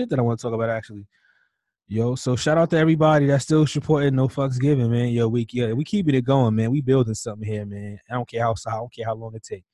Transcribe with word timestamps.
shit 0.00 0.10
that 0.10 0.18
I 0.18 0.22
want 0.22 0.38
to 0.38 0.42
talk 0.42 0.54
about 0.54 0.70
actually. 0.70 1.06
Yo, 1.86 2.14
so 2.14 2.36
shout 2.36 2.56
out 2.56 2.70
to 2.70 2.78
everybody 2.78 3.26
that's 3.26 3.44
still 3.44 3.66
supporting 3.66 4.14
No 4.14 4.28
Fucks 4.28 4.60
Given, 4.60 4.90
man. 4.90 5.08
Yo, 5.08 5.28
we 5.28 5.46
yeah, 5.50 5.72
we 5.72 5.84
keeping 5.84 6.14
it 6.14 6.24
going, 6.24 6.54
man. 6.54 6.70
We 6.70 6.80
building 6.80 7.14
something 7.14 7.46
here, 7.46 7.66
man. 7.66 7.98
I 8.08 8.14
don't 8.14 8.28
care 8.28 8.42
how 8.42 8.54
I 8.66 8.70
don't 8.72 8.92
care 8.92 9.06
how 9.06 9.14
long 9.14 9.34
it 9.34 9.42
take. 9.42 9.64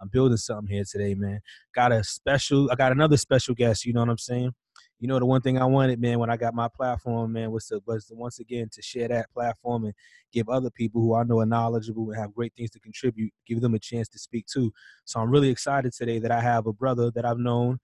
I'm 0.00 0.08
building 0.08 0.36
something 0.36 0.72
here 0.72 0.84
today, 0.90 1.14
man. 1.14 1.40
Got 1.74 1.92
a 1.92 2.02
special, 2.04 2.70
I 2.70 2.76
got 2.76 2.92
another 2.92 3.16
special 3.16 3.54
guest. 3.54 3.84
You 3.84 3.92
know 3.92 4.00
what 4.00 4.08
I'm 4.08 4.18
saying? 4.18 4.52
You 5.00 5.08
know 5.08 5.18
the 5.18 5.26
one 5.26 5.42
thing 5.42 5.58
I 5.58 5.64
wanted, 5.64 6.00
man, 6.00 6.18
when 6.18 6.30
I 6.30 6.36
got 6.36 6.54
my 6.54 6.68
platform, 6.68 7.32
man, 7.32 7.50
was 7.50 7.66
to 7.66 7.80
was 7.86 8.06
to, 8.06 8.14
once 8.14 8.38
again 8.38 8.68
to 8.72 8.80
share 8.80 9.08
that 9.08 9.30
platform 9.32 9.84
and 9.84 9.94
give 10.32 10.48
other 10.48 10.70
people 10.70 11.02
who 11.02 11.14
I 11.14 11.24
know 11.24 11.40
are 11.40 11.46
knowledgeable 11.46 12.10
and 12.10 12.20
have 12.20 12.34
great 12.34 12.52
things 12.56 12.70
to 12.70 12.80
contribute, 12.80 13.32
give 13.46 13.60
them 13.60 13.74
a 13.74 13.78
chance 13.78 14.08
to 14.10 14.18
speak 14.18 14.46
too. 14.46 14.72
So 15.04 15.20
I'm 15.20 15.30
really 15.30 15.50
excited 15.50 15.92
today 15.92 16.20
that 16.20 16.30
I 16.30 16.40
have 16.40 16.66
a 16.66 16.72
brother 16.72 17.10
that 17.10 17.24
I've 17.24 17.38
known 17.38 17.80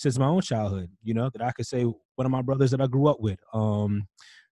since 0.00 0.18
my 0.18 0.24
own 0.24 0.40
childhood, 0.40 0.88
you 1.02 1.12
know, 1.12 1.28
that 1.28 1.42
I 1.42 1.52
could 1.52 1.66
say 1.66 1.82
one 1.82 2.24
of 2.24 2.30
my 2.30 2.40
brothers 2.40 2.70
that 2.70 2.80
I 2.80 2.86
grew 2.86 3.06
up 3.06 3.20
with. 3.20 3.38
Um, 3.52 4.08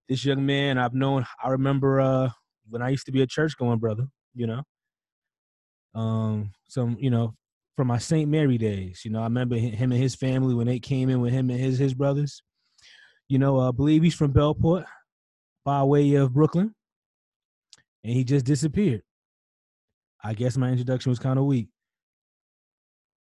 this 0.06 0.22
young 0.22 0.44
man 0.44 0.76
I've 0.76 0.92
known, 0.92 1.24
I 1.42 1.48
remember 1.48 2.02
uh, 2.02 2.28
when 2.68 2.82
I 2.82 2.90
used 2.90 3.06
to 3.06 3.12
be 3.12 3.22
a 3.22 3.26
church 3.26 3.56
going 3.56 3.78
brother, 3.78 4.06
you 4.34 4.46
know. 4.46 4.62
Um, 5.94 6.52
some, 6.68 6.98
you 7.00 7.08
know, 7.08 7.34
from 7.78 7.86
my 7.86 7.96
St. 7.96 8.28
Mary 8.28 8.58
days, 8.58 9.00
you 9.06 9.10
know, 9.10 9.20
I 9.20 9.24
remember 9.24 9.56
him 9.56 9.90
and 9.90 10.00
his 10.00 10.14
family 10.14 10.52
when 10.52 10.66
they 10.66 10.78
came 10.78 11.08
in 11.08 11.22
with 11.22 11.32
him 11.32 11.48
and 11.48 11.58
his 11.58 11.78
his 11.78 11.94
brothers. 11.94 12.42
You 13.28 13.38
know, 13.38 13.58
I 13.58 13.70
believe 13.70 14.02
he's 14.02 14.14
from 14.14 14.34
Bellport 14.34 14.84
by 15.64 15.82
way 15.82 16.12
of 16.14 16.34
Brooklyn. 16.34 16.74
And 18.04 18.12
he 18.12 18.22
just 18.22 18.44
disappeared. 18.44 19.02
I 20.22 20.34
guess 20.34 20.58
my 20.58 20.68
introduction 20.68 21.08
was 21.08 21.18
kind 21.18 21.38
of 21.38 21.46
weak. 21.46 21.68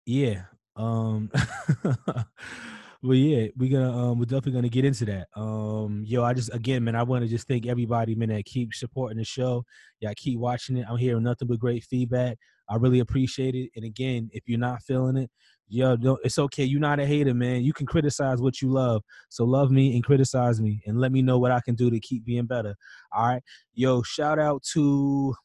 Yeah, 0.07 0.43
um, 0.75 1.31
but 1.83 3.13
yeah, 3.13 3.47
we're 3.57 3.71
gonna 3.71 3.97
um, 3.97 4.19
we're 4.19 4.25
definitely 4.25 4.53
gonna 4.53 4.69
get 4.69 4.85
into 4.85 5.05
that. 5.05 5.27
Um, 5.35 6.03
yo, 6.05 6.23
I 6.23 6.33
just 6.33 6.53
again, 6.53 6.83
man, 6.83 6.95
I 6.95 7.03
want 7.03 7.23
to 7.23 7.29
just 7.29 7.47
thank 7.47 7.65
everybody, 7.65 8.15
man, 8.15 8.29
that 8.29 8.45
keep 8.45 8.73
supporting 8.73 9.17
the 9.17 9.23
show. 9.23 9.63
Yeah, 9.99 10.13
keep 10.15 10.39
watching 10.39 10.77
it. 10.77 10.85
I'm 10.89 10.97
hearing 10.97 11.23
nothing 11.23 11.47
but 11.47 11.59
great 11.59 11.83
feedback. 11.83 12.37
I 12.67 12.75
really 12.77 12.99
appreciate 12.99 13.55
it. 13.55 13.69
And 13.75 13.85
again, 13.85 14.29
if 14.33 14.43
you're 14.47 14.59
not 14.59 14.81
feeling 14.81 15.17
it, 15.17 15.29
yo, 15.67 15.97
it's 16.23 16.39
okay. 16.39 16.63
You're 16.63 16.79
not 16.81 16.99
a 16.99 17.05
hater, 17.05 17.33
man. 17.33 17.61
You 17.61 17.73
can 17.73 17.85
criticize 17.85 18.41
what 18.41 18.61
you 18.61 18.71
love. 18.71 19.03
So 19.29 19.45
love 19.45 19.71
me 19.71 19.93
and 19.93 20.03
criticize 20.03 20.59
me, 20.59 20.81
and 20.85 20.99
let 20.99 21.11
me 21.11 21.21
know 21.21 21.37
what 21.37 21.51
I 21.51 21.61
can 21.61 21.75
do 21.75 21.89
to 21.91 21.99
keep 21.99 22.25
being 22.25 22.47
better. 22.47 22.75
All 23.11 23.27
right, 23.27 23.43
yo, 23.73 24.01
shout 24.01 24.39
out 24.39 24.63
to. 24.73 25.35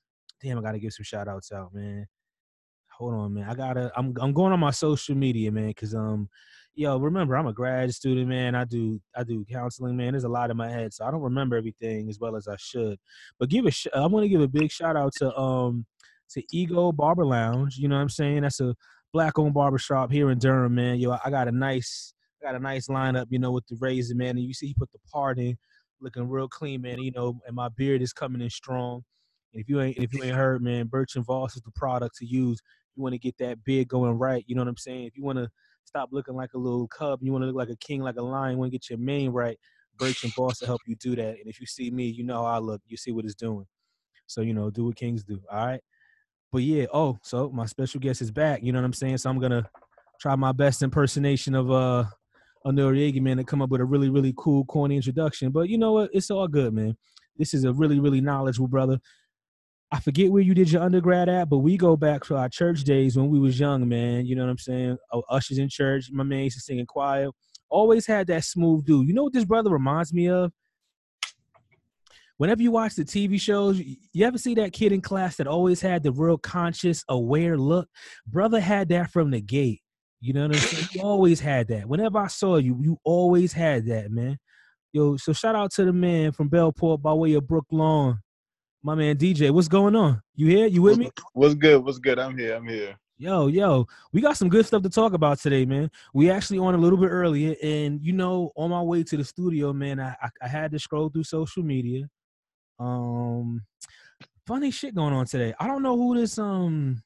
Damn, 0.43 0.59
I 0.59 0.63
gotta 0.63 0.79
give 0.79 0.95
some 0.95 1.05
shout 1.05 1.29
outs 1.29 1.53
out, 1.53 1.75
man 1.75 2.07
hold 3.01 3.15
on, 3.15 3.35
man. 3.35 3.49
I 3.49 3.55
gotta. 3.55 3.91
I'm 3.97 4.15
I'm 4.21 4.33
going 4.33 4.53
on 4.53 4.61
my 4.61 4.71
social 4.71 5.15
media, 5.17 5.51
man, 5.51 5.69
because 5.69 5.95
um, 5.95 6.29
yo, 6.75 6.99
remember 6.99 7.35
I'm 7.35 7.47
a 7.47 7.53
grad 7.53 7.93
student, 7.95 8.29
man. 8.29 8.55
I 8.55 8.65
do 8.65 9.01
I 9.17 9.25
do 9.25 9.45
counseling, 9.51 9.97
man. 9.97 10.13
There's 10.13 10.25
a 10.25 10.29
lot 10.29 10.51
in 10.51 10.57
my 10.57 10.71
head, 10.71 10.93
so 10.93 11.07
I 11.07 11.11
don't 11.11 11.23
remember 11.23 11.57
everything 11.57 12.11
as 12.11 12.21
well 12.21 12.37
as 12.37 12.47
I 12.47 12.57
should. 12.59 12.99
But 13.39 13.49
give 13.49 13.65
a, 13.65 13.71
sh- 13.71 13.89
I 13.95 14.07
want 14.07 14.25
to 14.25 14.29
give 14.29 14.43
a 14.43 14.49
big 14.49 14.71
shout 14.71 14.97
out 14.97 15.15
to 15.17 15.37
um 15.37 15.87
to 16.33 16.43
Ego 16.53 16.93
Barber 16.93 17.25
Lounge. 17.25 17.79
You 17.79 17.89
know 17.89 17.97
what 17.97 18.03
I'm 18.03 18.11
saying? 18.11 18.43
That's 18.43 18.61
a 18.61 18.75
black-owned 19.13 19.55
barbershop 19.55 20.13
here 20.13 20.31
in 20.31 20.39
Durham, 20.39 20.75
man. 20.75 20.99
Yo, 20.99 21.17
I 21.25 21.31
got 21.31 21.49
a 21.49 21.53
nice 21.53 22.13
I 22.43 22.47
got 22.47 22.55
a 22.55 22.63
nice 22.63 22.89
lineup, 22.89 23.27
you 23.31 23.39
know, 23.39 23.51
with 23.51 23.67
the 23.67 23.77
razor, 23.81 24.15
man. 24.15 24.37
And 24.37 24.41
you 24.41 24.53
see 24.53 24.69
he 24.69 24.75
put 24.75 24.93
the 24.93 24.99
part 25.11 25.39
in, 25.39 25.57
looking 26.03 26.29
real 26.29 26.49
clean, 26.49 26.83
man. 26.83 26.99
You 26.99 27.13
know, 27.13 27.41
and 27.47 27.57
my 27.57 27.71
beard 27.71 28.03
is 28.03 28.13
coming 28.13 28.43
in 28.43 28.51
strong. 28.51 29.03
And 29.53 29.63
if 29.63 29.69
you 29.71 29.81
ain't 29.81 29.97
if 29.97 30.13
you 30.15 30.23
ain't 30.23 30.37
heard, 30.37 30.63
man, 30.63 30.87
Birch 30.87 31.17
and 31.17 31.25
Voss 31.25 31.57
is 31.57 31.63
the 31.63 31.73
product 31.73 32.17
to 32.17 32.27
use 32.27 32.61
you 32.97 33.03
want 33.03 33.15
to 33.15 33.19
get 33.19 33.37
that 33.39 33.63
beard 33.65 33.89
going 33.89 34.19
right, 34.19 34.45
you 34.47 34.55
know 34.55 34.63
what 34.63 34.69
I'm 34.69 34.77
saying? 34.77 35.05
If 35.05 35.17
you 35.17 35.25
want 35.25 35.39
to 35.39 35.49
stop 35.85 36.11
looking 36.13 36.35
like 36.35 36.55
a 36.55 36.59
little 36.59 36.89
cub, 36.89 37.21
you 37.23 37.33
want 37.33 37.43
to 37.43 37.47
look 37.47 37.57
like 37.57 37.71
a 37.71 37.77
king, 37.77 38.01
like 38.01 38.17
a 38.17 38.23
lion, 38.23 38.53
you 38.53 38.59
want 38.59 38.73
to 38.73 38.79
get 38.79 38.91
your 38.91 38.99
mane 38.99 39.31
right, 39.31 39.59
Birch 39.99 40.25
and 40.25 40.35
Boss 40.35 40.59
to 40.59 40.67
help 40.67 40.81
you 40.87 40.97
do 40.97 41.17
that. 41.17 41.39
And 41.39 41.47
if 41.47 41.61
you 41.61 41.67
see 41.67 41.91
me, 41.91 42.07
you 42.07 42.25
know 42.25 42.45
how 42.45 42.45
I 42.45 42.59
look. 42.59 42.81
You 42.87 42.97
see 42.97 43.13
what 43.13 43.25
it's 43.25 43.35
doing. 43.35 43.67
So, 44.27 44.41
you 44.43 44.55
know, 44.55 44.71
do 44.71 44.85
what 44.85 44.97
kings 44.97 45.25
do. 45.25 45.41
All 45.51 45.67
right. 45.67 45.81
But 46.53 46.63
yeah, 46.63 46.87
oh, 46.93 47.19
so 47.23 47.51
my 47.51 47.67
special 47.67 48.01
guest 48.01 48.23
is 48.23 48.31
back. 48.31 48.63
You 48.63 48.73
know 48.73 48.81
what 48.81 48.87
I'm 48.87 48.93
saying? 48.93 49.19
So 49.19 49.31
I'm 49.31 49.39
gonna 49.39 49.69
try 50.21 50.35
my 50.37 50.53
best 50.53 50.83
impersonation 50.83 51.55
of 51.55 51.71
uh 51.71 52.05
a 52.65 52.71
Noreaga 52.71 53.23
man 53.23 53.39
to 53.39 53.45
come 53.45 53.63
up 53.63 53.71
with 53.71 53.81
a 53.81 53.85
really, 53.85 54.11
really 54.11 54.35
cool, 54.37 54.65
corny 54.67 54.97
introduction. 54.97 55.51
But 55.51 55.69
you 55.69 55.79
know 55.79 55.93
what? 55.93 56.11
It's 56.13 56.31
all 56.31 56.47
good, 56.47 56.75
man. 56.75 56.97
This 57.37 57.55
is 57.55 57.65
a 57.65 57.73
really, 57.73 58.01
really 58.01 58.21
knowledgeable 58.21 58.69
brother. 58.69 58.99
I 59.93 59.99
forget 59.99 60.31
where 60.31 60.43
you 60.43 60.55
did 60.55 60.71
your 60.71 60.83
undergrad 60.83 61.29
at, 61.29 61.49
but 61.49 61.59
we 61.59 61.77
go 61.77 61.97
back 61.97 62.25
to 62.25 62.37
our 62.37 62.49
church 62.49 62.85
days 62.85 63.17
when 63.17 63.29
we 63.29 63.41
was 63.41 63.59
young, 63.59 63.89
man. 63.89 64.25
You 64.25 64.37
know 64.37 64.45
what 64.45 64.51
I'm 64.51 64.59
saying? 64.59 64.97
Oh, 65.13 65.25
ushers 65.29 65.59
in 65.59 65.69
church. 65.69 66.11
My 66.13 66.23
man 66.23 66.45
used 66.45 66.59
to 66.59 66.63
sing 66.63 66.79
in 66.79 66.87
choir. 66.87 67.29
Always 67.69 68.07
had 68.07 68.29
that 68.29 68.45
smooth 68.45 68.85
dude. 68.85 69.09
You 69.09 69.15
know 69.15 69.25
what 69.25 69.33
this 69.33 69.45
brother 69.45 69.71
reminds 69.71 70.13
me 70.13 70.29
of? 70.29 70.53
Whenever 72.37 72.63
you 72.63 72.71
watch 72.71 72.95
the 72.95 73.05
TV 73.05 73.41
shows, 73.41 73.81
you 73.81 74.25
ever 74.25 74.39
see 74.39 74.55
that 74.55 74.73
kid 74.73 74.93
in 74.93 75.01
class 75.01 75.37
that 75.37 75.47
always 75.47 75.81
had 75.81 76.03
the 76.03 76.13
real 76.13 76.39
conscious, 76.39 77.05
aware 77.09 77.59
look? 77.59 77.89
Brother 78.27 78.61
had 78.61 78.89
that 78.91 79.11
from 79.11 79.31
the 79.31 79.41
gate. 79.41 79.83
You 80.21 80.35
know 80.35 80.47
what 80.47 80.57
I'm 80.57 80.63
saying? 80.63 80.89
You 80.93 81.03
always 81.03 81.41
had 81.41 81.69
that. 81.69 81.89
Whenever 81.89 82.19
I 82.19 82.29
saw 82.29 82.57
you, 82.57 82.79
you 82.81 82.97
always 83.05 83.53
had 83.53 83.87
that, 83.87 84.11
man. 84.11 84.39
Yo, 84.93 85.17
so 85.17 85.33
shout 85.33 85.55
out 85.55 85.73
to 85.73 85.85
the 85.85 85.93
man 85.93 86.33
from 86.33 86.49
Bellport 86.49 87.03
by 87.03 87.13
way 87.13 87.35
of 87.35 87.47
Brooklyn 87.47 88.19
my 88.83 88.95
man 88.95 89.17
DJ. 89.17 89.51
What's 89.51 89.69
going 89.69 89.95
on? 89.95 90.23
You 90.35 90.47
here? 90.47 90.67
You 90.67 90.83
with 90.83 90.99
me? 90.99 91.11
What's 91.33 91.55
good? 91.55 91.85
What's 91.85 91.99
good? 91.99 92.19
I'm 92.19 92.37
here. 92.37 92.55
I'm 92.55 92.67
here. 92.67 92.97
Yo, 93.19 93.49
yo, 93.49 93.87
we 94.13 94.23
got 94.23 94.39
some 94.39 94.49
good 94.49 94.65
stuff 94.65 94.83
to 94.83 94.89
talk 94.89 95.13
about 95.13 95.39
today, 95.39 95.67
man. 95.67 95.91
We 96.15 96.31
actually 96.31 96.59
on 96.59 96.75
a 96.75 96.79
little 96.79 96.99
bit 96.99 97.09
earlier, 97.09 97.55
and 97.63 98.01
you 98.03 98.15
know, 98.15 98.51
on 98.57 98.71
my 98.71 98.81
way 98.81 99.03
to 99.03 99.17
the 99.17 99.25
studio, 99.25 99.75
man, 99.75 100.01
I, 100.01 100.17
I, 100.23 100.29
I 100.43 100.49
had 100.49 100.73
to 100.73 100.79
scroll 100.79 101.11
through 101.11 101.25
social 101.25 101.63
media. 101.63 102.09
Um, 102.79 103.61
funny 104.47 104.71
shit 104.71 104.95
going 104.95 105.13
on 105.13 105.27
today. 105.27 105.53
I 105.61 105.67
don't 105.67 105.83
know 105.83 105.97
who 105.97 106.19
this 106.19 106.39
um 106.39 107.03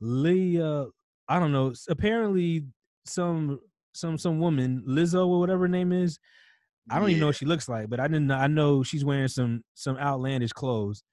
Leah. 0.00 0.86
I 1.28 1.38
don't 1.38 1.52
know. 1.52 1.74
Apparently, 1.90 2.64
some 3.04 3.60
some 3.92 4.16
some 4.16 4.40
woman 4.40 4.82
Lizzo 4.88 5.26
or 5.26 5.40
whatever 5.40 5.64
her 5.64 5.68
name 5.68 5.92
is 5.92 6.18
I 6.90 6.96
don't 6.96 7.04
yeah. 7.04 7.10
even 7.10 7.20
know 7.20 7.26
what 7.26 7.36
she 7.36 7.46
looks 7.46 7.68
like, 7.68 7.88
but 7.88 8.00
I 8.00 8.08
didn't. 8.08 8.26
Know, 8.26 8.36
I 8.36 8.48
know 8.48 8.82
she's 8.82 9.04
wearing 9.04 9.28
some 9.28 9.62
some 9.74 9.96
outlandish 9.96 10.52
clothes, 10.52 11.04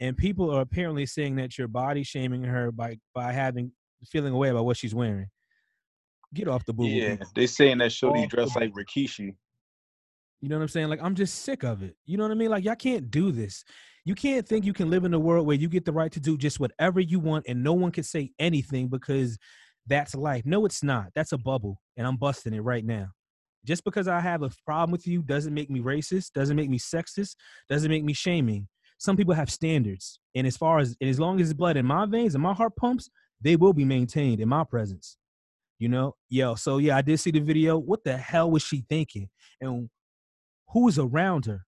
and 0.00 0.16
people 0.16 0.50
are 0.50 0.62
apparently 0.62 1.06
saying 1.06 1.36
that 1.36 1.56
you're 1.56 1.68
body 1.68 2.02
shaming 2.02 2.42
her 2.42 2.72
by 2.72 2.98
by 3.14 3.32
having 3.32 3.72
feeling 4.10 4.32
away 4.32 4.48
about 4.48 4.64
what 4.64 4.76
she's 4.76 4.94
wearing. 4.94 5.28
Get 6.34 6.48
off 6.48 6.64
the 6.64 6.72
boo. 6.72 6.86
Yeah, 6.86 7.16
they 7.34 7.46
saying 7.46 7.78
that 7.78 7.92
Shorty 7.92 8.26
dressed 8.26 8.56
like 8.56 8.72
Rikishi. 8.72 9.36
You 10.40 10.48
know 10.48 10.56
what 10.56 10.62
I'm 10.62 10.68
saying? 10.68 10.88
Like 10.88 11.02
I'm 11.02 11.14
just 11.14 11.42
sick 11.44 11.62
of 11.62 11.82
it. 11.82 11.94
You 12.04 12.16
know 12.16 12.24
what 12.24 12.32
I 12.32 12.34
mean? 12.34 12.50
Like 12.50 12.64
y'all 12.64 12.74
can't 12.74 13.10
do 13.10 13.30
this. 13.30 13.64
You 14.04 14.16
can't 14.16 14.46
think 14.46 14.64
you 14.64 14.72
can 14.72 14.90
live 14.90 15.04
in 15.04 15.14
a 15.14 15.18
world 15.20 15.46
where 15.46 15.56
you 15.56 15.68
get 15.68 15.84
the 15.84 15.92
right 15.92 16.10
to 16.10 16.18
do 16.18 16.36
just 16.36 16.58
whatever 16.58 16.98
you 16.98 17.20
want 17.20 17.44
and 17.46 17.62
no 17.62 17.72
one 17.74 17.92
can 17.92 18.02
say 18.02 18.32
anything 18.40 18.88
because 18.88 19.38
that's 19.86 20.16
life. 20.16 20.42
No, 20.44 20.66
it's 20.66 20.82
not. 20.82 21.06
That's 21.14 21.30
a 21.30 21.38
bubble, 21.38 21.80
and 21.96 22.08
I'm 22.08 22.16
busting 22.16 22.54
it 22.54 22.60
right 22.60 22.84
now 22.84 23.10
just 23.64 23.84
because 23.84 24.08
I 24.08 24.20
have 24.20 24.42
a 24.42 24.50
problem 24.64 24.90
with 24.90 25.06
you 25.06 25.22
doesn't 25.22 25.54
make 25.54 25.70
me 25.70 25.80
racist, 25.80 26.32
doesn't 26.32 26.56
make 26.56 26.70
me 26.70 26.78
sexist, 26.78 27.36
doesn't 27.68 27.90
make 27.90 28.04
me 28.04 28.12
shaming. 28.12 28.68
Some 28.98 29.16
people 29.16 29.34
have 29.34 29.50
standards, 29.50 30.18
and 30.34 30.46
as 30.46 30.56
far 30.56 30.78
as 30.78 30.96
and 31.00 31.10
as 31.10 31.18
long 31.18 31.40
as 31.40 31.50
it's 31.50 31.56
blood 31.56 31.76
in 31.76 31.86
my 31.86 32.06
veins 32.06 32.34
and 32.34 32.42
my 32.42 32.54
heart 32.54 32.76
pumps, 32.76 33.10
they 33.40 33.56
will 33.56 33.72
be 33.72 33.84
maintained 33.84 34.40
in 34.40 34.48
my 34.48 34.64
presence. 34.64 35.16
You 35.78 35.88
know, 35.88 36.14
yo. 36.28 36.54
So 36.54 36.78
yeah, 36.78 36.96
I 36.96 37.02
did 37.02 37.18
see 37.18 37.32
the 37.32 37.40
video. 37.40 37.78
What 37.78 38.04
the 38.04 38.16
hell 38.16 38.50
was 38.50 38.62
she 38.62 38.84
thinking? 38.88 39.28
And 39.60 39.90
who 40.68 40.84
was 40.84 40.98
around 40.98 41.46
her? 41.46 41.64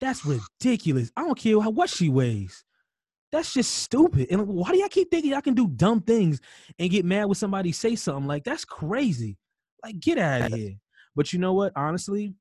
That's 0.00 0.24
ridiculous. 0.24 1.12
I 1.16 1.22
don't 1.22 1.38
care 1.38 1.60
how, 1.60 1.70
what 1.70 1.90
she 1.90 2.08
weighs. 2.08 2.64
That's 3.30 3.54
just 3.54 3.72
stupid. 3.72 4.28
And 4.30 4.46
why 4.48 4.72
do 4.72 4.78
y'all 4.78 4.88
keep 4.88 5.10
thinking 5.10 5.30
y'all 5.30 5.40
can 5.40 5.54
do 5.54 5.68
dumb 5.68 6.00
things 6.00 6.40
and 6.78 6.90
get 6.90 7.04
mad 7.04 7.26
when 7.26 7.34
somebody 7.36 7.70
say 7.70 7.94
something 7.94 8.26
like 8.26 8.42
that's 8.42 8.64
crazy? 8.64 9.38
Like, 9.84 10.00
get 10.00 10.18
out 10.18 10.42
of 10.42 10.52
here. 10.52 10.74
But 11.16 11.32
you 11.32 11.38
know 11.38 11.54
what? 11.54 11.72
Honestly, 11.76 12.34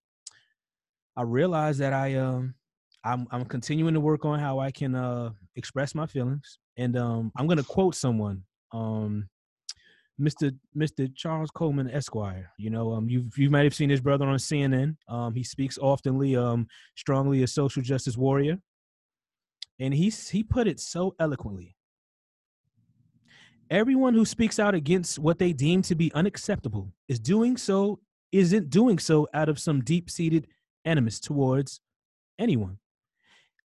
I 1.15 1.23
realized 1.23 1.79
that 1.79 1.93
I 1.93 2.15
um 2.15 2.55
I'm 3.03 3.27
I'm 3.31 3.45
continuing 3.45 3.93
to 3.93 3.99
work 3.99 4.25
on 4.25 4.39
how 4.39 4.59
I 4.59 4.71
can 4.71 4.95
uh 4.95 5.31
express 5.55 5.95
my 5.95 6.05
feelings. 6.05 6.59
And 6.77 6.97
um 6.97 7.31
I'm 7.37 7.47
gonna 7.47 7.63
quote 7.63 7.95
someone. 7.95 8.43
Um 8.71 9.29
Mr. 10.19 10.53
Mr. 10.77 11.13
Charles 11.15 11.49
Coleman 11.49 11.89
Esquire. 11.89 12.51
You 12.57 12.69
know, 12.69 12.91
um, 12.91 13.09
you 13.09 13.29
you 13.37 13.49
might 13.49 13.63
have 13.63 13.73
seen 13.73 13.89
his 13.89 14.01
brother 14.01 14.27
on 14.27 14.37
CNN. 14.37 14.97
Um, 15.07 15.33
he 15.33 15.43
speaks 15.43 15.77
oftenly, 15.77 16.37
um, 16.37 16.67
strongly 16.95 17.43
a 17.43 17.47
social 17.47 17.81
justice 17.81 18.17
warrior, 18.17 18.57
and 19.79 19.93
he's 19.93 20.27
he 20.29 20.43
put 20.43 20.67
it 20.67 20.79
so 20.79 21.15
eloquently. 21.19 21.75
Everyone 23.69 24.13
who 24.13 24.25
speaks 24.25 24.59
out 24.59 24.75
against 24.75 25.19
what 25.19 25.39
they 25.39 25.53
deem 25.53 25.83
to 25.83 25.95
be 25.95 26.11
unacceptable 26.13 26.91
is 27.07 27.19
doing 27.19 27.55
so 27.55 27.99
isn't 28.31 28.69
doing 28.69 28.99
so 28.99 29.27
out 29.33 29.49
of 29.49 29.59
some 29.59 29.81
deep 29.83 30.09
seated 30.09 30.47
animus 30.85 31.19
towards 31.19 31.81
anyone. 32.39 32.79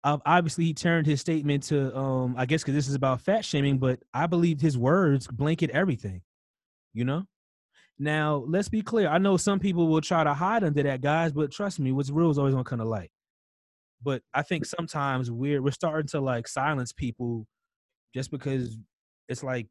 Uh, 0.03 0.19
obviously, 0.25 0.65
he 0.65 0.75
turned 0.75 1.07
his 1.07 1.21
statement 1.21 1.63
to, 1.65 1.95
um, 1.97 2.35
I 2.39 2.47
guess, 2.47 2.63
because 2.63 2.75
this 2.75 2.89
is 2.89 2.95
about 2.95 3.21
fat 3.21 3.45
shaming, 3.45 3.79
but 3.79 4.01
I 4.15 4.27
believe 4.27 4.61
his 4.61 4.79
words 4.79 5.27
blanket 5.29 5.71
everything. 5.71 6.23
You 6.95 7.05
know, 7.05 7.25
Now, 7.99 8.45
let's 8.49 8.69
be 8.71 8.83
clear. 8.83 9.09
I 9.09 9.19
know 9.19 9.37
some 9.39 9.61
people 9.61 9.89
will 9.89 10.01
try 10.03 10.25
to 10.25 10.35
hide 10.35 10.65
under 10.65 10.83
that, 10.85 11.03
guys, 11.03 11.33
but 11.33 11.53
trust 11.53 11.81
me, 11.81 11.93
what's 11.93 12.11
real 12.11 12.31
is 12.31 12.39
always 12.39 12.55
gonna 12.55 12.65
come 12.65 12.81
to 12.81 12.85
light. 12.87 13.11
But 14.03 14.23
I 14.35 14.43
think 14.43 14.67
sometimes 14.67 15.31
we're 15.31 15.63
we're 15.63 15.73
starting 15.73 16.09
to 16.09 16.21
like 16.21 16.49
silence 16.49 16.93
people 16.93 17.47
just 18.15 18.31
because 18.31 18.79
it's 19.29 19.43
like 19.45 19.69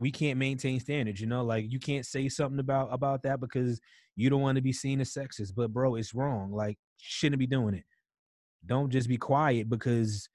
we 0.00 0.12
can't 0.12 0.38
maintain 0.38 0.80
standards, 0.80 1.20
you 1.20 1.26
know, 1.26 1.44
like 1.44 1.70
you 1.72 1.78
can't 1.80 2.06
say 2.06 2.28
something 2.28 2.60
about 2.60 2.88
about 2.92 3.22
that 3.24 3.40
because 3.40 3.80
you 4.18 4.28
don't 4.28 4.40
want 4.40 4.56
to 4.56 4.62
be 4.62 4.72
seen 4.72 5.00
as 5.00 5.14
sexist. 5.14 5.54
But 5.54 5.72
bro, 5.72 5.94
it's 5.94 6.12
wrong. 6.12 6.52
Like 6.52 6.76
shouldn't 6.98 7.38
be 7.38 7.46
doing 7.46 7.74
it. 7.74 7.84
Don't 8.66 8.90
just 8.90 9.08
be 9.08 9.16
quiet 9.16 9.70
because 9.70 10.28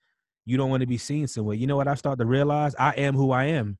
you 0.45 0.55
don't 0.55 0.69
want 0.69 0.81
to 0.81 0.87
be 0.87 0.97
seen 0.97 1.27
somewhere. 1.27 1.55
You 1.55 1.67
know 1.67 1.75
what 1.75 1.89
I 1.89 1.95
start 1.95 2.17
to 2.19 2.25
realize? 2.25 2.73
I 2.79 2.91
am 2.91 3.13
who 3.13 3.31
I 3.31 3.45
am. 3.45 3.77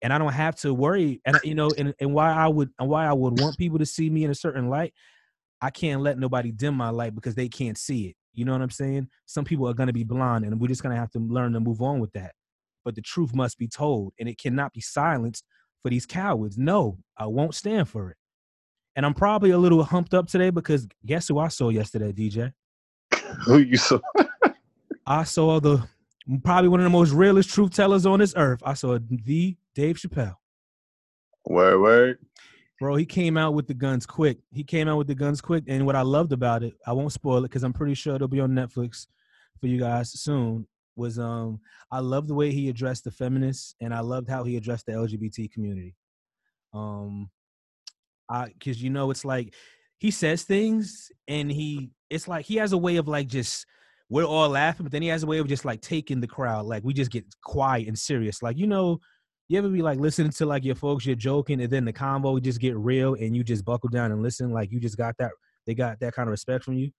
And 0.00 0.12
I 0.12 0.18
don't 0.18 0.32
have 0.32 0.54
to 0.60 0.72
worry. 0.72 1.20
And 1.26 1.40
you 1.42 1.56
know, 1.56 1.70
and, 1.76 1.92
and 1.98 2.14
why 2.14 2.32
I 2.32 2.46
would 2.46 2.70
and 2.78 2.88
why 2.88 3.04
I 3.04 3.12
would 3.12 3.40
want 3.40 3.58
people 3.58 3.80
to 3.80 3.86
see 3.86 4.08
me 4.08 4.22
in 4.22 4.30
a 4.30 4.34
certain 4.34 4.68
light, 4.68 4.94
I 5.60 5.70
can't 5.70 6.02
let 6.02 6.18
nobody 6.18 6.52
dim 6.52 6.76
my 6.76 6.90
light 6.90 7.14
because 7.14 7.34
they 7.34 7.48
can't 7.48 7.76
see 7.76 8.06
it. 8.06 8.16
You 8.34 8.44
know 8.44 8.52
what 8.52 8.62
I'm 8.62 8.70
saying? 8.70 9.08
Some 9.26 9.44
people 9.44 9.68
are 9.68 9.74
gonna 9.74 9.92
be 9.92 10.04
blind 10.04 10.44
and 10.44 10.60
we're 10.60 10.68
just 10.68 10.84
gonna 10.84 10.96
have 10.96 11.10
to 11.10 11.18
learn 11.18 11.52
to 11.54 11.60
move 11.60 11.82
on 11.82 11.98
with 11.98 12.12
that. 12.12 12.32
But 12.84 12.94
the 12.94 13.02
truth 13.02 13.34
must 13.34 13.58
be 13.58 13.66
told, 13.66 14.12
and 14.20 14.28
it 14.28 14.38
cannot 14.38 14.72
be 14.72 14.80
silenced 14.80 15.44
for 15.82 15.90
these 15.90 16.06
cowards. 16.06 16.56
No, 16.56 16.98
I 17.16 17.26
won't 17.26 17.54
stand 17.56 17.88
for 17.88 18.10
it. 18.10 18.16
And 18.94 19.06
I'm 19.06 19.14
probably 19.14 19.50
a 19.50 19.58
little 19.58 19.82
humped 19.82 20.14
up 20.14 20.28
today 20.28 20.50
because 20.50 20.86
guess 21.04 21.28
who 21.28 21.38
I 21.38 21.48
saw 21.48 21.70
yesterday, 21.70 22.12
DJ? 22.12 22.52
Who 23.46 23.58
you 23.58 23.78
saw? 23.78 23.98
I 25.06 25.24
saw 25.24 25.58
the 25.58 25.82
probably 26.44 26.68
one 26.68 26.80
of 26.80 26.84
the 26.84 26.90
most 26.90 27.12
realest 27.12 27.50
truth 27.50 27.74
tellers 27.74 28.06
on 28.06 28.18
this 28.20 28.34
earth. 28.36 28.60
I 28.64 28.74
saw 28.74 28.98
the 28.98 29.56
Dave 29.74 29.96
Chappelle. 29.96 30.36
Word, 31.46 31.80
word. 31.80 32.18
Bro, 32.78 32.96
he 32.96 33.06
came 33.06 33.36
out 33.36 33.54
with 33.54 33.66
the 33.66 33.74
guns 33.74 34.06
quick. 34.06 34.38
He 34.52 34.64
came 34.64 34.88
out 34.88 34.98
with 34.98 35.06
the 35.06 35.14
guns 35.14 35.40
quick. 35.40 35.64
And 35.68 35.86
what 35.86 35.96
I 35.96 36.02
loved 36.02 36.32
about 36.32 36.62
it, 36.62 36.74
I 36.86 36.92
won't 36.92 37.12
spoil 37.12 37.38
it 37.38 37.48
because 37.48 37.62
I'm 37.62 37.72
pretty 37.72 37.94
sure 37.94 38.14
it'll 38.14 38.28
be 38.28 38.40
on 38.40 38.50
Netflix 38.50 39.06
for 39.60 39.66
you 39.66 39.78
guys 39.78 40.12
soon. 40.12 40.66
Was 40.94 41.18
um 41.18 41.60
I 41.90 42.00
love 42.00 42.28
the 42.28 42.34
way 42.34 42.52
he 42.52 42.68
addressed 42.68 43.04
the 43.04 43.10
feminists 43.10 43.74
and 43.80 43.94
I 43.94 44.00
loved 44.00 44.28
how 44.28 44.44
he 44.44 44.56
addressed 44.56 44.86
the 44.86 44.92
LGBT 44.92 45.50
community. 45.50 45.94
Um 46.74 47.30
because 48.54 48.82
you 48.82 48.90
know 48.90 49.10
it's 49.10 49.24
like 49.24 49.54
he 49.98 50.10
says 50.10 50.42
things 50.42 51.10
and 51.28 51.50
he 51.50 51.90
it's 52.10 52.28
like 52.28 52.44
he 52.44 52.56
has 52.56 52.72
a 52.72 52.78
way 52.78 52.96
of 52.96 53.08
like 53.08 53.28
just 53.28 53.66
we're 54.08 54.24
all 54.24 54.50
laughing, 54.50 54.84
but 54.84 54.92
then 54.92 55.00
he 55.00 55.08
has 55.08 55.22
a 55.22 55.26
way 55.26 55.38
of 55.38 55.48
just 55.48 55.64
like 55.64 55.80
taking 55.80 56.20
the 56.20 56.26
crowd. 56.26 56.66
Like 56.66 56.84
we 56.84 56.92
just 56.92 57.10
get 57.10 57.24
quiet 57.42 57.88
and 57.88 57.98
serious. 57.98 58.42
Like, 58.42 58.58
you 58.58 58.66
know, 58.66 59.00
you 59.48 59.56
ever 59.56 59.70
be 59.70 59.80
like 59.80 59.98
listening 59.98 60.32
to 60.32 60.44
like 60.44 60.64
your 60.64 60.74
folks, 60.74 61.06
you're 61.06 61.16
joking, 61.16 61.62
and 61.62 61.70
then 61.72 61.86
the 61.86 61.94
combo 61.94 62.38
just 62.38 62.60
get 62.60 62.76
real 62.76 63.14
and 63.14 63.34
you 63.34 63.42
just 63.42 63.64
buckle 63.64 63.88
down 63.88 64.12
and 64.12 64.22
listen. 64.22 64.50
Like 64.50 64.70
you 64.70 64.80
just 64.80 64.98
got 64.98 65.16
that 65.18 65.30
they 65.66 65.74
got 65.74 65.98
that 66.00 66.14
kind 66.14 66.28
of 66.28 66.30
respect 66.30 66.64
from 66.64 66.74
you. 66.74 66.90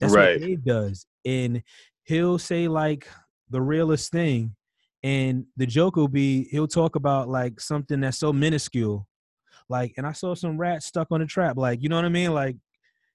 That's 0.00 0.12
Right. 0.12 0.40
what 0.40 0.46
Dave 0.46 0.64
does. 0.64 1.06
And 1.24 1.62
he'll 2.02 2.38
say 2.38 2.66
like 2.68 3.06
the 3.50 3.60
realest 3.60 4.10
thing. 4.10 4.56
And 5.02 5.44
the 5.56 5.66
joke 5.66 5.94
will 5.94 6.08
be 6.08 6.48
he'll 6.50 6.66
talk 6.66 6.96
about 6.96 7.28
like 7.28 7.60
something 7.60 8.00
that's 8.00 8.18
so 8.18 8.32
minuscule. 8.32 9.06
Like, 9.68 9.94
and 9.96 10.06
I 10.06 10.12
saw 10.12 10.34
some 10.34 10.58
rats 10.58 10.86
stuck 10.86 11.08
on 11.10 11.22
a 11.22 11.26
trap. 11.26 11.56
Like, 11.56 11.82
you 11.82 11.88
know 11.88 11.96
what 11.96 12.04
I 12.04 12.08
mean? 12.10 12.32
Like, 12.34 12.56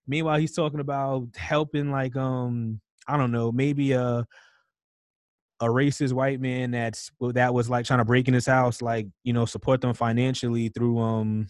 meanwhile, 0.08 0.40
he's 0.40 0.54
talking 0.56 0.80
about 0.82 1.28
helping 1.38 1.92
like 1.92 2.16
um 2.16 2.82
I 3.08 3.18
don't 3.18 3.32
know, 3.32 3.52
maybe 3.52 3.94
a 3.94 4.28
a 5.60 5.66
racist 5.66 6.14
white 6.14 6.40
man 6.42 6.72
that's 6.72 7.12
that 7.20 7.54
was 7.54 7.70
like 7.70 7.86
trying 7.86 8.00
to 8.00 8.06
break 8.06 8.28
in 8.28 8.34
his 8.34 8.48
house, 8.48 8.82
like 8.82 9.08
you 9.24 9.34
know, 9.34 9.46
support 9.46 9.82
them 9.82 9.94
financially 9.94 10.70
through 10.70 10.98
um 11.00 11.48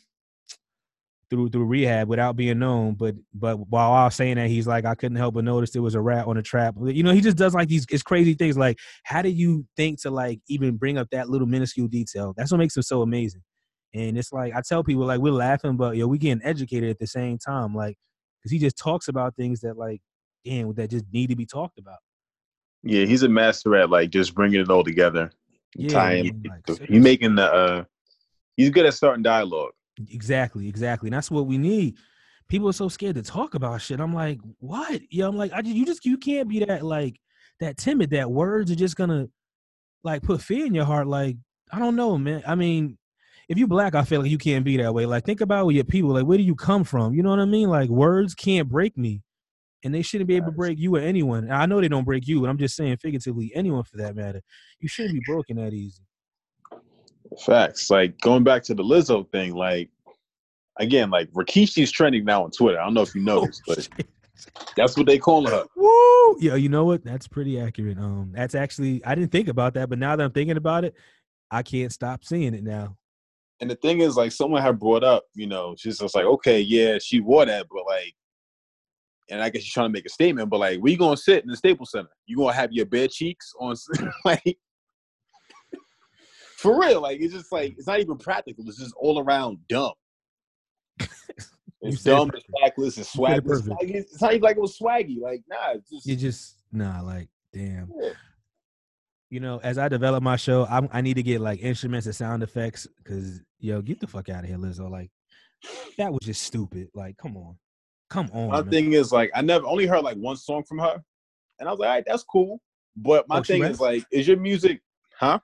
through 1.29 1.49
through 1.49 1.65
rehab 1.65 2.09
without 2.09 2.35
being 2.35 2.59
known. 2.59 2.93
But 2.95 3.15
but 3.33 3.57
while 3.69 3.91
I 3.93 4.05
was 4.05 4.15
saying 4.15 4.35
that, 4.35 4.49
he's 4.49 4.67
like, 4.67 4.85
I 4.85 4.95
couldn't 4.95 5.17
help 5.17 5.35
but 5.35 5.45
notice 5.45 5.71
there 5.71 5.81
was 5.81 5.95
a 5.95 6.01
rat 6.01 6.27
on 6.27 6.37
a 6.37 6.41
trap. 6.41 6.75
You 6.81 7.03
know, 7.03 7.13
he 7.13 7.21
just 7.21 7.37
does 7.37 7.53
like 7.53 7.69
these 7.69 7.85
it's 7.89 8.03
crazy 8.03 8.33
things. 8.33 8.57
Like, 8.57 8.77
how 9.03 9.21
do 9.21 9.29
you 9.29 9.65
think 9.77 10.01
to 10.01 10.11
like 10.11 10.39
even 10.49 10.75
bring 10.77 10.97
up 10.97 11.07
that 11.11 11.29
little 11.29 11.47
minuscule 11.47 11.87
detail? 11.87 12.33
That's 12.35 12.51
what 12.51 12.57
makes 12.57 12.75
him 12.75 12.83
so 12.83 13.01
amazing. 13.01 13.41
And 13.93 14.17
it's 14.17 14.31
like 14.31 14.55
I 14.55 14.61
tell 14.61 14.83
people 14.83 15.05
like 15.05 15.19
we're 15.19 15.31
laughing, 15.31 15.77
but 15.77 15.97
yo, 15.97 16.07
we 16.07 16.17
getting 16.17 16.43
educated 16.43 16.89
at 16.89 16.99
the 16.99 17.07
same 17.07 17.37
time. 17.37 17.75
Like, 17.75 17.97
because 18.39 18.51
he 18.51 18.59
just 18.59 18.77
talks 18.77 19.07
about 19.07 19.35
things 19.35 19.59
that 19.61 19.77
like, 19.77 20.01
damn, 20.45 20.73
that 20.75 20.89
just 20.89 21.05
need 21.11 21.27
to 21.27 21.35
be 21.35 21.45
talked 21.45 21.77
about. 21.77 21.99
Yeah, 22.83 23.05
he's 23.05 23.23
a 23.23 23.29
master 23.29 23.75
at 23.75 23.89
like 23.89 24.09
just 24.09 24.33
bringing 24.33 24.61
it 24.61 24.69
all 24.69 24.83
together. 24.83 25.31
Yeah, 25.75 25.89
tying. 25.89 26.43
like, 26.47 26.61
he's 26.67 26.77
seriously. 26.77 26.99
making 26.99 27.35
the. 27.35 27.51
uh 27.51 27.83
He's 28.57 28.69
good 28.69 28.85
at 28.85 28.93
starting 28.93 29.23
dialogue. 29.23 29.71
Exactly, 30.09 30.67
exactly. 30.67 31.07
And 31.07 31.15
that's 31.15 31.31
what 31.31 31.47
we 31.47 31.57
need. 31.57 31.95
People 32.47 32.69
are 32.69 32.73
so 32.73 32.89
scared 32.89 33.15
to 33.15 33.21
talk 33.21 33.55
about 33.55 33.81
shit. 33.81 33.99
I'm 33.99 34.13
like, 34.13 34.39
what? 34.59 35.01
Yeah, 35.09 35.27
I'm 35.27 35.37
like, 35.37 35.53
I 35.53 35.61
just, 35.61 35.75
you 35.75 35.85
just 35.85 36.05
you 36.05 36.17
can't 36.17 36.49
be 36.49 36.59
that 36.65 36.83
like 36.83 37.19
that 37.59 37.77
timid. 37.77 38.11
That 38.11 38.29
words 38.29 38.69
are 38.69 38.75
just 38.75 38.95
gonna 38.95 39.29
like 40.03 40.21
put 40.21 40.41
fear 40.41 40.65
in 40.65 40.75
your 40.75 40.85
heart. 40.85 41.07
Like, 41.07 41.37
I 41.71 41.79
don't 41.79 41.95
know, 41.95 42.17
man. 42.17 42.43
I 42.45 42.55
mean, 42.55 42.97
if 43.51 43.57
you 43.57 43.67
black, 43.67 43.95
I 43.95 44.03
feel 44.05 44.21
like 44.21 44.31
you 44.31 44.37
can't 44.37 44.63
be 44.63 44.77
that 44.77 44.93
way. 44.93 45.05
Like, 45.05 45.25
think 45.25 45.41
about 45.41 45.65
with 45.65 45.75
your 45.75 45.83
people. 45.83 46.11
Like, 46.11 46.25
where 46.25 46.37
do 46.37 46.43
you 46.43 46.55
come 46.55 46.85
from? 46.85 47.13
You 47.13 47.21
know 47.21 47.31
what 47.31 47.39
I 47.39 47.45
mean? 47.45 47.67
Like, 47.67 47.89
words 47.89 48.33
can't 48.33 48.69
break 48.69 48.97
me, 48.97 49.23
and 49.83 49.93
they 49.93 50.01
shouldn't 50.01 50.29
be 50.29 50.37
able 50.37 50.45
to 50.45 50.51
break 50.53 50.79
you 50.79 50.95
or 50.95 50.99
anyone. 50.99 51.43
And 51.43 51.53
I 51.53 51.65
know 51.65 51.81
they 51.81 51.89
don't 51.89 52.05
break 52.05 52.29
you, 52.29 52.39
but 52.39 52.49
I'm 52.49 52.57
just 52.57 52.77
saying 52.77 52.95
figuratively, 53.01 53.51
anyone 53.53 53.83
for 53.83 53.97
that 53.97 54.15
matter. 54.15 54.41
You 54.79 54.87
shouldn't 54.87 55.15
be 55.15 55.21
broken 55.25 55.57
that 55.57 55.73
easy. 55.73 56.01
Facts. 57.45 57.89
Like 57.89 58.17
going 58.21 58.45
back 58.45 58.63
to 58.63 58.73
the 58.73 58.83
Lizzo 58.83 59.29
thing, 59.33 59.53
like 59.53 59.89
again, 60.79 61.09
like 61.09 61.29
Rikishi's 61.33 61.91
trending 61.91 62.23
now 62.23 62.45
on 62.45 62.51
Twitter. 62.51 62.79
I 62.79 62.85
don't 62.85 62.93
know 62.93 63.01
if 63.01 63.13
you 63.13 63.21
noticed, 63.25 63.63
but 63.67 63.83
shit. 63.83 64.07
that's 64.77 64.95
what 64.95 65.07
they 65.07 65.17
calling 65.17 65.51
her. 65.51 65.65
Woo! 65.75 66.37
Yeah, 66.39 66.55
you 66.55 66.69
know 66.69 66.85
what? 66.85 67.03
That's 67.03 67.27
pretty 67.27 67.59
accurate. 67.59 67.97
Um, 67.97 68.31
that's 68.33 68.55
actually 68.55 69.03
I 69.03 69.13
didn't 69.13 69.33
think 69.33 69.49
about 69.49 69.73
that, 69.73 69.89
but 69.89 69.99
now 69.99 70.15
that 70.15 70.23
I'm 70.23 70.31
thinking 70.31 70.55
about 70.55 70.85
it, 70.85 70.95
I 71.49 71.63
can't 71.63 71.91
stop 71.91 72.23
seeing 72.23 72.53
it 72.53 72.63
now. 72.63 72.95
And 73.61 73.69
the 73.69 73.75
thing 73.75 74.01
is, 74.01 74.17
like, 74.17 74.31
someone 74.31 74.61
had 74.61 74.79
brought 74.79 75.03
up, 75.03 75.23
you 75.35 75.45
know, 75.45 75.75
she's 75.77 75.99
just 75.99 76.15
like, 76.15 76.25
okay, 76.25 76.59
yeah, 76.59 76.97
she 76.99 77.19
wore 77.19 77.45
that, 77.45 77.67
but 77.71 77.85
like, 77.85 78.13
and 79.29 79.41
I 79.41 79.49
guess 79.49 79.61
she's 79.61 79.71
trying 79.71 79.87
to 79.87 79.93
make 79.93 80.05
a 80.05 80.09
statement, 80.09 80.49
but 80.49 80.59
like, 80.59 80.79
we 80.81 80.97
gonna 80.97 81.15
sit 81.15 81.43
in 81.43 81.49
the 81.49 81.55
Staples 81.55 81.91
Center? 81.91 82.09
You 82.25 82.37
gonna 82.37 82.53
have 82.53 82.73
your 82.73 82.87
bare 82.87 83.07
cheeks 83.07 83.53
on, 83.59 83.75
like, 84.25 84.57
for 86.57 86.79
real? 86.79 87.01
Like, 87.01 87.21
it's 87.21 87.33
just 87.33 87.51
like 87.51 87.75
it's 87.77 87.87
not 87.87 87.99
even 87.99 88.17
practical. 88.17 88.63
It's 88.67 88.79
just 88.79 88.95
all 88.99 89.19
around 89.19 89.59
dumb. 89.69 89.93
It's 91.83 92.03
dumb, 92.03 92.29
it's 92.35 92.45
backless, 92.61 92.99
it's 92.99 93.15
You 93.15 93.25
said 93.25 93.37
it 93.39 93.43
swagless. 93.43 93.59
It's, 93.59 93.67
like, 93.67 93.89
it's 93.89 94.11
it's 94.13 94.21
not 94.21 94.33
even 94.33 94.43
like 94.43 94.55
it 94.55 94.61
was 94.61 94.77
swaggy. 94.77 95.19
Like, 95.19 95.41
nah, 95.49 95.71
it's 95.73 95.89
just 95.89 96.05
You 96.05 96.15
just 96.15 96.57
nah, 96.71 97.01
like 97.01 97.27
damn. 97.51 97.91
Yeah. 97.99 98.11
You 99.31 99.39
know, 99.39 99.61
as 99.63 99.77
I 99.77 99.87
develop 99.87 100.21
my 100.21 100.35
show, 100.35 100.67
I'm, 100.69 100.89
I 100.91 100.99
need 100.99 101.13
to 101.13 101.23
get 101.23 101.39
like 101.39 101.61
instruments 101.61 102.05
and 102.05 102.13
sound 102.13 102.43
effects 102.43 102.85
because 102.97 103.39
yo, 103.59 103.81
get 103.81 104.01
the 104.01 104.05
fuck 104.05 104.27
out 104.27 104.43
of 104.43 104.49
here, 104.49 104.57
Lizzo. 104.57 104.91
Like 104.91 105.09
that 105.97 106.11
was 106.11 106.19
just 106.21 106.43
stupid. 106.43 106.89
Like, 106.93 107.15
come 107.17 107.37
on, 107.37 107.57
come 108.09 108.29
on. 108.33 108.49
My 108.49 108.61
man. 108.61 108.69
thing 108.69 108.91
is 108.93 109.13
like 109.13 109.31
I 109.33 109.41
never 109.41 109.65
only 109.65 109.85
heard 109.85 110.03
like 110.03 110.17
one 110.17 110.35
song 110.35 110.63
from 110.65 110.79
her, 110.79 111.01
and 111.59 111.69
I 111.69 111.71
was 111.71 111.79
like, 111.79 111.87
all 111.87 111.95
right, 111.95 112.03
that's 112.05 112.23
cool. 112.25 112.59
But 112.97 113.25
my 113.29 113.39
Oh, 113.39 113.43
thing 113.43 113.61
raps? 113.61 113.75
is 113.75 113.79
like, 113.79 114.05
is 114.11 114.27
your 114.27 114.37
music, 114.37 114.81
huh? 115.15 115.39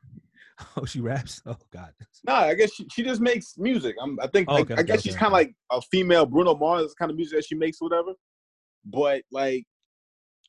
Oh, 0.75 0.83
she 0.85 0.99
raps. 0.99 1.41
Oh 1.45 1.55
God. 1.71 1.93
Nah, 2.25 2.39
I 2.39 2.55
guess 2.55 2.73
she, 2.73 2.85
she 2.91 3.03
just 3.03 3.21
makes 3.21 3.57
music. 3.57 3.95
I'm, 4.01 4.19
I 4.19 4.27
think 4.27 4.49
Oh, 4.49 4.55
like, 4.55 4.63
okay, 4.63 4.73
I 4.73 4.83
guess 4.83 4.99
okay, 4.99 5.09
she's 5.09 5.15
kind 5.15 5.27
of 5.27 5.33
like 5.33 5.53
a 5.71 5.79
female 5.81 6.25
Bruno 6.25 6.55
Mars 6.55 6.93
kind 6.93 7.09
of 7.09 7.15
music 7.15 7.37
that 7.37 7.45
she 7.45 7.55
makes, 7.55 7.77
or 7.79 7.87
whatever. 7.87 8.13
But 8.83 9.21
like, 9.31 9.65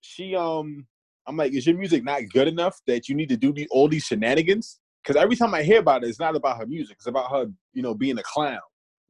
she 0.00 0.34
um, 0.34 0.86
I'm 1.28 1.36
like, 1.36 1.52
is 1.52 1.66
your 1.66 1.76
music 1.76 2.02
not 2.04 2.22
good 2.32 2.48
enough 2.48 2.80
that 2.86 3.08
you 3.08 3.14
need 3.14 3.28
to 3.28 3.36
do 3.36 3.52
the, 3.52 3.68
all 3.70 3.86
these 3.88 4.04
shenanigans? 4.04 4.80
Because 5.02 5.20
every 5.22 5.36
time 5.36 5.54
I 5.54 5.62
hear 5.62 5.78
about 5.80 6.02
it, 6.02 6.08
it's 6.08 6.18
not 6.18 6.34
about 6.34 6.58
her 6.58 6.66
music. 6.66 6.96
It's 6.98 7.06
about 7.06 7.30
her, 7.30 7.46
you 7.74 7.82
know, 7.82 7.94
being 7.94 8.18
a 8.18 8.22
clown. 8.22 8.60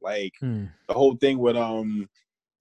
Like 0.01 0.33
Hmm. 0.39 0.65
the 0.87 0.93
whole 0.93 1.15
thing 1.15 1.39
with 1.39 1.55
um, 1.55 2.07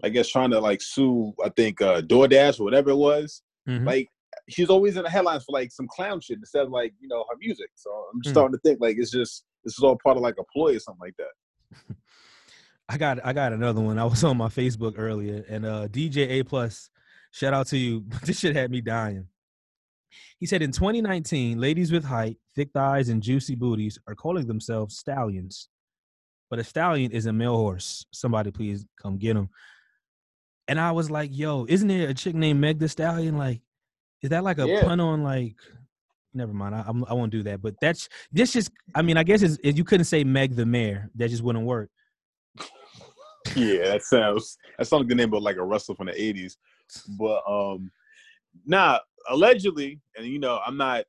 I 0.02 0.08
guess 0.10 0.28
trying 0.28 0.50
to 0.50 0.60
like 0.60 0.80
sue, 0.80 1.34
I 1.44 1.48
think 1.50 1.80
uh 1.82 2.00
DoorDash 2.02 2.60
or 2.60 2.64
whatever 2.64 2.90
it 2.90 2.96
was. 2.96 3.42
Mhm. 3.68 3.84
Like 3.86 4.08
she's 4.48 4.70
always 4.70 4.96
in 4.96 5.02
the 5.02 5.10
headlines 5.10 5.44
for 5.44 5.52
like 5.52 5.70
some 5.72 5.86
clown 5.88 6.20
shit 6.20 6.38
instead 6.38 6.64
of 6.64 6.70
like 6.70 6.94
you 7.00 7.08
know 7.08 7.24
her 7.30 7.36
music. 7.38 7.70
So 7.74 7.90
I'm 7.90 8.20
just 8.22 8.30
Hmm. 8.32 8.38
starting 8.38 8.54
to 8.56 8.60
think 8.60 8.80
like 8.80 8.96
it's 8.98 9.10
just 9.10 9.44
this 9.64 9.76
is 9.76 9.82
all 9.84 9.98
part 10.02 10.16
of 10.16 10.22
like 10.22 10.36
a 10.38 10.44
ploy 10.52 10.76
or 10.76 10.78
something 10.80 11.00
like 11.00 11.16
that. 11.18 11.96
I 12.88 12.96
got 12.96 13.24
I 13.24 13.32
got 13.32 13.52
another 13.52 13.80
one. 13.80 13.98
I 13.98 14.04
was 14.04 14.24
on 14.24 14.36
my 14.36 14.48
Facebook 14.48 14.94
earlier, 14.96 15.44
and 15.48 15.66
uh 15.66 15.88
DJ 15.88 16.28
A 16.40 16.42
plus, 16.44 16.90
shout 17.32 17.54
out 17.54 17.66
to 17.68 17.76
you. 17.78 18.04
this 18.24 18.38
shit 18.40 18.56
had 18.56 18.70
me 18.70 18.80
dying. 18.80 19.26
He 20.38 20.46
said 20.46 20.62
in 20.62 20.72
2019, 20.72 21.58
ladies 21.60 21.92
with 21.92 22.04
height, 22.04 22.36
thick 22.54 22.70
thighs, 22.72 23.08
and 23.08 23.22
juicy 23.22 23.54
booties 23.54 23.98
are 24.06 24.14
calling 24.14 24.46
themselves 24.46 24.96
stallions. 24.98 25.68
But 26.50 26.58
a 26.58 26.64
stallion 26.64 27.12
is 27.12 27.26
a 27.26 27.32
male 27.32 27.56
horse. 27.56 28.06
Somebody 28.12 28.50
please 28.50 28.86
come 29.00 29.18
get 29.18 29.36
him. 29.36 29.48
And 30.66 30.80
I 30.80 30.92
was 30.92 31.10
like, 31.10 31.30
yo, 31.32 31.66
isn't 31.68 31.88
there 31.88 32.08
a 32.08 32.14
chick 32.14 32.34
named 32.34 32.60
Meg 32.60 32.78
the 32.78 32.88
Stallion? 32.88 33.36
Like, 33.38 33.60
is 34.22 34.30
that 34.30 34.44
like 34.44 34.58
a 34.58 34.66
Yeah. 34.66 34.82
pun 34.82 35.00
on 35.00 35.22
like 35.22 35.56
never 36.34 36.52
mind. 36.52 36.74
I, 36.74 36.80
I'm- 36.82 37.04
won't 37.08 37.32
do 37.32 37.42
that. 37.44 37.60
But 37.62 37.74
that's 37.80 38.08
this 38.32 38.52
just 38.52 38.70
I 38.94 39.02
mean, 39.02 39.16
I 39.16 39.22
guess 39.24 39.42
it's, 39.42 39.58
it, 39.64 39.76
you 39.76 39.84
couldn't 39.84 40.04
say 40.06 40.24
Meg 40.24 40.54
the 40.56 40.66
Mayor. 40.66 41.10
That 41.16 41.30
just 41.30 41.42
wouldn't 41.42 41.64
work. 41.66 41.90
yeah, 43.56 43.84
that 43.90 44.02
sounds 44.02 44.56
that 44.78 44.86
sounds 44.86 45.00
like 45.02 45.08
the 45.08 45.14
name 45.14 45.32
of 45.32 45.42
like 45.42 45.56
a 45.56 45.64
wrestler 45.64 45.94
from 45.94 46.06
the 46.06 46.12
'80s. 46.12 46.56
But 47.18 47.42
um, 47.48 47.90
nah, 48.64 48.98
allegedly, 49.28 50.00
and 50.16 50.26
you 50.26 50.38
know, 50.38 50.61
I'm 50.64 50.76
not, 50.76 51.04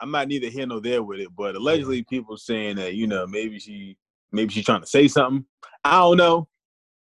I'm 0.00 0.10
not 0.10 0.28
neither 0.28 0.48
here 0.48 0.66
nor 0.66 0.80
there 0.80 1.02
with 1.02 1.20
it. 1.20 1.28
But 1.36 1.54
allegedly, 1.56 2.02
people 2.04 2.36
saying 2.36 2.76
that 2.76 2.94
you 2.94 3.06
know 3.06 3.26
maybe 3.26 3.58
she, 3.58 3.96
maybe 4.32 4.52
she's 4.52 4.64
trying 4.64 4.82
to 4.82 4.86
say 4.86 5.08
something. 5.08 5.44
I 5.84 5.98
don't 5.98 6.16
know. 6.16 6.48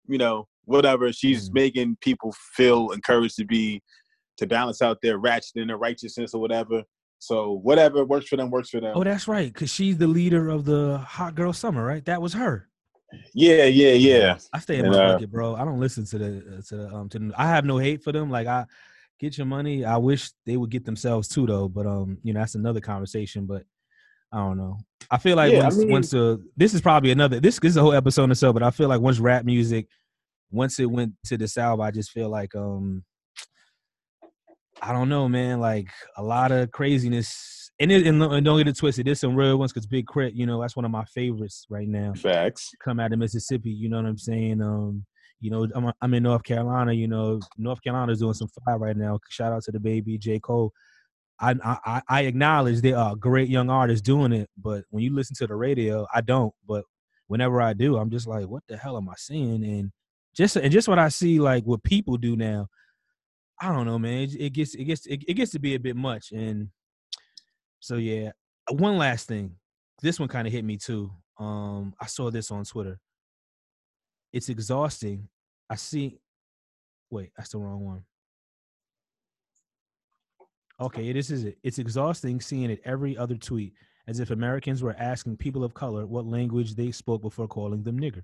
You 0.08 0.17
know, 0.17 0.48
whatever. 0.65 1.12
She's 1.12 1.50
Mm. 1.50 1.53
making 1.53 1.98
people 2.01 2.34
feel 2.55 2.91
encouraged 2.91 3.36
to 3.38 3.46
be, 3.46 3.81
to 4.38 4.48
balance 4.48 4.81
out 4.81 5.00
their 5.01 5.17
ratchet 5.17 5.58
and 5.58 5.69
their 5.69 5.77
righteousness 5.77 6.34
or 6.34 6.41
whatever. 6.41 6.84
So 7.19 7.60
whatever 7.63 8.05
works 8.05 8.27
for 8.27 8.38
them 8.38 8.50
works 8.50 8.69
for 8.69 8.79
them. 8.79 8.93
Oh, 8.96 9.03
that's 9.03 9.27
right, 9.27 9.51
because 9.53 9.69
she's 9.69 9.98
the 9.98 10.08
leader 10.08 10.50
of 10.50 10.63
the 10.65 11.00
Hot 11.00 11.36
Girl 11.36 11.51
Summer, 11.51 11.84
right? 11.86 12.03
That 12.05 12.22
was 12.22 12.34
her. 12.34 12.69
Yeah, 13.34 13.65
yeah, 13.65 13.93
yeah. 13.93 14.38
I 14.53 14.60
stay 14.60 14.77
in 14.77 14.86
And, 14.86 14.93
my 14.93 15.03
uh, 15.03 15.13
bucket, 15.13 15.31
bro. 15.31 15.55
I 15.55 15.65
don't 15.65 15.79
listen 15.79 16.05
to 16.05 16.17
the 16.17 16.58
uh, 16.58 16.62
to 16.69 16.77
the 16.77 16.96
um 16.96 17.10
to. 17.10 17.19
The, 17.19 17.34
I 17.36 17.48
have 17.48 17.65
no 17.65 17.77
hate 17.77 18.03
for 18.03 18.12
them. 18.12 18.29
Like 18.29 18.48
I 18.48 18.65
get 19.19 19.38
your 19.38 19.45
money. 19.47 19.85
I 19.85 19.97
wish 19.97 20.31
they 20.45 20.57
would 20.57 20.69
get 20.69 20.85
themselves 20.85 21.27
too, 21.27 21.45
though. 21.45 21.67
But 21.67 21.85
um, 21.85 22.17
you 22.23 22.33
know, 22.33 22.39
that's 22.39 22.55
another 22.55 22.79
conversation. 22.81 23.45
But 23.45 23.63
I 24.31 24.38
don't 24.38 24.57
know. 24.57 24.77
I 25.11 25.17
feel 25.17 25.35
like 25.35 25.51
Yeah, 25.53 25.59
I 25.59 25.63
once 25.63 25.77
mean- 25.77 25.91
once 25.91 26.09
the 26.11 26.43
this 26.55 26.73
is 26.73 26.81
probably 26.81 27.11
another 27.11 27.39
this, 27.39 27.59
this 27.59 27.71
is 27.71 27.77
a 27.77 27.81
whole 27.81 27.93
episode 27.93 28.25
in 28.25 28.31
itself. 28.31 28.53
But 28.53 28.63
I 28.63 28.71
feel 28.71 28.89
like 28.89 29.01
once 29.01 29.19
rap 29.19 29.45
music, 29.45 29.88
once 30.51 30.79
it 30.79 30.85
went 30.89 31.13
to 31.25 31.38
the 31.38 31.47
south, 31.47 31.79
I 31.79 31.91
just 31.91 32.11
feel 32.11 32.29
like 32.29 32.55
um, 32.55 33.03
I 34.81 34.91
don't 34.93 35.09
know, 35.09 35.27
man. 35.27 35.59
Like 35.59 35.88
a 36.17 36.23
lot 36.23 36.51
of 36.51 36.71
craziness. 36.71 37.55
And, 37.81 37.93
it, 37.93 38.05
and 38.05 38.19
don't 38.43 38.57
get 38.57 38.67
it 38.67 38.75
twisted. 38.77 39.07
There's 39.07 39.21
some 39.21 39.38
real 39.38 39.57
ones 39.57 39.71
because 39.71 39.88
Big 39.88 40.05
K.R.I.T., 40.13 40.35
you 40.35 40.45
know, 40.45 40.59
that's 40.59 40.75
one 40.75 40.83
of 40.83 40.91
my 40.91 41.05
favorites 41.05 41.65
right 41.69 41.88
now 41.88 42.11
Facts. 42.13 42.71
come 42.83 42.99
out 42.99 43.13
of 43.13 43.19
Mississippi. 43.19 43.69
You 43.69 43.88
know 43.88 43.95
what 43.97 44.05
I'm 44.05 44.17
saying? 44.17 44.61
Um, 44.61 45.05
you 45.39 45.51
know, 45.51 45.67
I'm, 45.74 45.91
I'm 46.01 46.13
in 46.13 46.24
North 46.24 46.43
Carolina. 46.43 46.93
You 46.93 47.08
know, 47.08 47.39
North 47.58 47.81
Carolina's 47.81 48.19
doing 48.19 48.34
some 48.34 48.50
fire 48.65 48.77
right 48.77 48.98
now. 48.98 49.19
Shout 49.29 49.53
out 49.53 49.63
to 49.63 49.72
the 49.72 49.79
baby 49.79 50.17
J 50.17 50.39
Cole. 50.39 50.72
I, 51.41 51.55
I 51.63 52.01
I 52.10 52.22
acknowledge 52.24 52.81
there 52.81 52.98
are 52.98 53.15
great 53.15 53.48
young 53.48 53.69
artists 53.69 54.01
doing 54.01 54.34
it, 54.34 54.50
but 54.58 54.84
when 54.89 55.03
you 55.03 55.13
listen 55.15 55.36
to 55.38 55.48
the 55.48 55.55
radio, 55.55 56.05
I 56.13 56.22
don't. 56.22 56.53
But 56.67 56.84
whenever 57.27 57.62
I 57.62 57.74
do, 57.74 57.98
I'm 57.98 58.10
just 58.10 58.27
like, 58.27 58.48
what 58.48 58.63
the 58.67 58.75
hell 58.75 58.98
am 58.98 59.08
I 59.08 59.13
seeing? 59.17 59.63
And 59.63 59.91
just 60.36 60.58
and 60.58 60.72
just 60.72 60.89
what 60.89 61.00
I 61.00 61.08
see, 61.08 61.39
like 61.39 61.63
what 61.63 61.84
people 61.84 62.17
do 62.17 62.36
now, 62.36 62.67
I 63.62 63.72
don't 63.74 63.86
know, 63.86 63.98
man. 63.98 64.24
It, 64.24 64.36
it 64.36 64.50
gets 64.50 64.75
it 64.75 64.84
gets 64.84 65.05
it, 65.05 65.24
it 65.27 65.36
gets 65.36 65.51
to 65.51 65.60
be 65.60 65.75
a 65.75 65.79
bit 65.79 65.96
much. 65.96 66.31
And 66.34 66.69
so 67.79 67.96
yeah, 67.96 68.31
one 68.69 68.98
last 68.98 69.27
thing. 69.27 69.55
This 70.01 70.19
one 70.19 70.29
kind 70.29 70.48
of 70.48 70.53
hit 70.53 70.65
me 70.65 70.77
too. 70.77 71.12
Um, 71.39 71.93
I 72.01 72.05
saw 72.05 72.31
this 72.31 72.51
on 72.51 72.65
Twitter. 72.65 73.00
It's 74.31 74.50
exhausting. 74.50 75.27
I 75.69 75.75
see. 75.75 76.19
Wait, 77.09 77.31
that's 77.36 77.50
the 77.50 77.57
wrong 77.57 77.86
one. 77.86 78.03
Okay, 80.79 81.12
this 81.12 81.29
is 81.29 81.43
it. 81.43 81.57
It's 81.63 81.79
exhausting 81.79 82.39
seeing 82.39 82.69
it 82.69 82.81
every 82.86 83.17
other 83.17 83.36
tweet 83.36 83.74
as 84.07 84.19
if 84.19 84.31
Americans 84.31 84.81
were 84.81 84.95
asking 84.98 85.38
people 85.38 85.63
of 85.63 85.74
color 85.74 86.05
what 86.05 86.25
language 86.25 86.75
they 86.75 86.91
spoke 86.91 87.21
before 87.21 87.48
calling 87.48 87.83
them 87.83 88.00
nigger. 88.00 88.24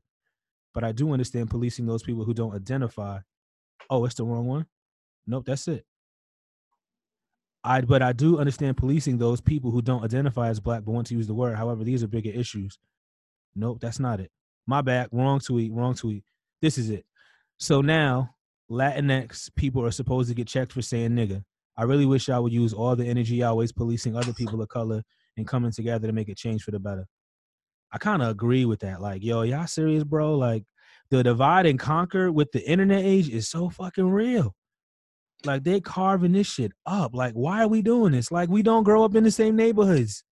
But 0.74 0.83
I 0.83 0.91
do 0.91 1.12
understand 1.12 1.50
policing 1.50 1.85
those 1.85 2.03
people 2.03 2.24
who 2.24 2.33
don't 2.33 2.55
identify. 2.55 3.19
Oh, 3.89 4.05
it's 4.05 4.15
the 4.15 4.25
wrong 4.25 4.47
one? 4.47 4.65
Nope, 5.27 5.45
that's 5.45 5.67
it. 5.67 5.85
I 7.63 7.81
but 7.81 8.01
I 8.01 8.13
do 8.13 8.38
understand 8.38 8.77
policing 8.77 9.17
those 9.17 9.41
people 9.41 9.71
who 9.71 9.81
don't 9.81 10.03
identify 10.03 10.50
as 10.50 10.59
black 10.59 10.85
but 10.85 10.91
want 10.91 11.07
to 11.07 11.15
use 11.15 11.27
the 11.27 11.33
word. 11.33 11.55
However, 11.55 11.83
these 11.83 12.03
are 12.03 12.07
bigger 12.07 12.29
issues. 12.29 12.77
Nope, 13.55 13.79
that's 13.81 14.00
not 14.00 14.19
it. 14.19 14.31
My 14.67 14.81
bad. 14.81 15.10
Wrong 15.12 15.39
tweet. 15.39 15.72
Wrong 15.72 15.93
tweet. 15.93 16.24
This 16.62 16.77
is 16.77 16.89
it. 16.89 17.05
So 17.57 17.81
now 17.81 18.36
Latinx 18.69 19.50
people 19.55 19.86
are 19.86 19.91
supposed 19.91 20.29
to 20.29 20.36
get 20.36 20.48
checked 20.48 20.74
for 20.74 20.81
saying 20.81 21.12
nigga. 21.12 21.43
I 21.77 21.84
really 21.84 22.05
wish 22.05 22.27
y'all 22.27 22.41
would 22.43 22.53
use 22.53 22.74
all 22.74 22.95
the 22.95 23.05
energy 23.05 23.36
y'all 23.36 23.57
waste 23.57 23.75
policing 23.75 24.15
other 24.15 24.34
people 24.34 24.62
of 24.62 24.69
color 24.69 25.03
and 25.38 25.48
coming 25.48 25.72
together 25.72 26.07
to 26.07 26.13
make 26.13 26.29
a 26.29 26.36
change 26.36 26.63
for 26.63 26.72
the 26.72 26.79
better. 26.79 27.05
I 27.91 27.98
kind 27.98 28.22
of 28.22 28.29
agree 28.29 28.65
with 28.65 28.79
that. 28.79 29.01
Like, 29.01 29.24
yo, 29.24 29.41
y'all 29.43 29.67
serious, 29.67 30.03
bro? 30.03 30.36
Like, 30.36 30.63
the 31.12 31.24
divide 31.24 31.65
and 31.65 31.79
conquer 31.79 32.31
with 32.31 32.51
the 32.51 32.67
internet 32.67 33.03
age 33.03 33.29
is 33.29 33.50
so 33.50 33.69
fucking 33.69 34.10
real. 34.10 34.55
Like, 35.45 35.63
they 35.63 35.79
carving 35.79 36.31
this 36.31 36.48
shit 36.48 36.72
up. 36.86 37.13
Like, 37.13 37.34
why 37.34 37.62
are 37.63 37.67
we 37.67 37.81
doing 37.81 38.13
this? 38.13 38.31
Like, 38.31 38.50
we 38.50 38.63
don't 38.63 38.84
grow 38.84 39.03
up 39.03 39.15
in 39.15 39.24
the 39.24 39.31
same 39.31 39.55
neighborhoods. 39.55 40.24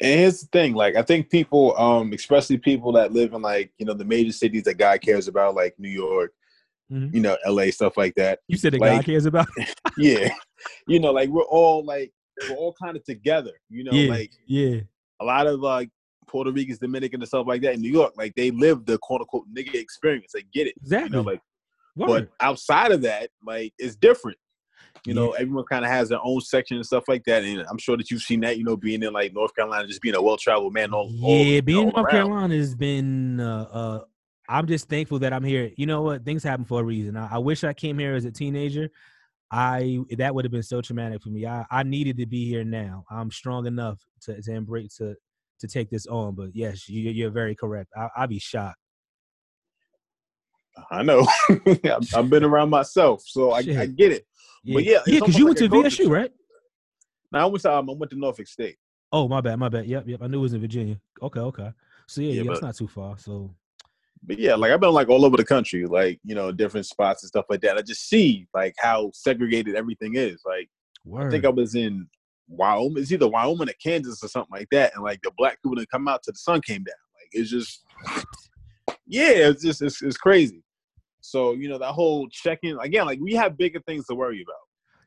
And 0.00 0.20
here's 0.20 0.40
the 0.42 0.46
thing, 0.48 0.74
like 0.74 0.94
I 0.96 1.02
think 1.02 1.30
people, 1.30 1.76
um, 1.78 2.12
especially 2.12 2.58
people 2.58 2.92
that 2.92 3.12
live 3.12 3.32
in 3.32 3.42
like 3.42 3.72
you 3.78 3.86
know 3.86 3.94
the 3.94 4.04
major 4.04 4.32
cities 4.32 4.64
that 4.64 4.74
God 4.74 5.00
cares 5.00 5.28
about, 5.28 5.54
like 5.54 5.74
New 5.78 5.88
York, 5.88 6.32
Mhm. 6.92 7.12
you 7.14 7.20
know, 7.20 7.36
L.A., 7.44 7.70
stuff 7.70 7.96
like 7.96 8.14
that. 8.16 8.40
You 8.48 8.56
said 8.58 8.72
that 8.74 8.80
Like- 8.80 8.98
God 8.98 9.04
cares 9.06 9.26
about. 9.26 9.46
Yeah, 9.98 10.28
you 10.86 11.00
know, 11.00 11.12
like 11.12 11.30
we're 11.30 11.42
all 11.44 11.84
like 11.84 12.12
we're 12.48 12.56
all 12.56 12.74
kind 12.80 12.96
of 12.96 13.04
together. 13.04 13.52
You 13.70 13.84
know, 13.84 13.92
yeah, 13.92 14.10
like 14.10 14.32
yeah, 14.46 14.80
a 15.20 15.24
lot 15.24 15.46
of 15.46 15.60
like 15.60 15.88
Puerto 16.26 16.50
Ricans, 16.52 16.78
Dominican, 16.78 17.20
and 17.22 17.28
stuff 17.28 17.46
like 17.46 17.62
that 17.62 17.74
in 17.74 17.80
New 17.80 17.90
York, 17.90 18.12
like 18.18 18.34
they 18.34 18.50
live 18.50 18.84
the 18.84 18.98
quote 18.98 19.22
unquote 19.22 19.46
nigga 19.54 19.74
experience. 19.76 20.32
They 20.34 20.42
get 20.52 20.66
it. 20.66 20.74
exactly. 20.82 21.16
You 21.16 21.22
know, 21.24 21.30
like 21.30 21.40
Word. 21.96 22.06
but 22.08 22.44
outside 22.44 22.92
of 22.92 23.00
that, 23.02 23.30
like 23.44 23.72
it's 23.78 23.96
different. 23.96 24.36
You 25.04 25.14
know, 25.14 25.32
everyone 25.32 25.64
kind 25.70 25.84
of 25.84 25.90
has 25.90 26.08
their 26.08 26.18
own 26.22 26.40
section 26.40 26.76
and 26.78 26.86
stuff 26.86 27.04
like 27.08 27.24
that, 27.24 27.44
and 27.44 27.64
I'm 27.70 27.78
sure 27.78 27.96
that 27.96 28.10
you've 28.10 28.22
seen 28.22 28.40
that. 28.40 28.58
You 28.58 28.64
know, 28.64 28.76
being 28.76 29.02
in 29.02 29.12
like 29.12 29.32
North 29.34 29.54
Carolina, 29.54 29.86
just 29.86 30.00
being 30.02 30.14
a 30.16 30.22
well-traveled 30.22 30.72
man. 30.72 30.92
All, 30.92 31.12
all 31.22 31.44
yeah, 31.44 31.60
being 31.60 31.78
in 31.82 31.86
all 31.88 31.92
North 32.02 32.12
around. 32.12 32.26
Carolina 32.26 32.56
has 32.56 32.74
been. 32.74 33.40
Uh, 33.40 33.68
uh, 33.72 34.00
I'm 34.48 34.66
just 34.66 34.88
thankful 34.88 35.18
that 35.20 35.32
I'm 35.32 35.44
here. 35.44 35.70
You 35.76 35.86
know 35.86 36.02
what? 36.02 36.24
Things 36.24 36.42
happen 36.42 36.64
for 36.64 36.80
a 36.80 36.84
reason. 36.84 37.16
I, 37.16 37.34
I 37.34 37.38
wish 37.38 37.64
I 37.64 37.72
came 37.72 37.98
here 37.98 38.14
as 38.14 38.24
a 38.24 38.30
teenager. 38.30 38.90
I 39.50 39.98
that 40.18 40.34
would 40.34 40.44
have 40.44 40.52
been 40.52 40.62
so 40.62 40.80
traumatic 40.80 41.22
for 41.22 41.28
me. 41.28 41.46
I, 41.46 41.64
I 41.70 41.82
needed 41.84 42.16
to 42.18 42.26
be 42.26 42.48
here 42.48 42.64
now. 42.64 43.04
I'm 43.10 43.30
strong 43.30 43.66
enough 43.66 44.00
to 44.22 44.40
to 44.42 44.52
embrace 44.52 44.96
to 44.96 45.14
to 45.60 45.68
take 45.68 45.88
this 45.90 46.06
on. 46.06 46.34
But 46.34 46.50
yes, 46.54 46.88
you, 46.88 47.10
you're 47.10 47.30
very 47.30 47.54
correct. 47.54 47.90
I, 47.96 48.08
I'd 48.16 48.28
be 48.28 48.38
shocked. 48.40 48.78
I 50.90 51.02
know. 51.02 51.26
I've- 51.50 52.08
I've 52.14 52.28
been 52.30 52.44
around 52.44 52.70
myself, 52.70 53.22
so 53.26 53.52
I, 53.52 53.58
I 53.58 53.86
get 53.86 54.12
it. 54.12 54.26
Yeah, 54.66 54.74
But 54.74 54.84
yeah, 54.84 54.92
yeah, 55.06 55.20
because 55.20 55.38
you 55.38 55.44
like 55.44 55.60
went 55.60 55.90
to 55.92 56.02
VSU, 56.02 56.10
right? 56.10 56.32
Now 57.30 57.42
I 57.42 57.46
went 57.46 57.62
to 57.62 57.72
um, 57.72 57.88
I 57.88 57.92
went 57.92 58.10
to 58.10 58.18
Norfolk 58.18 58.48
State. 58.48 58.76
Oh, 59.12 59.28
my 59.28 59.40
bad, 59.40 59.58
my 59.58 59.68
bad. 59.68 59.86
Yep, 59.86 60.08
yep. 60.08 60.22
I 60.22 60.26
knew 60.26 60.38
it 60.38 60.42
was 60.42 60.54
in 60.54 60.60
Virginia. 60.60 61.00
Okay, 61.22 61.38
okay. 61.38 61.72
So 62.08 62.20
yeah, 62.20 62.32
Yeah, 62.32 62.42
yeah, 62.42 62.52
it's 62.52 62.62
not 62.62 62.74
too 62.74 62.88
far. 62.88 63.16
So 63.16 63.54
But 64.24 64.40
yeah, 64.40 64.56
like 64.56 64.72
I've 64.72 64.80
been 64.80 64.90
like 64.90 65.08
all 65.08 65.24
over 65.24 65.36
the 65.36 65.44
country, 65.44 65.86
like 65.86 66.18
you 66.24 66.34
know, 66.34 66.50
different 66.50 66.86
spots 66.86 67.22
and 67.22 67.28
stuff 67.28 67.46
like 67.48 67.60
that. 67.60 67.78
I 67.78 67.82
just 67.82 68.08
see 68.08 68.48
like 68.52 68.74
how 68.78 69.12
segregated 69.14 69.76
everything 69.76 70.16
is. 70.16 70.42
Like 70.44 70.68
word. 71.04 71.28
I 71.28 71.30
think 71.30 71.44
I 71.44 71.50
was 71.50 71.76
in 71.76 72.08
Wyoming. 72.48 73.02
It's 73.02 73.12
either 73.12 73.28
Wyoming 73.28 73.68
or 73.68 73.74
Kansas 73.80 74.22
or 74.24 74.28
something 74.28 74.58
like 74.58 74.68
that, 74.72 74.94
and 74.96 75.04
like 75.04 75.20
the 75.22 75.30
black 75.38 75.62
people 75.62 75.76
didn't 75.76 75.90
come 75.90 76.08
out 76.08 76.24
till 76.24 76.32
the 76.32 76.38
sun 76.38 76.60
came 76.60 76.82
down. 76.82 76.94
Like 77.14 77.30
it's 77.30 77.50
just, 77.50 77.84
yeah, 79.06 79.48
it's 79.50 79.62
just 79.62 79.82
it's, 79.82 80.02
it's 80.02 80.16
crazy. 80.16 80.64
So 81.26 81.52
you 81.54 81.68
know 81.68 81.78
that 81.78 81.92
whole 81.92 82.28
check-in 82.30 82.78
again. 82.80 83.06
Like 83.06 83.18
we 83.20 83.34
have 83.34 83.58
bigger 83.58 83.80
things 83.80 84.06
to 84.06 84.14
worry 84.14 84.42
about. 84.42 84.54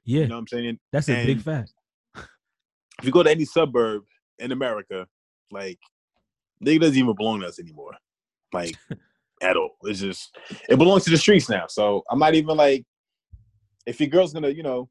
yeah, 0.03 0.21
You 0.21 0.27
know 0.27 0.35
what 0.35 0.41
I'm 0.41 0.47
saying? 0.47 0.79
that's 0.91 1.09
a 1.09 1.25
big 1.25 1.41
fact. 1.41 1.71
If 2.15 3.05
you 3.05 3.11
go 3.11 3.23
to 3.23 3.31
any 3.31 3.45
suburb 3.45 4.03
in 4.39 4.51
America, 4.51 5.07
like 5.51 5.79
nigga 6.63 6.81
doesn't 6.81 6.97
even 6.97 7.15
belong 7.15 7.39
to 7.39 7.47
us 7.47 7.59
anymore. 7.59 7.93
Like 8.51 8.75
at 9.41 9.55
all. 9.55 9.71
It's 9.83 10.01
just 10.01 10.37
it 10.67 10.77
belongs 10.77 11.05
to 11.05 11.09
the 11.09 11.17
streets 11.17 11.49
now. 11.49 11.67
So 11.67 12.03
I'm 12.09 12.19
not 12.19 12.35
even 12.35 12.57
like 12.57 12.85
if 13.85 13.99
your 14.01 14.09
girl's 14.09 14.33
gonna, 14.33 14.49
you 14.49 14.63
know, 14.63 14.89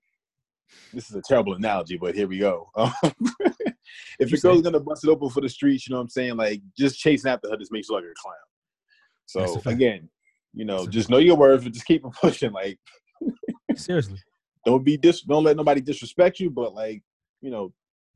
this 0.94 1.10
is 1.10 1.16
a 1.16 1.22
terrible 1.22 1.54
analogy, 1.54 1.98
but 1.98 2.14
here 2.14 2.26
we 2.26 2.38
go. 2.38 2.70
Um, 2.74 2.92
if 4.18 4.30
your 4.30 4.40
girl's 4.40 4.62
gonna 4.62 4.80
bust 4.80 5.04
it 5.04 5.10
open 5.10 5.28
for 5.28 5.42
the 5.42 5.48
streets, 5.48 5.86
you 5.86 5.92
know 5.92 5.98
what 5.98 6.04
I'm 6.04 6.08
saying? 6.08 6.36
Like 6.36 6.62
just 6.76 6.98
chasing 6.98 7.30
after 7.30 7.50
her 7.50 7.56
just 7.58 7.70
makes 7.70 7.88
you 7.88 7.94
look 7.96 8.04
like 8.04 8.12
a 8.12 8.22
clown. 8.22 8.34
So 9.26 9.70
again, 9.70 10.08
you 10.54 10.64
know, 10.64 10.86
just 10.86 11.10
know 11.10 11.18
your 11.18 11.36
worth 11.36 11.64
and 11.64 11.74
just 11.74 11.86
keep 11.86 12.04
it 12.04 12.12
pushing. 12.20 12.52
Like 12.52 12.78
Seriously. 13.74 14.18
don't 14.64 14.84
be 14.84 14.96
dis 14.96 15.22
don't 15.22 15.44
let 15.44 15.56
nobody 15.56 15.80
disrespect 15.80 16.40
you, 16.40 16.50
but 16.50 16.74
like, 16.74 17.02
you 17.40 17.50
know, 17.50 17.72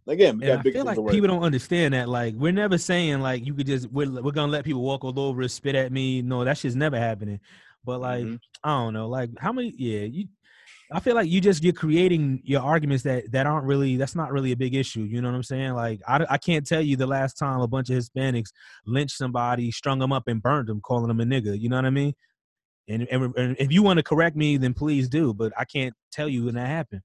again, 0.06 0.38
we 0.38 0.44
And 0.44 0.52
got 0.54 0.58
I 0.58 0.62
big 0.62 0.72
feel 0.74 0.84
like 0.84 0.96
people 1.10 1.28
don't 1.28 1.42
understand 1.42 1.94
that. 1.94 2.08
Like, 2.08 2.34
we're 2.34 2.52
never 2.52 2.78
saying 2.78 3.20
like 3.20 3.46
you 3.46 3.54
could 3.54 3.66
just 3.66 3.90
we're 3.90 4.10
we're 4.10 4.32
gonna 4.32 4.50
let 4.52 4.64
people 4.64 4.82
walk 4.82 5.04
all 5.04 5.18
over 5.18 5.42
us, 5.42 5.52
spit 5.52 5.74
at 5.74 5.92
me. 5.92 6.22
No, 6.22 6.44
that 6.44 6.58
shit's 6.58 6.76
never 6.76 6.98
happening. 6.98 7.40
But 7.84 8.00
like, 8.00 8.24
Mhm. 8.24 8.38
I 8.64 8.68
don't 8.70 8.94
know, 8.94 9.08
like 9.08 9.30
how 9.38 9.52
many? 9.52 9.72
Yeah, 9.76 10.00
you. 10.00 10.28
I 10.94 11.00
feel 11.00 11.14
like 11.14 11.28
you 11.28 11.40
just 11.40 11.62
you're 11.62 11.72
creating 11.72 12.42
your 12.44 12.62
arguments 12.62 13.02
that 13.04 13.30
that 13.32 13.46
aren't 13.46 13.66
really 13.66 13.96
that's 13.96 14.14
not 14.14 14.32
really 14.32 14.52
a 14.52 14.56
big 14.56 14.74
issue. 14.74 15.00
You 15.00 15.22
know 15.22 15.28
what 15.28 15.36
I'm 15.36 15.42
saying? 15.42 15.72
Like 15.72 16.00
I, 16.06 16.26
I 16.30 16.38
can't 16.38 16.66
tell 16.66 16.80
you 16.80 16.96
the 16.96 17.06
last 17.06 17.34
time 17.38 17.60
a 17.60 17.68
bunch 17.68 17.90
of 17.90 17.96
Hispanics 17.96 18.50
lynched 18.86 19.16
somebody, 19.16 19.70
strung 19.70 19.98
them 19.98 20.12
up, 20.12 20.28
and 20.28 20.42
burned 20.42 20.68
them, 20.68 20.80
calling 20.80 21.08
them 21.08 21.20
a 21.20 21.24
nigga. 21.24 21.58
You 21.58 21.68
know 21.68 21.76
what 21.76 21.86
I 21.86 21.90
mean? 21.90 22.14
And, 22.88 23.06
and, 23.10 23.34
and 23.36 23.56
if 23.58 23.72
you 23.72 23.82
want 23.82 23.98
to 23.98 24.02
correct 24.02 24.36
me, 24.36 24.56
then 24.56 24.74
please 24.74 25.08
do. 25.08 25.32
But 25.32 25.52
I 25.56 25.64
can't 25.64 25.94
tell 26.10 26.28
you 26.28 26.44
when 26.44 26.54
that 26.56 26.66
happened. 26.66 27.02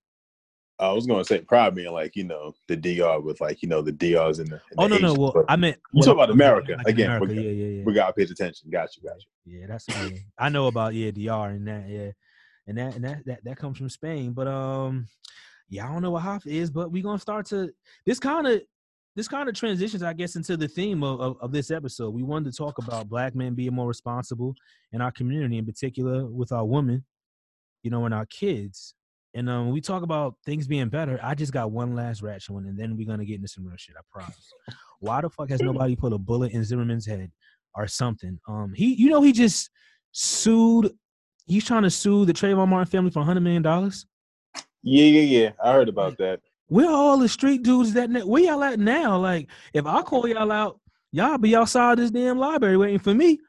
I 0.79 0.91
was 0.91 1.07
gonna 1.07 1.25
say 1.25 1.39
probably 1.39 1.83
being 1.83 1.93
like 1.93 2.15
you 2.15 2.23
know 2.23 2.53
the 2.67 2.75
DR 2.75 3.19
with 3.19 3.41
like 3.41 3.63
you 3.63 3.69
know 3.69 3.81
the 3.81 3.91
DRs 3.91 4.39
and 4.39 4.47
the. 4.47 4.61
And 4.69 4.77
Oh 4.77 4.87
the 4.87 4.99
no, 4.99 5.13
no. 5.13 5.31
Well, 5.33 5.45
I 5.49 5.55
meant 5.55 5.77
you 5.91 5.99
well, 5.99 6.05
talk 6.05 6.13
about 6.13 6.29
America 6.29 6.75
like 6.77 6.87
again. 6.87 7.09
America, 7.09 7.33
we, 7.33 7.41
yeah, 7.41 7.49
yeah, 7.49 7.77
yeah. 7.77 7.83
we 7.83 7.93
gotta 7.93 8.13
pay 8.13 8.23
attention. 8.23 8.69
Got 8.69 8.95
you, 8.95 9.03
got 9.03 9.15
you. 9.17 9.59
Yeah, 9.59 9.67
that's 9.67 9.87
yeah. 9.87 10.19
I 10.37 10.49
know 10.49 10.67
about 10.67 10.93
yeah 10.93 11.09
DR 11.09 11.49
and 11.49 11.67
that 11.67 11.89
yeah, 11.89 12.11
and 12.67 12.77
that 12.77 12.95
and 12.95 13.03
that 13.03 13.25
that 13.25 13.43
that 13.43 13.57
comes 13.57 13.77
from 13.77 13.89
Spain. 13.89 14.33
But 14.33 14.47
um, 14.47 15.07
yeah, 15.69 15.87
I 15.87 15.91
don't 15.91 16.01
know 16.01 16.11
what 16.11 16.23
Hoff 16.23 16.45
is, 16.45 16.69
but 16.69 16.91
we're 16.91 17.03
gonna 17.03 17.19
start 17.19 17.45
to 17.47 17.71
this 18.05 18.19
kind 18.19 18.47
of 18.47 18.61
this 19.15 19.27
kind 19.27 19.49
of 19.49 19.55
transitions, 19.55 20.03
I 20.03 20.13
guess, 20.13 20.35
into 20.35 20.55
the 20.57 20.67
theme 20.67 21.03
of, 21.03 21.19
of 21.19 21.37
of 21.41 21.51
this 21.51 21.71
episode. 21.71 22.13
We 22.13 22.23
wanted 22.23 22.51
to 22.51 22.57
talk 22.57 22.77
about 22.77 23.09
black 23.09 23.35
men 23.35 23.55
being 23.55 23.73
more 23.73 23.87
responsible 23.87 24.55
in 24.91 25.01
our 25.01 25.11
community, 25.11 25.57
in 25.57 25.65
particular 25.65 26.25
with 26.25 26.51
our 26.51 26.65
women, 26.65 27.03
you 27.83 27.91
know, 27.91 28.05
and 28.05 28.13
our 28.13 28.25
kids. 28.25 28.93
And 29.33 29.49
um, 29.49 29.65
when 29.65 29.73
we 29.73 29.81
talk 29.81 30.03
about 30.03 30.35
things 30.45 30.67
being 30.67 30.89
better, 30.89 31.19
I 31.21 31.35
just 31.35 31.53
got 31.53 31.71
one 31.71 31.93
last 31.93 32.21
ratchet 32.21 32.49
one, 32.49 32.65
and 32.65 32.77
then 32.77 32.97
we're 32.97 33.07
gonna 33.07 33.25
get 33.25 33.35
into 33.35 33.47
some 33.47 33.65
real 33.65 33.77
shit. 33.77 33.95
I 33.97 34.01
promise. 34.11 34.53
Why 34.99 35.21
the 35.21 35.29
fuck 35.29 35.49
has 35.49 35.61
nobody 35.61 35.95
put 35.95 36.13
a 36.13 36.17
bullet 36.17 36.53
in 36.53 36.63
Zimmerman's 36.63 37.05
head 37.05 37.31
or 37.75 37.87
something? 37.87 38.39
Um, 38.47 38.73
he, 38.75 38.95
you 38.95 39.09
know, 39.09 39.21
he 39.21 39.31
just 39.31 39.69
sued. 40.11 40.91
He's 41.47 41.65
trying 41.65 41.83
to 41.83 41.89
sue 41.89 42.25
the 42.25 42.33
Trayvon 42.33 42.67
Martin 42.67 42.91
family 42.91 43.09
for 43.11 43.23
hundred 43.23 43.41
million 43.41 43.61
dollars. 43.63 44.05
Yeah, 44.83 45.05
yeah, 45.05 45.21
yeah. 45.39 45.49
I 45.63 45.71
heard 45.73 45.89
about 45.89 46.17
that. 46.17 46.41
Where 46.67 46.87
are 46.87 46.91
all 46.93 47.17
the 47.17 47.29
street 47.29 47.63
dudes 47.63 47.93
that 47.93 48.09
ne- 48.09 48.23
where 48.23 48.43
y'all 48.43 48.63
at 48.63 48.79
now? 48.79 49.17
Like, 49.17 49.47
if 49.73 49.85
I 49.85 50.01
call 50.01 50.27
y'all 50.27 50.51
out, 50.51 50.79
y'all 51.11 51.37
be 51.37 51.55
outside 51.55 51.97
this 51.97 52.11
damn 52.11 52.37
library 52.37 52.75
waiting 52.77 52.99
for 52.99 53.13
me. 53.13 53.39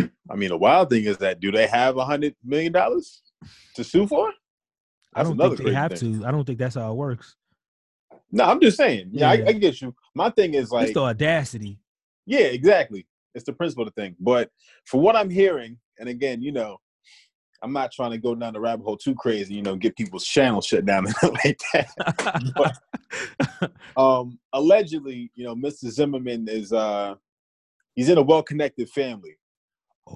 I 0.00 0.36
mean, 0.36 0.48
the 0.48 0.56
wild 0.56 0.88
thing 0.90 1.04
is 1.04 1.18
that 1.18 1.40
do 1.40 1.50
they 1.52 1.66
have 1.66 1.96
a 1.98 2.04
hundred 2.04 2.34
million 2.42 2.72
dollars 2.72 3.22
to 3.74 3.84
sue 3.84 4.06
for? 4.06 4.28
I 5.14 5.20
That's 5.22 5.28
don't 5.28 5.40
another 5.40 5.56
think 5.56 5.68
they 5.68 5.74
have 5.74 5.92
thing. 5.98 6.20
to. 6.20 6.26
I 6.26 6.30
don't 6.30 6.44
think 6.44 6.58
that's 6.58 6.76
how 6.76 6.90
it 6.90 6.94
works. 6.94 7.36
No, 8.32 8.44
I'm 8.44 8.60
just 8.60 8.76
saying. 8.76 9.10
Yeah, 9.12 9.32
Yeah. 9.34 9.44
I, 9.44 9.48
I 9.48 9.52
get 9.52 9.80
you. 9.82 9.94
My 10.14 10.30
thing 10.30 10.54
is 10.54 10.70
like 10.70 10.84
It's 10.84 10.94
the 10.94 11.00
audacity. 11.02 11.78
yeah, 12.26 12.40
exactly. 12.46 13.06
It's 13.34 13.44
the 13.44 13.52
principle 13.52 13.86
of 13.86 13.92
the 13.94 14.00
thing. 14.00 14.16
But 14.20 14.50
for 14.86 15.00
what 15.00 15.16
I'm 15.16 15.28
hearing, 15.30 15.78
and 15.98 16.08
again, 16.08 16.40
you 16.42 16.52
know, 16.52 16.78
I'm 17.62 17.72
not 17.72 17.92
trying 17.92 18.12
to 18.12 18.18
go 18.18 18.34
down 18.34 18.54
the 18.54 18.60
rabbit 18.60 18.84
hole 18.84 18.96
too 18.96 19.14
crazy. 19.14 19.54
You 19.54 19.62
know, 19.62 19.76
get 19.76 19.96
people's 19.96 20.24
channels 20.24 20.66
shut 20.66 20.86
down 20.86 21.06
and 21.22 21.32
like 21.44 21.60
that. 21.72 22.78
um, 23.96 24.38
allegedly, 24.52 25.30
you 25.34 25.44
know, 25.44 25.54
Mr. 25.54 25.90
Zimmerman 25.90 26.48
is 26.48 26.72
uh, 26.72 27.14
he's 27.94 28.08
in 28.08 28.18
a 28.18 28.22
well-connected 28.22 28.88
family, 28.90 29.36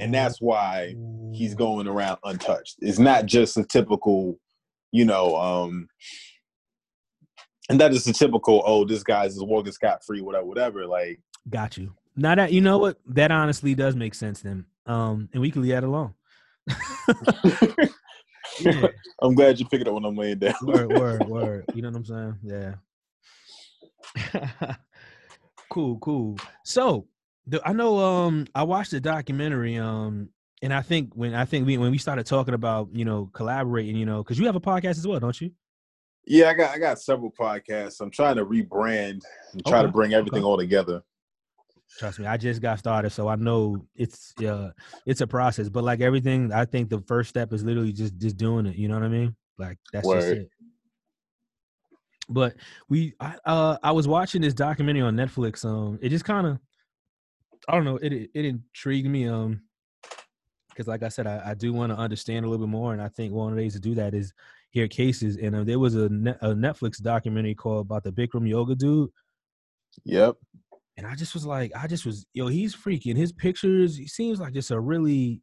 and 0.00 0.14
that's 0.14 0.40
why 0.40 0.94
he's 1.32 1.54
going 1.54 1.86
around 1.86 2.18
untouched. 2.24 2.76
It's 2.80 2.98
not 2.98 3.26
just 3.26 3.56
a 3.56 3.64
typical, 3.64 4.38
you 4.92 5.04
know, 5.04 5.36
um, 5.36 5.88
and 7.68 7.80
that 7.80 7.92
is 7.92 8.04
the 8.04 8.12
typical. 8.12 8.62
Oh, 8.64 8.84
this 8.84 9.02
guy's 9.02 9.34
just 9.34 9.46
walking 9.46 9.72
scot 9.72 10.04
free, 10.04 10.20
whatever, 10.20 10.46
whatever. 10.46 10.86
Like, 10.86 11.20
Got 11.50 11.76
you. 11.76 11.94
Now 12.16 12.34
that 12.34 12.52
you 12.52 12.60
know 12.60 12.78
what, 12.78 12.98
that 13.06 13.30
honestly 13.30 13.74
does 13.74 13.96
make 13.96 14.14
sense 14.14 14.40
then. 14.40 14.66
Um, 14.86 15.28
and 15.32 15.40
we 15.40 15.50
can 15.50 15.62
leave 15.62 15.72
that 15.72 15.84
alone. 15.84 16.14
Yeah, 18.60 18.86
I'm 19.22 19.34
glad 19.34 19.58
you 19.58 19.66
picked 19.66 19.82
it 19.82 19.88
up 19.88 19.94
when 19.94 20.04
I'm 20.04 20.16
laying 20.16 20.38
down. 20.38 20.54
word, 20.62 20.92
word, 20.92 21.28
word. 21.28 21.64
You 21.74 21.82
know 21.82 21.90
what 21.90 21.96
I'm 21.96 22.04
saying? 22.04 22.38
Yeah. 22.42 22.74
cool, 25.70 25.98
cool. 25.98 26.38
So 26.64 27.08
the, 27.46 27.60
I 27.66 27.72
know 27.72 27.98
um 27.98 28.46
I 28.54 28.62
watched 28.62 28.92
the 28.92 29.00
documentary 29.00 29.76
um 29.76 30.28
and 30.62 30.72
I 30.72 30.82
think 30.82 31.12
when 31.14 31.34
I 31.34 31.44
think 31.44 31.66
we 31.66 31.76
when 31.78 31.90
we 31.90 31.98
started 31.98 32.26
talking 32.26 32.54
about 32.54 32.88
you 32.92 33.04
know 33.04 33.28
collaborating 33.32 33.96
you 33.96 34.06
know 34.06 34.22
because 34.22 34.38
you 34.38 34.46
have 34.46 34.54
a 34.56 34.60
podcast 34.60 34.98
as 34.98 35.06
well 35.06 35.20
don't 35.20 35.38
you 35.40 35.50
Yeah, 36.26 36.50
I 36.50 36.54
got 36.54 36.74
I 36.74 36.78
got 36.78 37.00
several 37.00 37.30
podcasts. 37.30 38.00
I'm 38.00 38.10
trying 38.10 38.36
to 38.36 38.46
rebrand 38.46 39.22
and 39.52 39.66
try 39.66 39.82
to 39.82 39.88
bring 39.88 40.14
everything 40.14 40.40
okay. 40.40 40.46
all 40.46 40.56
together. 40.56 41.02
Trust 41.98 42.18
me, 42.18 42.26
I 42.26 42.36
just 42.36 42.60
got 42.60 42.78
started, 42.78 43.10
so 43.10 43.28
I 43.28 43.36
know 43.36 43.86
it's 43.94 44.34
uh 44.40 44.70
it's 45.06 45.20
a 45.20 45.26
process. 45.26 45.68
But 45.68 45.84
like 45.84 46.00
everything, 46.00 46.52
I 46.52 46.64
think 46.64 46.90
the 46.90 47.00
first 47.06 47.30
step 47.30 47.52
is 47.52 47.62
literally 47.62 47.92
just 47.92 48.16
just 48.18 48.36
doing 48.36 48.66
it. 48.66 48.76
You 48.76 48.88
know 48.88 48.94
what 48.94 49.04
I 49.04 49.08
mean? 49.08 49.36
Like 49.58 49.78
that's 49.92 50.06
just 50.06 50.26
Word. 50.26 50.38
it. 50.38 50.50
But 52.28 52.54
we, 52.88 53.12
I, 53.20 53.36
uh, 53.44 53.76
I 53.82 53.92
was 53.92 54.08
watching 54.08 54.40
this 54.40 54.54
documentary 54.54 55.02
on 55.02 55.14
Netflix. 55.14 55.64
Um, 55.64 55.98
it 56.00 56.08
just 56.08 56.24
kind 56.24 56.46
of, 56.46 56.58
I 57.68 57.74
don't 57.74 57.84
know, 57.84 57.98
it 57.98 58.30
it 58.34 58.44
intrigued 58.44 59.08
me. 59.08 59.28
Um, 59.28 59.62
because 60.70 60.88
like 60.88 61.04
I 61.04 61.08
said, 61.08 61.28
I, 61.28 61.50
I 61.50 61.54
do 61.54 61.72
want 61.72 61.92
to 61.92 61.96
understand 61.98 62.44
a 62.44 62.48
little 62.48 62.66
bit 62.66 62.70
more, 62.72 62.92
and 62.92 63.00
I 63.00 63.08
think 63.08 63.32
one 63.32 63.52
of 63.52 63.56
the 63.56 63.62
ways 63.62 63.74
to 63.74 63.80
do 63.80 63.94
that 63.94 64.14
is 64.14 64.32
hear 64.70 64.88
cases. 64.88 65.36
And 65.36 65.54
uh, 65.54 65.62
there 65.62 65.78
was 65.78 65.94
a, 65.94 66.08
Net, 66.08 66.38
a 66.40 66.48
Netflix 66.48 67.00
documentary 67.00 67.54
called 67.54 67.86
about 67.86 68.02
the 68.02 68.10
Bikram 68.10 68.48
yoga 68.48 68.74
dude, 68.74 69.10
Yep. 70.04 70.36
And 70.96 71.06
I 71.06 71.14
just 71.14 71.34
was 71.34 71.44
like, 71.46 71.72
I 71.76 71.86
just 71.86 72.06
was, 72.06 72.26
yo, 72.34 72.48
he's 72.48 72.74
freaking. 72.74 73.16
His 73.16 73.32
pictures, 73.32 73.96
he 73.96 74.06
seems 74.06 74.40
like 74.40 74.52
just 74.54 74.70
a 74.70 74.80
really 74.80 75.42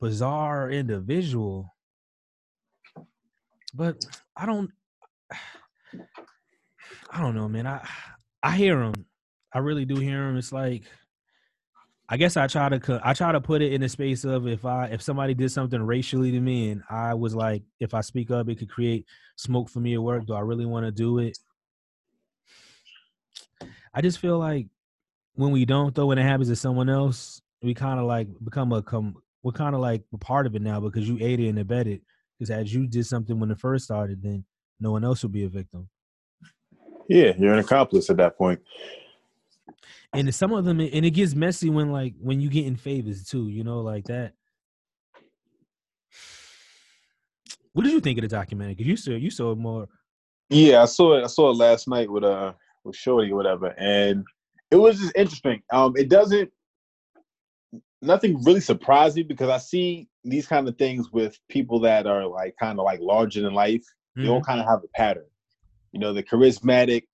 bizarre 0.00 0.70
individual. 0.70 1.74
But 3.74 4.04
I 4.36 4.46
don't, 4.46 4.70
I 7.10 7.20
don't 7.20 7.34
know, 7.34 7.48
man. 7.48 7.66
I 7.66 7.86
I 8.42 8.56
hear 8.56 8.82
him. 8.82 8.94
I 9.52 9.58
really 9.58 9.84
do 9.84 9.96
hear 9.96 10.28
him. 10.28 10.36
It's 10.36 10.52
like, 10.52 10.84
I 12.08 12.16
guess 12.16 12.36
I 12.36 12.46
try 12.46 12.68
to 12.70 13.00
I 13.04 13.12
try 13.14 13.32
to 13.32 13.40
put 13.40 13.62
it 13.62 13.72
in 13.72 13.82
the 13.82 13.88
space 13.88 14.24
of 14.24 14.46
if 14.46 14.64
I 14.64 14.86
if 14.86 15.02
somebody 15.02 15.34
did 15.34 15.50
something 15.50 15.82
racially 15.82 16.30
to 16.32 16.40
me 16.40 16.70
and 16.70 16.82
I 16.88 17.14
was 17.14 17.34
like, 17.34 17.62
if 17.80 17.94
I 17.94 18.00
speak 18.00 18.30
up, 18.30 18.48
it 18.48 18.58
could 18.58 18.70
create 18.70 19.06
smoke 19.36 19.68
for 19.70 19.80
me 19.80 19.94
at 19.94 20.02
work. 20.02 20.26
Do 20.26 20.34
I 20.34 20.40
really 20.40 20.66
want 20.66 20.86
to 20.86 20.92
do 20.92 21.18
it? 21.18 21.38
I 23.94 24.00
just 24.00 24.18
feel 24.18 24.38
like 24.38 24.66
when 25.34 25.50
we 25.50 25.64
don't, 25.64 25.94
though, 25.94 26.06
when 26.06 26.18
it 26.18 26.24
happens 26.24 26.48
to 26.48 26.56
someone 26.56 26.88
else, 26.88 27.40
we 27.62 27.74
kind 27.74 27.98
of 28.00 28.06
like 28.06 28.28
become 28.44 28.72
a 28.72 28.82
come. 28.82 29.16
We're 29.42 29.52
kind 29.52 29.74
of 29.74 29.80
like 29.80 30.02
a 30.12 30.18
part 30.18 30.46
of 30.46 30.54
it 30.54 30.62
now 30.62 30.80
because 30.80 31.08
you 31.08 31.18
aided 31.20 31.48
and 31.48 31.58
abetted. 31.58 32.02
Because 32.38 32.50
as 32.50 32.72
you 32.72 32.86
did 32.86 33.06
something 33.06 33.38
when 33.38 33.50
it 33.50 33.58
first 33.58 33.84
started, 33.84 34.22
then 34.22 34.44
no 34.80 34.92
one 34.92 35.04
else 35.04 35.22
will 35.22 35.30
be 35.30 35.44
a 35.44 35.48
victim. 35.48 35.88
Yeah, 37.08 37.32
you're 37.38 37.54
an 37.54 37.58
accomplice 37.58 38.10
at 38.10 38.16
that 38.18 38.36
point. 38.36 38.60
And 40.12 40.32
some 40.34 40.52
of 40.52 40.64
them, 40.64 40.80
and 40.80 41.04
it 41.04 41.10
gets 41.10 41.34
messy 41.34 41.70
when 41.70 41.92
like 41.92 42.14
when 42.20 42.40
you 42.40 42.48
get 42.48 42.66
in 42.66 42.76
favors 42.76 43.24
too. 43.24 43.48
You 43.48 43.64
know, 43.64 43.80
like 43.80 44.04
that. 44.06 44.32
What 47.72 47.84
did 47.84 47.92
you 47.92 48.00
think 48.00 48.18
of 48.18 48.22
the 48.22 48.28
documentary? 48.28 48.74
Because 48.74 48.88
you 48.88 48.96
saw 48.96 49.10
you 49.12 49.30
saw 49.30 49.52
it 49.52 49.58
more. 49.58 49.88
Yeah, 50.48 50.82
I 50.82 50.86
saw 50.86 51.18
it. 51.18 51.24
I 51.24 51.26
saw 51.26 51.50
it 51.50 51.56
last 51.56 51.88
night 51.88 52.10
with 52.10 52.24
uh 52.24 52.52
with 52.88 52.96
Shorty 52.96 53.30
or 53.30 53.36
whatever, 53.36 53.74
and 53.78 54.24
it 54.70 54.76
was 54.76 54.98
just 54.98 55.16
interesting. 55.16 55.62
Um, 55.72 55.94
it 55.96 56.08
doesn't 56.08 56.50
nothing 58.02 58.42
really 58.44 58.60
surprised 58.60 59.16
me 59.16 59.22
because 59.22 59.48
I 59.48 59.58
see 59.58 60.08
these 60.24 60.46
kind 60.46 60.68
of 60.68 60.76
things 60.78 61.10
with 61.12 61.38
people 61.48 61.80
that 61.80 62.06
are 62.06 62.26
like 62.26 62.54
kind 62.58 62.78
of 62.78 62.84
like 62.84 63.00
larger 63.00 63.42
than 63.42 63.54
life. 63.54 63.84
They 64.16 64.28
all 64.28 64.42
kind 64.42 64.60
of 64.60 64.66
have 64.66 64.82
a 64.84 64.88
pattern. 64.88 65.26
You 65.92 66.00
know, 66.00 66.12
they're 66.12 66.22
charismatic. 66.22 67.04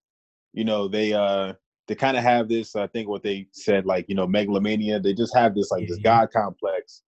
You 0.53 0.65
know, 0.65 0.89
they 0.89 1.13
uh 1.13 1.55
they 1.87 1.95
kind 1.95 2.17
of 2.17 2.23
have 2.23 2.49
this. 2.49 2.77
I 2.77 2.87
think 2.87 3.09
what 3.09 3.23
they 3.23 3.47
said, 3.53 3.87
like 3.87 4.07
you 4.09 4.15
know, 4.15 4.27
megalomania. 4.27 5.01
They 5.01 5.15
just 5.15 5.37
have 5.37 5.55
this 5.55 5.71
like 5.71 5.87
this 5.87 5.99
god 5.99 6.31
complex, 6.33 7.03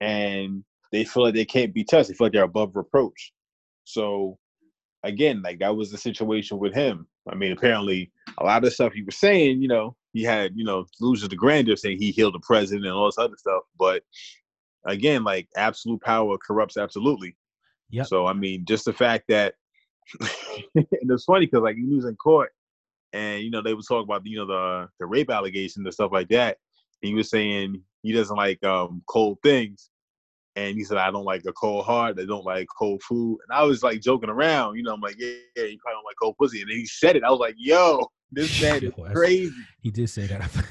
and 0.00 0.62
they 0.92 1.04
feel 1.04 1.24
like 1.24 1.34
they 1.34 1.44
can't 1.44 1.72
be 1.72 1.84
touched. 1.84 2.08
They 2.08 2.14
feel 2.14 2.26
like 2.26 2.32
they're 2.32 2.44
above 2.44 2.76
reproach. 2.76 3.32
So 3.84 4.38
again, 5.02 5.42
like 5.42 5.58
that 5.60 5.74
was 5.74 5.90
the 5.90 5.98
situation 5.98 6.58
with 6.58 6.74
him. 6.74 7.06
I 7.30 7.36
mean, 7.36 7.52
apparently 7.52 8.10
a 8.38 8.44
lot 8.44 8.58
of 8.58 8.64
the 8.64 8.70
stuff 8.70 8.92
he 8.92 9.02
was 9.02 9.16
saying, 9.16 9.62
you 9.62 9.68
know, 9.68 9.96
he 10.12 10.22
had, 10.22 10.52
you 10.56 10.64
know, 10.64 10.86
loses 11.00 11.28
the 11.28 11.36
grandeur 11.36 11.76
saying 11.76 11.98
he 11.98 12.10
healed 12.10 12.34
the 12.34 12.40
president 12.40 12.86
and 12.86 12.94
all 12.94 13.06
this 13.06 13.18
other 13.18 13.36
stuff. 13.36 13.62
But 13.78 14.02
again, 14.84 15.24
like 15.24 15.48
absolute 15.56 16.00
power 16.02 16.36
corrupts 16.38 16.76
absolutely. 16.76 17.36
Yeah. 17.90 18.02
So 18.04 18.26
I 18.26 18.32
mean, 18.32 18.64
just 18.64 18.84
the 18.84 18.92
fact 18.92 19.24
that 19.28 19.54
and 20.74 20.86
it's 21.10 21.24
funny 21.24 21.46
because 21.46 21.62
like 21.62 21.76
he 21.76 21.94
was 21.94 22.04
in 22.04 22.16
court 22.16 22.50
and 23.12 23.42
you 23.42 23.50
know 23.50 23.62
they 23.62 23.74
would 23.74 23.86
talk 23.86 24.04
about 24.04 24.22
you 24.24 24.38
know 24.38 24.46
the 24.46 24.88
the 24.98 25.06
rape 25.06 25.30
allegations 25.30 25.84
and 25.84 25.94
stuff 25.94 26.12
like 26.12 26.28
that. 26.28 26.56
And 27.02 27.08
he 27.08 27.14
was 27.14 27.30
saying 27.30 27.82
he 28.02 28.12
doesn't 28.12 28.36
like 28.36 28.62
um 28.64 29.02
cold 29.08 29.38
things. 29.42 29.90
And 30.56 30.76
he 30.76 30.84
said, 30.84 30.98
I 30.98 31.10
don't 31.10 31.24
like 31.24 31.44
a 31.46 31.52
cold 31.52 31.84
heart. 31.84 32.18
I 32.18 32.24
don't 32.24 32.44
like 32.44 32.66
cold 32.76 33.02
food. 33.02 33.38
And 33.48 33.56
I 33.56 33.62
was 33.62 33.82
like 33.82 34.00
joking 34.00 34.30
around, 34.30 34.76
you 34.76 34.82
know, 34.82 34.92
I'm 34.92 35.00
like, 35.00 35.16
yeah, 35.18 35.34
yeah, 35.56 35.64
you 35.64 35.78
probably 35.78 35.96
don't 35.96 36.04
like 36.04 36.16
cold 36.20 36.36
pussy. 36.38 36.60
And 36.60 36.70
then 36.70 36.76
he 36.76 36.86
said 36.86 37.16
it. 37.16 37.22
I 37.22 37.30
was 37.30 37.38
like, 37.38 37.54
yo, 37.56 38.06
this 38.32 38.60
man 38.62 38.82
is 38.82 38.92
crazy. 39.12 39.54
He 39.80 39.90
did 39.90 40.10
say 40.10 40.26
that. 40.26 40.50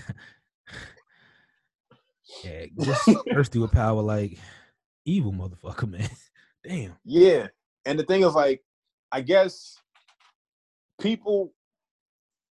yeah, 2.43 2.65
just 2.79 3.09
thirsty 3.31 3.59
with 3.59 3.71
power, 3.71 4.01
like 4.01 4.37
evil 5.05 5.31
motherfucker, 5.31 5.89
man. 5.89 6.09
Damn. 6.63 6.95
Yeah. 7.05 7.47
And 7.85 7.97
the 7.97 8.03
thing 8.03 8.23
is, 8.23 8.33
like, 8.33 8.61
I 9.11 9.21
guess 9.21 9.77
people, 10.99 11.53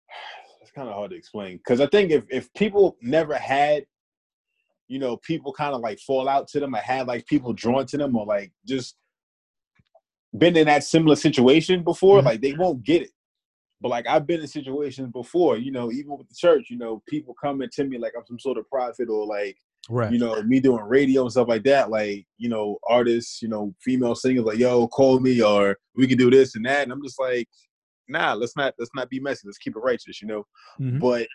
it's 0.60 0.70
kind 0.72 0.88
of 0.88 0.94
hard 0.94 1.10
to 1.10 1.16
explain. 1.16 1.56
Because 1.56 1.80
I 1.80 1.86
think 1.86 2.10
if, 2.10 2.24
if 2.30 2.52
people 2.52 2.96
never 3.00 3.34
had, 3.34 3.86
you 4.88 4.98
know, 4.98 5.16
people 5.18 5.52
kind 5.52 5.74
of 5.74 5.80
like 5.80 5.98
fall 6.00 6.28
out 6.28 6.46
to 6.48 6.60
them 6.60 6.74
or 6.74 6.78
had 6.78 7.06
like 7.06 7.26
people 7.26 7.52
drawn 7.52 7.86
to 7.86 7.96
them 7.96 8.16
or 8.16 8.26
like 8.26 8.52
just 8.66 8.96
been 10.36 10.56
in 10.56 10.66
that 10.66 10.84
similar 10.84 11.16
situation 11.16 11.82
before, 11.82 12.20
Mhm. 12.20 12.24
like 12.24 12.40
they 12.40 12.52
won't 12.54 12.82
get 12.82 13.02
it. 13.02 13.10
But 13.80 13.88
like 13.90 14.06
I've 14.06 14.26
been 14.26 14.40
in 14.40 14.46
situations 14.46 15.10
before, 15.12 15.58
you 15.58 15.70
know, 15.70 15.92
even 15.92 16.16
with 16.16 16.28
the 16.28 16.34
church, 16.34 16.66
you 16.70 16.78
know, 16.78 17.02
people 17.08 17.34
coming 17.34 17.68
to 17.72 17.84
me 17.84 17.98
like 17.98 18.12
I'm 18.16 18.26
some 18.26 18.38
sort 18.38 18.58
of 18.58 18.68
prophet 18.68 19.08
or 19.08 19.26
like, 19.26 19.56
Right. 19.90 20.10
you 20.10 20.18
know, 20.18 20.42
me 20.42 20.60
doing 20.60 20.82
radio 20.82 21.22
and 21.22 21.30
stuff 21.30 21.48
like 21.48 21.62
that. 21.64 21.90
Like, 21.90 22.26
you 22.38 22.48
know, 22.48 22.78
artists, 22.88 23.42
you 23.42 23.48
know, 23.48 23.74
female 23.82 24.14
singers 24.14 24.44
like, 24.44 24.58
yo, 24.58 24.88
call 24.88 25.20
me 25.20 25.42
or 25.42 25.76
we 25.94 26.06
can 26.06 26.16
do 26.16 26.30
this 26.30 26.56
and 26.56 26.64
that. 26.64 26.84
And 26.84 26.92
I'm 26.92 27.02
just 27.02 27.20
like, 27.20 27.46
nah, 28.08 28.32
let's 28.32 28.56
not 28.56 28.74
let's 28.78 28.90
not 28.94 29.10
be 29.10 29.20
messy. 29.20 29.42
Let's 29.46 29.58
keep 29.58 29.76
it 29.76 29.80
righteous, 29.80 30.22
you 30.22 30.28
know. 30.28 30.46
Mhm. 30.80 31.00
But 31.00 31.28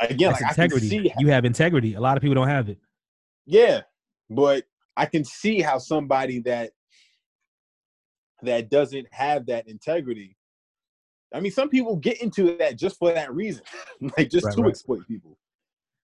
again, 0.00 0.30
That's 0.30 0.42
like 0.42 0.52
I 0.52 0.54
can 0.54 0.64
integrity. 0.64 1.12
You 1.18 1.28
have 1.28 1.44
integrity. 1.44 1.94
A 1.94 2.00
lot 2.00 2.16
of 2.16 2.22
people 2.22 2.36
don't 2.36 2.48
have 2.48 2.68
it. 2.68 2.78
Yeah, 3.48 3.80
but 4.28 4.64
I 4.94 5.06
can 5.06 5.24
see 5.24 5.62
how 5.62 5.78
somebody 5.78 6.40
that 6.40 6.72
that 8.42 8.68
doesn't 8.68 9.06
have 9.10 9.46
that 9.46 9.66
integrity. 9.66 10.36
I 11.34 11.40
mean, 11.40 11.50
some 11.50 11.70
people 11.70 11.96
get 11.96 12.20
into 12.20 12.58
that 12.58 12.76
just 12.76 12.98
for 12.98 13.10
that 13.10 13.34
reason, 13.34 13.62
like 14.18 14.28
just 14.28 14.44
Right, 14.46 14.54
to 14.54 14.60
right. 14.60 14.70
exploit 14.70 15.08
people. 15.08 15.38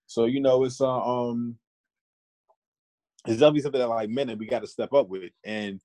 So 0.07 0.25
you 0.25 0.41
know, 0.41 0.65
it's 0.65 0.81
uh, 0.81 0.89
um, 0.89 1.59
it's 3.27 3.41
definitely 3.41 3.61
something 3.61 3.81
that 3.81 3.89
like 3.89 4.09
men 4.09 4.29
that 4.29 4.39
we 4.39 4.47
got 4.47 4.61
to 4.61 4.67
step 4.67 4.95
up 4.95 5.11
with, 5.11 5.31
and 5.45 5.83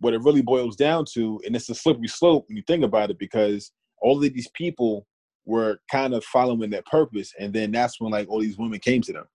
what 0.00 0.14
it 0.14 0.22
really 0.22 0.42
boils 0.42 0.74
down 0.74 1.04
to, 1.14 1.40
and 1.46 1.54
it's 1.54 1.70
a 1.70 1.76
slippery 1.76 2.08
slope 2.08 2.46
when 2.48 2.56
you 2.56 2.64
think 2.66 2.82
about 2.82 3.10
it, 3.10 3.20
because 3.20 3.70
all 4.02 4.16
of 4.16 4.34
these 4.34 4.50
people 4.52 5.06
were 5.44 5.78
kind 5.92 6.12
of 6.12 6.24
following 6.24 6.70
their 6.70 6.82
purpose, 6.90 7.32
and 7.38 7.52
then 7.54 7.70
that's 7.70 8.00
when 8.00 8.10
like 8.10 8.28
all 8.28 8.40
these 8.40 8.58
women 8.58 8.80
came 8.80 9.02
to 9.02 9.12
them 9.12 9.26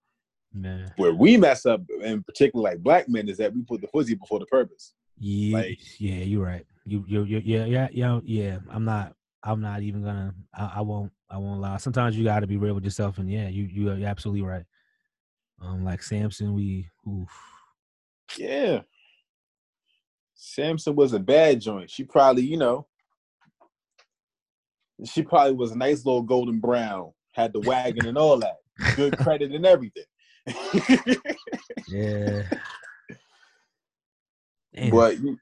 Man. 0.54 0.92
where 0.98 1.14
we 1.14 1.38
mess 1.38 1.66
up, 1.66 1.82
and 2.04 2.26
particularly 2.26 2.72
like 2.72 2.84
black 2.84 3.10
men, 3.10 3.28
is 3.30 3.38
that 3.38 3.54
we 3.54 3.64
put 3.64 3.82
the 3.82 3.88
pussy 3.88 4.16
before 4.16 4.40
the 4.40 4.46
purpose. 4.46 4.94
Yeah, 5.20 5.58
Like- 5.58 5.80
yeah, 6.00 6.16
you're 6.24 6.44
right. 6.46 6.66
You, 6.86 7.06
you, 7.08 7.24
you, 7.24 7.42
yeah, 7.46 7.66
yeah, 7.66 7.88
yeah, 7.92 8.20
yeah. 8.24 8.58
I'm 8.70 8.84
not. 8.86 9.16
I'm 9.42 9.62
not 9.62 9.82
even 9.82 10.04
gonna. 10.04 10.34
I, 10.54 10.74
I 10.78 10.82
won't. 10.82 11.12
I 11.30 11.38
won't 11.38 11.62
lie. 11.62 11.78
Sometimes 11.78 12.18
you 12.18 12.24
got 12.24 12.42
to 12.42 12.48
be 12.48 12.58
real 12.58 12.74
with 12.76 12.84
yourself, 12.84 13.18
and 13.18 13.32
yeah, 13.32 13.48
you, 13.48 13.64
you, 13.64 13.94
you're 13.94 14.08
absolutely 14.08 14.42
right. 14.42 14.64
Um, 15.62 15.84
like 15.86 16.04
Samson, 16.04 16.54
we, 16.54 16.90
oof. 17.08 17.30
Yeah. 18.38 18.82
Samson 20.36 20.96
was 20.96 21.14
a 21.14 21.20
bad 21.20 21.62
joint. 21.62 21.90
She 21.90 22.04
probably, 22.04 22.44
you 22.44 22.58
know, 22.58 22.86
she 25.06 25.22
probably 25.24 25.54
was 25.54 25.72
a 25.72 25.78
nice 25.78 26.06
little 26.06 26.22
golden 26.22 26.60
brown, 26.60 27.12
had 27.32 27.54
the 27.54 27.62
wagon 27.62 28.06
and 28.08 28.18
all 28.18 28.38
that, 28.40 28.58
good 28.96 29.18
credit 29.18 29.52
and 29.52 29.66
everything. 29.66 30.04
Yeah. 31.88 32.44
Damn. 34.74 34.90
but 34.92 35.20
you- 35.20 35.38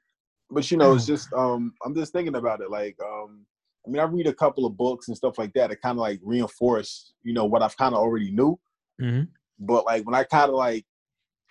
but 0.54 0.70
you 0.70 0.78
know, 0.78 0.94
it's 0.94 1.06
just 1.06 1.32
um 1.34 1.74
I'm 1.86 1.96
just 1.96 2.12
thinking 2.12 2.36
about 2.36 2.60
it. 2.62 2.70
Like, 2.70 2.98
um, 3.02 3.46
I 3.88 3.90
mean, 3.90 4.02
I 4.02 4.04
read 4.04 4.28
a 4.28 4.34
couple 4.34 4.66
of 4.66 4.76
books 4.76 5.08
and 5.08 5.16
stuff 5.16 5.38
like 5.38 5.54
that 5.54 5.70
that 5.70 5.82
kind 5.82 5.94
of 5.98 6.02
like 6.02 6.20
reinforce, 6.24 7.14
you 7.24 7.34
know, 7.34 7.46
what 7.46 7.62
I've 7.64 7.78
kind 7.78 7.96
of 7.96 8.02
already 8.02 8.32
knew. 8.32 8.60
Mhm. 9.02 9.30
But 9.60 9.86
like 9.86 10.06
when 10.06 10.14
I 10.16 10.24
kind 10.26 10.50
of 10.50 10.56
like, 10.56 10.86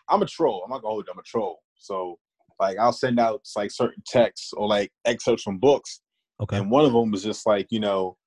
I'm 0.09 0.21
a 0.23 0.27
troll. 0.27 0.63
I'm 0.65 0.71
not 0.71 0.83
gonna 0.83 0.93
hold 0.93 1.07
you, 1.07 1.13
I'm 1.13 1.19
a 1.19 1.23
troll. 1.23 1.61
So 1.77 2.19
like 2.61 2.77
I'll 2.79 2.93
send 2.93 3.19
out 3.19 3.41
like 3.57 3.71
certain 3.71 4.03
texts 4.07 4.53
or 4.53 4.69
like 4.69 4.93
excerpts 5.07 5.43
from 5.45 5.57
books, 5.59 6.03
Okay. 6.43 6.59
and 6.59 6.71
one 6.71 6.85
of 6.85 6.93
them 6.93 7.11
was 7.11 7.23
just 7.25 7.47
like, 7.47 7.69
you 7.71 7.81
know, 7.81 8.19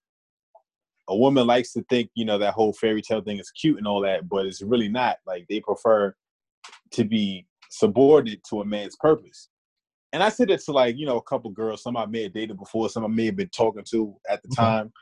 a 1.10 1.16
woman 1.16 1.46
likes 1.48 1.74
to 1.74 1.84
think, 1.90 2.10
you 2.16 2.26
know, 2.26 2.38
that 2.38 2.54
whole 2.54 2.74
fairy 2.74 3.02
tale 3.02 3.22
thing 3.22 3.40
is 3.40 3.52
cute 3.52 3.78
and 3.78 3.88
all 3.88 4.02
that, 4.02 4.28
but 4.30 4.46
it's 4.46 4.62
really 4.62 4.90
not. 4.90 5.18
Like 5.26 5.46
they 5.50 5.60
prefer 5.60 6.16
to 6.92 7.04
be 7.04 7.46
subordinate 7.70 8.42
to 8.50 8.62
a 8.62 8.66
man's 8.66 8.96
purpose. 8.96 9.50
And 10.14 10.22
I 10.22 10.30
said 10.30 10.52
it 10.52 10.62
to 10.66 10.72
like, 10.72 10.96
you 10.98 11.06
know, 11.06 11.18
a 11.18 11.24
couple 11.24 11.50
girls, 11.52 11.82
some 11.84 11.98
I 11.98 12.06
may 12.06 12.24
have 12.24 12.34
dated 12.34 12.58
before, 12.58 12.88
some 12.90 13.04
I 13.04 13.08
may 13.08 13.26
have 13.26 13.36
been 13.36 13.50
talking 13.50 13.84
to 13.90 14.16
at 14.30 14.42
the 14.44 14.50
Okay. 14.50 14.62
time. 14.62 14.94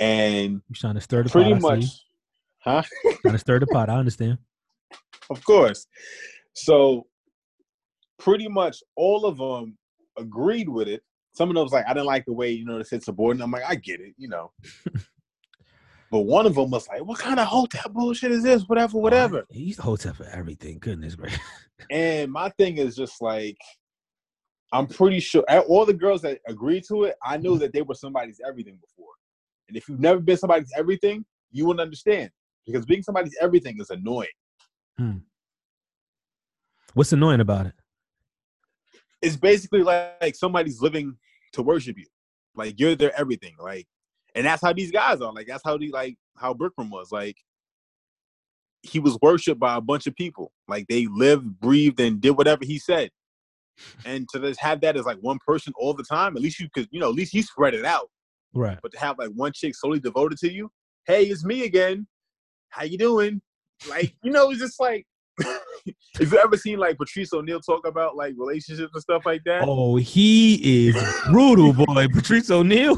And 0.00 0.62
you're 0.68 0.74
trying 0.74 0.94
to 0.94 1.00
stir 1.00 1.22
the 1.22 1.30
pretty 1.30 1.52
pot? 1.52 1.62
Much, 1.62 1.84
huh? 2.58 2.82
trying 3.22 3.34
to 3.34 3.38
stir 3.38 3.60
the 3.60 3.66
pot. 3.66 3.88
I 3.90 3.96
understand. 3.96 4.38
Of 5.28 5.42
course. 5.44 5.88
So 6.54 7.08
pretty 8.18 8.46
much 8.46 8.80
all 8.94 9.26
of 9.26 9.38
them 9.38 9.76
agreed 10.16 10.68
with 10.68 10.86
it. 10.86 11.02
Some 11.34 11.48
of 11.48 11.56
them 11.56 11.64
was 11.64 11.72
like, 11.72 11.84
I 11.88 11.92
didn't 11.92 12.06
like 12.06 12.24
the 12.26 12.32
way, 12.32 12.50
you 12.52 12.64
know, 12.64 12.78
they 12.78 12.84
said 12.84 13.02
subordinate. 13.02 13.44
I'm 13.44 13.50
like, 13.50 13.64
I 13.66 13.74
get 13.74 14.00
it, 14.00 14.14
you 14.16 14.28
know. 14.28 14.52
but 16.16 16.22
one 16.22 16.46
of 16.46 16.54
them 16.54 16.70
was 16.70 16.88
like, 16.88 17.04
what 17.04 17.18
kind 17.18 17.38
of 17.38 17.46
hotel 17.46 17.90
bullshit 17.90 18.32
is 18.32 18.42
this? 18.42 18.62
Whatever, 18.62 18.96
whatever. 18.96 19.40
Oh, 19.42 19.54
he's 19.54 19.76
the 19.76 19.82
hotel 19.82 20.14
for 20.14 20.24
everything. 20.24 20.78
Goodness 20.78 21.14
gracious. 21.14 21.38
And 21.90 22.32
my 22.32 22.48
thing 22.56 22.78
is 22.78 22.96
just 22.96 23.20
like, 23.20 23.58
I'm 24.72 24.86
pretty 24.86 25.20
sure 25.20 25.44
all 25.68 25.84
the 25.84 25.92
girls 25.92 26.22
that 26.22 26.40
agreed 26.48 26.84
to 26.88 27.04
it, 27.04 27.16
I 27.22 27.36
knew 27.36 27.58
that 27.58 27.74
they 27.74 27.82
were 27.82 27.94
somebody's 27.94 28.40
everything 28.48 28.78
before. 28.80 29.12
And 29.68 29.76
if 29.76 29.90
you've 29.90 30.00
never 30.00 30.18
been 30.20 30.38
somebody's 30.38 30.72
everything, 30.74 31.26
you 31.52 31.66
wouldn't 31.66 31.82
understand. 31.82 32.30
Because 32.64 32.86
being 32.86 33.02
somebody's 33.02 33.36
everything 33.42 33.76
is 33.78 33.90
annoying. 33.90 34.28
Hmm. 34.96 35.18
What's 36.94 37.12
annoying 37.12 37.40
about 37.40 37.66
it? 37.66 37.74
it's 39.20 39.36
basically 39.36 39.82
like, 39.82 40.14
like 40.22 40.34
somebody's 40.34 40.80
living 40.80 41.14
to 41.52 41.62
worship 41.62 41.98
you. 41.98 42.06
Like 42.54 42.80
you're 42.80 42.94
their 42.96 43.12
everything. 43.20 43.52
Like, 43.58 43.86
and 44.36 44.44
that's 44.44 44.62
how 44.62 44.72
these 44.72 44.92
guys 44.92 45.20
are. 45.20 45.32
Like 45.32 45.46
that's 45.46 45.62
how 45.64 45.76
the 45.78 45.88
like 45.90 46.16
how 46.36 46.54
Bikram 46.54 46.90
was. 46.90 47.10
Like 47.10 47.36
he 48.82 49.00
was 49.00 49.18
worshipped 49.20 49.58
by 49.58 49.76
a 49.76 49.80
bunch 49.80 50.06
of 50.06 50.14
people. 50.14 50.52
Like 50.68 50.86
they 50.88 51.06
lived, 51.06 51.58
breathed, 51.58 51.98
and 51.98 52.20
did 52.20 52.32
whatever 52.32 52.64
he 52.64 52.78
said. 52.78 53.10
And 54.04 54.28
to 54.30 54.40
just 54.40 54.60
have 54.60 54.80
that 54.82 54.96
as 54.96 55.04
like 55.06 55.18
one 55.18 55.38
person 55.44 55.72
all 55.76 55.94
the 55.94 56.04
time, 56.04 56.36
at 56.36 56.42
least 56.42 56.60
you 56.60 56.68
could, 56.72 56.88
you 56.90 57.00
know, 57.00 57.08
at 57.08 57.14
least 57.14 57.32
he 57.32 57.42
spread 57.42 57.74
it 57.74 57.84
out. 57.84 58.08
Right. 58.54 58.78
But 58.82 58.92
to 58.92 58.98
have 58.98 59.18
like 59.18 59.30
one 59.30 59.52
chick 59.52 59.74
solely 59.74 60.00
devoted 60.00 60.38
to 60.38 60.52
you, 60.52 60.70
hey, 61.06 61.24
it's 61.24 61.44
me 61.44 61.64
again. 61.64 62.06
How 62.70 62.84
you 62.84 62.98
doing? 62.98 63.40
Like, 63.88 64.14
you 64.22 64.30
know, 64.30 64.50
it's 64.50 64.60
just 64.60 64.80
like 64.80 65.06
if 66.20 66.32
you 66.32 66.38
ever 66.38 66.56
seen 66.56 66.78
like 66.78 66.98
Patrice 66.98 67.32
O'Neal 67.32 67.60
talk 67.60 67.86
about 67.86 68.16
like 68.16 68.34
relationships 68.36 68.90
and 68.92 69.02
stuff 69.02 69.26
like 69.26 69.42
that. 69.44 69.64
Oh, 69.66 69.96
he 69.96 70.88
is 70.88 70.96
brutal, 71.26 71.72
boy. 71.72 72.06
Patrice 72.08 72.50
O'Neal. 72.50 72.96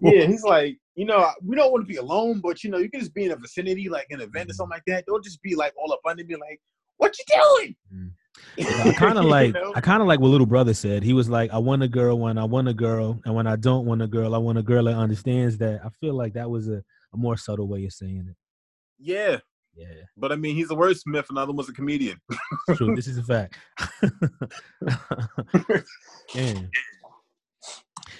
yeah, 0.00 0.24
he's 0.26 0.44
like, 0.44 0.78
you 0.94 1.04
know, 1.06 1.30
we 1.42 1.56
don't 1.56 1.72
want 1.72 1.86
to 1.86 1.92
be 1.92 1.96
alone, 1.96 2.40
but 2.40 2.62
you 2.62 2.70
know, 2.70 2.78
you 2.78 2.90
can 2.90 3.00
just 3.00 3.14
be 3.14 3.24
in 3.24 3.32
a 3.32 3.36
vicinity, 3.36 3.88
like 3.88 4.06
an 4.10 4.20
event 4.20 4.50
or 4.50 4.54
something 4.54 4.76
like 4.76 4.84
that. 4.86 5.04
Don't 5.06 5.24
just 5.24 5.40
be 5.42 5.54
like 5.54 5.72
all 5.76 5.92
up 5.92 6.00
under 6.06 6.24
me, 6.24 6.34
like, 6.36 6.60
what 6.98 7.14
you 7.18 7.24
doing? 7.58 7.76
Mm. 7.92 8.10
I 8.86 8.92
kind 8.92 9.18
of 9.18 9.24
You 9.24 9.30
like 9.30 9.54
know? 9.54 9.72
I 9.74 9.80
kind 9.80 10.00
of 10.00 10.08
like 10.08 10.20
what 10.20 10.28
little 10.28 10.46
brother 10.46 10.74
said. 10.74 11.02
He 11.02 11.12
was 11.12 11.28
like, 11.28 11.50
"I 11.52 11.58
want 11.58 11.82
a 11.82 11.88
girl 11.88 12.18
when 12.18 12.38
I 12.38 12.44
want 12.44 12.68
a 12.68 12.74
girl, 12.74 13.20
and 13.24 13.34
when 13.34 13.46
I 13.46 13.56
don't 13.56 13.84
want 13.84 14.02
a 14.02 14.06
girl, 14.06 14.34
I 14.34 14.38
want 14.38 14.58
a 14.58 14.62
girl 14.62 14.84
that 14.84 14.94
understands 14.94 15.58
that." 15.58 15.80
I 15.84 15.90
feel 16.00 16.14
like 16.14 16.32
that 16.34 16.50
was 16.50 16.68
a, 16.68 16.82
a 17.12 17.16
more 17.16 17.36
subtle 17.36 17.68
way 17.68 17.84
of 17.84 17.92
saying 17.92 18.26
it. 18.28 18.36
yeah, 18.98 19.38
Yeah, 19.74 19.86
but 20.16 20.32
I 20.32 20.36
mean, 20.36 20.54
he's 20.54 20.70
a 20.70 20.74
wordsmith, 20.74 21.28
and 21.28 21.36
the 21.36 21.40
other 21.40 21.52
one's 21.52 21.68
a 21.68 21.72
comedian. 21.72 22.20
true. 22.74 22.94
this 22.94 23.06
is 23.06 23.18
a 23.18 23.22
fact. 23.22 23.56
Damn. 26.34 26.70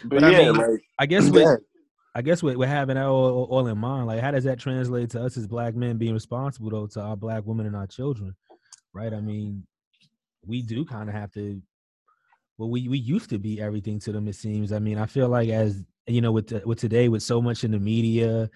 But, 0.04 0.20
But 0.20 0.24
I 0.24 0.30
yeah, 0.30 0.38
mean, 0.38 0.54
like, 0.54 0.80
I 0.98 1.06
guess 1.06 1.28
with 1.28 1.42
ahead. 1.42 1.58
I 2.14 2.22
guess 2.22 2.42
with, 2.42 2.56
with 2.56 2.68
having 2.68 2.96
that 2.96 3.06
all, 3.06 3.44
all 3.44 3.66
in 3.66 3.78
mind, 3.78 4.06
like 4.06 4.20
how 4.20 4.30
does 4.30 4.44
that 4.44 4.58
translate 4.58 5.10
to 5.10 5.24
us 5.24 5.36
as 5.36 5.46
black 5.46 5.74
men 5.74 5.96
being 5.96 6.12
responsible 6.12 6.70
though 6.70 6.86
to 6.88 7.00
our 7.00 7.16
black 7.16 7.44
women 7.46 7.66
and 7.66 7.76
our 7.76 7.86
children, 7.86 8.34
right? 8.92 9.12
I 9.12 9.20
mean, 9.20 9.66
we 10.44 10.62
do 10.62 10.84
kind 10.84 11.08
of 11.08 11.14
have 11.14 11.30
to. 11.32 11.60
Well, 12.58 12.70
we 12.70 12.88
we 12.88 12.98
used 12.98 13.30
to 13.30 13.38
be 13.38 13.60
everything 13.60 13.98
to 14.00 14.12
them. 14.12 14.28
It 14.28 14.34
seems. 14.34 14.72
I 14.72 14.78
mean, 14.78 14.98
I 14.98 15.06
feel 15.06 15.28
like 15.28 15.48
as 15.48 15.84
you 16.06 16.20
know, 16.20 16.32
with 16.32 16.48
the, 16.48 16.62
with 16.66 16.78
today, 16.78 17.08
with 17.08 17.22
so 17.22 17.40
much 17.40 17.64
in 17.64 17.70
the 17.70 17.78
media, 17.78 18.50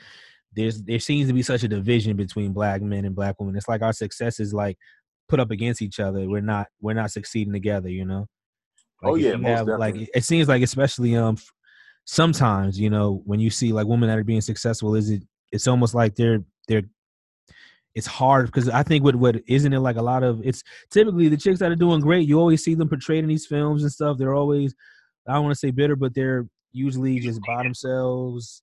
there's 0.56 0.82
there 0.82 0.98
seems 0.98 1.28
to 1.28 1.34
be 1.34 1.42
such 1.42 1.62
a 1.62 1.68
division 1.68 2.16
between 2.16 2.52
black 2.52 2.80
men 2.82 3.04
and 3.04 3.14
black 3.14 3.38
women. 3.38 3.56
It's 3.56 3.68
like 3.68 3.82
our 3.82 3.92
success 3.92 4.40
is 4.40 4.54
like 4.54 4.78
put 5.28 5.38
up 5.38 5.50
against 5.50 5.82
each 5.82 6.00
other. 6.00 6.28
We're 6.28 6.40
not 6.40 6.68
we're 6.80 6.94
not 6.94 7.10
succeeding 7.10 7.52
together. 7.52 7.90
You 7.90 8.06
know. 8.06 8.26
Oh, 9.02 9.14
yeah, 9.14 9.36
most 9.36 9.58
have, 9.58 9.66
like 9.68 9.94
it 10.14 10.24
seems 10.24 10.48
like 10.48 10.62
especially 10.62 11.14
um 11.16 11.36
sometimes 12.06 12.80
you 12.80 12.88
know 12.88 13.20
when 13.26 13.38
you 13.38 13.50
see 13.50 13.72
like 13.72 13.86
women 13.86 14.08
that 14.08 14.18
are 14.18 14.24
being 14.24 14.40
successful 14.40 14.94
is 14.94 15.10
it 15.10 15.22
it's 15.52 15.68
almost 15.68 15.94
like 15.94 16.14
they're 16.14 16.42
they're 16.66 16.82
it's 17.94 18.06
hard 18.06 18.46
because 18.46 18.68
I 18.70 18.82
think 18.82 19.04
what 19.04 19.16
what 19.16 19.42
isn't 19.46 19.72
it 19.72 19.80
like 19.80 19.96
a 19.96 20.02
lot 20.02 20.22
of 20.22 20.40
it's 20.44 20.62
typically 20.90 21.28
the 21.28 21.36
chicks 21.36 21.58
that 21.58 21.70
are 21.70 21.76
doing 21.76 22.00
great 22.00 22.26
you 22.26 22.38
always 22.38 22.64
see 22.64 22.74
them 22.74 22.88
portrayed 22.88 23.24
in 23.24 23.28
these 23.28 23.46
films 23.46 23.82
and 23.82 23.92
stuff 23.92 24.16
they're 24.16 24.34
always 24.34 24.74
I 25.28 25.34
don't 25.34 25.44
want 25.44 25.54
to 25.54 25.58
say 25.58 25.72
bitter 25.72 25.96
but 25.96 26.14
they're 26.14 26.46
usually 26.72 27.18
just 27.18 27.40
by 27.46 27.62
themselves 27.62 28.62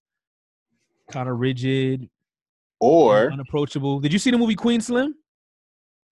kind 1.11 1.29
of 1.29 1.39
rigid 1.39 2.09
or 2.79 3.31
unapproachable 3.31 3.99
did 3.99 4.11
you 4.13 4.19
see 4.19 4.31
the 4.31 4.37
movie 4.37 4.55
Queen 4.55 4.81
Slim 4.81 5.15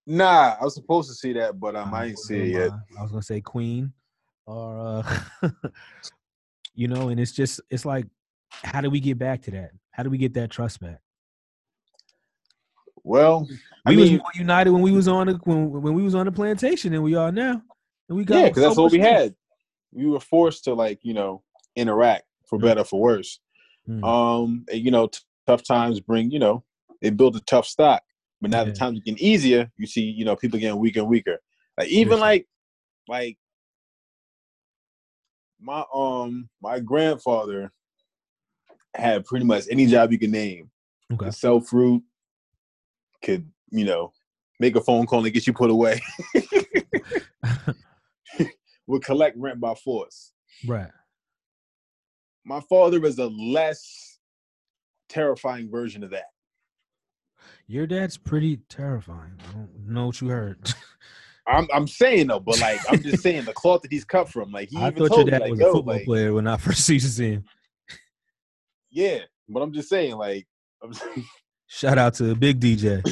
nah, 0.06 0.56
I 0.60 0.64
was 0.64 0.74
supposed 0.74 1.08
to 1.08 1.14
see 1.14 1.32
that, 1.34 1.58
but 1.58 1.76
um, 1.76 1.92
I 1.94 2.06
ain't 2.06 2.18
see 2.18 2.40
it 2.40 2.48
yet. 2.48 2.70
I 2.98 3.02
was 3.02 3.10
gonna 3.10 3.22
say 3.22 3.40
Queen, 3.40 3.92
or 4.46 5.04
uh, 5.42 5.48
you 6.74 6.88
know, 6.88 7.08
and 7.08 7.20
it's 7.20 7.32
just 7.32 7.60
it's 7.70 7.84
like, 7.84 8.06
how 8.50 8.80
do 8.80 8.90
we 8.90 9.00
get 9.00 9.18
back 9.18 9.42
to 9.42 9.50
that? 9.52 9.70
How 9.90 10.02
do 10.02 10.10
we 10.10 10.18
get 10.18 10.34
that 10.34 10.50
trust 10.50 10.80
back? 10.80 10.98
Well, 13.04 13.48
I 13.84 13.90
We 13.90 13.96
mean, 13.96 14.12
was 14.12 14.20
more 14.20 14.30
united 14.34 14.70
when 14.70 14.82
we 14.82 14.92
was 14.92 15.08
on 15.08 15.26
the 15.26 15.34
when, 15.44 15.70
when 15.70 15.94
we 15.94 16.02
was 16.02 16.14
on 16.14 16.26
the 16.26 16.32
plantation 16.32 16.92
than 16.92 17.02
we 17.02 17.14
are 17.14 17.32
now, 17.32 17.62
and 18.08 18.18
we 18.18 18.24
got 18.24 18.38
yeah, 18.38 18.48
because 18.48 18.62
that's 18.62 18.74
so 18.76 18.84
what 18.84 18.92
we 18.92 19.00
had. 19.00 19.34
we 19.92 20.06
were 20.06 20.20
forced 20.20 20.64
to 20.64 20.74
like 20.74 21.00
you 21.02 21.14
know 21.14 21.42
interact 21.76 22.24
for 22.46 22.58
better 22.58 22.84
for 22.84 23.00
worse. 23.00 23.40
Mm. 23.88 24.04
Um, 24.04 24.64
and, 24.70 24.80
you 24.80 24.90
know, 24.90 25.08
t- 25.08 25.18
tough 25.46 25.64
times 25.64 25.98
bring 26.00 26.30
you 26.30 26.38
know 26.38 26.62
they 27.00 27.10
build 27.10 27.36
a 27.36 27.40
tough 27.40 27.66
stock. 27.66 28.02
But 28.40 28.50
now 28.50 28.64
the 28.64 28.70
Yeah. 28.70 28.74
times 28.74 29.00
getting 29.00 29.18
easier, 29.24 29.70
you 29.76 29.86
see, 29.86 30.02
you 30.02 30.24
know, 30.24 30.34
people 30.36 30.58
getting 30.58 30.78
weaker 30.80 31.00
and 31.00 31.08
weaker. 31.08 31.38
Like 31.78 31.88
even 31.88 32.18
like 32.20 32.46
like 33.08 33.38
my 35.60 35.84
um 35.94 36.48
my 36.60 36.80
grandfather 36.80 37.72
had 38.94 39.24
pretty 39.24 39.44
much 39.46 39.64
any 39.70 39.86
job 39.86 40.12
you 40.12 40.18
can 40.18 40.30
name. 40.32 40.70
okay. 41.12 41.26
Could 41.26 41.34
sell 41.34 41.60
fruit, 41.60 42.02
could, 43.22 43.50
you 43.70 43.84
know, 43.84 44.12
make 44.60 44.76
a 44.76 44.80
phone 44.80 45.06
call 45.06 45.24
and 45.24 45.32
get 45.32 45.46
you 45.46 45.52
put 45.52 45.70
away. 45.70 46.00
Would 48.86 49.04
collect 49.04 49.36
rent 49.38 49.60
by 49.60 49.74
force. 49.74 50.32
right. 50.66 50.90
My 52.44 52.60
father 52.68 53.04
is 53.04 53.18
a 53.18 53.28
less 53.28 54.18
terrifying 55.08 55.70
version 55.70 56.02
of 56.02 56.10
that. 56.10 56.24
Your 57.66 57.86
dad's 57.86 58.16
pretty 58.16 58.58
terrifying. 58.68 59.40
I 59.48 59.52
don't 59.52 59.88
know 59.88 60.06
what 60.06 60.20
you 60.20 60.28
heard. 60.28 60.72
I'm 61.46 61.66
I'm 61.74 61.88
saying 61.88 62.28
though, 62.28 62.38
but 62.40 62.60
like 62.60 62.80
I'm 62.88 63.02
just 63.02 63.22
saying 63.22 63.44
the 63.44 63.52
cloth 63.52 63.82
that 63.82 63.90
he's 63.92 64.04
cut 64.04 64.28
from. 64.28 64.52
Like 64.52 64.68
he 64.70 64.76
I 64.76 64.88
even 64.88 64.94
thought 64.94 65.16
your 65.16 65.24
told 65.24 65.26
me, 65.26 65.30
dad 65.32 65.40
like, 65.42 65.50
was 65.50 65.60
yo, 65.60 65.70
a 65.70 65.72
football 65.72 65.94
like, 65.94 66.04
player 66.04 66.32
when 66.32 66.46
I 66.46 66.56
first 66.58 66.88
used 66.88 67.06
to 67.06 67.12
see 67.12 67.30
him. 67.32 67.44
yeah. 68.90 69.18
But 69.48 69.60
I'm 69.60 69.72
just 69.72 69.88
saying, 69.88 70.16
like, 70.16 70.46
I'm 70.82 70.92
saying, 70.94 71.24
Shout 71.66 71.98
out 71.98 72.14
to 72.14 72.24
the 72.24 72.34
Big 72.34 72.60
DJ. 72.60 73.02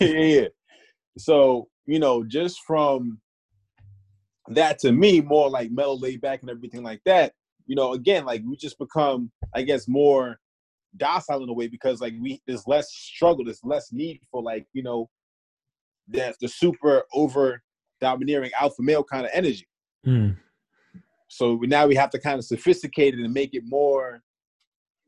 yeah, 0.00 0.40
yeah. 0.40 0.48
So 1.18 1.68
you 1.86 1.98
know, 1.98 2.24
just 2.24 2.60
from 2.66 3.20
that 4.48 4.78
to 4.80 4.92
me, 4.92 5.20
more 5.20 5.48
like 5.48 5.70
mellow, 5.70 5.96
laid 5.96 6.20
back, 6.20 6.40
and 6.40 6.50
everything 6.50 6.82
like 6.82 7.00
that. 7.04 7.32
You 7.66 7.76
know, 7.76 7.92
again, 7.92 8.24
like 8.24 8.42
we 8.44 8.56
just 8.56 8.78
become, 8.78 9.30
I 9.54 9.62
guess, 9.62 9.88
more 9.88 10.38
docile 10.96 11.42
in 11.42 11.48
a 11.48 11.52
way 11.52 11.68
because 11.68 12.00
like 12.00 12.14
we 12.20 12.40
there's 12.46 12.66
less 12.66 12.92
struggle, 12.92 13.44
there's 13.44 13.64
less 13.64 13.92
need 13.92 14.20
for 14.30 14.42
like 14.42 14.66
you 14.72 14.82
know, 14.82 15.08
that 16.08 16.36
the 16.40 16.48
super 16.48 17.04
over 17.14 17.62
domineering 18.00 18.50
alpha 18.60 18.82
male 18.82 19.04
kind 19.04 19.24
of 19.24 19.30
energy. 19.32 19.66
Mm. 20.06 20.36
So 21.28 21.54
we, 21.54 21.66
now 21.66 21.86
we 21.86 21.94
have 21.94 22.10
to 22.10 22.20
kind 22.20 22.38
of 22.38 22.44
sophisticate 22.44 23.14
it 23.14 23.20
and 23.20 23.32
make 23.32 23.54
it 23.54 23.62
more 23.64 24.20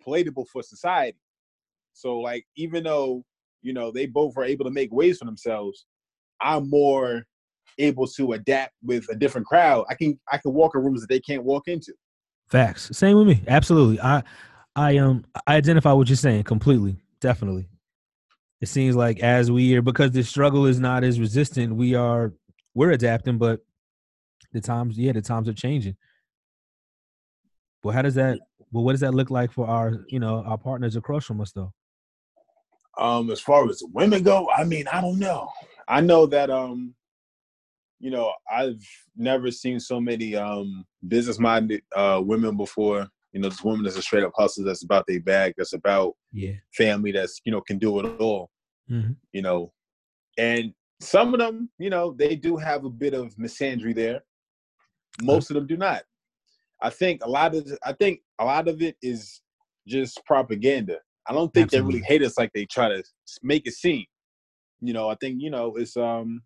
palatable 0.02 0.46
for 0.52 0.62
society. 0.62 1.18
So 1.92 2.18
like 2.18 2.46
even 2.56 2.84
though 2.84 3.24
you 3.62 3.72
know 3.72 3.90
they 3.90 4.06
both 4.06 4.36
are 4.36 4.44
able 4.44 4.64
to 4.64 4.70
make 4.70 4.92
ways 4.92 5.18
for 5.18 5.24
themselves, 5.24 5.86
I'm 6.40 6.70
more 6.70 7.24
able 7.78 8.06
to 8.06 8.32
adapt 8.32 8.72
with 8.82 9.06
a 9.10 9.16
different 9.16 9.46
crowd. 9.46 9.84
I 9.88 9.94
can 9.94 10.18
I 10.30 10.38
can 10.38 10.52
walk 10.52 10.72
in 10.74 10.82
rooms 10.82 11.00
that 11.00 11.08
they 11.08 11.20
can't 11.20 11.44
walk 11.44 11.68
into. 11.68 11.92
Facts. 12.48 12.90
Same 12.96 13.16
with 13.16 13.26
me. 13.26 13.42
Absolutely. 13.48 14.00
I 14.00 14.22
I 14.76 14.98
um 14.98 15.24
I 15.46 15.56
identify 15.56 15.92
what 15.92 16.08
you're 16.08 16.16
saying 16.16 16.44
completely. 16.44 16.96
Definitely. 17.20 17.68
It 18.60 18.68
seems 18.68 18.96
like 18.96 19.20
as 19.20 19.50
we 19.50 19.76
are 19.76 19.82
because 19.82 20.12
the 20.12 20.22
struggle 20.22 20.66
is 20.66 20.80
not 20.80 21.04
as 21.04 21.20
resistant, 21.20 21.76
we 21.76 21.94
are 21.94 22.32
we're 22.74 22.92
adapting, 22.92 23.38
but 23.38 23.60
the 24.52 24.60
times 24.60 24.98
yeah, 24.98 25.12
the 25.12 25.22
times 25.22 25.48
are 25.48 25.54
changing. 25.54 25.96
Well, 27.82 27.94
how 27.94 28.02
does 28.02 28.14
that 28.14 28.38
well 28.72 28.84
what 28.84 28.92
does 28.92 29.00
that 29.00 29.14
look 29.14 29.30
like 29.30 29.52
for 29.52 29.66
our, 29.66 30.04
you 30.08 30.20
know, 30.20 30.42
our 30.44 30.58
partners 30.58 30.96
across 30.96 31.24
from 31.24 31.40
us 31.40 31.52
though? 31.52 31.72
Um, 32.96 33.30
as 33.30 33.40
far 33.40 33.68
as 33.68 33.82
women 33.92 34.22
go, 34.22 34.48
I 34.50 34.64
mean, 34.64 34.86
I 34.88 35.00
don't 35.00 35.18
know. 35.18 35.50
I 35.88 36.00
know 36.00 36.26
that 36.26 36.48
um, 36.50 36.94
you 38.04 38.10
know, 38.10 38.30
I've 38.52 38.82
never 39.16 39.50
seen 39.50 39.80
so 39.80 39.98
many 39.98 40.36
um 40.36 40.84
business 41.08 41.38
minded 41.38 41.82
uh 41.96 42.20
women 42.22 42.54
before. 42.54 43.08
You 43.32 43.40
know, 43.40 43.48
this 43.48 43.64
woman 43.64 43.82
that's 43.82 43.96
a 43.96 44.02
straight 44.02 44.24
up 44.24 44.32
hustler 44.36 44.66
that's 44.66 44.84
about 44.84 45.06
their 45.08 45.20
bag, 45.20 45.54
that's 45.56 45.72
about 45.72 46.12
Yeah. 46.30 46.56
family, 46.76 47.12
that's 47.12 47.40
you 47.44 47.50
know, 47.52 47.62
can 47.62 47.78
do 47.78 47.98
it 48.00 48.20
all. 48.20 48.50
Mhm. 48.90 49.16
you 49.32 49.40
know, 49.40 49.72
and 50.36 50.74
some 51.00 51.32
of 51.32 51.40
them, 51.40 51.70
you 51.78 51.88
know, 51.88 52.12
they 52.12 52.36
do 52.36 52.58
have 52.58 52.84
a 52.84 52.90
bit 52.90 53.14
of 53.14 53.34
misandry 53.36 53.94
there. 53.94 54.22
Most 55.22 55.50
of 55.50 55.54
them 55.54 55.66
do 55.66 55.78
not. 55.78 56.02
I 56.82 56.90
think 56.90 57.24
a 57.24 57.28
lot 57.28 57.54
of 57.54 57.66
I 57.82 57.94
think 57.94 58.20
a 58.38 58.44
lot 58.44 58.68
of 58.68 58.82
it 58.82 58.96
is 59.00 59.40
just 59.88 60.22
propaganda. 60.26 60.98
I 61.26 61.32
don't 61.32 61.52
think 61.54 61.70
they 61.70 61.80
really 61.80 62.02
hate 62.02 62.22
us 62.22 62.36
like 62.36 62.52
they 62.52 62.66
try 62.66 62.90
to 62.90 63.02
make 63.42 63.66
it 63.66 63.72
seem. 63.72 64.04
You 64.82 64.92
know, 64.92 65.08
I 65.08 65.14
think 65.14 65.40
you 65.40 65.48
know 65.48 65.74
it's 65.76 65.96
um, 65.96 66.42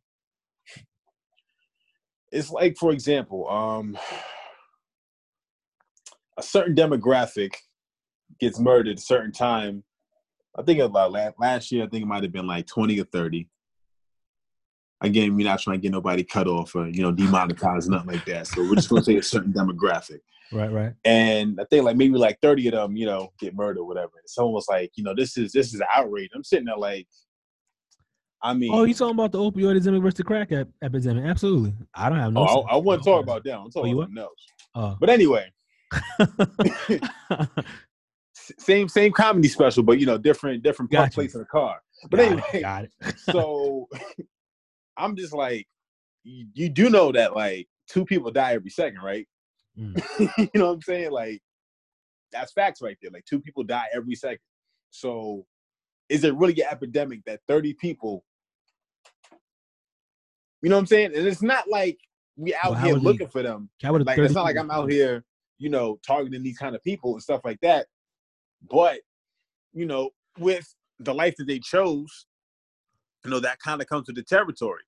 it's 2.31 2.51
like 2.51 2.77
for 2.77 2.93
example, 2.93 3.49
um, 3.49 3.99
a 6.37 6.43
certain 6.43 6.75
demographic 6.75 7.55
gets 8.41 8.59
murdered 8.59 8.89
at 8.89 8.99
a 8.99 9.03
certain 9.03 9.33
time 9.33 9.83
I 10.59 10.63
think 10.63 10.81
about 10.81 11.13
last, 11.13 11.35
last 11.39 11.71
year. 11.73 11.85
I 11.85 11.89
think 11.89 12.03
it 12.03 12.07
might 12.07 12.25
have 12.25 12.33
been 12.33 12.47
like 12.47 12.67
twenty 12.67 13.01
or 13.01 13.05
thirty. 13.05 13.49
Again, 15.01 15.37
we're 15.37 15.47
not 15.47 15.61
trying 15.61 15.79
to 15.79 15.83
get 15.83 15.93
nobody 15.93 16.25
cut 16.25 16.49
off 16.49 16.75
or 16.75 16.89
you 16.89 17.03
know 17.03 17.13
demonetized, 17.13 17.89
nothing 17.89 18.13
like 18.13 18.25
that. 18.25 18.49
So 18.49 18.63
we're 18.63 18.75
just 18.75 18.89
going 18.89 19.03
to 19.03 19.07
say 19.07 19.17
a 19.17 19.23
certain 19.23 19.53
demographic. 19.53 20.19
Right, 20.51 20.73
right. 20.73 20.95
And 21.05 21.61
I 21.61 21.65
think 21.71 21.85
like 21.85 21.97
maybe 21.97 22.15
like 22.15 22.41
thirty 22.43 22.67
of 22.67 22.73
them, 22.73 22.97
you 22.97 23.07
know, 23.07 23.33
get 23.39 23.55
murdered, 23.55 23.81
or 23.81 23.87
whatever. 23.87 24.13
And 24.17 24.29
someone 24.29 24.55
was 24.55 24.67
like, 24.69 24.91
you 24.97 25.05
know, 25.05 25.15
this 25.15 25.37
is 25.37 25.53
this 25.53 25.73
is 25.73 25.81
outrage. 25.95 26.31
I'm 26.35 26.43
sitting 26.43 26.65
there 26.65 26.77
like, 26.77 27.07
I 28.43 28.55
mean, 28.55 28.71
Oh, 28.73 28.85
you 28.85 28.95
talking 28.95 29.15
about 29.15 29.33
the 29.33 29.39
opioid 29.39 29.73
epidemic 29.73 30.01
versus 30.03 30.17
the 30.19 30.25
crack 30.25 30.53
ep- 30.53 30.69
epidemic? 30.83 31.25
Absolutely. 31.25 31.75
I 31.95 32.09
don't 32.09 32.19
have 32.19 32.33
no. 32.33 32.47
oh, 32.49 32.63
I, 32.63 32.75
I 32.75 32.77
want 32.77 33.03
to 33.03 33.11
talk 33.11 33.23
about 33.23 33.43
that. 33.45 33.55
I'm 33.55 33.67
Oh, 33.67 33.69
talking 33.71 33.91
you 33.97 34.03
about 34.03 34.17
else. 34.23 34.47
Oh. 34.75 34.97
But 35.01 35.11
anyway, 35.11 35.51
same 38.35 38.89
same 38.89 39.13
comedy 39.13 39.49
special, 39.49 39.83
but 39.83 39.99
you 39.99 40.07
know, 40.07 40.19
different 40.19 40.63
different 40.63 40.91
Gotcha. 40.91 41.15
place 41.15 41.35
in 41.35 41.41
the 41.41 41.47
car. 41.47 41.81
But 42.11 42.19
Got 42.19 42.27
anyway, 42.27 42.43
it, 42.55 42.61
got 42.61 42.85
it. 42.85 42.93
so 43.19 43.89
I'm 44.97 45.17
just 45.17 45.33
like, 45.33 45.67
you, 46.25 46.47
you 46.55 46.69
do 46.69 46.91
know 46.91 47.13
that 47.13 47.35
like 47.35 47.69
two 47.89 48.05
people 48.05 48.31
die 48.31 48.53
every 48.53 48.71
second, 48.71 49.01
right? 49.03 49.27
Mm. 49.79 50.01
you 50.39 50.49
know 50.55 50.67
what 50.67 50.73
I'm 50.75 50.83
saying? 50.83 51.11
Like 51.11 51.41
that's 52.33 52.53
facts 52.53 52.81
right 52.83 52.97
there. 53.03 53.11
Like 53.13 53.25
two 53.25 53.41
people 53.41 53.65
die 53.65 53.87
every 53.93 54.15
second. 54.15 54.39
So 54.91 55.45
is 56.09 56.25
it 56.25 56.35
really 56.37 56.59
an 56.61 56.69
epidemic 56.71 57.21
that 57.27 57.41
30 57.49 57.75
people? 57.75 58.25
You 60.63 60.71
know 60.71 60.77
what 60.77 60.81
I'm 60.81 60.87
saying? 60.87 61.13
And 61.15 61.27
it's 61.27 61.43
not 61.43 61.69
like 61.69 61.99
we 62.37 62.55
out 62.55 62.73
Well, 62.73 62.85
here 62.85 62.95
looking 62.95 63.29
for 63.29 63.43
them. 63.43 63.71
How 63.83 63.93
would 63.93 64.03
a 64.03 64.05
Like 64.05 64.19
it's 64.19 64.35
not 64.35 64.45
like 64.45 64.57
I'm 64.57 64.71
out 64.71 64.91
here, 64.91 65.25
you 65.59 65.69
know, 65.69 65.99
targeting 66.07 66.43
these 66.43 66.59
kind 66.59 66.75
of 66.75 66.83
people 66.83 67.13
and 67.13 67.23
stuff 67.23 67.41
like 67.45 67.61
that. 67.61 67.87
But 68.69 69.01
you 69.73 69.87
know, 69.87 70.11
with 70.39 70.75
the 70.99 71.15
life 71.15 71.35
that 71.39 71.47
they 71.47 71.59
chose, 71.59 72.27
you 73.25 73.31
know, 73.31 73.41
that 73.41 73.61
kind 73.61 73.81
of 73.81 73.89
comes 73.89 74.07
with 74.07 74.17
the 74.17 74.23
territory 74.23 74.83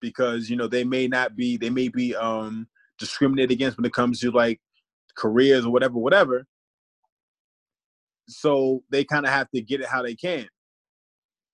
because 0.00 0.50
you 0.50 0.56
know 0.56 0.66
they 0.66 0.84
may 0.84 1.06
not 1.08 1.36
be, 1.36 1.56
they 1.56 1.70
may 1.70 1.88
be 1.88 2.14
um 2.14 2.66
discriminated 2.98 3.52
against 3.52 3.76
when 3.76 3.84
it 3.84 3.92
comes 3.92 4.20
to 4.20 4.30
like 4.30 4.60
careers 5.16 5.64
or 5.64 5.70
whatever, 5.70 5.94
whatever. 5.94 6.46
So 8.28 8.82
they 8.90 9.04
kind 9.04 9.26
of 9.26 9.32
have 9.32 9.50
to 9.50 9.60
get 9.60 9.80
it 9.80 9.86
how 9.86 10.02
they 10.02 10.14
can. 10.14 10.48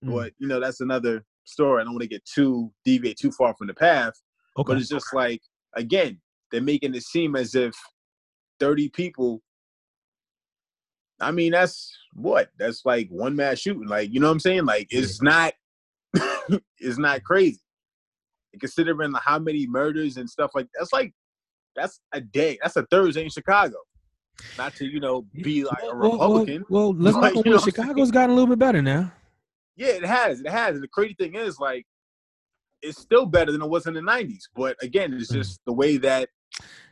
Mm. 0.03 0.13
But 0.13 0.33
you 0.39 0.47
know, 0.47 0.59
that's 0.59 0.81
another 0.81 1.23
story. 1.45 1.81
I 1.81 1.83
don't 1.83 1.93
want 1.93 2.03
to 2.03 2.07
get 2.07 2.25
too 2.25 2.71
deviate 2.85 3.17
too 3.17 3.31
far 3.31 3.55
from 3.55 3.67
the 3.67 3.73
path. 3.73 4.13
Okay. 4.57 4.67
But 4.67 4.77
it's 4.77 4.89
just 4.89 5.13
like 5.13 5.41
again, 5.75 6.19
they're 6.51 6.61
making 6.61 6.95
it 6.95 7.03
seem 7.03 7.35
as 7.35 7.55
if 7.55 7.73
30 8.59 8.89
people. 8.89 9.41
I 11.19 11.31
mean, 11.31 11.51
that's 11.51 11.95
what? 12.13 12.49
That's 12.57 12.85
like 12.85 13.07
one 13.09 13.35
mass 13.35 13.59
shooting. 13.59 13.87
Like, 13.87 14.11
you 14.13 14.19
know 14.19 14.27
what 14.27 14.33
I'm 14.33 14.39
saying? 14.39 14.65
Like, 14.65 14.87
it's 14.89 15.21
not 15.21 15.53
it's 16.79 16.97
not 16.97 17.23
crazy. 17.23 17.61
And 18.53 18.59
considering 18.59 19.13
how 19.23 19.39
many 19.39 19.67
murders 19.67 20.17
and 20.17 20.29
stuff 20.29 20.51
like 20.55 20.67
that's 20.77 20.91
like 20.91 21.13
that's 21.75 22.01
a 22.11 22.21
day. 22.21 22.57
That's 22.61 22.75
a 22.75 22.85
Thursday 22.87 23.23
in 23.23 23.29
Chicago. 23.29 23.77
Not 24.57 24.75
to, 24.75 24.85
you 24.85 24.99
know, 24.99 25.25
be 25.41 25.63
like 25.63 25.83
a 25.83 25.95
Well, 25.95 26.17
well, 26.17 26.33
Republican. 26.33 26.65
Well, 26.69 26.93
let's 26.93 27.15
but 27.21 27.21
not 27.21 27.45
you 27.45 27.51
know 27.51 27.57
with 27.57 27.61
what 27.61 27.77
I'm 27.77 27.85
Chicago's 27.85 28.11
gotten 28.11 28.31
a 28.31 28.33
little 28.33 28.47
bit 28.47 28.59
better 28.59 28.81
now. 28.81 29.11
Yeah, 29.75 29.89
it 29.89 30.05
has. 30.05 30.41
It 30.41 30.49
has. 30.49 30.75
And 30.75 30.83
the 30.83 30.87
crazy 30.87 31.15
thing 31.19 31.35
is, 31.35 31.59
like, 31.59 31.85
it's 32.81 32.99
still 32.99 33.25
better 33.25 33.51
than 33.51 33.61
it 33.61 33.69
was 33.69 33.85
in 33.87 33.93
the 33.93 34.01
'90s. 34.01 34.43
But 34.55 34.75
again, 34.81 35.13
it's 35.13 35.31
Mm. 35.31 35.35
just 35.35 35.61
the 35.65 35.73
way 35.73 35.97
that 35.97 36.29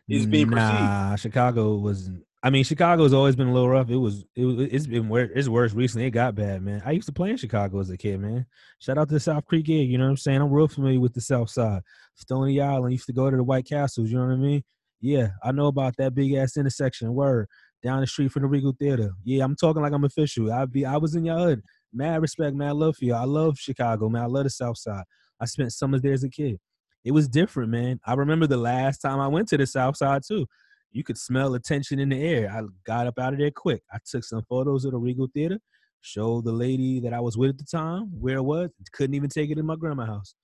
is 0.08 0.26
being 0.26 0.50
perceived. 0.50 0.80
Nah, 0.80 1.16
Chicago 1.16 1.76
wasn't. 1.78 2.24
I 2.42 2.50
mean, 2.50 2.64
Chicago's 2.64 3.12
always 3.14 3.36
been 3.36 3.48
a 3.50 3.54
little 3.54 3.68
rough. 3.70 3.90
It 3.90 3.98
was. 3.98 4.24
It, 4.36 4.46
was- 4.46 4.70
it's 4.72 4.88
been 4.88 5.10
worse. 5.10 5.30
It's 5.36 5.50
worse 5.50 5.74
recently. 5.74 6.08
It 6.08 6.12
got 6.12 6.36
bad, 6.36 6.62
man. 6.62 6.82
I 6.86 6.92
used 6.92 7.08
to 7.08 7.12
play 7.14 7.32
in 7.32 7.38
Chicago 7.38 7.80
as 7.80 7.90
a 7.90 7.98
kid, 7.98 8.20
man. 8.22 8.46
Shout 8.80 8.98
out 8.98 9.10
to 9.10 9.16
the 9.16 9.20
South 9.20 9.46
Creek 9.46 9.66
gig. 9.66 9.90
You 9.90 9.98
know 9.98 10.06
what 10.06 10.12
I'm 10.12 10.18
saying? 10.18 10.42
I'm 10.42 10.52
real 10.52 10.68
familiar 10.70 11.00
with 11.02 11.14
the 11.14 11.22
South 11.22 11.50
Side. 11.50 11.82
Stony 12.16 12.62
Island. 12.62 12.94
Used 12.94 13.08
to 13.08 13.14
go 13.14 13.30
to 13.30 13.36
the 13.36 13.44
White 13.44 13.68
Castles. 13.68 14.10
You 14.10 14.20
know 14.20 14.26
what 14.28 14.34
I 14.34 14.38
mean? 14.38 14.64
Yeah, 15.02 15.30
I 15.44 15.52
know 15.52 15.68
about 15.68 15.96
that 15.98 16.14
big 16.16 16.34
ass 16.34 16.56
intersection. 16.58 17.14
Word 17.14 17.48
down 17.82 18.02
the 18.02 18.08
street 18.08 18.32
from 18.32 18.42
the 18.44 18.48
Regal 18.48 18.74
Theater. 18.78 19.12
Yeah, 19.24 19.44
I'm 19.44 19.56
talking 19.56 19.82
like 19.82 19.94
I'm 19.94 20.04
official. 20.04 20.52
I 20.52 20.66
be. 20.66 20.86
I 20.86 20.98
was 20.98 21.16
in 21.16 21.26
your 21.26 21.38
hood. 21.38 21.62
Mad 21.94 22.22
respect, 22.22 22.56
mad 22.56 22.76
love 22.76 22.98
for 22.98 23.06
you. 23.06 23.14
I 23.14 23.24
love 23.24 23.58
Chicago, 23.58 24.10
man. 24.10 24.24
I 24.24 24.28
love 24.28 24.44
the 24.44 24.50
South 24.50 24.78
Side. 24.78 25.04
I 25.40 25.46
spent 25.46 25.74
summers 25.74 26.02
there 26.02 26.14
as 26.14 26.24
a 26.24 26.30
kid. 26.30 26.60
It 27.04 27.12
was 27.12 27.28
different, 27.28 27.72
man. 27.72 28.00
I 28.06 28.14
remember 28.14 28.46
the 28.46 28.58
last 28.58 29.00
time 29.00 29.20
I 29.20 29.28
went 29.28 29.48
to 29.50 29.58
the 29.58 29.66
South 29.66 29.98
Side 29.98 30.22
too. 30.28 30.46
You 30.92 31.04
could 31.04 31.18
smell 31.18 31.52
the 31.52 31.60
tension 31.60 32.00
in 32.00 32.10
the 32.10 32.22
air. 32.22 32.52
I 32.52 32.64
got 32.86 33.08
up 33.08 33.20
out 33.20 33.34
of 33.34 33.40
there 33.40 33.52
quick. 33.52 33.82
I 33.92 33.98
took 34.06 34.24
some 34.24 34.44
photos 34.50 34.86
of 34.86 34.92
the 34.92 34.98
Regal 34.98 35.28
Theater, 35.34 35.60
showed 36.02 36.46
the 36.46 36.52
lady 36.52 37.00
that 37.02 37.14
I 37.14 37.20
was 37.20 37.38
with 37.38 37.52
at 37.52 37.58
the 37.58 37.64
time 37.64 38.10
where 38.20 38.38
it 38.38 38.44
was. 38.44 38.70
Couldn't 38.92 39.14
even 39.14 39.30
take 39.30 39.50
it 39.50 39.58
in 39.58 39.66
my 39.66 39.76
grandma's 39.76 40.08
house. 40.08 40.36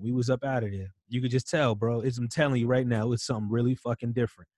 We 0.00 0.12
was 0.12 0.30
up 0.30 0.44
out 0.44 0.62
of 0.62 0.70
there. 0.70 0.92
You 1.08 1.20
could 1.20 1.30
just 1.30 1.48
tell, 1.48 1.74
bro. 1.74 2.00
It's, 2.00 2.18
I'm 2.18 2.28
telling 2.28 2.60
you 2.60 2.66
right 2.66 2.86
now, 2.86 3.12
it's 3.12 3.26
something 3.26 3.50
really 3.50 3.74
fucking 3.74 4.12
different. 4.12 4.48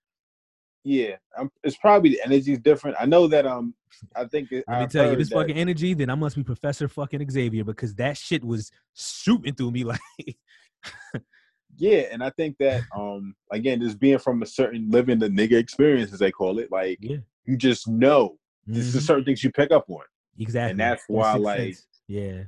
Yeah, 0.82 1.16
I'm, 1.36 1.50
it's 1.62 1.76
probably 1.76 2.10
the 2.10 2.22
energy's 2.24 2.58
different. 2.58 2.96
I 2.98 3.04
know 3.06 3.26
that 3.28 3.46
um, 3.46 3.74
I 4.16 4.24
think 4.24 4.50
it, 4.50 4.64
Let 4.66 4.78
me 4.78 4.84
I've 4.84 4.90
tell 4.92 5.10
you, 5.10 5.16
this 5.16 5.28
that- 5.28 5.34
fucking 5.34 5.56
energy, 5.58 5.92
then 5.94 6.08
I 6.10 6.14
must 6.14 6.36
be 6.36 6.42
Professor 6.42 6.88
fucking 6.88 7.28
Xavier 7.30 7.64
because 7.64 7.94
that 7.96 8.16
shit 8.16 8.42
was 8.44 8.70
shooting 8.94 9.54
through 9.54 9.72
me 9.72 9.84
like 9.92 10.00
Yeah, 11.76 12.04
and 12.12 12.22
I 12.22 12.30
think 12.30 12.56
that 12.58 12.82
um, 12.96 13.34
again, 13.52 13.80
just 13.80 13.98
being 14.00 14.18
from 14.18 14.42
a 14.42 14.46
certain 14.46 14.90
living 14.90 15.18
the 15.18 15.28
nigga 15.28 15.52
experience, 15.58 16.12
as 16.12 16.18
they 16.18 16.30
call 16.30 16.58
it, 16.58 16.70
like 16.72 16.98
yeah. 17.00 17.18
you 17.44 17.56
just 17.56 17.86
know 17.88 18.36
this 18.66 18.86
is 18.94 19.02
Mhm. 19.02 19.06
certain 19.06 19.24
things 19.24 19.42
you 19.44 19.50
pick 19.50 19.70
up 19.72 19.84
on. 19.88 20.02
Exactly. 20.38 20.70
And 20.72 20.80
that's 20.80 21.02
why, 21.08 21.34
like, 21.34 21.58
sense. 21.74 21.86
yeah. 22.06 22.42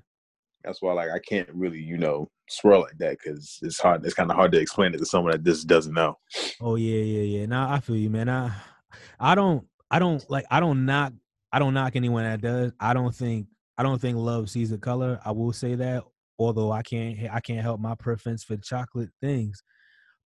That's 0.65 0.81
why, 0.81 0.93
like, 0.93 1.11
I 1.11 1.19
can't 1.19 1.49
really, 1.53 1.81
you 1.81 1.99
know, 1.99 2.29
swirl 2.49 2.83
like 2.83 2.99
that 2.99 3.19
because 3.19 3.59
it's 3.63 3.81
hard. 3.81 4.05
It's 4.05 4.15
kind 4.15 4.31
of 4.31 4.37
hard 4.37 4.53
to 4.53 4.61
explain 4.61 4.95
it 4.95 4.99
to 4.99 5.07
someone 5.07 5.33
that 5.33 5.45
just 5.45 5.67
doesn't 5.67 5.95
know. 5.95 6.19
Oh 6.61 6.77
yeah, 6.77 7.03
yeah, 7.03 7.39
yeah. 7.41 7.47
Nah, 7.47 7.73
I 7.73 7.81
feel 7.81 7.97
you, 7.97 8.11
man. 8.11 8.29
I 8.29 8.53
I 9.19 9.35
don't 9.35 9.67
I 9.91 9.99
don't 9.99 10.29
like 10.31 10.45
I 10.51 10.61
don't 10.61 10.85
knock 10.85 11.13
I 11.53 11.59
don't 11.59 11.75
knock 11.75 11.97
anyone 11.97 12.25
that 12.25 12.41
does. 12.41 12.73
I 12.81 12.95
don't 12.95 13.15
think 13.15 13.47
I 13.77 13.83
don't 13.83 14.01
think 14.01 14.17
love 14.17 14.51
sees 14.51 14.71
the 14.71 14.79
color. 14.79 15.21
I 15.25 15.33
will 15.33 15.53
say 15.53 15.75
that. 15.77 16.05
Although 16.39 16.73
I 16.73 16.83
can't 16.83 17.19
I 17.33 17.41
can't 17.41 17.63
help 17.63 17.81
my 17.81 17.95
preference 17.95 18.45
for 18.45 18.57
chocolate 18.57 19.11
things. 19.21 19.63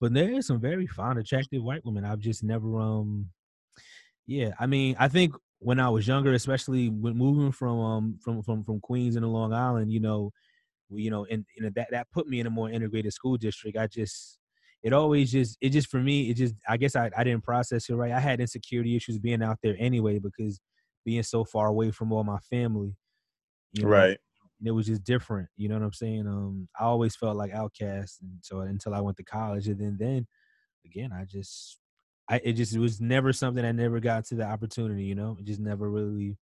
But 0.01 0.13
there 0.13 0.31
is 0.31 0.47
some 0.47 0.61
very 0.61 0.87
fine, 0.87 1.17
attractive 1.17 1.63
white 1.63 1.85
women. 1.85 2.05
I've 2.05 2.21
just 2.21 2.43
never 2.43 2.79
um 2.79 3.31
yeah, 4.27 4.55
I 4.59 4.67
mean, 4.67 4.97
I 4.99 5.09
think 5.09 5.35
when 5.59 5.81
I 5.81 5.89
was 5.89 6.07
younger, 6.07 6.33
especially 6.33 6.89
when 6.89 7.17
moving 7.17 7.53
from 7.53 7.79
um 7.81 8.19
from 8.23 8.43
from 8.43 8.65
from 8.65 8.81
Queens 8.81 9.17
into 9.17 9.29
Long 9.29 9.53
Island, 9.53 9.93
you 9.93 10.01
know, 10.01 10.33
we, 10.89 11.03
you 11.05 11.11
know, 11.11 11.27
and 11.27 11.47
know 11.59 11.71
that 11.77 11.89
that 11.93 12.11
put 12.11 12.29
me 12.29 12.41
in 12.41 12.47
a 12.47 12.51
more 12.51 12.71
integrated 12.71 13.13
school 13.13 13.37
district. 13.37 13.77
I 13.79 13.87
just 13.89 14.39
it 14.83 14.93
always 14.93 15.33
just 15.33 15.59
it 15.61 15.71
just 15.71 15.89
for 15.89 16.01
me 16.01 16.31
it 16.31 16.35
just 16.37 16.55
I 16.69 16.77
guess 16.77 16.97
I 16.97 17.11
I 17.17 17.25
didn't 17.25 17.45
process 17.45 17.89
it 17.91 17.95
right. 17.97 18.13
I 18.13 18.21
had 18.21 18.41
insecurity 18.41 18.97
issues 18.97 19.19
being 19.19 19.43
out 19.43 19.59
there 19.63 19.77
anyway 19.79 20.19
because 20.19 20.61
being 21.05 21.23
so 21.23 21.45
far 21.45 21.69
away 21.69 21.91
from 21.93 22.13
all 22.13 22.25
my 22.25 22.39
family. 22.41 22.97
You 23.73 23.85
know, 23.87 24.03
Right. 24.03 24.19
it 24.65 24.71
was 24.73 24.87
just 24.87 25.05
different. 25.05 25.49
You 25.57 25.69
know 25.69 25.77
what 25.77 25.85
I'm 25.85 25.93
saying? 25.93 26.27
Um, 26.27 26.69
I 26.79 26.85
always 26.85 27.17
felt 27.17 27.37
like 27.37 27.53
outcast, 27.53 28.23
and 28.23 28.41
so 28.43 28.61
until 28.61 28.95
I 28.95 29.01
went 29.01 29.17
to 29.19 29.25
college, 29.25 29.69
and 29.69 29.81
then 29.81 29.97
then 29.99 30.27
again, 30.87 31.13
I 31.13 31.25
just, 31.27 31.79
I 32.29 32.41
it 32.45 32.53
just 32.55 32.75
it 32.75 32.79
was 32.81 33.01
never 33.01 33.33
something 33.33 33.65
I 33.65 33.73
never 33.73 34.01
got 34.01 34.25
to 34.27 34.35
the 34.35 34.45
opportunity. 34.45 35.05
You 35.05 35.15
know, 35.15 35.37
it 35.39 35.45
just 35.45 35.61
never 35.61 35.89
really, 35.91 36.37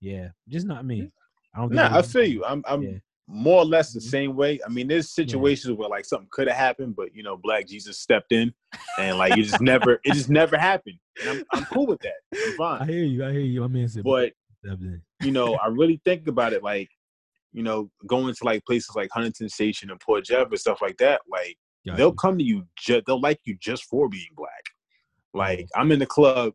yeah, 0.00 0.28
just 0.48 0.66
not 0.66 0.84
me. 0.84 1.10
I 1.54 1.58
don't. 1.58 1.68
think 1.68 1.76
Nah, 1.76 1.98
I 1.98 2.02
feel 2.02 2.24
you. 2.24 2.44
I'm, 2.44 2.62
I'm 2.66 2.82
Yeah. 2.82 2.98
more 3.28 3.58
or 3.58 3.64
less 3.64 3.92
the 3.92 4.00
Mhm. 4.00 4.10
same 4.10 4.36
way. 4.36 4.58
I 4.66 4.68
mean, 4.68 4.88
there's 4.88 5.10
situations 5.12 5.76
where 5.76 5.88
like 5.88 6.04
something 6.04 6.28
could 6.32 6.48
have 6.48 6.56
happened, 6.56 6.96
but 6.96 7.14
you 7.14 7.22
know, 7.22 7.36
Black 7.36 7.66
Jesus 7.68 7.98
stepped 8.00 8.32
in, 8.32 8.52
and 8.98 9.16
like 9.18 9.36
it 9.36 9.42
just 9.42 9.60
never, 9.60 10.00
it 10.04 10.12
just 10.12 10.28
never 10.30 10.56
happened. 10.58 10.98
And 11.20 11.28
I'm, 11.30 11.44
I'm 11.52 11.64
cool 11.66 11.86
with 11.86 12.00
that. 12.00 12.14
I'm 12.44 12.52
fine. 12.56 12.82
I 12.82 12.86
hear 12.86 13.04
you. 13.04 13.24
I 13.24 13.30
hear 13.32 13.40
you. 13.40 13.62
I 13.64 13.68
mean, 13.68 13.84
it's 13.84 13.96
a- 13.96 14.02
But 14.02 14.32
you 15.20 15.30
know, 15.30 15.54
I 15.54 15.68
really 15.68 16.00
think 16.04 16.26
about 16.26 16.52
it 16.52 16.62
like, 16.62 16.88
you 17.52 17.62
know, 17.62 17.90
going 18.06 18.34
to 18.34 18.44
like 18.44 18.64
places 18.64 18.96
like 18.96 19.10
Huntington 19.12 19.48
Station 19.50 19.90
and 19.90 20.00
Port 20.00 20.24
Jeff 20.24 20.48
and 20.48 20.58
stuff 20.58 20.80
like 20.82 20.96
that. 20.96 21.20
Like 21.30 21.56
Got 21.86 21.96
they'll 21.98 22.08
you. 22.08 22.14
come 22.14 22.38
to 22.38 22.44
you, 22.44 22.66
ju- 22.78 23.02
they'll 23.06 23.20
like 23.20 23.40
you 23.44 23.56
just 23.60 23.84
for 23.84 24.08
being 24.08 24.30
black. 24.34 24.64
Like 25.34 25.68
I'm 25.74 25.92
in 25.92 25.98
the 25.98 26.06
club, 26.06 26.52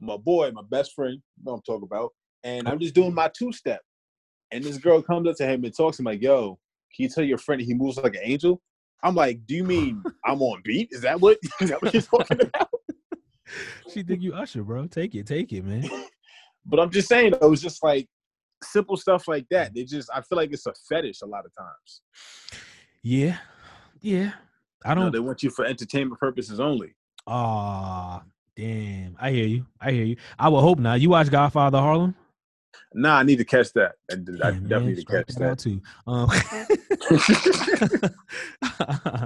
my 0.00 0.16
boy, 0.16 0.50
my 0.52 0.62
best 0.70 0.92
friend, 0.94 1.14
you 1.14 1.44
know 1.44 1.52
what 1.52 1.58
I'm 1.58 1.62
talking 1.62 1.88
about, 1.90 2.10
and 2.44 2.68
I'm 2.68 2.78
just 2.78 2.94
doing 2.94 3.14
my 3.14 3.30
two 3.36 3.52
step, 3.52 3.80
and 4.52 4.62
this 4.62 4.78
girl 4.78 5.02
comes 5.02 5.28
up 5.28 5.36
to 5.36 5.46
him 5.46 5.64
and 5.64 5.76
talks 5.76 5.96
to 5.96 6.02
him 6.02 6.06
like, 6.06 6.22
"Yo, 6.22 6.58
can 6.94 7.04
you 7.04 7.08
tell 7.08 7.24
your 7.24 7.38
friend 7.38 7.60
he 7.60 7.74
moves 7.74 7.96
like 7.98 8.14
an 8.14 8.22
angel?" 8.22 8.60
I'm 9.02 9.14
like, 9.14 9.46
"Do 9.46 9.54
you 9.54 9.64
mean 9.64 10.02
I'm 10.24 10.42
on 10.42 10.62
beat? 10.64 10.88
Is 10.92 11.02
that 11.02 11.20
what 11.20 11.38
is 11.60 11.70
that 11.70 11.82
what 11.82 11.92
you're 11.94 12.02
talking 12.02 12.40
about?" 12.40 12.68
She 13.92 14.02
think 14.02 14.22
you 14.22 14.34
Usher, 14.34 14.64
bro. 14.64 14.88
Take 14.88 15.14
it, 15.14 15.24
take 15.26 15.52
it, 15.52 15.64
man. 15.64 15.88
But 16.68 16.80
I'm 16.80 16.90
just 16.90 17.06
saying, 17.06 17.32
it 17.32 17.48
was 17.48 17.62
just 17.62 17.80
like 17.84 18.08
simple 18.60 18.96
stuff 18.96 19.28
like 19.28 19.46
that. 19.52 19.72
They 19.72 19.84
just, 19.84 20.10
I 20.12 20.20
feel 20.20 20.36
like 20.36 20.52
it's 20.52 20.66
a 20.66 20.74
fetish 20.88 21.22
a 21.22 21.26
lot 21.26 21.44
of 21.46 21.52
times. 21.56 22.02
Yeah, 23.04 23.38
yeah. 24.00 24.32
I 24.84 24.88
You 24.90 24.94
know, 24.96 25.02
don't. 25.02 25.12
they 25.12 25.20
want 25.20 25.44
you 25.44 25.50
for 25.50 25.64
entertainment 25.64 26.18
purposes 26.18 26.58
only. 26.58 26.95
Ah, 27.26 28.22
damn. 28.56 29.16
I 29.18 29.30
hear 29.30 29.46
you. 29.46 29.66
I 29.80 29.92
hear 29.92 30.04
you. 30.04 30.16
I 30.38 30.48
would 30.48 30.60
hope 30.60 30.78
not. 30.78 31.00
You 31.00 31.10
watch 31.10 31.30
Godfather 31.30 31.78
Harlem? 31.78 32.14
Nah, 32.94 33.18
I 33.18 33.22
need 33.24 33.36
to 33.36 33.44
catch 33.44 33.72
that. 33.72 33.96
I, 34.10 34.14
I 34.14 34.16
definitely 34.16 34.68
man, 34.68 34.86
need 34.86 34.96
to 34.96 35.04
catch 35.04 35.26
that 35.36 35.58
that. 35.58 35.58
too. 35.58 35.80
Um, 36.06 36.30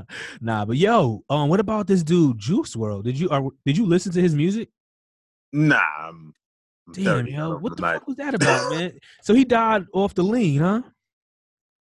nah, 0.40 0.64
but 0.64 0.76
yo, 0.76 1.22
um, 1.28 1.48
what 1.48 1.60
about 1.60 1.86
this 1.86 2.02
dude 2.02 2.38
Juice 2.38 2.74
WRLD? 2.74 3.04
Did 3.04 3.18
you 3.18 3.28
or 3.28 3.52
did 3.64 3.76
you 3.76 3.86
listen 3.86 4.12
to 4.12 4.20
his 4.20 4.34
music? 4.34 4.70
Nah, 5.52 5.80
I'm, 5.98 6.34
Damn, 6.92 7.26
yo, 7.26 7.56
what 7.58 7.76
the 7.76 7.82
fuck 7.82 8.06
was 8.06 8.16
that 8.16 8.34
about, 8.34 8.70
man? 8.70 8.98
So 9.22 9.34
he 9.34 9.44
died 9.44 9.86
off 9.92 10.14
the 10.14 10.24
lean, 10.24 10.60
huh? 10.60 10.82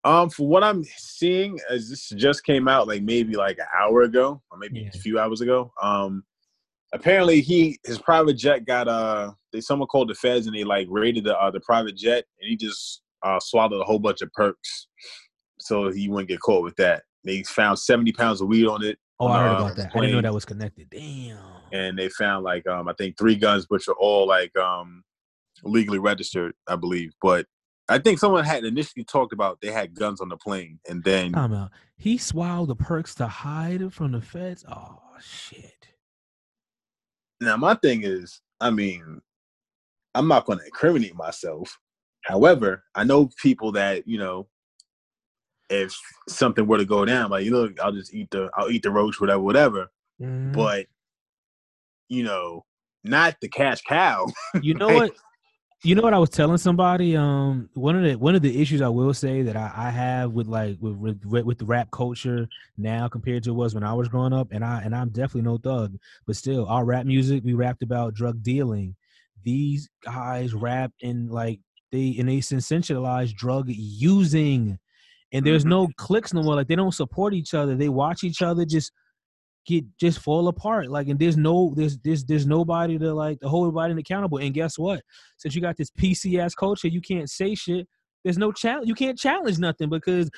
Um, 0.05 0.29
for 0.29 0.47
what 0.47 0.63
I'm 0.63 0.83
seeing, 0.97 1.59
as 1.69 1.89
this 1.89 2.09
just 2.09 2.43
came 2.45 2.67
out 2.67 2.87
like 2.87 3.01
maybe 3.01 3.35
like 3.35 3.57
an 3.59 3.65
hour 3.77 4.03
ago, 4.03 4.41
or 4.49 4.57
maybe 4.57 4.81
Yeah. 4.81 4.89
a 4.93 4.97
few 4.99 5.19
hours 5.19 5.41
ago. 5.41 5.73
Um, 5.81 6.23
apparently 6.93 7.41
he 7.41 7.77
his 7.85 7.99
private 7.99 8.35
jet 8.35 8.65
got 8.65 8.87
uh, 8.87 9.31
they 9.51 9.61
someone 9.61 9.87
called 9.87 10.09
the 10.09 10.15
feds 10.15 10.47
and 10.47 10.55
they 10.55 10.63
like 10.63 10.87
raided 10.89 11.25
the 11.25 11.37
uh, 11.37 11.51
the 11.51 11.59
private 11.59 11.95
jet 11.97 12.23
and 12.39 12.49
he 12.49 12.55
just 12.55 13.01
uh 13.23 13.39
swallowed 13.39 13.81
a 13.81 13.83
whole 13.83 13.99
bunch 13.99 14.21
of 14.21 14.31
perks, 14.33 14.87
so 15.59 15.91
he 15.91 16.07
wouldn't 16.07 16.29
get 16.29 16.39
caught 16.39 16.63
with 16.63 16.75
that. 16.77 17.03
They 17.25 17.43
found 17.43 17.77
70 17.77 18.13
pounds 18.13 18.39
of 18.39 18.47
weed 18.47 18.65
on 18.67 18.81
it, 18.83 18.97
Oh, 19.19 19.27
I 19.27 19.39
heard 19.41 19.51
Uh, 19.51 19.55
about 19.65 19.75
that. 19.75 19.91
I 19.93 19.99
didn't 19.99 20.11
know 20.13 20.21
that 20.21 20.33
was 20.33 20.45
connected. 20.45 20.89
Damn. 20.89 21.37
and 21.73 21.99
they 21.99 22.07
found 22.09 22.45
like 22.45 22.65
um 22.67 22.87
I 22.87 22.93
think 22.93 23.17
three 23.17 23.35
guns, 23.35 23.65
which 23.67 23.89
are 23.89 23.95
all 23.99 24.25
like 24.27 24.57
um 24.57 25.03
legally 25.63 25.99
registered, 25.99 26.53
I 26.69 26.77
believe. 26.77 27.11
But 27.21 27.45
I 27.89 27.97
think 27.97 28.19
someone 28.19 28.45
had 28.45 28.63
initially 28.65 29.03
talked 29.03 29.33
about 29.33 29.59
they 29.61 29.71
had 29.71 29.95
guns 29.95 30.21
on 30.21 30.29
the 30.29 30.37
plane, 30.37 30.79
and 30.87 31.03
then 31.03 31.31
Time 31.33 31.53
out. 31.53 31.71
He 31.97 32.17
swallowed 32.17 32.69
the 32.69 32.75
perks 32.75 33.15
to 33.15 33.27
hide 33.27 33.81
it 33.81 33.91
from 33.93 34.11
the 34.13 34.21
feds. 34.21 34.63
Oh 34.71 34.99
shit. 35.21 35.87
Now, 37.41 37.57
my 37.57 37.73
thing 37.75 38.01
is, 38.03 38.41
I 38.61 38.69
mean, 38.69 39.21
I'm 40.13 40.27
not 40.27 40.45
going 40.45 40.59
to 40.59 40.65
incriminate 40.65 41.15
myself. 41.15 41.77
However, 42.25 42.83
I 42.95 43.03
know 43.05 43.29
people 43.41 43.71
that 43.73 44.07
you 44.07 44.17
know, 44.17 44.47
if 45.69 45.97
something 46.27 46.67
were 46.67 46.77
to 46.77 46.85
go 46.85 47.05
down, 47.05 47.31
like 47.31 47.45
you 47.45 47.51
know, 47.51 47.69
I'll 47.81 47.91
just 47.91 48.13
eat 48.13 48.29
the, 48.31 48.49
I'll 48.55 48.69
eat 48.69 48.83
the 48.83 48.91
roach, 48.91 49.19
whatever, 49.21 49.39
whatever. 49.41 49.91
Mhm. 50.21 50.53
But 50.53 50.87
you 52.09 52.23
know, 52.23 52.65
not 53.03 53.37
the 53.41 53.47
cash 53.47 53.81
cow. 53.81 54.27
you 54.61 54.73
know 54.73 54.87
Like- 54.87 55.11
what? 55.11 55.13
You 55.81 55.95
know 55.95 56.01
what 56.01 56.13
I 56.13 56.19
was 56.19 56.29
telling 56.29 56.57
somebody. 56.57 57.15
Um, 57.15 57.69
one 57.73 57.95
of 57.95 58.03
the 58.03 58.15
one 58.17 58.35
of 58.35 58.41
the 58.41 58.61
issues 58.61 58.81
I 58.81 58.89
will 58.89 59.13
say 59.13 59.43
that 59.43 59.55
I, 59.55 59.71
I 59.73 59.89
have 59.91 60.31
with 60.33 60.47
like 60.47 60.77
with, 60.81 61.23
with 61.23 61.45
with 61.45 61.57
the 61.57 61.65
rap 61.65 61.89
culture 61.91 62.49
now 62.77 63.07
compared 63.07 63.43
to 63.43 63.51
it 63.51 63.53
was 63.53 63.73
when 63.73 63.83
I 63.85 63.93
was 63.93 64.09
growing 64.09 64.33
up, 64.33 64.49
and 64.51 64.63
I 64.65 64.81
and 64.81 64.93
I'm 64.93 65.07
definitely 65.09 65.43
no 65.43 65.57
thug, 65.57 65.95
but 66.27 66.35
still, 66.35 66.65
our 66.67 66.83
rap 66.83 67.05
music 67.05 67.43
we 67.45 67.53
rapped 67.53 67.81
about 67.81 68.13
drug 68.13 68.43
dealing. 68.43 68.93
These 69.43 69.89
guys 70.03 70.53
rap 70.53 70.91
in 70.99 71.29
like 71.29 71.61
they 71.93 72.13
and 72.19 72.27
they 72.27 72.39
sensationalize 72.39 73.33
drug 73.33 73.67
using, 73.69 74.77
and 75.31 75.45
there's 75.45 75.63
Mhm. 75.63 75.69
no 75.69 75.87
clicks 75.95 76.33
no 76.33 76.43
more. 76.43 76.55
Like 76.55 76.67
they 76.67 76.75
don't 76.75 76.93
support 76.93 77.33
each 77.33 77.53
other. 77.53 77.75
They 77.77 77.87
watch 77.89 78.25
each 78.25 78.41
other 78.41 78.65
just 78.65 78.91
get 79.69 79.85
just 79.99 80.19
fall 80.19 80.47
apart. 80.47 80.89
Like, 80.89 81.07
and 81.07 81.19
there's 81.19 81.37
no 81.37 81.73
there's 81.75 81.97
there's 81.99 82.25
there's 82.25 82.47
nobody 82.47 82.97
to 82.97 83.13
like 83.13 83.39
to 83.41 83.47
hold 83.47 83.67
everybody 83.67 83.99
accountable. 83.99 84.39
And 84.39 84.53
guess 84.53 84.77
what? 84.77 85.01
Since 85.37 85.55
you 85.55 85.61
got 85.61 85.77
this 85.77 85.91
PC 85.91 86.39
ass 86.39 86.55
culture, 86.55 86.87
you 86.87 87.01
can't 87.01 87.29
say 87.29 87.55
shit. 87.55 87.87
There's 88.23 88.37
no 88.37 88.51
challenge. 88.51 88.87
You 88.87 88.95
can't 88.95 89.17
challenge 89.17 89.59
nothing 89.59 89.89
because 89.89 90.29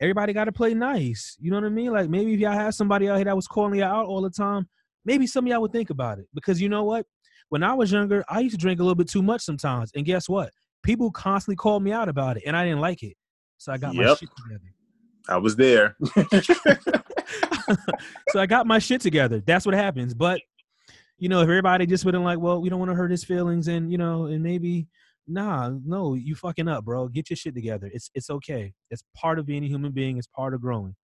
everybody 0.00 0.32
got 0.32 0.44
to 0.44 0.52
play 0.52 0.74
nice. 0.74 1.36
You 1.38 1.50
know 1.50 1.58
what 1.58 1.66
I 1.66 1.70
mean? 1.70 1.92
Like 1.92 2.10
maybe 2.10 2.34
if 2.34 2.40
y'all 2.40 2.52
had 2.52 2.74
somebody 2.74 3.08
out 3.08 3.16
here 3.16 3.24
that 3.26 3.36
was 3.36 3.46
calling 3.46 3.78
y'all 3.78 4.00
out 4.00 4.06
all 4.06 4.20
the 4.20 4.30
time, 4.30 4.68
maybe 5.04 5.26
some 5.26 5.46
of 5.46 5.50
y'all 5.50 5.62
would 5.62 5.72
think 5.72 5.90
about 5.90 6.18
it. 6.18 6.26
Because 6.34 6.60
you 6.60 6.68
know 6.68 6.84
what? 6.84 7.06
When 7.48 7.62
I 7.62 7.74
was 7.74 7.92
younger, 7.92 8.24
I 8.28 8.40
used 8.40 8.56
to 8.56 8.60
drink 8.60 8.80
a 8.80 8.82
little 8.82 8.96
bit 8.96 9.08
too 9.08 9.22
much 9.22 9.42
sometimes. 9.42 9.92
And 9.94 10.04
guess 10.04 10.28
what? 10.28 10.50
People 10.82 11.12
constantly 11.12 11.56
called 11.56 11.82
me 11.82 11.92
out 11.92 12.08
about 12.08 12.36
it, 12.36 12.42
and 12.44 12.56
I 12.56 12.64
didn't 12.64 12.80
like 12.80 13.04
it. 13.04 13.14
So 13.58 13.72
I 13.72 13.78
got 13.78 13.94
my 13.94 14.02
shit 14.14 14.28
together. 14.36 14.75
I 15.28 15.38
was 15.38 15.56
there. 15.56 15.96
so 18.30 18.40
I 18.40 18.46
got 18.46 18.66
my 18.66 18.78
shit 18.78 19.00
together. 19.00 19.40
That's 19.40 19.66
what 19.66 19.74
happens. 19.74 20.14
But 20.14 20.40
you 21.18 21.28
know, 21.28 21.40
if 21.40 21.44
everybody 21.44 21.86
just 21.86 22.04
wouldn't 22.04 22.24
like, 22.24 22.38
well, 22.38 22.60
we 22.60 22.68
don't 22.68 22.78
want 22.78 22.90
to 22.90 22.94
hurt 22.94 23.10
his 23.10 23.24
feelings, 23.24 23.68
and 23.68 23.90
you 23.90 23.98
know, 23.98 24.26
and 24.26 24.42
maybe, 24.42 24.86
nah, 25.26 25.70
no, 25.84 26.14
you 26.14 26.34
fucking 26.34 26.68
up, 26.68 26.84
bro. 26.84 27.08
Get 27.08 27.30
your 27.30 27.36
shit 27.36 27.54
together. 27.54 27.90
It's 27.92 28.10
it's 28.14 28.30
okay. 28.30 28.74
It's 28.90 29.02
part 29.16 29.38
of 29.38 29.46
being 29.46 29.64
a 29.64 29.68
human 29.68 29.92
being. 29.92 30.18
It's 30.18 30.26
part 30.26 30.54
of 30.54 30.60
growing. 30.60 30.94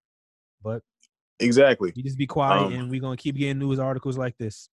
But 0.62 0.82
exactly. 1.40 1.92
you 1.96 2.02
just 2.02 2.18
be 2.18 2.26
quiet, 2.26 2.66
Um, 2.66 2.72
and 2.72 2.90
we're 2.90 3.00
gonna 3.00 3.16
keep 3.16 3.36
getting 3.36 3.58
news 3.58 3.78
articles 3.78 4.18
like 4.18 4.36
this. 4.38 4.68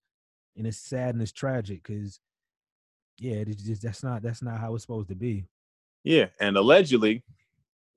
and 0.57 0.67
it's 0.67 0.77
sad 0.77 1.15
and 1.15 1.21
it's 1.21 1.31
tragic 1.31 1.83
because 1.83 2.19
yeah, 3.17 3.35
it's 3.35 3.63
just 3.63 3.81
that's 3.81 4.03
not 4.03 4.21
that's 4.21 4.41
not 4.41 4.59
how 4.59 4.75
it's 4.75 4.83
supposed 4.83 5.09
to 5.09 5.15
be. 5.15 5.45
Yeah, 6.03 6.27
and 6.39 6.57
allegedly, 6.57 7.23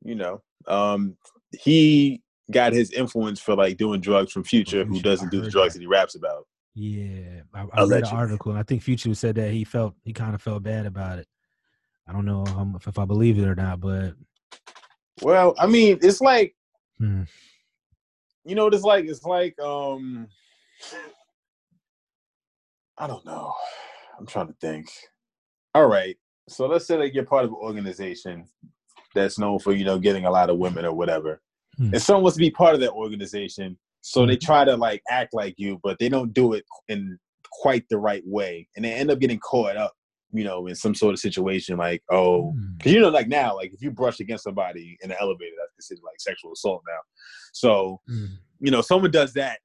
you 0.04 0.14
know, 0.14 0.42
um, 0.66 1.16
he 1.60 2.22
got 2.50 2.72
his 2.72 2.92
influence 2.92 3.40
for 3.40 3.54
like 3.54 3.76
doing 3.76 4.00
drugs 4.00 4.32
from 4.32 4.44
Future, 4.44 4.84
who 4.84 5.00
doesn't 5.00 5.30
do 5.30 5.40
the 5.40 5.50
drugs 5.50 5.74
that. 5.74 5.80
he 5.80 5.86
raps 5.86 6.14
about. 6.14 6.46
Yeah, 6.74 7.42
I, 7.54 7.66
I 7.74 7.84
read 7.84 8.04
an 8.04 8.16
article, 8.16 8.52
and 8.52 8.58
I 8.58 8.62
think 8.62 8.82
Future 8.82 9.14
said 9.14 9.34
that 9.34 9.52
he 9.52 9.64
felt 9.64 9.94
he 10.04 10.12
kind 10.12 10.34
of 10.34 10.40
felt 10.40 10.62
bad 10.62 10.86
about 10.86 11.18
it. 11.18 11.26
I 12.08 12.12
don't 12.12 12.24
know 12.24 12.44
um, 12.56 12.74
if, 12.76 12.88
if 12.88 12.98
I 12.98 13.04
believe 13.04 13.38
it 13.38 13.46
or 13.46 13.54
not, 13.54 13.80
but 13.80 14.14
well, 15.20 15.54
I 15.58 15.66
mean, 15.66 15.98
it's 16.02 16.20
like 16.20 16.54
hmm. 16.98 17.22
you 18.44 18.54
know, 18.54 18.64
what 18.64 18.74
it's 18.74 18.84
like 18.84 19.04
it's 19.04 19.24
like 19.24 19.58
um, 19.60 20.28
I 22.96 23.06
don't 23.06 23.24
know. 23.26 23.52
I'm 24.18 24.26
trying 24.26 24.48
to 24.48 24.56
think. 24.60 24.88
All 25.74 25.86
right, 25.86 26.16
so 26.48 26.66
let's 26.66 26.86
say 26.86 26.96
that 26.96 27.14
you're 27.14 27.24
part 27.24 27.44
of 27.44 27.50
an 27.50 27.56
organization 27.56 28.46
that's 29.14 29.38
known 29.38 29.58
for 29.58 29.72
you 29.72 29.84
know 29.84 29.98
getting 29.98 30.26
a 30.26 30.30
lot 30.30 30.50
of 30.50 30.58
women 30.58 30.84
or 30.84 30.92
whatever, 30.92 31.40
hmm. 31.76 31.92
and 31.92 32.02
someone 32.02 32.24
wants 32.24 32.36
to 32.36 32.40
be 32.40 32.50
part 32.50 32.74
of 32.74 32.80
that 32.80 32.92
organization, 32.92 33.78
so 34.00 34.26
they 34.26 34.34
hmm. 34.34 34.44
try 34.44 34.64
to 34.64 34.76
like 34.76 35.02
act 35.10 35.34
like 35.34 35.54
you, 35.56 35.80
but 35.82 35.98
they 35.98 36.08
don't 36.08 36.32
do 36.34 36.54
it 36.54 36.64
in 36.88 37.18
quite 37.50 37.84
the 37.90 37.98
right 37.98 38.22
way, 38.26 38.68
and 38.76 38.84
they 38.84 38.92
end 38.92 39.10
up 39.10 39.18
getting 39.18 39.38
caught 39.38 39.76
up 39.76 39.92
you 40.32 40.44
know, 40.44 40.66
in 40.66 40.74
some 40.74 40.94
sort 40.94 41.12
of 41.12 41.20
situation, 41.20 41.76
like, 41.76 42.02
oh, 42.10 42.54
because 42.78 42.90
hmm. 42.90 42.96
you 42.96 43.00
know, 43.02 43.10
like 43.10 43.28
now, 43.28 43.54
like 43.54 43.72
if 43.72 43.82
you 43.82 43.90
brush 43.90 44.18
against 44.18 44.44
somebody 44.44 44.96
in 45.02 45.10
the 45.10 45.20
elevator, 45.20 45.52
that's 45.58 45.72
considered 45.74 46.04
like 46.04 46.18
sexual 46.18 46.52
assault 46.52 46.82
now. 46.88 47.00
So, 47.52 48.00
mm. 48.10 48.28
you 48.58 48.70
know, 48.70 48.80
someone 48.80 49.10
does 49.10 49.34
that, 49.34 49.58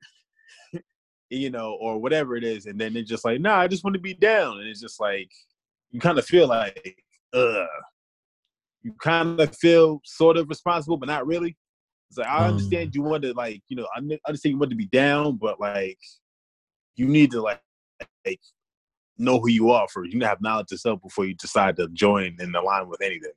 you 1.30 1.50
know, 1.50 1.78
or 1.80 2.00
whatever 2.00 2.36
it 2.36 2.44
is, 2.44 2.66
and 2.66 2.80
then 2.80 2.94
they're 2.94 3.04
just 3.04 3.24
like, 3.24 3.40
nah, 3.40 3.60
I 3.60 3.68
just 3.68 3.84
want 3.86 3.94
to 3.94 4.02
be 4.02 4.14
down, 4.14 4.60
and 4.60 4.68
it's 4.68 4.82
just 4.82 5.00
like 5.00 5.32
you 5.92 6.02
kind 6.02 6.20
of 6.20 6.26
feel 6.26 6.48
like, 6.48 6.98
ugh, 7.34 7.68
you 8.88 8.94
kind 9.02 9.40
of 9.40 9.56
feel 9.58 10.00
sort 10.06 10.38
of 10.38 10.48
responsible, 10.48 10.96
but 10.96 11.10
not 11.10 11.28
really. 11.28 11.58
It's 12.10 12.18
like 12.18 12.28
I 12.28 12.46
um. 12.46 12.54
understand 12.54 12.96
you 12.96 13.02
want 13.02 13.24
to 13.24 13.34
like, 13.34 13.62
you 13.68 13.76
know, 13.76 13.88
I 13.94 14.00
understand 14.00 14.54
you 14.54 14.58
want 14.58 14.72
to 14.72 14.78
be 14.78 14.88
down, 14.88 15.36
but 15.36 15.60
like, 15.60 16.00
you 16.96 17.06
need 17.06 17.32
to 17.32 17.42
like, 17.42 17.60
like 18.26 18.40
know 19.18 19.40
who 19.40 19.50
you 19.50 19.72
are 19.72 19.88
first. 19.90 20.12
You 20.12 20.20
need 20.20 20.24
to 20.24 20.30
have 20.30 20.42
knowledge 20.42 20.72
of 20.72 20.80
self 20.80 21.02
before 21.02 21.26
you 21.26 21.34
decide 21.34 21.76
to 21.78 21.90
join 21.90 22.38
and 22.40 22.56
align 22.56 22.88
with 22.88 23.02
anything. 23.02 23.34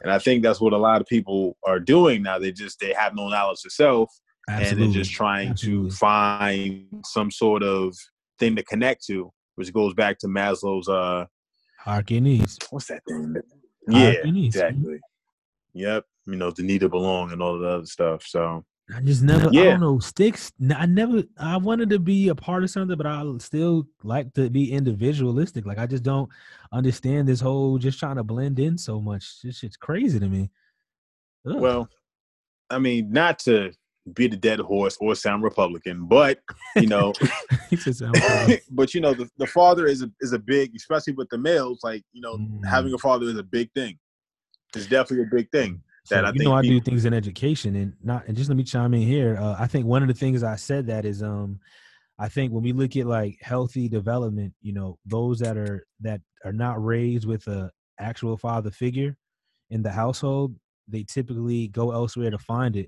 And 0.00 0.12
I 0.12 0.18
think 0.18 0.42
that's 0.44 0.60
what 0.60 0.72
a 0.72 0.78
lot 0.78 1.00
of 1.00 1.08
people 1.08 1.56
are 1.64 1.80
doing 1.80 2.22
now. 2.22 2.38
They 2.38 2.52
just 2.52 2.78
they 2.78 2.92
have 2.92 3.16
no 3.16 3.28
knowledge 3.28 3.64
of 3.64 3.72
self 3.72 4.10
Absolutely. 4.48 4.84
and 4.84 4.94
they're 4.94 5.02
just 5.02 5.12
trying 5.12 5.48
Absolutely. 5.50 5.90
to 5.90 5.96
find 5.96 6.86
some 7.04 7.32
sort 7.32 7.64
of 7.64 7.96
thing 8.38 8.54
to 8.56 8.62
connect 8.62 9.04
to, 9.06 9.32
which 9.56 9.72
goes 9.72 9.92
back 9.94 10.18
to 10.20 10.28
Maslow's 10.28 10.88
uh 10.88 11.26
hierarchy 11.80 12.20
needs. 12.20 12.58
What's 12.70 12.86
that 12.86 13.02
thing? 13.08 13.34
Yeah, 13.88 14.14
exactly. 14.24 15.00
Yep. 15.74 16.04
You 16.26 16.36
know, 16.36 16.50
the 16.50 16.62
need 16.62 16.80
to 16.80 16.88
belong 16.88 17.32
and 17.32 17.42
all 17.42 17.58
the 17.58 17.68
other 17.68 17.86
stuff. 17.86 18.22
So 18.22 18.64
I 18.94 19.00
just 19.00 19.22
never, 19.22 19.50
yeah. 19.50 19.60
I 19.60 19.64
don't 19.64 19.80
know, 19.80 19.98
sticks. 19.98 20.52
I 20.74 20.86
never, 20.86 21.22
I 21.38 21.56
wanted 21.56 21.90
to 21.90 21.98
be 21.98 22.28
a 22.28 22.34
part 22.34 22.64
of 22.64 22.70
something, 22.70 22.96
but 22.96 23.06
I 23.06 23.22
still 23.38 23.86
like 24.02 24.32
to 24.34 24.48
be 24.50 24.72
individualistic. 24.72 25.66
Like 25.66 25.78
I 25.78 25.86
just 25.86 26.02
don't 26.02 26.30
understand 26.72 27.28
this 27.28 27.40
whole 27.40 27.78
just 27.78 27.98
trying 27.98 28.16
to 28.16 28.24
blend 28.24 28.58
in 28.58 28.78
so 28.78 29.00
much. 29.00 29.42
This 29.42 29.58
shit's 29.58 29.76
crazy 29.76 30.18
to 30.18 30.28
me. 30.28 30.50
Ugh. 31.46 31.56
Well, 31.56 31.88
I 32.70 32.78
mean, 32.78 33.12
not 33.12 33.38
to 33.40 33.72
be 34.12 34.26
the 34.26 34.36
dead 34.36 34.60
horse 34.60 34.98
or 35.00 35.14
sound 35.14 35.42
Republican, 35.42 36.06
but 36.06 36.40
you 36.76 36.86
know, 36.86 37.12
but 38.70 38.94
you 38.94 39.00
know, 39.00 39.14
the, 39.14 39.28
the 39.38 39.46
father 39.46 39.86
is 39.86 40.02
a 40.02 40.10
is 40.20 40.32
a 40.32 40.38
big, 40.38 40.72
especially 40.76 41.14
with 41.14 41.28
the 41.30 41.38
males. 41.38 41.80
Like 41.82 42.02
you 42.12 42.20
know, 42.20 42.36
mm. 42.36 42.64
having 42.66 42.92
a 42.92 42.98
father 42.98 43.26
is 43.26 43.38
a 43.38 43.42
big 43.42 43.72
thing. 43.72 43.98
It's 44.76 44.86
definitely 44.86 45.24
a 45.24 45.34
big 45.34 45.50
thing. 45.50 45.82
So, 46.04 46.16
that 46.16 46.26
I 46.26 46.32
you 46.34 46.44
know 46.44 46.52
I 46.52 46.60
people, 46.60 46.80
do 46.80 46.84
things 46.84 47.06
in 47.06 47.14
education 47.14 47.76
and 47.76 47.94
not 48.02 48.26
and 48.28 48.36
just 48.36 48.50
let 48.50 48.56
me 48.56 48.64
chime 48.64 48.92
in 48.92 49.02
here. 49.02 49.38
Uh, 49.40 49.56
I 49.58 49.66
think 49.66 49.86
one 49.86 50.02
of 50.02 50.08
the 50.08 50.14
things 50.14 50.42
I 50.42 50.56
said 50.56 50.86
that 50.88 51.06
is 51.06 51.22
um 51.22 51.60
I 52.18 52.28
think 52.28 52.52
when 52.52 52.62
we 52.62 52.72
look 52.72 52.96
at 52.96 53.06
like 53.06 53.38
healthy 53.40 53.88
development, 53.88 54.52
you 54.60 54.72
know, 54.72 54.98
those 55.06 55.38
that 55.40 55.56
are 55.56 55.86
that 56.00 56.20
are 56.44 56.52
not 56.52 56.84
raised 56.84 57.26
with 57.26 57.46
a 57.48 57.70
actual 57.98 58.36
father 58.36 58.70
figure 58.70 59.16
in 59.70 59.82
the 59.82 59.90
household, 59.90 60.54
they 60.86 61.04
typically 61.04 61.68
go 61.68 61.92
elsewhere 61.92 62.30
to 62.30 62.38
find 62.38 62.76
it. 62.76 62.86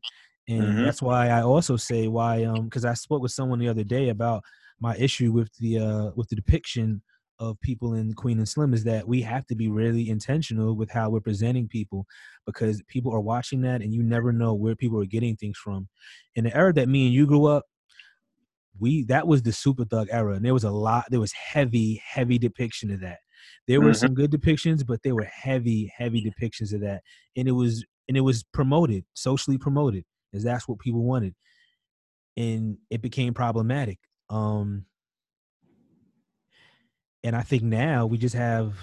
And 0.49 0.63
mm-hmm. 0.63 0.85
that's 0.85 1.03
why 1.03 1.29
I 1.29 1.43
also 1.43 1.77
say 1.77 2.09
why 2.09 2.45
um 2.45 2.65
because 2.65 2.85
I 2.85 2.95
spoke 2.95 3.23
with 3.23 3.33
someone 3.33 3.59
the 3.59 3.69
other 3.69 3.85
day 3.85 4.11
about 4.11 4.43
my 4.81 4.97
issue 4.97 5.33
with 5.33 5.51
the 5.59 5.79
uh 5.79 6.11
with 6.15 6.29
the 6.29 6.37
depiction 6.37 7.03
of 7.39 7.61
people 7.61 7.95
in 7.95 8.15
Queen 8.15 8.39
and 8.39 8.49
Slim 8.49 8.73
is 8.73 8.85
that 8.85 9.07
we 9.07 9.21
have 9.23 9.47
to 9.47 9.55
be 9.55 9.69
really 9.69 10.09
intentional 10.09 10.75
with 10.75 10.91
how 10.91 11.11
we're 11.11 11.21
presenting 11.21 11.69
people 11.69 12.07
because 12.47 12.83
people 12.89 13.13
are 13.13 13.21
watching 13.21 13.61
that 13.61 13.83
and 13.83 13.93
you 13.93 14.03
never 14.03 14.33
know 14.33 14.55
where 14.55 14.75
people 14.75 14.99
are 15.01 15.07
getting 15.07 15.37
things 15.37 15.59
from. 15.59 15.87
In 16.35 16.45
the 16.45 16.57
era 16.57 16.73
that 16.73 16.89
me 16.89 17.07
and 17.07 17.15
you 17.15 17.27
grew 17.27 17.45
up, 17.45 17.65
we 18.79 19.05
that 19.05 19.27
was 19.27 19.43
the 19.43 19.53
super 19.53 19.85
thug 19.85 20.09
era 20.11 20.35
and 20.35 20.45
there 20.45 20.55
was 20.55 20.65
a 20.65 20.71
lot 20.71 21.07
there 21.11 21.21
was 21.21 21.33
heavy 21.33 22.01
heavy 22.05 22.39
depiction 22.39 22.91
of 22.91 23.01
that 23.01 23.19
there 23.67 23.81
were 23.81 23.91
mm-hmm. 23.91 23.95
some 23.95 24.15
good 24.15 24.31
depictions 24.31 24.87
but 24.87 25.03
there 25.03 25.15
were 25.15 25.25
heavy 25.25 25.91
heavy 25.97 26.23
depictions 26.23 26.75
of 26.75 26.81
that 26.81 27.03
and 27.37 27.49
it 27.49 27.53
was 27.53 27.85
and 28.09 28.17
it 28.17 28.21
was 28.21 28.45
promoted 28.53 29.05
socially 29.15 29.59
promoted 29.59 30.05
as 30.35 30.43
that's 30.43 30.69
what 30.69 30.79
people 30.79 31.03
wanted 31.03 31.35
and 32.37 32.79
it 32.91 33.01
became 33.03 33.35
problematic 33.35 33.99
um 34.29 34.85
and 37.27 37.35
I 37.35 37.43
think 37.43 37.65
now 37.65 38.07
we 38.07 38.19
just 38.19 38.37
have 38.37 38.77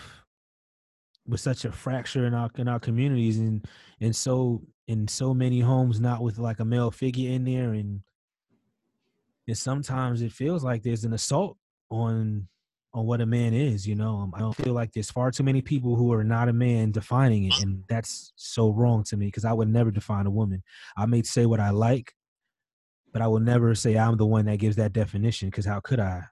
with 1.25 1.39
such 1.39 1.63
a 1.63 1.71
fracture 1.71 2.25
in 2.25 2.33
our 2.33 2.49
in 2.57 2.67
our 2.67 2.79
communities 2.79 3.39
and 3.39 3.65
and 4.01 4.15
so 4.15 4.61
in 4.87 5.07
so 5.07 5.33
many 5.33 5.61
homes 5.61 5.99
not 6.01 6.21
with 6.21 6.37
like 6.37 6.59
a 6.59 6.65
male 6.65 6.91
figure 6.91 7.31
in 7.31 7.45
there 7.45 7.73
and 7.73 8.01
and 9.47 9.57
sometimes 9.57 10.21
it 10.21 10.31
feels 10.31 10.63
like 10.63 10.83
there's 10.83 11.05
an 11.05 11.13
assault 11.13 11.57
on 11.89 12.47
on 12.93 13.05
what 13.05 13.21
a 13.21 13.25
man 13.25 13.53
is 13.53 13.87
you 13.87 13.95
know 13.95 14.17
um, 14.17 14.33
i 14.35 14.39
don't 14.39 14.55
feel 14.55 14.73
like 14.73 14.91
there's 14.93 15.09
far 15.09 15.31
too 15.31 15.43
many 15.43 15.61
people 15.61 15.95
who 15.95 16.13
are 16.13 16.23
not 16.23 16.49
a 16.49 16.53
man 16.53 16.91
defining 16.91 17.45
it 17.45 17.53
and 17.61 17.83
that's 17.89 18.31
so 18.35 18.71
wrong 18.71 19.03
to 19.03 19.17
me 19.17 19.25
because 19.25 19.45
i 19.45 19.53
would 19.53 19.67
never 19.67 19.91
define 19.91 20.27
a 20.27 20.31
woman 20.31 20.61
i 20.95 21.05
may 21.05 21.21
say 21.23 21.45
what 21.45 21.59
i 21.59 21.69
like 21.71 22.13
but 23.11 23.21
i 23.21 23.27
will 23.27 23.39
never 23.39 23.73
say 23.73 23.97
i'm 23.97 24.17
the 24.17 24.25
one 24.25 24.45
that 24.45 24.57
gives 24.57 24.75
that 24.75 24.93
definition 24.93 25.49
because 25.49 25.65
how 25.65 25.79
could 25.79 25.99
i 25.99 26.23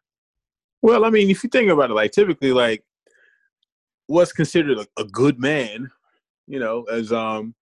well, 0.82 1.06
I 1.06 1.10
mean, 1.10 1.30
if 1.30 1.44
you 1.44 1.50
think 1.50 1.70
about 1.70 1.92
it, 1.92 1.94
like 1.94 2.12
typically, 2.12 2.52
like 2.52 2.84
what's 4.08 4.34
considered 4.34 4.80
a, 4.80 4.88
a 5.02 5.06
good 5.06 5.40
man, 5.40 5.90
you 6.48 6.60
know, 6.60 6.84
as 6.84 7.14
um 7.14 7.54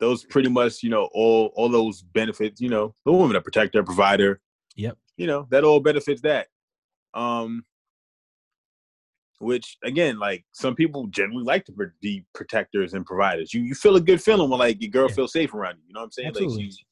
those 0.00 0.24
pretty 0.24 0.50
much, 0.50 0.82
you 0.82 0.90
know, 0.90 1.08
all 1.12 1.52
all 1.56 1.68
those 1.68 2.02
benefits, 2.02 2.60
you 2.60 2.68
know, 2.68 2.94
the 3.04 3.12
woman, 3.12 3.36
a 3.36 3.40
protector, 3.40 3.82
provider. 3.82 4.40
Yep. 4.76 4.98
You 5.16 5.26
know, 5.26 5.46
that 5.50 5.64
all 5.64 5.80
benefits 5.80 6.20
that. 6.22 6.48
Um 7.14 7.64
which 9.38 9.76
again, 9.84 10.18
like 10.18 10.44
some 10.52 10.74
people 10.74 11.06
generally 11.08 11.44
like 11.44 11.64
to 11.66 11.74
be 12.00 12.24
protectors 12.34 12.94
and 12.94 13.04
providers. 13.04 13.52
You 13.52 13.62
you 13.62 13.74
feel 13.74 13.96
a 13.96 14.00
good 14.00 14.22
feeling 14.22 14.50
when 14.50 14.58
like 14.58 14.80
your 14.80 14.90
girl 14.90 15.08
yeah. 15.08 15.14
feels 15.14 15.32
safe 15.32 15.54
around 15.54 15.76
you. 15.76 15.84
You 15.88 15.94
know 15.94 16.00
what 16.00 16.06
I'm 16.06 16.12
saying? 16.12 16.28
Absolutely. 16.28 16.64
Like 16.64 16.72
she 16.72 16.84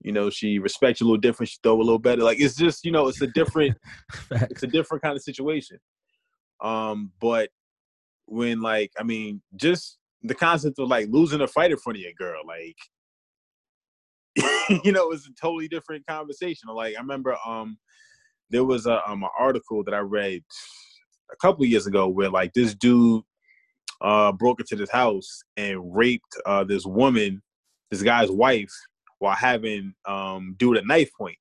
you 0.00 0.12
know 0.12 0.30
she 0.30 0.58
respects 0.58 1.00
you 1.00 1.06
a 1.06 1.08
little 1.08 1.20
different 1.20 1.48
she 1.48 1.58
throw 1.62 1.76
a 1.76 1.82
little 1.82 1.98
better 1.98 2.22
like 2.22 2.40
it's 2.40 2.54
just 2.54 2.84
you 2.84 2.92
know 2.92 3.08
it's 3.08 3.20
a 3.20 3.26
different 3.28 3.76
it's 4.30 4.62
a 4.62 4.66
different 4.66 5.02
kind 5.02 5.16
of 5.16 5.22
situation 5.22 5.78
um 6.62 7.10
but 7.20 7.50
when 8.26 8.60
like 8.60 8.92
i 8.98 9.02
mean 9.02 9.40
just 9.56 9.98
the 10.22 10.34
concept 10.34 10.78
of 10.78 10.88
like 10.88 11.08
losing 11.10 11.40
a 11.40 11.48
fight 11.48 11.70
in 11.70 11.76
front 11.76 11.96
of 11.96 12.02
your 12.02 12.12
girl 12.12 12.40
like 12.46 12.76
you 14.84 14.92
know 14.92 15.10
it's 15.10 15.26
a 15.26 15.32
totally 15.40 15.68
different 15.68 16.06
conversation 16.06 16.68
like 16.74 16.94
i 16.96 17.00
remember 17.00 17.36
um 17.46 17.76
there 18.50 18.64
was 18.64 18.86
a 18.86 19.08
um 19.08 19.22
an 19.22 19.30
article 19.38 19.82
that 19.82 19.94
i 19.94 19.98
read 19.98 20.42
a 21.32 21.36
couple 21.36 21.64
years 21.64 21.86
ago 21.86 22.08
where 22.08 22.30
like 22.30 22.52
this 22.54 22.74
dude 22.74 23.22
uh 24.00 24.30
broke 24.32 24.60
into 24.60 24.76
this 24.76 24.90
house 24.90 25.42
and 25.56 25.94
raped 25.94 26.36
uh 26.46 26.62
this 26.62 26.86
woman 26.86 27.42
this 27.90 28.02
guy's 28.02 28.30
wife 28.30 28.72
while 29.18 29.34
having 29.34 29.94
um 30.06 30.54
dude 30.58 30.76
at 30.76 30.86
knife 30.86 31.10
point. 31.16 31.36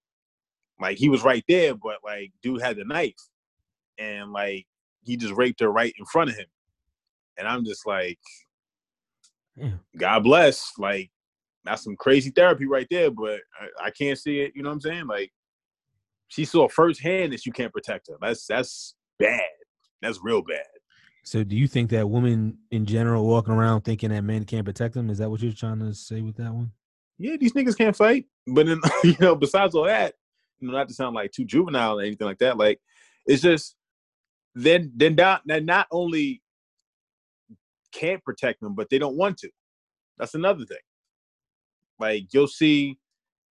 Like 0.80 0.98
he 0.98 1.10
was 1.10 1.24
right 1.24 1.44
there, 1.48 1.74
but 1.76 1.98
like 2.04 2.32
dude 2.42 2.62
had 2.62 2.78
the 2.78 2.86
knife, 2.86 3.16
and 3.98 4.32
like 4.32 4.66
he 5.04 5.18
just 5.18 5.34
raped 5.34 5.60
her 5.60 5.72
right 5.72 5.94
in 5.98 6.06
front 6.06 6.30
of 6.30 6.36
him, 6.36 6.46
and 7.38 7.48
I'm 7.48 7.66
just 7.66 7.88
like, 7.88 8.20
yeah. 9.56 9.72
God 9.98 10.20
bless. 10.24 10.72
Like 10.78 11.10
that's 11.64 11.84
some 11.84 11.96
crazy 11.96 12.30
therapy 12.30 12.68
right 12.68 12.88
there, 12.92 13.10
but 13.10 13.40
I, 13.60 13.88
I 13.88 13.92
can't 13.92 14.20
see 14.20 14.40
it. 14.42 14.54
You 14.56 14.64
know 14.64 14.70
what 14.70 14.76
I'm 14.76 14.82
saying? 14.82 15.08
Like 15.08 15.32
she 16.28 16.46
saw 16.46 16.68
firsthand 16.68 17.34
that 17.34 17.46
you 17.46 17.52
can't 17.52 17.74
protect 17.74 18.08
her. 18.08 18.18
That's 18.22 18.46
that's 18.46 18.96
bad. 19.18 19.42
That's 20.02 20.20
real 20.22 20.42
bad. 20.42 20.66
So, 21.24 21.44
do 21.44 21.56
you 21.56 21.68
think 21.68 21.90
that 21.90 22.10
women 22.10 22.58
in 22.72 22.86
general 22.86 23.26
walking 23.26 23.54
around 23.54 23.82
thinking 23.82 24.12
that 24.12 24.22
men 24.22 24.46
can't 24.46 24.66
protect 24.66 24.94
them? 24.94 25.10
Is 25.10 25.18
that 25.18 25.30
what 25.30 25.42
you're 25.42 25.52
trying 25.52 25.80
to 25.80 25.94
say 25.94 26.22
with 26.22 26.38
that 26.38 26.54
one? 26.54 26.72
yeah, 27.18 27.36
these 27.40 27.54
niggas 27.54 27.78
can't 27.78 27.96
fight. 27.96 28.26
But 28.46 28.68
then, 28.68 28.80
you 29.04 29.16
know, 29.20 29.36
besides 29.36 29.76
all 29.76 29.86
that, 29.86 30.14
you 30.60 30.68
know, 30.68 30.78
not 30.78 30.88
to 30.88 30.94
sound 30.94 31.16
like 31.16 31.32
too 31.32 31.46
juvenile 31.46 32.00
or 32.00 32.04
anything 32.04 32.28
like 32.28 32.40
that, 32.40 32.58
like 32.58 32.80
It's 33.26 33.42
just 33.42 33.76
then 34.56 34.92
then 34.96 35.16
not 35.16 35.42
then 35.46 35.66
not 35.66 35.88
only 35.92 36.42
can't 37.92 38.24
protect 38.24 38.62
them, 38.62 38.76
but 38.76 38.90
they 38.90 39.00
don't 39.00 39.18
want 39.18 39.38
to. 39.40 39.50
That's 40.18 40.36
another 40.36 40.66
thing. 40.66 40.78
Like 42.00 42.34
you'll 42.34 42.48
see 42.48 42.98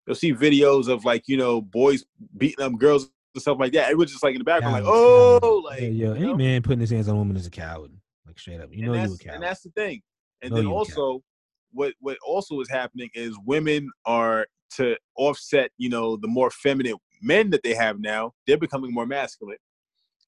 you'll 0.05 0.15
see 0.15 0.33
videos 0.33 0.87
of 0.87 1.05
like, 1.05 1.23
you 1.27 1.37
know, 1.37 1.61
boys 1.61 2.05
beating 2.37 2.63
up 2.63 2.77
girls 2.77 3.09
and 3.37 3.41
stuff 3.41 3.57
like 3.59 3.71
that. 3.73 3.91
It 3.91 3.97
was 3.97 4.11
just 4.11 4.23
like 4.23 4.33
in 4.33 4.39
the 4.39 4.43
background, 4.43 4.73
like, 4.73 4.83
oh, 4.85 5.61
like 5.63 5.81
yeah, 5.81 5.87
you 5.87 6.13
any 6.13 6.25
know? 6.25 6.35
man 6.35 6.61
putting 6.61 6.79
his 6.81 6.89
hands 6.91 7.07
on 7.07 7.15
a 7.15 7.17
woman 7.17 7.37
is 7.37 7.47
a 7.47 7.51
coward. 7.51 7.91
Like 8.25 8.37
straight 8.39 8.59
up, 8.59 8.69
you 8.73 8.85
know 8.85 8.93
you 8.93 8.99
that's, 8.99 9.15
a 9.15 9.17
coward. 9.17 9.35
And 9.35 9.43
that's 9.43 9.61
the 9.61 9.69
thing. 9.69 10.01
And 10.41 10.51
Know 10.51 10.57
then 10.57 10.65
you 10.65 10.71
a 10.71 10.73
coward. 10.73 10.97
also, 10.97 11.23
what 11.71 11.93
what 11.99 12.17
also 12.25 12.59
is 12.59 12.69
happening 12.69 13.09
is 13.13 13.37
women 13.45 13.89
are 14.05 14.47
to 14.75 14.97
offset, 15.15 15.71
you 15.77 15.89
know, 15.89 16.17
the 16.17 16.27
more 16.27 16.49
feminine 16.51 16.95
men 17.21 17.49
that 17.51 17.63
they 17.63 17.73
have 17.73 17.99
now. 17.99 18.33
They're 18.45 18.57
becoming 18.57 18.93
more 18.93 19.05
masculine, 19.05 19.57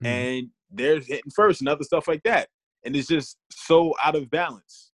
Mhm. 0.02 0.08
and 0.08 0.48
they're 0.72 1.00
hitting 1.02 1.32
first 1.36 1.62
and 1.62 1.68
other 1.68 1.84
stuff 1.84 2.08
like 2.08 2.24
that. 2.24 2.48
And 2.86 2.96
it's 2.96 3.08
just 3.08 3.38
so 3.52 3.94
out 4.04 4.16
of 4.16 4.30
balance. 4.30 4.92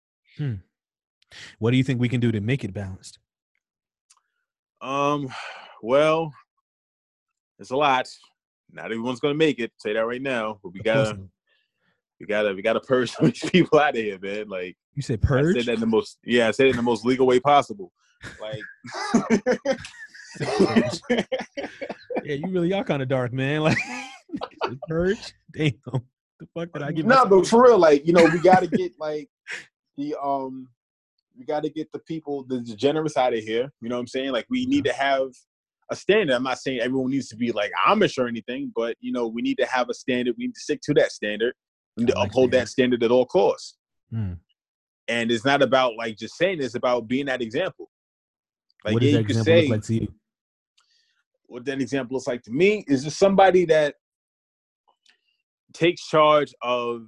what 1.60 1.72
do 1.72 1.78
you 1.78 1.84
think 1.84 2.00
we 2.00 2.10
can 2.10 2.20
do 2.22 2.32
to 2.32 2.40
make 2.42 2.64
it 2.64 2.74
balanced? 2.74 3.20
Um, 4.82 5.30
well, 5.82 6.34
it's 7.60 7.72
a 7.72 7.76
lot. 7.76 8.08
Not 8.72 8.86
everyone's 8.86 9.20
gonna 9.20 9.36
make 9.36 9.60
it. 9.60 9.72
Say 9.78 9.94
that 9.94 10.06
right 10.06 10.22
now. 10.22 10.60
But 10.64 10.74
we 10.74 10.82
gotta, 10.82 11.20
we 12.20 12.26
gotta, 12.26 12.54
we 12.54 12.62
gotta 12.62 12.80
purge 12.80 13.12
some 13.12 13.26
these 13.32 13.50
people 13.50 13.80
out 13.80 13.96
of 13.98 14.04
here, 14.04 14.20
man. 14.20 14.48
Like 14.48 14.76
You 14.96 15.02
said 15.02 15.22
purge? 15.22 15.40
I 15.40 15.44
purge. 15.44 15.56
said 15.58 15.66
that 15.66 15.74
in 15.76 15.80
the 15.80 15.88
most, 15.88 16.18
yeah, 16.24 16.48
I 16.48 16.52
said 16.52 16.68
it 16.68 16.72
in 16.72 16.78
the 16.78 16.82
most 16.82 17.06
legal 17.06 17.28
way 17.28 17.40
possible. 17.40 17.92
Like, 18.40 18.62
yeah, 22.24 22.36
you 22.36 22.48
really 22.48 22.72
are 22.74 22.84
kind 22.84 23.02
of 23.02 23.08
dark, 23.10 23.34
man. 23.34 23.62
Like 23.62 23.78
purge. 24.88 25.34
Damn. 25.52 25.74
The 26.40 26.48
fuck 26.54 26.74
did 26.74 26.84
I 26.84 26.92
get? 26.92 27.06
no, 27.06 27.16
myself 27.16 27.30
but 27.30 27.48
for 27.48 27.64
real, 27.64 27.78
like 27.78 28.06
you 28.06 28.14
know, 28.14 28.26
we 28.26 28.40
got 28.40 28.62
to 28.62 28.68
get 28.68 28.94
like 29.00 29.30
the 29.98 30.16
um, 30.22 30.68
we 31.38 31.46
got 31.46 31.64
to 31.64 31.70
get 31.70 31.92
the 31.92 32.00
people, 32.00 32.44
the 32.44 32.62
degenerates 32.62 33.18
out 33.18 33.34
of 33.34 33.40
here. 33.40 33.72
You 33.82 33.90
know 33.90 33.96
what 33.96 34.02
I'm 34.02 34.08
saying? 34.08 34.32
Like 34.32 34.46
we 34.50 34.66
need 34.66 34.86
to 34.86 34.94
have 34.94 35.30
a 35.94 35.96
standard. 35.96 36.36
I'm 36.36 36.44
not 36.44 36.60
saying 36.60 36.80
everyone 36.80 37.12
needs 37.12 37.30
to 37.30 37.36
be 37.36 37.52
like 37.52 37.72
Amish 37.88 38.18
or 38.18 38.28
anything, 38.28 38.72
but 38.76 38.96
you 39.00 39.12
know, 39.12 39.28
we 39.28 39.42
need 39.42 39.58
to 39.60 39.66
have 39.66 39.90
a 39.90 39.94
standard. 39.94 40.36
We 40.38 40.48
need 40.48 40.56
to 40.56 40.62
stick 40.62 40.82
to 40.84 40.94
that 40.96 41.12
standard. 41.12 41.54
We 41.96 42.04
need 42.04 42.12
I 42.12 42.14
to 42.14 42.20
like 42.20 42.30
uphold 42.30 42.52
that 42.52 42.68
standard 42.70 43.04
at 43.04 43.12
all 43.12 43.26
costs. 43.26 43.78
Hmm. 44.12 44.34
And 45.08 45.32
it's 45.32 45.46
not 45.46 45.62
about 45.62 45.96
like 45.98 46.18
just 46.18 46.38
saying 46.38 46.62
it's 46.62 46.76
about 46.76 47.08
being 47.08 47.26
that 47.28 47.42
example. 47.42 47.90
Like 48.86 48.94
what 48.94 49.02
does 49.02 49.12
yeah, 49.12 49.18
that 49.18 49.22
you 49.22 49.28
could 49.28 49.38
example 49.38 49.54
say 49.54 49.62
look 49.62 49.70
like 49.70 49.84
to 49.84 49.94
you? 49.94 50.14
what 51.54 51.66
that 51.66 51.80
example 51.82 52.16
looks 52.16 52.28
like 52.28 52.42
to 52.42 52.52
me 52.52 52.84
is 52.88 53.04
just 53.04 53.20
somebody 53.20 53.64
that 53.66 53.96
takes 55.74 56.08
charge 56.08 56.54
of 56.64 57.08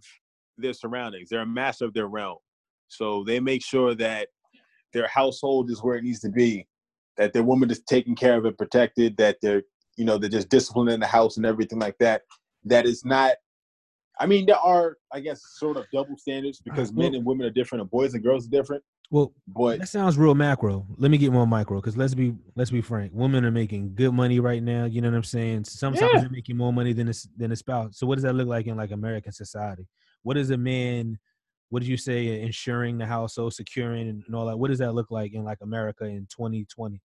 their 0.58 0.74
surroundings. 0.74 1.30
They're 1.30 1.42
a 1.42 1.48
master 1.48 1.86
of 1.86 1.94
their 1.94 2.08
realm. 2.08 2.38
So 2.88 3.24
they 3.24 3.40
make 3.40 3.64
sure 3.64 3.96
that 3.96 4.28
their 4.94 5.08
household 5.08 5.72
is 5.72 5.82
where 5.82 5.98
it 5.98 6.04
needs 6.04 6.20
to 6.22 6.30
be, 6.30 6.68
that 7.18 7.34
their 7.34 7.44
woman 7.44 7.70
is 7.72 7.82
taken 7.82 8.16
care 8.16 8.38
of 8.38 8.46
and 8.46 8.58
protected, 8.58 9.18
that 9.18 9.38
they're, 9.42 9.64
you 9.98 10.06
know, 10.06 10.18
they're 10.18 10.30
just 10.30 10.50
disciplined 10.50 10.90
in 10.90 11.00
the 11.00 11.08
house 11.08 11.38
and 11.38 11.46
everything 11.46 11.80
like 11.80 11.98
that. 12.00 12.22
That 12.66 12.86
is 12.86 13.06
not 13.06 13.36
I 14.18 14.26
mean, 14.28 14.46
there 14.46 14.56
are, 14.56 14.98
I 15.12 15.20
guess, 15.20 15.42
sort 15.58 15.76
of 15.76 15.86
double 15.92 16.18
standards 16.18 16.60
uh, 16.60 16.64
because 16.72 16.94
men 16.94 17.08
well- 17.12 17.16
and 17.16 17.26
women 17.26 17.48
are 17.48 17.50
different 17.50 17.82
and 17.82 17.92
boys 17.92 18.14
and 18.14 18.24
girls 18.24 18.48
are 18.48 18.50
different. 18.50 18.82
Well, 19.12 19.34
But 19.48 19.80
that 19.80 19.88
sounds 19.90 20.18
real 20.18 20.34
macro. 20.34 20.88
Let 20.98 21.12
me 21.12 21.18
get 21.20 21.32
more 21.32 21.46
micro 21.46 21.80
because 21.80 21.96
let's 21.96 22.16
be 22.16 22.34
let's 22.56 22.72
be 22.72 22.82
frank. 22.82 23.12
Women 23.14 23.46
are 23.46 23.52
making 23.52 23.94
good 23.94 24.14
money 24.14 24.40
right 24.40 24.64
now. 24.64 24.86
You 24.86 25.02
know 25.02 25.10
what 25.10 25.18
I'm 25.18 25.24
saying? 25.24 25.66
Sometimes 25.66 26.12
Yeah. 26.14 26.22
they're 26.22 26.30
making 26.30 26.58
more 26.58 26.74
money 26.74 26.92
than 26.92 27.10
a, 27.10 27.14
than 27.38 27.52
a 27.52 27.56
spouse. 27.56 28.00
So 28.00 28.08
what 28.08 28.16
does 28.16 28.24
that 28.24 28.34
look 28.34 28.48
like 28.48 28.66
in 28.66 28.76
like 28.78 28.90
American 28.92 29.32
society? 29.32 29.86
What 30.24 30.38
is 30.38 30.50
a 30.50 30.58
man? 30.58 31.20
What 31.76 31.82
did 31.82 31.90
you 31.90 31.98
say? 31.98 32.40
Ensuring 32.42 32.98
the 32.98 33.06
household, 33.06 33.54
securing, 33.54 34.08
and, 34.08 34.34
all 34.34 34.46
that. 34.46 34.58
What 34.58 34.70
does 34.70 34.80
that 34.80 34.94
look 34.94 35.12
like 35.12 35.34
in 35.34 35.44
like 35.44 35.58
America 35.62 36.06
in 36.06 36.26
2020? 36.30 37.02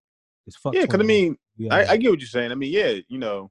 It's 0.46 0.56
fuck. 0.56 0.76
yeah, 0.76 0.82
because 0.82 1.00
I 1.00 1.02
mean, 1.02 1.36
We 1.58 1.68
I, 1.68 1.86
I 1.86 1.96
get 1.96 2.08
what 2.08 2.20
you're 2.20 2.28
saying. 2.28 2.52
I 2.52 2.54
mean, 2.54 2.72
yeah, 2.72 2.92
you 3.08 3.18
know, 3.18 3.50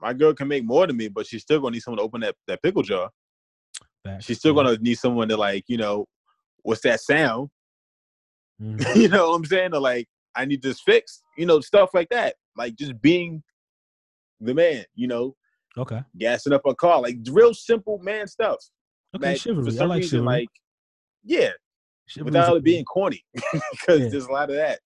my 0.00 0.14
girl 0.14 0.32
can 0.32 0.48
make 0.48 0.64
more 0.64 0.86
than 0.86 0.96
me, 0.96 1.08
but 1.08 1.26
she's 1.26 1.42
still 1.42 1.60
gonna 1.60 1.72
need 1.74 1.80
someone 1.80 1.98
to 1.98 2.02
open 2.04 2.22
that, 2.22 2.34
that 2.46 2.62
pickle 2.62 2.82
jar. 2.82 3.10
Facts. 4.02 4.24
She's 4.24 4.38
still 4.38 4.56
Yeah. 4.56 4.62
gonna 4.62 4.78
need 4.78 4.94
someone 4.94 5.28
to 5.28 5.36
like, 5.36 5.64
you 5.66 5.76
know, 5.76 6.06
what's 6.62 6.80
that 6.80 7.00
sound? 7.00 7.50
Mhm. 8.62 8.96
you 8.96 9.08
know 9.08 9.28
what 9.28 9.36
I'm 9.36 9.44
saying? 9.44 9.74
Or 9.74 9.80
like, 9.80 10.08
I 10.34 10.46
need 10.46 10.62
this 10.62 10.80
fixed, 10.80 11.22
you 11.36 11.44
know, 11.44 11.60
stuff 11.60 11.90
like 11.92 12.08
that. 12.08 12.36
Like 12.56 12.76
just 12.76 12.98
being 13.02 13.42
the 14.40 14.54
man, 14.54 14.86
you 14.94 15.08
know, 15.08 15.36
Okay. 15.76 16.00
gassing 16.16 16.54
up 16.54 16.64
a 16.64 16.74
car, 16.74 17.02
like 17.02 17.18
real 17.30 17.52
simple 17.52 17.98
man 17.98 18.26
stuff. 18.26 18.64
Okay. 19.14 19.32
that 19.32 19.40
chivalry. 19.40 19.70
For 19.76 19.82
I 19.82 19.86
like 19.86 19.98
reason, 19.98 20.18
chivalry. 20.20 20.36
like, 20.40 20.48
yeah, 21.24 21.48
Chivalry's 22.06 22.24
without 22.34 22.56
it 22.56 22.64
being 22.64 22.84
corny, 22.84 23.24
because 23.34 24.00
Yeah. 24.00 24.08
there's 24.08 24.26
a 24.26 24.32
lot 24.32 24.50
of 24.50 24.56
that. 24.56 24.80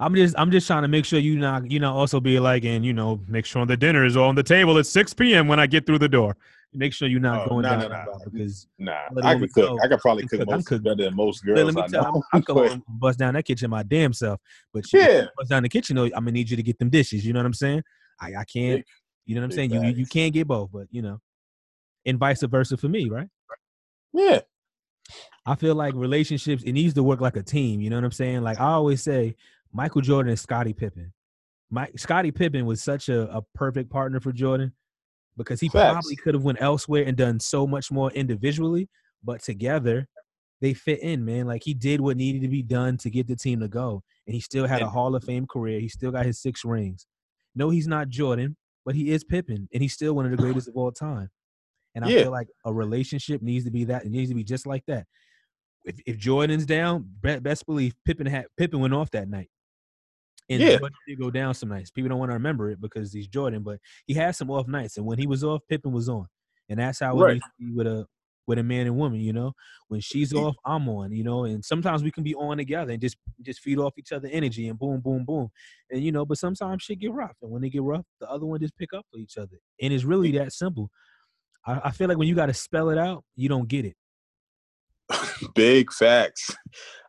I'm 0.00 0.14
just 0.14 0.34
I'm 0.38 0.50
just 0.50 0.66
trying 0.66 0.82
to 0.82 0.88
make 0.88 1.04
sure 1.04 1.18
you 1.20 1.38
not 1.38 1.70
you 1.70 1.78
know 1.78 1.92
also 1.92 2.20
be 2.20 2.40
like 2.40 2.64
and 2.64 2.84
you 2.84 2.92
know 2.92 3.20
make 3.28 3.46
sure 3.46 3.64
the 3.64 3.76
dinner 3.76 4.04
is 4.04 4.16
on 4.16 4.34
the 4.34 4.42
table 4.42 4.76
at 4.78 4.86
6 4.86 5.14
p.m. 5.14 5.46
when 5.46 5.60
I 5.60 5.66
get 5.66 5.86
through 5.86 5.98
the 6.00 6.08
door. 6.08 6.36
Make 6.76 6.92
sure 6.92 7.06
you're 7.06 7.20
not 7.20 7.46
Oh, 7.46 7.50
going 7.50 7.62
no, 7.62 7.68
down 7.78 7.90
that 7.90 8.08
because 8.32 8.66
Nah, 8.78 8.96
I 9.22 9.38
could 9.38 9.52
cook. 9.52 9.78
I 9.84 9.86
could 9.86 10.00
probably 10.00 10.26
cook 10.26 10.40
cook. 10.40 10.48
Most 10.50 10.66
cook. 10.66 10.82
better 10.82 11.04
than 11.04 11.14
most 11.14 11.44
girls 11.44 11.60
let 11.66 11.74
me 11.76 11.82
I 11.82 11.86
tell 11.86 12.02
know. 12.12 12.22
I 12.32 12.40
come 12.40 12.56
But- 12.56 12.68
home 12.70 12.82
and 12.88 13.00
bust 13.00 13.18
down 13.20 13.34
that 13.34 13.44
kitchen 13.44 13.70
my 13.70 13.84
damn 13.84 14.12
self. 14.12 14.40
But 14.72 14.92
you 14.92 14.98
yeah, 14.98 15.26
bust 15.36 15.50
down 15.50 15.62
the 15.62 15.68
kitchen 15.68 15.94
though, 15.94 16.04
I'm 16.06 16.10
gonna 16.10 16.32
need 16.32 16.50
you 16.50 16.56
to 16.56 16.62
get 16.64 16.78
them 16.80 16.90
dishes. 16.90 17.24
You 17.24 17.32
know 17.32 17.38
what 17.38 17.46
I'm 17.46 17.54
saying? 17.54 17.82
I 18.20 18.34
I 18.34 18.44
can't. 18.44 18.84
You 19.26 19.36
know 19.36 19.42
what 19.42 19.44
I'm 19.46 19.50
saying? 19.52 19.70
You 19.70 19.80
you 19.82 20.06
can't 20.06 20.32
get 20.34 20.48
both, 20.48 20.70
but 20.72 20.88
you 20.90 21.02
know, 21.02 21.20
and 22.06 22.18
vice 22.18 22.42
versa 22.42 22.76
for 22.76 22.88
me, 22.88 23.08
right? 23.08 23.28
yeah, 24.12 24.40
I 25.46 25.54
feel 25.56 25.74
like 25.74 25.94
relationships 25.94 26.62
it 26.62 26.72
needs 26.72 26.94
to 26.94 27.02
work 27.02 27.20
like 27.20 27.36
a 27.36 27.42
team. 27.42 27.80
You 27.80 27.90
know 27.90 27.96
what 27.96 28.04
I'm 28.04 28.12
saying? 28.12 28.42
Like 28.42 28.60
I 28.60 28.72
always 28.72 29.02
say, 29.02 29.36
Michael 29.72 30.00
Jordan 30.00 30.30
and 30.30 30.38
Scottie 30.38 30.72
Pippen. 30.72 31.12
Mike 31.70 31.98
Scottie 31.98 32.30
Pippen 32.30 32.66
was 32.66 32.82
such 32.82 33.08
a, 33.08 33.22
a 33.36 33.42
perfect 33.54 33.90
partner 33.90 34.20
for 34.20 34.32
Jordan 34.32 34.72
because 35.36 35.60
he 35.60 35.68
Facts. 35.68 35.92
probably 35.92 36.16
could 36.16 36.34
have 36.34 36.44
went 36.44 36.60
elsewhere 36.60 37.04
and 37.04 37.16
done 37.16 37.40
so 37.40 37.66
much 37.66 37.90
more 37.90 38.10
individually, 38.12 38.88
but 39.22 39.42
together 39.42 40.06
they 40.60 40.72
fit 40.72 41.00
in, 41.00 41.24
man. 41.24 41.46
Like 41.46 41.62
he 41.64 41.74
did 41.74 42.00
what 42.00 42.16
needed 42.16 42.42
to 42.42 42.48
be 42.48 42.62
done 42.62 42.96
to 42.98 43.10
get 43.10 43.26
the 43.26 43.36
team 43.36 43.60
to 43.60 43.68
go, 43.68 44.02
and 44.26 44.34
he 44.34 44.40
still 44.40 44.66
had 44.66 44.82
a 44.82 44.88
Hall 44.88 45.14
of 45.14 45.24
Fame 45.24 45.46
career. 45.46 45.80
He 45.80 45.88
still 45.88 46.12
got 46.12 46.26
his 46.26 46.40
six 46.40 46.64
rings. 46.64 47.06
No, 47.54 47.70
he's 47.70 47.88
not 47.88 48.08
Jordan, 48.08 48.56
but 48.84 48.94
he 48.94 49.10
is 49.10 49.24
Pippen, 49.24 49.68
and 49.72 49.82
he's 49.82 49.92
still 49.92 50.14
one 50.14 50.24
of 50.24 50.30
the 50.30 50.36
greatest 50.36 50.68
of 50.68 50.76
all 50.76 50.92
time. 50.92 51.30
And 51.94 52.04
I 52.04 52.10
Yeah. 52.10 52.22
feel 52.22 52.30
like 52.32 52.48
a 52.64 52.72
relationship 52.72 53.42
needs 53.42 53.64
to 53.66 53.70
be 53.70 53.84
that. 53.84 54.04
It 54.04 54.10
needs 54.10 54.30
to 54.30 54.34
be 54.34 54.44
just 54.44 54.66
like 54.66 54.84
that. 54.86 55.06
If, 55.84 56.00
if 56.06 56.18
Jordan's 56.18 56.66
down, 56.66 57.08
best 57.20 57.66
believe 57.66 57.94
Pippen 58.04 58.26
had 58.26 58.46
Pippen 58.56 58.80
went 58.80 58.94
off 58.94 59.10
that 59.12 59.28
night. 59.28 59.50
And 60.50 60.60
Yeah. 60.62 60.78
Jordan 60.78 60.96
did 61.06 61.18
go 61.18 61.30
down 61.30 61.54
some 61.54 61.70
nights. 61.70 61.90
People 61.90 62.10
don't 62.10 62.18
want 62.18 62.30
to 62.30 62.34
remember 62.34 62.70
it 62.70 62.80
because 62.80 63.12
he's 63.12 63.28
Jordan, 63.28 63.62
but 63.62 63.80
he 64.06 64.14
had 64.14 64.36
some 64.36 64.50
off 64.50 64.68
nights. 64.68 64.96
And 64.96 65.06
when 65.06 65.18
he 65.18 65.26
was 65.26 65.42
off, 65.44 65.62
Pippen 65.68 65.92
was 65.92 66.08
on. 66.08 66.26
And 66.68 66.78
that's 66.78 67.00
how 67.00 67.18
it 67.18 67.20
Right. 67.20 67.32
needs 67.34 67.44
to 67.44 67.52
be 67.58 67.72
with 67.72 67.86
a 67.86 68.06
with 68.46 68.58
a 68.58 68.62
man 68.62 68.86
and 68.86 68.98
woman, 68.98 69.20
you 69.20 69.32
know. 69.32 69.54
When 69.88 70.00
she's 70.00 70.34
off, 70.34 70.54
I'm 70.66 70.86
on, 70.90 71.12
you 71.12 71.24
know, 71.24 71.44
and 71.44 71.64
sometimes 71.64 72.02
we 72.02 72.10
can 72.10 72.22
be 72.24 72.34
on 72.34 72.58
together 72.58 72.92
and 72.92 73.00
just 73.00 73.16
just 73.40 73.60
feed 73.60 73.78
off 73.78 73.94
each 73.98 74.12
other 74.12 74.28
energy 74.30 74.68
and 74.68 74.78
boom, 74.78 75.00
boom, 75.00 75.24
boom. 75.24 75.48
And 75.90 76.02
you 76.02 76.12
know, 76.12 76.26
but 76.26 76.36
sometimes 76.38 76.82
shit 76.82 76.98
get 76.98 77.12
rough. 77.12 77.36
And 77.40 77.50
when 77.50 77.62
they 77.62 77.70
get 77.70 77.82
rough, 77.82 78.04
the 78.20 78.28
other 78.30 78.44
one 78.44 78.60
just 78.60 78.76
pick 78.76 78.92
up 78.92 79.06
for 79.10 79.18
each 79.18 79.38
other. 79.38 79.56
And 79.80 79.92
it's 79.94 80.04
really 80.04 80.30
that 80.32 80.52
simple. 80.52 80.90
I, 81.66 81.80
I 81.84 81.90
feel 81.90 82.08
like 82.08 82.18
when 82.18 82.28
you 82.28 82.34
gotta 82.34 82.54
spell 82.54 82.90
it 82.90 82.98
out, 82.98 83.24
you 83.36 83.48
don't 83.48 83.68
get 83.68 83.84
it. 83.84 83.96
big 85.54 85.92
facts. 85.92 86.50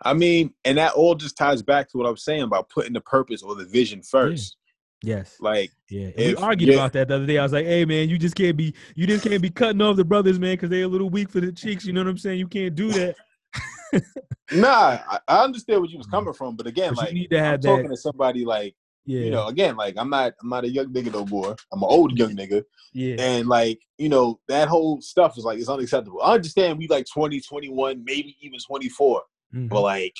I 0.03 0.13
mean, 0.13 0.53
and 0.65 0.77
that 0.77 0.93
all 0.93 1.15
just 1.15 1.37
ties 1.37 1.61
back 1.61 1.89
to 1.89 1.97
what 1.97 2.07
I 2.07 2.09
was 2.09 2.23
saying 2.23 2.41
about 2.41 2.69
putting 2.69 2.93
the 2.93 3.01
purpose 3.01 3.41
or 3.41 3.55
the 3.55 3.65
vision 3.65 4.01
first. 4.01 4.57
Yes. 5.03 5.37
Like, 5.39 5.71
Yeah, 5.89 6.09
If- 6.15 6.37
we 6.37 6.43
argued 6.43 6.69
yeah. 6.69 6.75
about 6.75 6.93
that 6.93 7.07
the 7.07 7.15
other 7.15 7.25
day. 7.25 7.37
I 7.37 7.43
was 7.43 7.53
like, 7.53 7.65
"Hey, 7.65 7.85
man, 7.85 8.09
you 8.09 8.17
just 8.17 8.35
can't 8.35 8.57
be, 8.57 8.73
you 8.95 9.05
just 9.05 9.23
can't 9.23 9.41
be 9.41 9.49
cutting 9.49 9.81
off 9.81 9.97
the 9.97 10.05
brothers, 10.05 10.39
man, 10.39 10.53
because 10.53 10.69
they're 10.69 10.85
a 10.85 10.87
little 10.87 11.09
weak 11.09 11.29
for 11.29 11.39
the 11.39 11.51
cheeks. 11.51 11.85
You 11.85 11.93
know 11.93 12.01
what 12.01 12.09
I'm 12.09 12.17
saying? 12.17 12.39
You 12.39 12.47
can't 12.47 12.73
do 12.73 12.91
that. 12.91 13.15
nah, 14.51 14.99
I, 15.07 15.19
I 15.27 15.43
understand 15.43 15.81
where 15.81 15.89
you 15.89 15.97
was 15.97 16.07
mm-hmm. 16.07 16.15
coming 16.15 16.33
from, 16.33 16.55
but 16.55 16.67
again, 16.67 16.93
But 16.95 17.01
you 17.01 17.05
like 17.05 17.13
need 17.13 17.27
to 17.31 17.37
I'm 17.37 17.43
have 17.43 17.61
talking 17.61 17.89
to 17.89 17.97
somebody 17.97 18.45
like 18.45 18.75
Yeah, 19.07 19.21
you 19.21 19.29
know, 19.31 19.47
again, 19.47 19.75
like 19.75 19.95
I'm 19.97 20.09
not 20.09 20.33
I'm 20.41 20.49
not 20.49 20.63
a 20.63 20.69
young 20.69 20.87
nigga 20.87 21.13
no 21.13 21.25
more. 21.25 21.55
I'm 21.71 21.83
an 21.83 21.89
old 21.89 22.17
young 22.17 22.35
nigga. 22.35 22.63
yeah, 22.93 23.15
And 23.19 23.47
like, 23.47 23.79
you 23.97 24.09
know, 24.09 24.39
that 24.47 24.67
whole 24.67 24.99
stuff 25.01 25.37
is 25.37 25.43
like 25.43 25.59
it's 25.59 25.69
unacceptable. 25.69 26.21
I 26.23 26.33
understand 26.33 26.79
we 26.79 26.87
like 26.87 27.05
20, 27.13 27.39
21, 27.41 28.03
maybe 28.03 28.35
even 28.41 28.59
24. 28.59 29.21
Mhm. 29.53 29.69
But 29.69 29.81
like, 29.81 30.15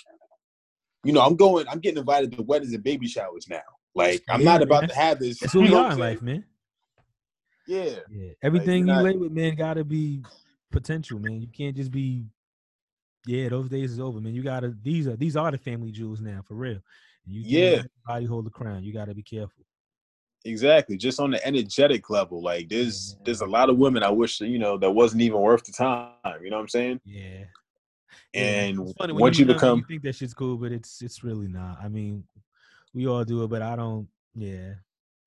you 1.04 1.14
know, 1.14 1.22
I'm 1.22 1.36
going, 1.36 1.68
I'm 1.68 1.80
getting 1.80 1.98
invited 1.98 2.32
to 2.34 2.44
weddings 2.44 2.74
and 2.74 2.84
baby 2.84 3.08
showers 3.08 3.48
now. 3.50 3.62
Like, 3.96 4.22
I'm 4.30 4.42
Yeah, 4.42 4.46
not 4.52 4.62
about 4.62 4.82
that's- 4.82 4.98
to 4.98 5.04
have 5.04 5.20
this. 5.20 5.40
that's 5.40 5.54
who 5.54 5.64
you 5.64 5.72
we 5.72 5.76
are 5.78 5.92
in 5.92 5.98
life, 6.00 6.22
man. 6.22 6.44
Yeah. 7.68 7.96
Yeah, 8.12 8.32
everything 8.44 8.86
not- 8.86 8.98
you 9.00 9.04
lay 9.04 9.18
with, 9.18 9.32
man, 9.32 9.56
gotta 9.56 9.84
be 9.84 10.22
potential, 10.72 11.18
man. 11.20 11.42
You 11.42 11.48
can't 11.48 11.76
just 11.76 11.92
be. 11.92 12.26
Yeah, 13.28 13.50
those 13.50 13.70
days 13.70 13.92
is 13.92 14.00
over, 14.00 14.22
man. 14.22 14.36
You 14.36 14.44
gotta. 14.44 14.76
These 14.84 15.08
are 15.08 15.16
these 15.16 15.36
are 15.36 15.50
the 15.50 15.58
family 15.58 15.92
jewels 15.92 16.22
now, 16.22 16.42
for 16.48 16.54
real. 16.54 16.80
You 17.28 17.41
Yeah. 17.45 17.84
everybody 18.07 18.26
hold 18.26 18.45
the 18.45 18.51
crown. 18.51 18.84
You 18.84 18.93
gotta 18.93 19.13
be 19.13 19.23
careful. 19.23 19.63
Exactly, 20.43 20.95
just 20.95 21.19
on 21.19 21.32
the 21.32 21.45
energetic 21.45 22.09
level. 22.09 22.41
Like 22.41 22.69
there's 22.69 23.13
Yeah. 23.17 23.23
there's 23.26 23.41
a 23.41 23.47
lot 23.47 23.69
of 23.69 23.78
women 23.78 24.03
I 24.03 24.09
wish 24.09 24.39
you 24.41 24.59
know 24.59 24.78
that 24.78 24.91
wasn't 24.91 25.21
even 25.23 25.39
worth 25.41 25.63
the 25.63 25.71
time. 25.71 26.43
You 26.43 26.49
know 26.49 26.57
what 26.57 26.63
I'm 26.63 26.67
saying? 26.69 27.01
Yeah. 27.03 27.45
And 28.34 28.80
when 28.97 29.15
once 29.15 29.39
you 29.39 29.45
young, 29.45 29.55
become 29.55 29.80
you 29.80 29.86
think 29.88 30.03
that 30.03 30.15
shit's 30.15 30.34
cool, 30.34 30.57
but 30.57 30.71
it's 30.71 31.01
it's 31.01 31.23
really 31.23 31.47
not. 31.47 31.80
I 31.82 31.88
mean, 31.89 32.23
we 32.93 33.07
all 33.07 33.23
do 33.23 33.43
it, 33.43 33.47
but 33.47 33.61
I 33.61 33.76
don't. 33.76 34.07
Yeah. 34.36 34.73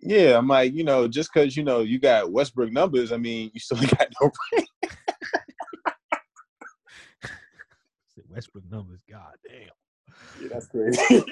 yeah, 0.00 0.36
I'm 0.36 0.46
like 0.46 0.72
you 0.74 0.84
know 0.84 1.08
just 1.08 1.32
because 1.32 1.56
you 1.56 1.64
know 1.64 1.80
you 1.80 1.98
got 1.98 2.30
Westbrook 2.30 2.70
numbers, 2.70 3.10
I 3.10 3.16
mean 3.16 3.50
you 3.54 3.60
still 3.64 3.78
got 3.78 4.08
no 4.20 4.30
brain. 4.50 4.66
Westbrook 8.28 8.64
numbers. 8.70 9.00
God 9.08 9.34
damn. 9.48 9.70
Yeah, 10.40 10.48
that's 10.52 10.68
crazy. 10.68 11.24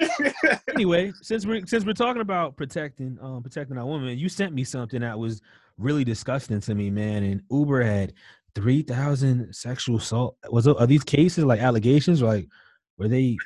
anyway, 0.75 1.13
since 1.21 1.45
we're 1.45 1.65
since 1.65 1.85
we're 1.85 1.93
talking 1.93 2.21
about 2.21 2.57
protecting 2.57 3.17
um 3.21 3.41
protecting 3.41 3.77
our 3.77 3.85
women, 3.85 4.17
you 4.17 4.27
sent 4.27 4.53
me 4.53 4.65
something 4.65 4.99
that 4.99 5.17
was 5.17 5.41
really 5.77 6.03
disgusting 6.03 6.59
to 6.59 6.75
me, 6.75 6.89
man. 6.89 7.23
And 7.23 7.41
Uber 7.49 7.83
had 7.83 8.13
three 8.53 8.81
thousand 8.81 9.53
sexual 9.55 9.95
assault. 9.97 10.35
Was 10.49 10.67
are 10.67 10.85
these 10.85 11.05
cases 11.05 11.45
like 11.45 11.61
allegations? 11.61 12.21
Like 12.21 12.49
were 12.97 13.07
they 13.07 13.37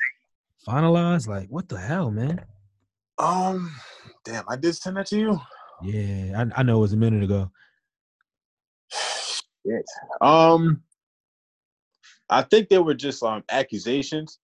finalized? 0.68 1.28
Like 1.28 1.48
what 1.50 1.70
the 1.70 1.78
hell, 1.78 2.10
man? 2.10 2.44
um, 3.22 3.72
damn, 4.26 4.44
I 4.50 4.56
did 4.56 4.76
send 4.76 4.98
that 4.98 5.06
to 5.08 5.18
you. 5.18 5.42
Yeah, 5.84 6.44
I, 6.56 6.62
I 6.62 6.64
know 6.64 6.78
it 6.78 6.82
was 6.82 6.94
a 6.94 6.98
minute 6.98 7.24
ago. 7.24 7.52
Shit. 8.92 9.86
Um, 10.22 10.82
I 12.30 12.42
think 12.44 12.70
they 12.70 12.80
were 12.80 12.94
just 12.94 13.22
um 13.22 13.44
accusations. 13.50 14.40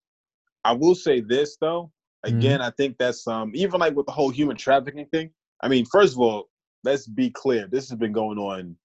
I 0.68 0.74
will 0.74 0.95
say 0.95 1.22
this 1.22 1.55
though. 1.61 1.91
Again, 2.26 2.61
I 2.61 2.72
think 2.72 2.97
that's 2.97 3.26
um 3.26 3.53
even 3.55 3.80
like 3.80 3.95
with 3.95 4.05
the 4.05 4.11
whole 4.11 4.30
human 4.30 4.57
trafficking 4.57 5.05
thing. 5.13 5.32
I 5.61 5.70
mean, 5.70 5.86
first 5.86 6.13
of 6.13 6.20
all, 6.20 6.49
let's 6.84 7.07
be 7.07 7.30
clear. 7.30 7.68
This 7.72 7.89
has 7.89 7.97
been 7.97 8.11
going 8.11 8.38
on 8.38 8.76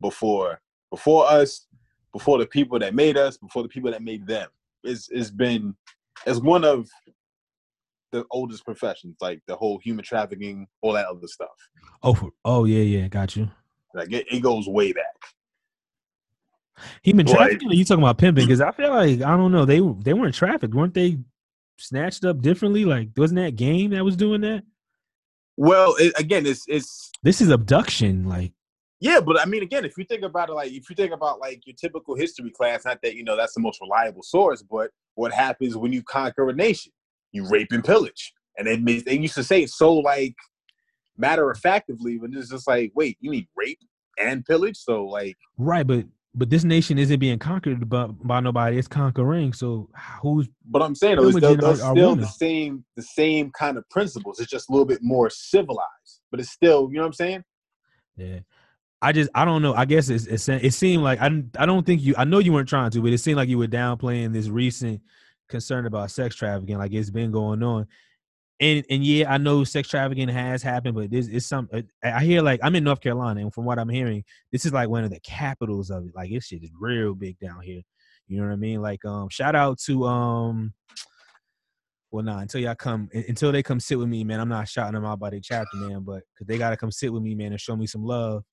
before 0.00 0.60
before 0.90 1.30
us, 1.30 1.68
before 2.12 2.38
the 2.38 2.46
people 2.46 2.76
that 2.80 2.94
made 2.94 3.16
us, 3.16 3.36
before 3.36 3.62
the 3.62 3.68
people 3.68 3.92
that 3.92 4.02
made 4.02 4.26
them. 4.26 4.48
It's 4.82 5.08
it's 5.12 5.30
been 5.30 5.76
it's 6.26 6.40
one 6.40 6.64
of 6.64 6.88
the 8.10 8.26
oldest 8.32 8.64
professions, 8.64 9.16
like 9.20 9.40
the 9.46 9.54
whole 9.54 9.78
human 9.78 10.04
trafficking, 10.04 10.66
all 10.80 10.92
that 10.94 11.06
other 11.06 11.28
stuff. 11.28 11.48
Oh, 12.02 12.30
oh 12.44 12.64
yeah, 12.64 12.82
yeah, 12.82 13.06
got 13.06 13.36
you. 13.36 13.48
Like 13.94 14.12
it, 14.12 14.26
it 14.28 14.40
goes 14.40 14.66
way 14.66 14.92
back. 14.92 15.04
Human 17.02 17.26
Right. 17.26 17.36
trafficking? 17.36 17.70
You 17.70 17.84
talking 17.84 18.02
about 18.02 18.18
pimping? 18.18 18.44
Because 18.46 18.60
I 18.60 18.70
feel 18.72 18.90
like 18.90 19.22
I 19.22 19.36
don't 19.36 19.52
know. 19.52 19.64
They 19.64 19.80
they 20.02 20.12
weren't 20.12 20.34
trafficked, 20.34 20.74
weren't 20.74 20.94
they? 20.94 21.18
Snatched 21.78 22.24
up 22.24 22.40
differently. 22.40 22.84
Like 22.84 23.08
wasn't 23.16 23.40
that 23.40 23.56
game 23.56 23.90
that 23.90 24.04
was 24.04 24.16
doing 24.16 24.40
that? 24.42 24.62
Well, 25.56 25.94
it, 25.98 26.12
again, 26.18 26.46
it's 26.46 26.64
it's 26.68 27.10
This 27.22 27.40
is 27.40 27.48
abduction. 27.50 28.28
Like 28.28 28.52
Yeah, 29.00 29.20
but 29.20 29.40
I 29.40 29.44
mean, 29.44 29.62
again, 29.62 29.84
if 29.84 29.96
you 29.98 30.04
think 30.04 30.22
about 30.22 30.48
it, 30.48 30.52
like 30.52 30.72
if 30.72 30.88
you 30.88 30.96
think 30.96 31.12
about 31.12 31.40
like 31.40 31.66
your 31.66 31.76
typical 31.76 32.14
history 32.14 32.50
class, 32.50 32.84
not 32.84 33.00
that 33.02 33.14
you 33.16 33.24
know 33.24 33.36
that's 33.36 33.54
the 33.54 33.60
most 33.60 33.80
reliable 33.80 34.22
source, 34.22 34.62
but 34.62 34.90
what 35.14 35.32
happens 35.32 35.76
when 35.76 35.92
you 35.92 36.02
conquer 36.02 36.48
a 36.48 36.52
nation? 36.52 36.92
You 37.32 37.48
rape 37.48 37.72
and 37.72 37.84
pillage, 37.84 38.32
and 38.56 38.66
they 38.66 38.76
made- 38.76 39.04
they 39.06 39.18
used 39.18 39.34
to 39.34 39.44
say 39.44 39.62
it 39.62 39.70
so 39.70 39.94
like 39.94 40.34
matter 41.16 41.50
of 41.50 41.58
factly, 41.58 42.18
but 42.18 42.30
it's 42.32 42.50
just 42.50 42.66
like, 42.66 42.92
wait, 42.94 43.16
you 43.20 43.30
mean 43.30 43.46
rape 43.56 43.78
and 44.18 44.44
pillage? 44.44 44.76
So 44.76 45.04
like, 45.04 45.36
right, 45.58 45.86
but 45.86 46.04
but 46.34 46.48
this 46.48 46.64
nation 46.64 46.98
isn't 46.98 47.18
being 47.18 47.38
conquered 47.38 47.88
by, 47.88 48.06
by 48.06 48.40
nobody. 48.40 48.78
It's 48.78 48.88
conquering. 48.88 49.52
So 49.52 49.88
who's 50.22 50.48
but 50.64 50.82
I'm 50.82 50.94
saying 50.94 51.16
though, 51.16 51.28
it's 51.28 51.36
still, 51.36 51.56
they're 51.56 51.76
still 51.76 52.16
the 52.16 52.26
same 52.26 52.84
the 52.96 53.02
same 53.02 53.50
kind 53.50 53.76
of 53.76 53.88
principles. 53.90 54.40
It's 54.40 54.50
just 54.50 54.68
a 54.68 54.72
little 54.72 54.86
bit 54.86 55.00
more 55.02 55.28
civilized, 55.30 56.20
but 56.30 56.40
it's 56.40 56.50
still, 56.50 56.88
you 56.90 56.96
know 56.96 57.02
what 57.02 57.08
I'm 57.08 57.12
saying? 57.12 57.44
Yeah. 58.16 58.38
I 59.02 59.12
just 59.12 59.30
I 59.34 59.44
don't 59.44 59.62
know. 59.62 59.74
I 59.74 59.84
guess 59.84 60.08
it's, 60.08 60.26
it's 60.26 60.48
it 60.48 60.72
seemed 60.72 61.02
like 61.02 61.20
I 61.20 61.26
I 61.58 61.66
don't 61.66 61.84
think 61.84 62.02
you 62.02 62.14
I 62.16 62.24
know 62.24 62.38
you 62.38 62.52
weren't 62.52 62.68
trying 62.68 62.92
to, 62.92 63.02
but 63.02 63.12
it 63.12 63.18
seemed 63.18 63.36
like 63.36 63.48
you 63.48 63.58
were 63.58 63.66
downplaying 63.66 64.32
this 64.32 64.48
recent 64.48 65.00
concern 65.48 65.86
about 65.86 66.12
sex 66.12 66.36
trafficking. 66.36 66.78
Like 66.78 66.92
it's 66.92 67.10
been 67.10 67.32
going 67.32 67.62
on, 67.64 67.88
and 68.62 68.86
and 68.88 69.04
yeah, 69.04 69.30
I 69.30 69.38
know 69.38 69.64
sex 69.64 69.88
trafficking 69.88 70.28
has 70.28 70.62
happened, 70.62 70.94
but 70.94 71.10
this 71.10 71.26
is 71.26 71.44
some. 71.44 71.68
uh, 71.72 71.82
I 72.04 72.24
hear 72.24 72.40
like 72.42 72.60
I'm 72.62 72.76
in 72.76 72.84
North 72.84 73.00
Carolina, 73.00 73.40
and 73.40 73.52
from 73.52 73.64
what 73.64 73.78
I'm 73.78 73.88
hearing, 73.88 74.22
this 74.52 74.64
is 74.64 74.72
like 74.72 74.88
one 74.88 75.02
of 75.02 75.10
the 75.10 75.18
capitals 75.20 75.90
of 75.90 76.06
it. 76.06 76.12
Like 76.14 76.30
this 76.30 76.46
shit 76.46 76.62
is 76.62 76.70
real 76.78 77.14
big 77.14 77.38
down 77.40 77.60
here. 77.60 77.82
You 78.28 78.40
know 78.40 78.46
what 78.46 78.52
I 78.52 78.56
mean? 78.56 78.80
Like 78.80 79.04
um, 79.04 79.28
shout 79.28 79.56
out 79.56 79.78
to 79.86 80.04
um. 80.04 80.72
Well, 82.12 82.22
nah, 82.22 82.38
until 82.38 82.60
y'all 82.60 82.74
come, 82.74 83.08
until 83.14 83.52
they 83.52 83.62
come 83.62 83.80
sit 83.80 83.98
with 83.98 84.08
me, 84.08 84.22
man. 84.22 84.38
I'm 84.38 84.48
not 84.48 84.68
shouting 84.68 84.92
them 84.92 85.06
out 85.06 85.18
by 85.18 85.30
their 85.30 85.40
chapter, 85.42 85.76
man, 85.78 86.02
but 86.02 86.22
because 86.34 86.46
they 86.46 86.58
gotta 86.58 86.76
come 86.76 86.92
sit 86.92 87.12
with 87.12 87.22
me, 87.22 87.34
man, 87.34 87.52
and 87.52 87.60
show 87.60 87.74
me 87.74 87.86
some 87.86 88.04
love. 88.04 88.44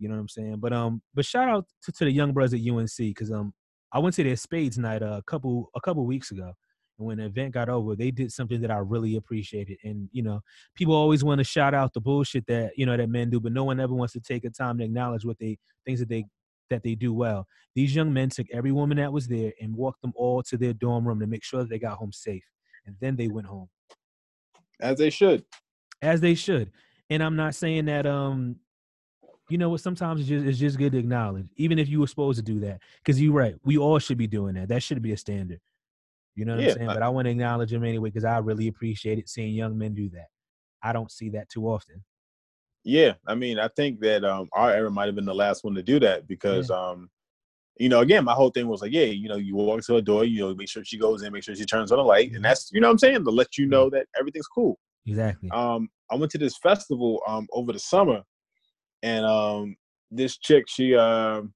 You 0.00 0.08
know 0.08 0.16
what 0.16 0.22
I'm 0.22 0.28
saying? 0.28 0.56
But 0.58 0.72
um, 0.72 1.00
but 1.14 1.24
shout 1.24 1.48
out 1.48 1.66
to, 1.84 1.92
to 1.92 2.04
the 2.06 2.10
young 2.10 2.32
brothers 2.32 2.54
at 2.54 2.68
UNC 2.68 2.90
because 2.98 3.30
um, 3.30 3.52
I 3.92 4.00
went 4.00 4.16
to 4.16 4.24
their 4.24 4.36
spades 4.36 4.78
night 4.78 5.02
uh, 5.02 5.18
a 5.18 5.22
couple 5.22 5.70
a 5.76 5.80
couple 5.80 6.04
weeks 6.06 6.32
ago, 6.32 6.54
when 6.96 7.18
the 7.18 7.24
event 7.26 7.52
got 7.54 7.68
over, 7.68 7.96
they 7.96 8.10
did 8.10 8.32
something 8.32 8.60
that 8.60 8.70
I 8.70 8.78
really 8.78 9.16
appreciated. 9.16 9.78
And 9.84 10.08
you 10.12 10.22
know, 10.22 10.40
people 10.74 10.94
always 10.94 11.24
want 11.24 11.38
to 11.38 11.44
shout 11.44 11.74
out 11.74 11.92
the 11.92 12.00
bullshit 12.00 12.46
that 12.46 12.72
you 12.76 12.86
know 12.86 12.96
that 12.96 13.08
men 13.08 13.30
do, 13.30 13.40
but 13.40 13.52
no 13.52 13.64
one 13.64 13.80
ever 13.80 13.94
wants 13.94 14.12
to 14.14 14.20
take 14.20 14.44
a 14.44 14.50
time 14.50 14.78
to 14.78 14.84
acknowledge 14.84 15.24
what 15.24 15.38
they 15.38 15.58
things 15.86 16.00
that 16.00 16.08
they 16.08 16.24
that 16.70 16.82
they 16.82 16.94
do 16.94 17.12
well. 17.12 17.46
These 17.74 17.94
young 17.94 18.12
men 18.12 18.30
took 18.30 18.46
every 18.52 18.72
woman 18.72 18.96
that 18.98 19.12
was 19.12 19.28
there 19.28 19.52
and 19.60 19.74
walked 19.76 20.02
them 20.02 20.12
all 20.16 20.42
to 20.44 20.56
their 20.56 20.72
dorm 20.72 21.06
room 21.06 21.20
to 21.20 21.26
make 21.26 21.44
sure 21.44 21.60
that 21.60 21.68
they 21.70 21.78
got 21.78 21.98
home 21.98 22.12
safe, 22.12 22.44
and 22.86 22.96
then 23.00 23.16
they 23.16 23.28
went 23.28 23.46
home 23.46 23.68
As 24.80 24.98
they 24.98 25.10
should. 25.10 25.44
as 26.02 26.20
they 26.20 26.34
should. 26.34 26.70
And 27.10 27.22
I'm 27.22 27.36
not 27.36 27.54
saying 27.54 27.86
that 27.86 28.06
um 28.06 28.56
you 29.50 29.58
know 29.58 29.68
what 29.68 29.80
sometimes 29.80 30.20
it's 30.20 30.28
just 30.28 30.46
it's 30.46 30.58
just 30.58 30.78
good 30.78 30.92
to 30.92 30.98
acknowledge 30.98 31.46
even 31.56 31.78
if 31.78 31.88
you 31.88 32.00
were 32.00 32.06
supposed 32.06 32.38
to 32.38 32.42
do 32.42 32.60
that 32.60 32.80
because 33.04 33.20
you're 33.20 33.32
right 33.32 33.54
we 33.64 33.76
all 33.76 33.98
should 33.98 34.16
be 34.16 34.26
doing 34.26 34.54
that 34.54 34.68
that 34.68 34.82
should 34.82 35.02
be 35.02 35.12
a 35.12 35.16
standard 35.16 35.60
you 36.34 36.44
know 36.44 36.56
what 36.56 36.62
Yeah, 36.62 36.72
i'm 36.72 36.78
saying 36.78 36.88
but 36.88 37.02
i 37.02 37.08
want 37.08 37.26
to 37.26 37.30
acknowledge 37.30 37.70
them 37.70 37.84
anyway 37.84 38.08
because 38.10 38.24
i 38.24 38.38
really 38.38 38.68
appreciate 38.68 39.18
it 39.18 39.28
seeing 39.28 39.54
young 39.54 39.76
men 39.78 39.94
do 39.94 40.08
that. 40.10 40.26
I 40.82 40.92
don't 40.92 41.10
see 41.10 41.30
that 41.30 41.48
too 41.48 41.66
often. 41.66 42.04
Yeah, 42.84 43.14
I 43.26 43.34
mean, 43.34 43.58
I 43.58 43.68
think 43.68 44.00
that 44.00 44.24
um 44.24 44.48
our 44.52 44.70
era 44.70 44.90
might 44.90 45.06
have 45.06 45.14
been 45.14 45.24
the 45.24 45.34
last 45.34 45.64
one 45.64 45.74
to 45.74 45.82
do 45.82 45.98
that 46.00 46.28
because 46.28 46.70
um 46.70 47.08
you 47.78 47.88
know, 47.88 48.00
again, 48.00 48.24
my 48.24 48.34
whole 48.34 48.50
thing 48.50 48.68
was 48.68 48.82
like, 48.82 48.92
yeah, 48.92 49.06
you 49.06 49.28
know, 49.28 49.36
you 49.36 49.56
walk 49.56 49.82
to 49.86 49.96
a 49.96 50.02
door, 50.02 50.24
you 50.24 50.40
know, 50.40 50.54
make 50.54 50.68
sure 50.68 50.84
she 50.84 50.96
goes 50.96 51.22
in, 51.22 51.32
make 51.32 51.42
sure 51.42 51.56
she 51.56 51.64
turns 51.64 51.90
on 51.90 51.98
the 51.98 52.04
light, 52.04 52.30
and 52.32 52.44
that's 52.44 52.70
you 52.72 52.80
know 52.80 52.88
what 52.88 52.92
I'm 52.92 52.98
saying, 52.98 53.24
to 53.24 53.30
let 53.30 53.56
you 53.58 53.66
know 53.66 53.88
that 53.90 54.06
everything's 54.18 54.46
cool. 54.46 54.78
exactly. 55.06 55.50
Um 55.50 55.88
I 56.10 56.16
went 56.16 56.30
to 56.32 56.38
this 56.38 56.58
festival 56.58 57.22
um 57.26 57.48
over 57.52 57.72
the 57.72 57.78
summer 57.78 58.22
and 59.02 59.24
um 59.24 59.76
this 60.10 60.36
chick, 60.38 60.64
she 60.68 60.94
um 60.94 61.54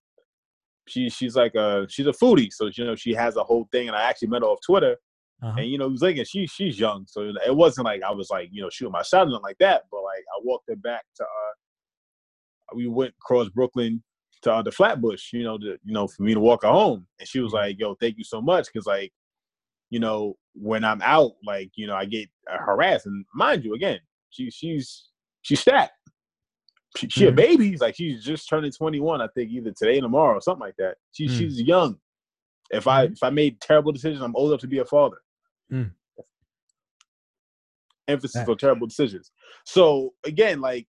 she 0.88 1.08
she's 1.10 1.36
like 1.36 1.54
a 1.54 1.86
she's 1.88 2.06
a 2.06 2.12
foodie, 2.12 2.52
so 2.52 2.70
you 2.74 2.84
know 2.84 2.96
she 2.96 3.14
has 3.14 3.36
a 3.36 3.44
whole 3.44 3.68
thing, 3.72 3.88
and 3.88 3.96
I 3.96 4.02
actually 4.02 4.28
met 4.28 4.42
her 4.42 4.48
off 4.48 4.60
Twitter, 4.64 4.96
uh-huh. 5.42 5.54
and 5.58 5.70
you 5.70 5.78
know, 5.78 5.94
and 6.00 6.26
she 6.26 6.46
she's 6.46 6.78
young, 6.80 7.06
so 7.06 7.32
it 7.46 7.54
wasn't 7.54 7.84
like 7.84 8.02
I 8.02 8.10
was 8.10 8.28
like, 8.30 8.48
you 8.50 8.62
know, 8.62 8.70
shooting 8.70 8.92
my 8.92 9.02
shot 9.02 9.26
or 9.26 9.30
nothing 9.30 9.42
like 9.42 9.58
that. 9.58 9.84
But 9.90 10.02
like, 10.02 10.24
I 10.36 10.40
walked 10.42 10.68
her 10.68 10.76
back 10.76 11.04
to, 11.16 11.24
uh, 11.24 12.74
we 12.74 12.88
went 12.88 13.14
across 13.20 13.48
Brooklyn 13.48 14.02
to 14.42 14.52
uh, 14.52 14.62
the 14.62 14.72
Flatbush, 14.72 15.32
you 15.32 15.44
know, 15.44 15.58
to, 15.58 15.78
you 15.84 15.92
know, 15.92 16.08
for 16.08 16.22
me 16.22 16.34
to 16.34 16.40
walk 16.40 16.62
her 16.62 16.68
home, 16.68 17.06
and 17.20 17.28
she 17.28 17.40
was 17.40 17.52
like, 17.52 17.78
"Yo, 17.78 17.94
thank 17.94 18.18
you 18.18 18.24
so 18.24 18.40
much," 18.40 18.66
because 18.72 18.86
like, 18.86 19.12
you 19.90 20.00
know, 20.00 20.36
when 20.54 20.84
I'm 20.84 21.02
out, 21.02 21.32
like, 21.44 21.70
you 21.76 21.86
know, 21.86 21.94
I 21.94 22.04
get 22.04 22.28
harassed, 22.48 23.06
and 23.06 23.24
mind 23.32 23.64
you, 23.64 23.74
again, 23.74 24.00
she 24.30 24.50
she's 24.50 25.10
she's 25.42 25.62
fat. 25.62 25.92
She, 26.98 27.08
she 27.08 27.26
a 27.26 27.32
Mhm. 27.32 27.36
baby, 27.36 27.76
like 27.76 27.94
she's 27.94 28.24
just 28.24 28.48
turning 28.48 28.72
21, 28.72 29.20
I 29.20 29.28
think, 29.28 29.50
either 29.52 29.70
today 29.70 29.98
or 29.98 30.02
tomorrow, 30.02 30.36
or 30.38 30.40
something 30.40 30.66
like 30.66 30.74
that. 30.78 30.96
She 31.12 31.26
Mm. 31.26 31.30
she's 31.30 31.62
young. 31.62 32.00
If 32.70 32.88
I 32.88 33.06
Mhm. 33.06 33.12
if 33.12 33.22
I 33.22 33.30
made 33.30 33.60
terrible 33.60 33.92
decisions, 33.92 34.20
I'm 34.20 34.34
old 34.34 34.50
enough 34.50 34.60
to 34.62 34.66
be 34.66 34.78
a 34.78 34.84
father 34.84 35.18
Mm. 35.70 35.92
emphasis 38.08 38.40
Facts. 38.40 38.48
on 38.48 38.56
terrible 38.58 38.86
decisions. 38.86 39.30
So 39.64 40.14
again, 40.24 40.60
like, 40.60 40.88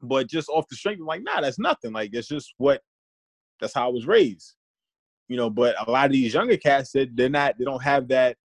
but 0.00 0.26
just 0.28 0.48
off 0.48 0.66
the 0.68 0.76
strength, 0.76 1.00
I'm 1.00 1.06
like, 1.06 1.22
nah, 1.22 1.40
that's 1.40 1.58
nothing. 1.58 1.92
Like, 1.92 2.10
it's 2.12 2.28
just 2.28 2.54
what 2.56 2.82
that's 3.60 3.74
how 3.74 3.86
I 3.88 3.92
was 3.92 4.06
raised. 4.06 4.54
You 5.28 5.36
know, 5.36 5.50
but 5.50 5.76
a 5.86 5.90
lot 5.90 6.06
of 6.06 6.12
these 6.12 6.34
younger 6.34 6.56
cats 6.56 6.90
said 6.92 7.16
they're 7.16 7.28
not 7.28 7.56
they 7.58 7.64
don't 7.64 7.82
have 7.82 8.08
that 8.08 8.36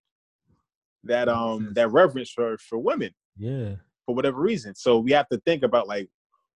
that 1.04 1.26
That 1.26 1.28
um 1.28 1.72
that 1.74 1.88
reverence 1.90 2.30
for 2.30 2.58
for 2.58 2.78
women 2.78 3.14
yeah 3.36 3.76
for 4.04 4.14
whatever 4.14 4.40
reason. 4.40 4.74
So 4.74 4.98
we 4.98 5.12
have 5.12 5.28
to 5.28 5.38
think 5.46 5.62
about 5.62 5.86
like 5.88 6.10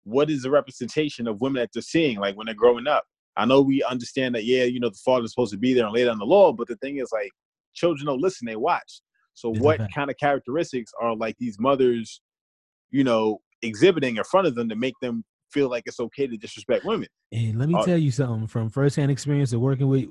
what 0.03 0.29
is 0.29 0.43
the 0.43 0.51
representation 0.51 1.27
of 1.27 1.41
women 1.41 1.61
that 1.61 1.69
they're 1.73 1.81
seeing, 1.81 2.19
like 2.19 2.35
when 2.35 2.45
they're 2.45 2.55
growing 2.55 2.87
up. 2.87 3.05
I 3.35 3.45
know 3.45 3.61
we 3.61 3.81
understand 3.83 4.35
that, 4.35 4.43
yeah, 4.45 4.63
you 4.63 4.79
know, 4.79 4.89
the 4.89 4.99
father's 5.03 5.31
supposed 5.31 5.53
to 5.53 5.57
be 5.57 5.73
there 5.73 5.85
and 5.85 5.93
lay 5.93 6.05
down 6.05 6.19
the 6.19 6.25
law, 6.25 6.53
but 6.53 6.67
the 6.67 6.75
thing 6.77 6.97
is 6.97 7.09
like 7.11 7.31
children 7.73 8.05
don't 8.05 8.21
listen, 8.21 8.45
they 8.45 8.55
watch. 8.55 9.01
So 9.33 9.49
It's 9.49 9.59
what 9.59 9.79
kind 9.93 10.11
of 10.11 10.17
characteristics 10.17 10.91
are 11.01 11.15
like 11.15 11.35
these 11.39 11.57
mothers, 11.59 12.21
you 12.91 13.03
know, 13.03 13.39
exhibiting 13.63 14.17
in 14.17 14.23
front 14.23 14.45
of 14.47 14.55
them 14.55 14.69
to 14.69 14.75
make 14.75 14.93
them 15.01 15.23
feel 15.51 15.69
like 15.69 15.83
it's 15.87 15.99
okay 15.99 16.27
to 16.27 16.37
disrespect 16.37 16.85
women? 16.85 17.07
and 17.31 17.57
let 17.57 17.67
me 17.67 17.75
Uh, 17.75 17.83
tell 17.85 17.97
you 17.97 18.11
something 18.11 18.45
from 18.47 18.69
firsthand 18.69 19.09
experience 19.11 19.53
of 19.53 19.61
working 19.61 19.87
with 19.87 20.05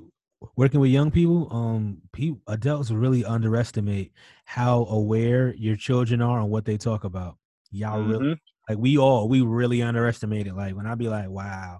working 0.57 0.81
with 0.81 0.91
young 0.91 1.09
people 1.09 1.47
um 1.55 2.01
people 2.11 2.41
adults 2.47 2.91
really 2.91 3.23
underestimate 3.23 4.11
how 4.43 4.83
aware 4.89 5.53
your 5.55 5.77
children 5.77 6.21
are 6.21 6.39
on 6.39 6.49
what 6.49 6.65
they 6.65 6.75
talk 6.77 7.05
about 7.05 7.37
y'all 7.71 7.99
really 8.01 8.25
Mhm. 8.25 8.39
Like 8.67 8.77
we 8.77 8.97
all 8.97 9.27
we 9.27 9.41
really 9.41 9.81
underestimate 9.81 10.47
it. 10.47 10.55
Like 10.55 10.75
when 10.75 10.87
I 10.87 10.95
be 10.95 11.09
like, 11.09 11.29
wow, 11.29 11.79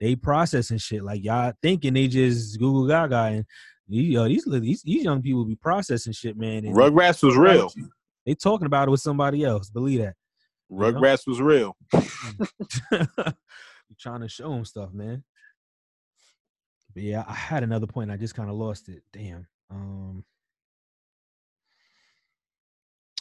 they 0.00 0.16
processing 0.16 0.78
shit. 0.78 1.02
Like 1.02 1.24
y'all 1.24 1.52
thinking 1.62 1.94
they 1.94 2.08
just 2.08 2.58
Google 2.58 2.86
Gaga 2.86 3.16
and 3.16 3.44
these 3.88 4.10
yo, 4.10 4.28
these 4.28 4.44
these, 4.44 4.82
these 4.82 5.04
young 5.04 5.22
people 5.22 5.44
be 5.44 5.56
processing 5.56 6.12
shit, 6.12 6.36
man. 6.36 6.64
And 6.64 6.76
Rugrats 6.76 7.22
was 7.22 7.36
real. 7.36 7.72
They 8.26 8.34
talking 8.34 8.66
about 8.66 8.88
it 8.88 8.90
with 8.90 9.00
somebody 9.00 9.44
else. 9.44 9.70
Believe 9.70 10.00
that. 10.00 10.14
know? 10.68 10.92
Rugrats 10.92 11.26
was 11.26 11.40
real. 11.40 11.76
you 12.92 13.96
trying 13.98 14.20
to 14.20 14.28
show 14.28 14.50
them 14.50 14.66
stuff, 14.66 14.92
man. 14.92 15.24
But 16.92 17.02
yeah, 17.02 17.24
I 17.26 17.32
had 17.32 17.62
another 17.62 17.86
point. 17.86 18.10
I 18.10 18.18
just 18.18 18.34
kind 18.34 18.50
of 18.50 18.56
lost 18.56 18.88
it. 18.90 19.02
Damn. 19.12 19.46
Um. 19.70 20.24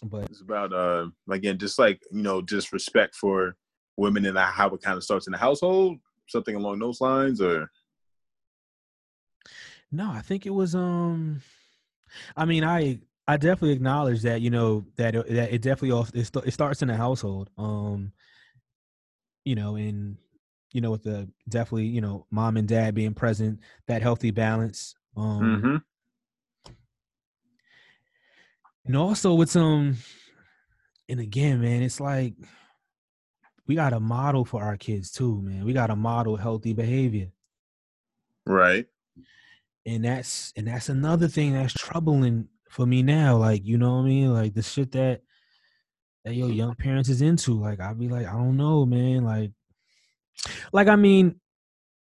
But 0.03 0.25
It's 0.29 0.41
about 0.41 0.73
uh 0.73 1.07
again, 1.29 1.57
just 1.57 1.79
like 1.79 2.01
you 2.11 2.21
know, 2.21 2.41
just 2.41 2.71
respect 2.71 3.15
for 3.15 3.55
women 3.97 4.25
and 4.25 4.37
how 4.37 4.69
it 4.69 4.81
kind 4.81 4.97
of 4.97 5.03
starts 5.03 5.27
in 5.27 5.31
the 5.31 5.37
household, 5.39 5.97
something 6.27 6.55
along 6.55 6.79
those 6.79 7.01
lines, 7.01 7.41
or 7.41 7.71
no, 9.91 10.09
I 10.11 10.21
think 10.21 10.45
it 10.45 10.51
was. 10.51 10.75
Um. 10.75 11.41
I 12.35 12.45
mean, 12.45 12.63
I 12.63 12.99
I 13.27 13.37
definitely 13.37 13.71
acknowledge 13.73 14.21
that. 14.21 14.41
You 14.41 14.49
know 14.49 14.85
that 14.97 15.15
it, 15.15 15.27
that 15.29 15.51
it 15.51 15.61
definitely 15.61 15.91
all 15.91 16.07
it, 16.13 16.29
it 16.45 16.51
starts 16.53 16.81
in 16.81 16.87
the 16.87 16.95
household. 16.95 17.49
Um. 17.57 18.11
You 19.45 19.55
know, 19.55 19.75
and 19.75 20.17
you 20.73 20.81
know, 20.81 20.91
with 20.91 21.03
the 21.03 21.29
definitely 21.49 21.87
you 21.87 22.01
know 22.01 22.25
mom 22.29 22.57
and 22.57 22.67
dad 22.67 22.93
being 22.95 23.13
present, 23.13 23.59
that 23.87 24.01
healthy 24.01 24.31
balance. 24.31 24.95
Um. 25.15 25.61
Mhm. 25.63 25.83
And 28.87 28.95
also 28.95 29.33
with 29.33 29.49
some, 29.49 29.97
and 31.09 31.19
again, 31.19 31.61
man, 31.61 31.83
it's 31.83 31.99
like 31.99 32.33
we 33.67 33.75
got 33.75 33.91
a 33.93 33.99
model 33.99 34.45
for 34.45 34.63
our 34.63 34.77
kids 34.77 35.11
too, 35.11 35.41
man. 35.41 35.65
We 35.65 35.73
got 35.73 35.89
a 35.89 35.95
model 35.95 36.37
healthy 36.37 36.71
behavior, 36.73 37.31
right, 38.45 38.85
and 39.85 40.05
that's 40.05 40.53
and 40.55 40.67
that's 40.67 40.87
another 40.87 41.27
thing 41.27 41.53
that's 41.53 41.73
troubling 41.73 42.47
for 42.69 42.85
me 42.85 43.03
now. 43.03 43.35
Like, 43.35 43.65
you 43.65 43.77
know 43.77 43.95
what 43.95 44.03
I 44.03 44.05
mean? 44.05 44.33
Like 44.33 44.53
the 44.53 44.63
shit 44.63 44.93
that 44.93 45.21
that 46.23 46.35
your 46.35 46.49
young 46.49 46.75
parents 46.75 47.09
is 47.09 47.21
into. 47.21 47.59
Like, 47.59 47.81
I'd 47.81 47.99
be 47.99 48.07
like, 48.07 48.25
I 48.25 48.33
don't 48.33 48.57
know, 48.57 48.85
man. 48.85 49.25
Like, 49.25 49.51
like 50.71 50.87
I 50.87 50.95
mean, 50.95 51.39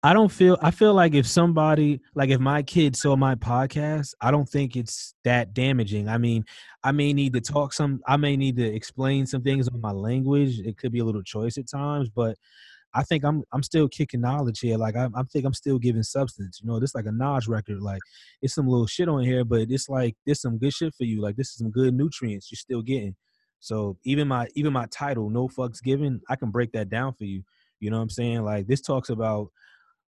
I 0.03 0.15
don't 0.15 0.31
feel. 0.31 0.57
I 0.63 0.71
feel 0.71 0.95
like 0.95 1.15
if 1.15 1.27
somebody, 1.27 2.01
like 2.15 2.31
if 2.31 2.41
my 2.41 2.63
kid 2.63 2.97
saw 2.97 3.17
my 3.17 3.35
podcast, 3.35 4.15
I 4.23 4.31
don't 4.31 4.49
think 4.49 4.75
it's 4.75 5.15
that 5.25 5.53
damaging. 5.53 6.09
I 6.09 6.17
mean, 6.17 6.47
I 6.83 6.93
may 6.93 7.13
need 7.13 7.35
to 7.35 7.41
talk 7.43 7.75
some. 7.75 8.01
I 8.07 8.17
may 8.17 8.35
need 8.35 8.57
to 8.57 8.65
explain 8.65 9.27
some 9.27 9.43
things 9.43 9.69
on 9.69 9.79
my 9.81 9.91
language. 9.91 10.59
It 10.61 10.79
could 10.79 10.93
be 10.93 11.01
a 11.01 11.05
little 11.05 11.23
choice 11.23 11.59
at 11.59 11.69
times, 11.69 12.09
but 12.09 12.39
I 12.95 13.03
think 13.03 13.25
I'm 13.25 13.45
I'm 13.53 13.63
still 13.63 13.89
kicking 13.89 14.23
knowledge 14.23 14.61
here. 14.61 14.79
Like 14.79 14.97
I, 14.97 15.09
I 15.15 15.23
think 15.25 15.45
I'm 15.45 15.53
still 15.53 15.79
giving 15.79 16.03
substance. 16.03 16.61
You 16.63 16.69
know, 16.69 16.81
this 16.81 16.95
like 16.95 17.07
a 17.07 17.13
Nas 17.13 17.47
record. 17.47 17.83
Like 17.83 18.01
it's 18.41 18.55
some 18.55 18.67
little 18.69 18.87
shit 18.87 19.09
on 19.09 19.23
here, 19.23 19.45
but 19.45 19.71
it's 19.71 19.91
like 19.91 20.17
there's 20.25 20.41
some 20.41 20.57
good 20.57 20.73
shit 20.73 20.95
for 20.95 21.05
you. 21.05 21.21
Like 21.21 21.37
this 21.37 21.51
is 21.51 21.57
some 21.57 21.71
good 21.71 21.93
nutrients 21.93 22.51
you're 22.51 22.57
still 22.57 22.83
getting. 22.83 23.17
So 23.61 23.99
even 24.05 24.29
my 24.29 24.49
even 24.55 24.73
my 24.73 24.87
title, 24.87 25.29
no 25.29 25.47
fucks 25.49 25.83
given, 25.83 26.23
I 26.31 26.37
can 26.37 26.51
break 26.51 26.73
that 26.73 26.89
down 26.89 27.13
for 27.13 27.25
you. 27.25 27.43
You 27.81 27.91
know 27.91 27.99
what 27.99 28.05
I'm 28.05 28.11
saying? 28.11 28.45
Like 28.45 28.67
this 28.67 28.81
talks 28.81 29.11
about 29.11 29.51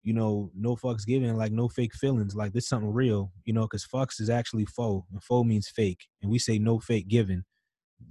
you 0.02 0.12
know, 0.12 0.50
no 0.56 0.76
fucks 0.76 1.06
given, 1.06 1.36
like 1.36 1.52
no 1.52 1.68
fake 1.68 1.94
feelings. 1.94 2.34
Like 2.34 2.52
this 2.52 2.68
something 2.68 2.92
real, 2.92 3.32
you 3.44 3.52
know, 3.52 3.62
because 3.62 3.86
fucks 3.86 4.20
is 4.20 4.30
actually 4.30 4.66
faux, 4.66 5.06
and 5.12 5.22
faux 5.22 5.46
means 5.46 5.68
fake, 5.68 6.06
and 6.22 6.30
we 6.30 6.38
say 6.38 6.58
no 6.58 6.78
fake 6.78 7.08
given. 7.08 7.44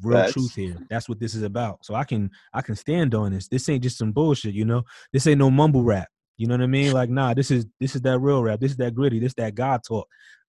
Real 0.01 0.19
Facts. 0.19 0.33
truth 0.33 0.55
here. 0.55 0.77
That's 0.89 1.09
what 1.09 1.19
this 1.19 1.35
is 1.35 1.43
about. 1.43 1.85
So 1.85 1.95
I 1.95 2.05
can 2.05 2.31
I 2.53 2.61
can 2.61 2.75
stand 2.75 3.13
on 3.13 3.33
this. 3.33 3.49
This 3.49 3.67
ain't 3.67 3.83
just 3.83 3.97
some 3.97 4.13
bullshit, 4.13 4.53
you 4.53 4.63
know. 4.63 4.83
This 5.11 5.27
ain't 5.27 5.39
no 5.39 5.51
mumble 5.51 5.83
rap. 5.83 6.07
You 6.37 6.47
know 6.47 6.55
what 6.55 6.63
I 6.63 6.67
mean? 6.67 6.93
Like, 6.93 7.09
nah, 7.09 7.33
this 7.33 7.51
is 7.51 7.65
this 7.79 7.93
is 7.95 8.01
that 8.01 8.19
real 8.19 8.41
rap. 8.41 8.59
This 8.59 8.71
is 8.71 8.77
that 8.77 8.95
gritty. 8.95 9.19
This 9.19 9.33
that 9.35 9.53
God 9.53 9.81
talk. 9.85 10.07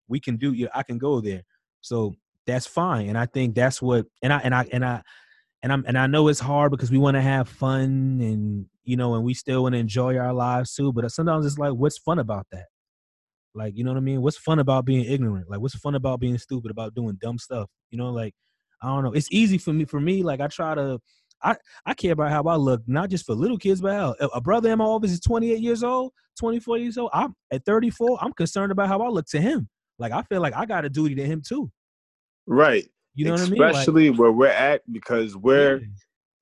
We 0.08 0.20
can 0.20 0.36
do. 0.36 0.52
Yeah, 0.52 0.68
I 0.74 0.84
can 0.84 0.96
go 0.96 1.20
there. 1.20 1.42
So 1.80 2.14
that's 2.46 2.66
fine. 2.66 3.08
And 3.08 3.18
I 3.18 3.26
think 3.26 3.54
that's 3.54 3.82
what. 3.82 4.06
And 4.22 4.32
I 4.32 4.38
and 4.38 4.54
I 4.54 4.66
and 4.72 4.84
I 4.84 5.02
and 5.62 5.72
I'm 5.72 5.84
and 5.86 5.96
I 5.96 6.06
know 6.06 6.28
it's 6.28 6.40
hard 6.40 6.70
because 6.70 6.90
we 6.90 6.98
want 6.98 7.16
to 7.16 7.20
have 7.20 7.48
fun 7.48 8.20
and 8.20 8.66
you 8.84 8.96
know, 8.96 9.14
and 9.14 9.24
we 9.24 9.34
still 9.34 9.62
want 9.62 9.74
to 9.74 9.78
enjoy 9.78 10.16
our 10.16 10.32
lives 10.32 10.74
too. 10.74 10.92
But 10.92 11.04
uh, 11.04 11.08
sometimes 11.08 11.46
it's 11.46 11.58
like, 11.58 11.72
what's 11.72 11.98
fun 11.98 12.18
about 12.18 12.46
that? 12.52 12.66
Like, 13.54 13.76
you 13.76 13.84
know 13.84 13.92
what 13.92 13.98
I 13.98 14.00
mean? 14.00 14.22
What's 14.22 14.38
fun 14.38 14.58
about 14.58 14.84
being 14.84 15.04
ignorant? 15.04 15.50
Like, 15.50 15.60
what's 15.60 15.76
fun 15.76 15.94
about 15.94 16.20
being 16.20 16.38
stupid 16.38 16.70
about 16.70 16.94
doing 16.94 17.18
dumb 17.20 17.38
stuff? 17.38 17.68
You 17.90 17.98
know, 17.98 18.10
like, 18.10 18.34
I 18.82 18.88
don't 18.88 19.04
know. 19.04 19.12
It's 19.12 19.28
easy 19.30 19.58
for 19.58 19.72
me. 19.72 19.84
For 19.84 20.00
me, 20.00 20.22
like, 20.22 20.40
I 20.40 20.48
try 20.48 20.74
to. 20.74 21.00
I, 21.44 21.56
I 21.84 21.94
care 21.94 22.12
about 22.12 22.30
how 22.30 22.44
I 22.44 22.54
look, 22.54 22.82
not 22.86 23.10
just 23.10 23.26
for 23.26 23.34
little 23.34 23.58
kids, 23.58 23.80
but 23.80 23.92
how 23.92 24.14
a 24.32 24.40
brother 24.40 24.70
in 24.70 24.78
my 24.78 24.84
office 24.84 25.10
is 25.10 25.18
28 25.18 25.58
years 25.58 25.82
old, 25.82 26.12
24 26.38 26.78
years 26.78 26.96
old. 26.96 27.10
I'm 27.12 27.34
at 27.50 27.64
34. 27.64 28.18
I'm 28.20 28.32
concerned 28.32 28.70
about 28.70 28.86
how 28.86 29.00
I 29.00 29.08
look 29.08 29.26
to 29.30 29.40
him. 29.40 29.68
Like 29.98 30.12
I 30.12 30.22
feel 30.22 30.40
like 30.40 30.54
I 30.54 30.66
got 30.66 30.84
a 30.84 30.88
duty 30.88 31.16
to 31.16 31.26
him 31.26 31.42
too. 31.44 31.68
right. 32.46 32.86
You 33.14 33.26
know 33.26 33.32
what 33.32 33.40
I 33.40 33.44
mean? 33.50 33.58
Like, 33.60 33.74
Especially 33.74 34.10
where 34.10 34.32
we're 34.32 34.46
at 34.48 34.82
because 34.92 35.36
we're 35.36 35.78
yeah, 35.80 35.86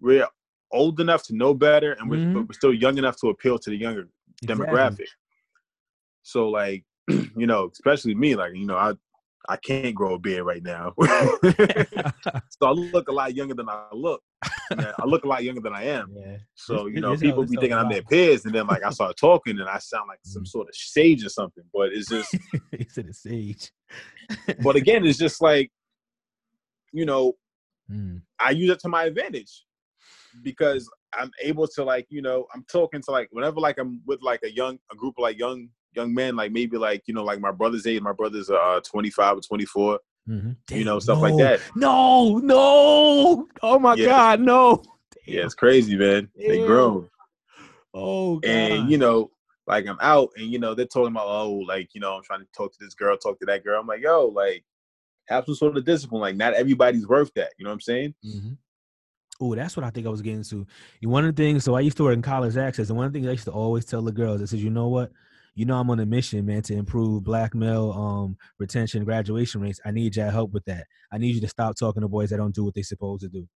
we're 0.00 0.28
old 0.72 1.00
enough 1.00 1.24
to 1.24 1.34
know 1.34 1.52
better, 1.52 1.92
and 1.94 2.08
we're, 2.08 2.18
Mhm. 2.18 2.34
but 2.34 2.48
we're 2.48 2.52
still 2.54 2.72
young 2.74 2.96
enough 2.98 3.16
to 3.20 3.28
appeal 3.28 3.58
to 3.58 3.70
the 3.70 3.76
younger 3.76 4.08
exactly. 4.42 4.66
demographic. 4.66 5.06
So 6.22 6.48
like, 6.48 6.84
you 7.08 7.46
know, 7.46 7.70
especially 7.72 8.14
me, 8.14 8.36
like, 8.36 8.54
you 8.54 8.66
know, 8.66 8.76
I 8.76 8.92
I 9.48 9.56
can't 9.56 9.94
grow 9.94 10.14
a 10.14 10.18
beard 10.18 10.44
right 10.44 10.62
now. 10.62 10.92
so 11.00 12.66
I 12.66 12.70
look 12.70 13.08
a 13.08 13.12
lot 13.12 13.34
younger 13.34 13.54
than 13.54 13.68
I 13.68 13.86
look. 13.92 14.22
I 14.70 15.04
look 15.06 15.24
a 15.24 15.28
lot 15.28 15.42
younger 15.42 15.62
than 15.62 15.72
I 15.72 15.84
am. 15.84 16.12
yeah. 16.14 16.36
So, 16.54 16.86
you 16.86 17.00
know, 17.00 17.12
it's 17.12 17.22
people 17.22 17.42
it's 17.42 17.50
be 17.50 17.56
thinking 17.56 17.76
I'm 17.76 17.90
their 17.90 18.02
peers, 18.02 18.44
and 18.44 18.54
then 18.54 18.66
like 18.66 18.84
I 18.84 18.90
start 18.98 19.16
talking 19.16 19.58
and 19.58 19.68
I 19.68 19.78
sound 19.78 20.08
like 20.08 20.20
some 20.24 20.42
Mhm. 20.44 20.48
sort 20.48 20.68
of 20.68 20.74
sage 20.76 21.24
or 21.24 21.30
something. 21.30 21.64
But 21.74 21.88
it's 21.92 22.08
just 22.08 22.36
he 22.70 22.86
said 22.88 23.06
a 23.06 23.12
sage. 23.14 23.72
but 24.62 24.76
again, 24.76 25.04
it's 25.06 25.18
just 25.18 25.40
like, 25.40 25.72
you 26.92 27.06
know, 27.06 27.34
Mm, 27.90 28.22
I 28.38 28.50
use 28.50 28.70
it 28.70 28.80
to 28.80 28.88
my 28.88 29.04
advantage 29.04 29.64
because 30.42 30.88
I'm 31.12 31.30
able 31.42 31.66
to 31.66 31.84
like, 31.84 32.06
you 32.08 32.22
know, 32.22 32.46
I'm 32.54 32.64
talking 32.70 33.02
to 33.02 33.10
like 33.10 33.28
whenever 33.32 33.60
like 33.60 33.78
I'm 33.78 34.00
with 34.06 34.22
like 34.22 34.40
a 34.44 34.52
young 34.52 34.78
a 34.92 34.96
group 34.96 35.14
of 35.18 35.22
like 35.22 35.38
young 35.38 35.68
young 35.92 36.14
men, 36.14 36.36
like 36.36 36.52
maybe 36.52 36.76
like, 36.76 37.02
you 37.06 37.14
know, 37.14 37.24
like 37.24 37.40
my 37.40 37.50
brother's 37.50 37.86
age, 37.86 38.00
my 38.00 38.12
brother's 38.12 38.48
uh 38.48 38.80
25 38.84 39.38
or 39.38 39.40
24, 39.40 40.00
mhm. 40.28 40.56
you 40.70 40.84
know, 40.84 40.94
Damn, 40.94 41.00
stuff 41.00 41.22
like 41.22 41.36
that. 41.38 41.60
No, 41.74 42.38
no. 42.38 43.48
Oh 43.62 43.78
my 43.78 43.96
Yeah. 43.96 44.06
God, 44.06 44.40
no. 44.40 44.82
Yeah, 45.26 45.44
it's 45.44 45.54
crazy, 45.54 45.96
man. 45.96 46.28
They 46.36 46.64
grow. 46.64 47.08
Oh 47.92 48.38
God. 48.38 48.50
And 48.50 48.90
you 48.90 48.98
know, 48.98 49.32
like 49.66 49.86
I'm 49.88 49.98
out 50.00 50.30
and 50.36 50.46
you 50.46 50.60
know, 50.60 50.74
they're 50.74 50.86
talking 50.86 51.12
about, 51.12 51.26
oh, 51.26 51.64
like, 51.66 51.92
you 51.92 52.00
know, 52.00 52.14
I'm 52.14 52.22
trying 52.22 52.40
to 52.40 52.48
talk 52.56 52.72
to 52.72 52.78
this 52.80 52.94
girl, 52.94 53.16
talk 53.16 53.40
to 53.40 53.46
that 53.46 53.64
girl. 53.64 53.80
I'm 53.80 53.86
like, 53.88 54.00
yo, 54.00 54.26
like, 54.26 54.64
have 55.30 55.44
some 55.46 55.54
sort 55.54 55.76
of 55.76 55.84
discipline. 55.84 56.20
Like, 56.20 56.36
not 56.36 56.54
everybody's 56.54 57.06
worth 57.06 57.32
that. 57.34 57.52
You 57.58 57.64
know 57.64 57.70
what 57.70 57.74
I'm 57.74 57.80
saying? 57.80 58.14
Mm-hmm. 58.24 58.52
Oh, 59.42 59.54
that's 59.54 59.76
what 59.76 59.84
I 59.84 59.90
think 59.90 60.06
I 60.06 60.10
was 60.10 60.20
getting 60.20 60.44
to. 60.44 60.66
You 61.00 61.08
one 61.08 61.24
of 61.24 61.34
the 61.34 61.42
things. 61.42 61.64
So 61.64 61.74
I 61.74 61.80
used 61.80 61.96
to 61.96 62.04
work 62.04 62.14
in 62.14 62.20
college 62.22 62.56
access, 62.58 62.88
and 62.90 62.96
one 62.98 63.06
of 63.06 63.12
the 63.12 63.18
things 63.18 63.28
I 63.28 63.32
used 63.32 63.44
to 63.44 63.52
always 63.52 63.84
tell 63.86 64.02
the 64.02 64.12
girls, 64.12 64.42
I 64.42 64.44
said, 64.44 64.58
you 64.58 64.68
know 64.68 64.88
what, 64.88 65.10
you 65.54 65.64
know, 65.64 65.78
I'm 65.78 65.88
on 65.88 65.98
a 66.00 66.04
mission, 66.06 66.44
man, 66.44 66.62
to 66.62 66.74
improve 66.74 67.24
black 67.24 67.54
male 67.54 67.90
um 67.92 68.36
retention 68.58 69.04
graduation 69.04 69.60
rates. 69.62 69.80
I 69.84 69.92
need 69.92 70.14
your 70.16 70.30
help 70.30 70.52
with 70.52 70.64
that. 70.66 70.86
I 71.10 71.16
need 71.18 71.34
you 71.34 71.40
to 71.40 71.48
stop 71.48 71.76
talking 71.78 72.02
to 72.02 72.08
boys 72.08 72.30
that 72.30 72.36
don't 72.36 72.54
do 72.54 72.64
what 72.64 72.74
they're 72.74 72.84
supposed 72.84 73.22
to 73.22 73.28
do. 73.28 73.48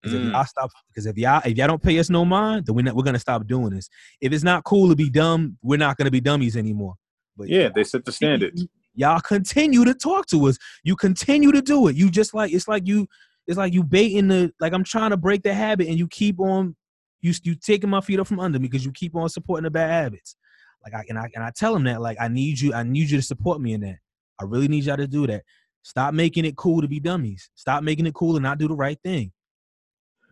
Because 0.00 0.14
if 0.14 0.22
Mm. 0.22 0.32
y'all 0.32 0.44
stop, 0.44 0.70
because 0.88 1.06
if 1.06 1.16
y'all 1.16 1.42
if 1.44 1.56
y'all 1.56 1.66
don't 1.66 1.82
pay 1.82 1.98
us 1.98 2.10
no 2.10 2.24
mind, 2.24 2.66
then 2.66 2.76
we're 2.76 2.82
not, 2.82 2.94
we're 2.94 3.02
gonna 3.02 3.18
stop 3.18 3.46
doing 3.46 3.70
this. 3.70 3.88
If 4.20 4.32
it's 4.32 4.44
not 4.44 4.62
cool 4.62 4.88
to 4.88 4.94
be 4.94 5.10
dumb, 5.10 5.58
we're 5.62 5.78
not 5.78 5.96
gonna 5.96 6.10
be 6.12 6.20
dummies 6.20 6.56
anymore. 6.56 6.94
But 7.36 7.48
Yeah, 7.48 7.70
they 7.74 7.82
set 7.84 8.04
the 8.04 8.12
standard. 8.18 8.56
Y'all 8.94 9.20
continue 9.20 9.84
to 9.84 9.94
talk 9.94 10.26
to 10.26 10.46
us. 10.46 10.58
You 10.84 10.96
continue 10.96 11.52
to 11.52 11.62
do 11.62 11.88
it. 11.88 11.96
You 11.96 12.10
just 12.10 12.34
like 12.34 12.52
it's 12.52 12.68
like 12.68 12.86
you 12.86 13.06
it's 13.46 13.58
like 13.58 13.72
you 13.72 13.82
baiting 13.84 14.28
the 14.28 14.52
like 14.60 14.72
I'm 14.72 14.84
trying 14.84 15.10
to 15.10 15.16
break 15.16 15.42
the 15.42 15.52
habit 15.54 15.88
and 15.88 15.98
you 15.98 16.08
keep 16.08 16.40
on 16.40 16.76
you 17.20 17.32
you 17.42 17.54
taking 17.54 17.90
my 17.90 18.00
feet 18.00 18.20
up 18.20 18.26
from 18.26 18.40
under 18.40 18.58
me 18.58 18.68
because 18.68 18.84
you 18.84 18.92
keep 18.92 19.14
on 19.16 19.28
supporting 19.28 19.64
the 19.64 19.70
bad 19.70 19.90
habits. 19.90 20.36
Like 20.84 20.94
I 20.94 21.04
and 21.08 21.18
I 21.18 21.30
and 21.34 21.42
I 21.44 21.50
tell 21.54 21.74
them 21.74 21.84
that 21.84 22.00
like 22.00 22.18
I 22.20 22.28
need 22.28 22.60
you 22.60 22.72
I 22.74 22.82
need 22.82 23.10
you 23.10 23.18
to 23.18 23.22
support 23.22 23.60
me 23.60 23.72
in 23.72 23.80
that. 23.82 23.96
I 24.40 24.44
really 24.44 24.68
need 24.68 24.84
y'all 24.84 24.96
to 24.96 25.06
do 25.06 25.26
that. 25.26 25.42
Stop 25.82 26.14
making 26.14 26.44
it 26.44 26.56
cool 26.56 26.80
to 26.80 26.88
be 26.88 27.00
dummies. 27.00 27.50
Stop 27.54 27.82
making 27.82 28.06
it 28.06 28.14
cool 28.14 28.36
and 28.36 28.42
not 28.42 28.58
do 28.58 28.68
the 28.68 28.74
right 28.74 28.98
thing. 29.04 29.32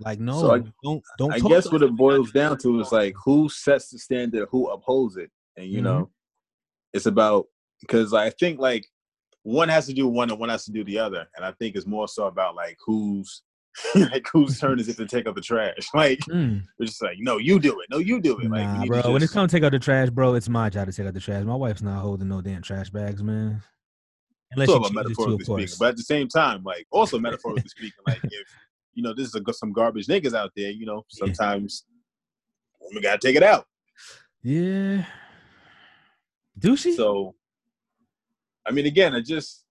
Like 0.01 0.19
no, 0.19 0.41
So 0.41 0.55
I- 0.55 0.63
don't 0.83 1.03
don't. 1.19 1.33
I 1.33 1.39
guess 1.39 1.71
what 1.71 1.83
it 1.83 1.95
boils 1.95 2.33
down 2.33 2.59
to 2.59 2.81
is 2.81 2.91
like 2.93 3.15
who 3.25 3.49
sets 3.49 3.91
the 3.91 3.99
standard, 3.99 4.49
who 4.51 4.69
upholds 4.69 5.17
it, 5.17 5.31
and 5.57 5.67
you 5.69 5.81
Mhm. 5.81 5.85
know, 5.85 6.11
it's 6.93 7.07
about 7.07 7.47
because 7.83 8.15
I 8.15 8.31
think 8.31 8.59
like 8.59 8.87
one 9.43 9.69
has 9.69 9.87
to 9.87 9.93
do 9.93 10.09
one 10.09 10.31
and 10.31 10.39
one 10.39 10.49
has 10.49 10.65
to 10.65 10.73
do 10.73 10.85
the 10.85 10.99
other, 10.99 11.27
and 11.37 11.45
I 11.45 11.53
think 11.53 11.77
it's 11.77 11.87
more 11.87 12.09
so 12.09 12.27
about 12.27 12.55
like 12.55 12.79
who's 12.87 13.43
like 13.95 14.27
whose 14.33 14.59
turn 14.61 14.79
is 14.79 14.89
it 14.89 14.97
to 14.99 15.07
take 15.07 15.27
out 15.27 15.35
the 15.35 15.41
trash? 15.41 15.75
Like 15.95 16.21
Mm. 16.21 16.63
it's 16.79 16.93
just 16.93 17.03
like 17.03 17.17
no, 17.19 17.39
you 17.39 17.59
do 17.59 17.81
it, 17.81 17.87
no, 17.91 17.99
you 17.99 18.21
do 18.21 18.39
it. 18.39 18.51
Like 18.51 18.65
Nah, 18.65 18.85
bro. 18.87 19.03
to 19.03 19.11
When 19.11 19.23
it's 19.23 19.33
time 19.33 19.49
to 19.49 19.55
take 19.55 19.65
out 19.65 19.73
the 19.73 19.79
trash, 19.79 20.11
bro, 20.11 20.35
it's 20.35 20.49
my 20.49 20.71
job 20.71 20.87
to 20.87 20.93
take 20.93 21.07
out 21.07 21.15
the 21.15 21.21
trash. 21.21 21.45
My 21.45 21.55
wife's 21.55 21.83
not 21.83 22.01
holding 22.01 22.29
no 22.29 22.41
damn 22.41 22.63
trash 22.63 22.91
bags, 22.91 23.23
man. 23.23 23.63
Unless 24.53 24.69
it's 24.69 24.91
about 24.91 25.07
changes 25.07 25.17
to 25.17 25.45
speaking, 25.45 25.75
but 25.79 25.89
at 25.89 25.97
the 25.97 26.03
same 26.03 26.29
time, 26.29 26.63
like 26.63 26.87
also 26.91 27.19
metaphorically 27.27 27.69
speaking, 27.69 27.93
like 28.07 28.21
if 28.25 28.47
you 28.95 29.03
know, 29.03 29.15
this 29.15 29.29
is 29.29 29.35
a, 29.35 29.53
some 29.53 29.73
garbage 29.73 30.07
niggas 30.07 30.35
out 30.35 30.53
there. 30.57 30.71
You 30.71 30.87
know, 30.87 31.05
sometimes 31.09 31.85
yeah. 32.81 32.87
women 32.89 33.03
gotta 33.03 33.19
take 33.19 33.37
it 33.37 33.43
out. 33.43 33.67
Yeah. 34.43 35.05
Do 36.59 36.77
she? 36.77 36.95
So, 36.95 37.35
I 38.67 38.71
mean, 38.71 38.87
again, 38.87 39.15
I 39.15 39.21
just, 39.21 39.65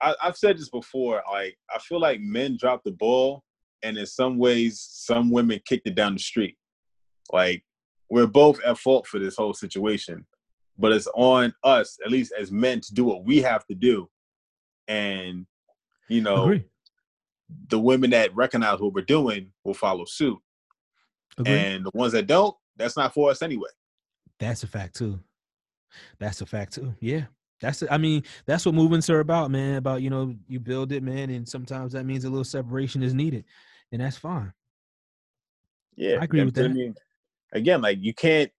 I, 0.00 0.14
I've 0.22 0.36
said 0.36 0.58
this 0.58 0.70
before. 0.70 1.22
Like, 1.30 1.56
I 1.74 1.78
feel 1.78 2.00
like 2.00 2.20
men 2.20 2.56
drop 2.58 2.82
the 2.84 2.92
ball, 2.92 3.42
and 3.82 3.96
in 3.98 4.06
some 4.06 4.38
ways, 4.38 4.80
some 4.80 5.30
women 5.30 5.60
kicked 5.66 5.86
it 5.86 5.94
down 5.94 6.14
the 6.14 6.20
street. 6.20 6.56
Like, 7.32 7.64
we're 8.10 8.26
both 8.26 8.60
at 8.64 8.78
fault 8.78 9.06
for 9.06 9.18
this 9.18 9.36
whole 9.36 9.54
situation, 9.54 10.26
but 10.78 10.92
it's 10.92 11.08
on 11.14 11.54
us, 11.62 11.98
at 12.04 12.10
least 12.10 12.32
as 12.38 12.50
men, 12.50 12.80
to 12.80 12.94
do 12.94 13.04
what 13.04 13.24
we 13.24 13.42
have 13.42 13.66
to 13.66 13.74
do. 13.74 14.08
And, 14.88 15.46
you 16.08 16.20
know, 16.20 16.44
Agreed. 16.44 16.64
the 17.68 17.80
women 17.80 18.10
that 18.10 18.34
recognize 18.34 18.80
what 18.80 18.92
we're 18.92 19.02
doing 19.02 19.52
will 19.64 19.74
follow 19.74 20.04
suit. 20.04 20.38
Agreed. 21.38 21.52
And 21.52 21.86
the 21.86 21.90
ones 21.94 22.12
that 22.12 22.26
don't, 22.26 22.54
that's 22.76 22.96
not 22.96 23.14
for 23.14 23.30
us 23.30 23.42
anyway. 23.42 23.70
That's 24.38 24.62
a 24.62 24.66
fact 24.66 24.96
too. 24.96 25.20
That's 26.18 26.40
a 26.40 26.46
fact 26.46 26.74
too. 26.74 26.94
Yeah. 27.00 27.24
That's 27.60 27.82
I 27.90 27.98
mean, 27.98 28.22
that's 28.46 28.66
what 28.66 28.74
movements 28.74 29.08
are 29.10 29.20
about, 29.20 29.50
man. 29.50 29.76
About, 29.76 30.02
you 30.02 30.10
know, 30.10 30.34
you 30.48 30.60
build 30.60 30.92
it, 30.92 31.02
man, 31.02 31.30
and 31.30 31.48
sometimes 31.48 31.92
that 31.92 32.04
means 32.04 32.24
a 32.24 32.30
little 32.30 32.44
separation 32.44 33.02
is 33.02 33.14
needed. 33.14 33.44
And 33.92 34.00
that's 34.00 34.16
fine. 34.16 34.52
Yeah. 35.96 36.18
I 36.20 36.24
agree 36.24 36.44
with 36.44 36.54
that. 36.54 36.64
I 36.66 36.68
mean, 36.68 36.94
again, 37.52 37.80
like 37.80 37.98
you 38.00 38.12
can't 38.12 38.50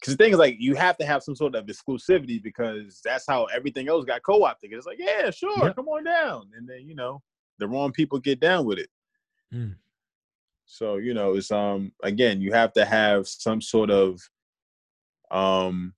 because 0.00 0.16
the 0.16 0.22
thing 0.22 0.32
is 0.32 0.38
like 0.38 0.56
you 0.58 0.74
have 0.74 0.98
to 0.98 1.06
have 1.06 1.22
some 1.22 1.34
sort 1.34 1.54
of 1.54 1.66
exclusivity 1.66 2.42
because 2.42 3.00
that's 3.02 3.24
how 3.26 3.44
everything 3.46 3.88
else 3.88 4.04
got 4.04 4.22
co-opted. 4.22 4.72
It's 4.72 4.86
like, 4.86 4.98
yeah, 4.98 5.30
sure, 5.30 5.56
yep. 5.64 5.76
come 5.76 5.88
on 5.88 6.04
down. 6.04 6.50
And 6.56 6.68
then, 6.68 6.86
you 6.86 6.94
know, 6.94 7.22
the 7.58 7.66
wrong 7.66 7.92
people 7.92 8.18
get 8.18 8.40
down 8.40 8.66
with 8.66 8.78
it. 8.78 8.90
Mm. 9.54 9.76
So, 10.66 10.96
you 10.96 11.14
know, 11.14 11.34
it's 11.34 11.50
um 11.50 11.92
again, 12.02 12.40
you 12.40 12.52
have 12.52 12.72
to 12.74 12.84
have 12.84 13.26
some 13.26 13.60
sort 13.60 13.90
of 13.90 14.20
um 15.30 15.94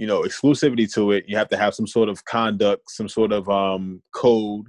you 0.00 0.06
know 0.06 0.22
exclusivity 0.22 0.90
to 0.90 1.12
it 1.12 1.26
you 1.28 1.36
have 1.36 1.50
to 1.50 1.58
have 1.58 1.74
some 1.74 1.86
sort 1.86 2.08
of 2.08 2.24
conduct 2.24 2.90
some 2.90 3.06
sort 3.06 3.32
of 3.32 3.46
um 3.50 4.02
code 4.14 4.66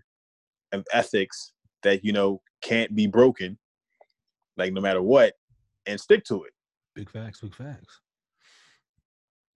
of 0.74 0.86
ethics 0.92 1.54
that 1.84 2.04
you 2.04 2.12
know 2.12 2.42
can't 2.62 2.94
be 2.94 3.08
broken 3.08 3.58
like 4.58 4.74
no 4.74 4.82
matter 4.82 5.02
what 5.02 5.34
and 5.86 6.00
stick 6.00 6.24
to 6.26 6.44
it. 6.44 6.52
Big 6.96 7.10
facts 7.10 7.40
big 7.40 7.56
facts. 7.56 8.02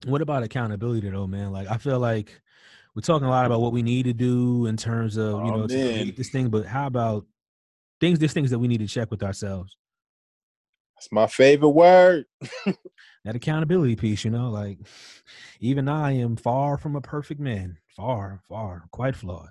What 0.06 0.22
about 0.22 0.42
accountability 0.42 1.10
though 1.10 1.26
man? 1.26 1.52
Like 1.52 1.70
i 1.70 1.76
feel 1.76 1.98
like 1.98 2.40
we're 2.94 3.02
talking 3.02 3.26
a 3.26 3.30
lot 3.30 3.44
about 3.44 3.60
what 3.60 3.74
we 3.74 3.82
need 3.82 4.04
to 4.04 4.14
do 4.14 4.64
in 4.64 4.78
terms 4.78 5.18
of 5.18 5.32
you 5.32 5.52
oh, 5.52 5.56
know 5.56 5.66
this 5.66 6.30
thing 6.30 6.48
but 6.48 6.64
how 6.64 6.86
about 6.86 7.26
things 8.00 8.18
there's 8.18 8.32
things 8.32 8.50
that 8.50 8.58
we 8.58 8.66
need 8.66 8.80
to 8.80 8.86
check 8.86 9.10
with 9.10 9.22
ourselves? 9.22 9.76
That's 10.96 11.12
my 11.12 11.26
favorite 11.26 11.68
word 11.68 12.24
that 13.26 13.34
accountability 13.34 13.96
piece, 13.96 14.24
you 14.24 14.30
know, 14.30 14.50
like 14.50 14.78
even 15.60 15.88
I 15.88 16.12
am 16.12 16.36
far 16.36 16.78
from 16.78 16.94
a 16.94 17.00
perfect 17.00 17.40
man, 17.40 17.76
far, 17.96 18.40
far, 18.48 18.84
quite 18.92 19.16
flawed. 19.16 19.50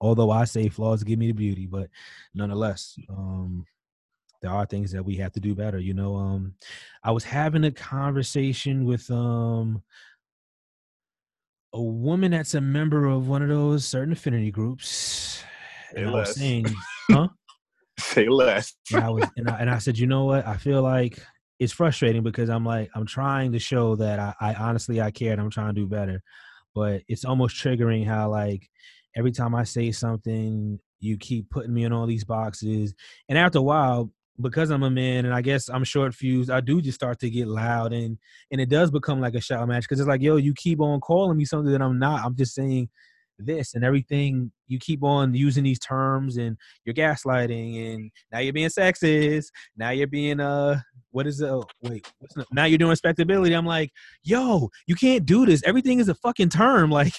Although 0.00 0.32
I 0.32 0.44
say 0.44 0.68
flaws 0.68 1.04
give 1.04 1.20
me 1.20 1.28
the 1.28 1.32
beauty, 1.32 1.66
but 1.66 1.88
nonetheless, 2.34 2.98
um, 3.08 3.64
there 4.42 4.50
are 4.50 4.66
things 4.66 4.90
that 4.90 5.04
we 5.04 5.14
have 5.16 5.30
to 5.34 5.40
do 5.40 5.54
better. 5.54 5.78
You 5.78 5.94
know, 5.94 6.16
um, 6.16 6.54
I 7.04 7.12
was 7.12 7.22
having 7.22 7.62
a 7.62 7.70
conversation 7.70 8.84
with 8.84 9.08
um 9.08 9.82
a 11.72 11.80
woman 11.80 12.32
that's 12.32 12.54
a 12.54 12.60
member 12.60 13.06
of 13.06 13.28
one 13.28 13.40
of 13.40 13.48
those 13.48 13.86
certain 13.86 14.12
affinity 14.12 14.50
groups. 14.50 15.44
And 15.96 16.08
I 16.08 16.12
was 16.12 16.34
saying, 16.34 16.66
huh? 17.10 17.28
Say 18.00 18.28
less. 18.28 18.74
and 18.92 19.04
I 19.04 19.10
was 19.10 19.24
and 19.36 19.48
I, 19.48 19.58
and 19.60 19.70
I 19.70 19.78
said, 19.78 19.96
you 19.96 20.08
know 20.08 20.24
what? 20.24 20.44
I 20.44 20.56
feel 20.56 20.82
like 20.82 21.20
it's 21.62 21.72
frustrating 21.72 22.24
because 22.24 22.50
I'm 22.50 22.64
like 22.64 22.90
I'm 22.94 23.06
trying 23.06 23.52
to 23.52 23.58
show 23.60 23.94
that 23.96 24.18
I, 24.18 24.34
I 24.40 24.54
honestly 24.54 25.00
I 25.00 25.12
care 25.12 25.32
and 25.32 25.40
I'm 25.40 25.50
trying 25.50 25.72
to 25.72 25.80
do 25.80 25.86
better, 25.86 26.20
but 26.74 27.02
it's 27.06 27.24
almost 27.24 27.56
triggering 27.56 28.04
how 28.04 28.30
like 28.30 28.68
every 29.16 29.30
time 29.30 29.54
I 29.54 29.62
say 29.62 29.92
something, 29.92 30.80
you 30.98 31.16
keep 31.18 31.50
putting 31.50 31.72
me 31.72 31.84
in 31.84 31.92
all 31.92 32.06
these 32.06 32.24
boxes, 32.24 32.94
and 33.28 33.38
after 33.38 33.58
a 33.58 33.62
while, 33.62 34.10
because 34.40 34.70
I'm 34.70 34.82
a 34.82 34.90
man 34.90 35.24
and 35.24 35.32
I 35.32 35.40
guess 35.40 35.68
I'm 35.68 35.84
short 35.84 36.14
fused, 36.14 36.50
I 36.50 36.60
do 36.60 36.82
just 36.82 36.96
start 36.96 37.20
to 37.20 37.30
get 37.30 37.46
loud 37.46 37.92
and 37.92 38.18
and 38.50 38.60
it 38.60 38.68
does 38.68 38.90
become 38.90 39.20
like 39.20 39.34
a 39.36 39.40
shout 39.40 39.68
match 39.68 39.84
because 39.84 40.00
it's 40.00 40.08
like 40.08 40.22
yo, 40.22 40.36
you 40.36 40.54
keep 40.54 40.80
on 40.80 40.98
calling 41.00 41.38
me 41.38 41.44
something 41.44 41.70
that 41.70 41.82
I'm 41.82 41.98
not. 42.00 42.24
I'm 42.24 42.34
just 42.34 42.56
saying 42.56 42.88
this 43.44 43.74
and 43.74 43.84
everything 43.84 44.50
you 44.66 44.78
keep 44.78 45.02
on 45.02 45.34
using 45.34 45.64
these 45.64 45.78
terms 45.78 46.36
and 46.36 46.56
you're 46.84 46.94
gaslighting 46.94 47.94
and 47.94 48.10
now 48.30 48.38
you're 48.38 48.52
being 48.52 48.68
sexist 48.68 49.46
now 49.76 49.90
you're 49.90 50.06
being 50.06 50.40
uh 50.40 50.78
what 51.10 51.26
is 51.26 51.40
it 51.40 51.50
wait 51.82 52.10
the, 52.34 52.44
now 52.52 52.64
you're 52.64 52.78
doing 52.78 52.90
respectability. 52.90 53.54
I'm 53.54 53.66
like 53.66 53.90
yo 54.22 54.70
you 54.86 54.94
can't 54.94 55.26
do 55.26 55.46
this. 55.46 55.62
Everything 55.64 55.98
is 55.98 56.08
a 56.08 56.14
fucking 56.14 56.48
term. 56.48 56.90
Like 57.02 57.14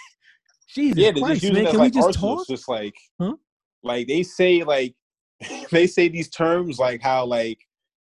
jesus 0.70 0.98
yeah, 0.98 1.12
Christ, 1.12 1.44
man. 1.44 1.66
can 1.66 1.78
like 1.78 1.94
we 1.94 2.02
just 2.02 2.20
talk? 2.20 2.48
just 2.48 2.68
like 2.68 2.96
huh? 3.20 3.36
like 3.84 4.08
they 4.08 4.24
say 4.24 4.64
like 4.64 4.96
they 5.72 5.88
say 5.88 6.08
these 6.08 6.30
terms 6.30 6.80
like 6.80 7.02
how 7.02 7.26
like 7.26 7.60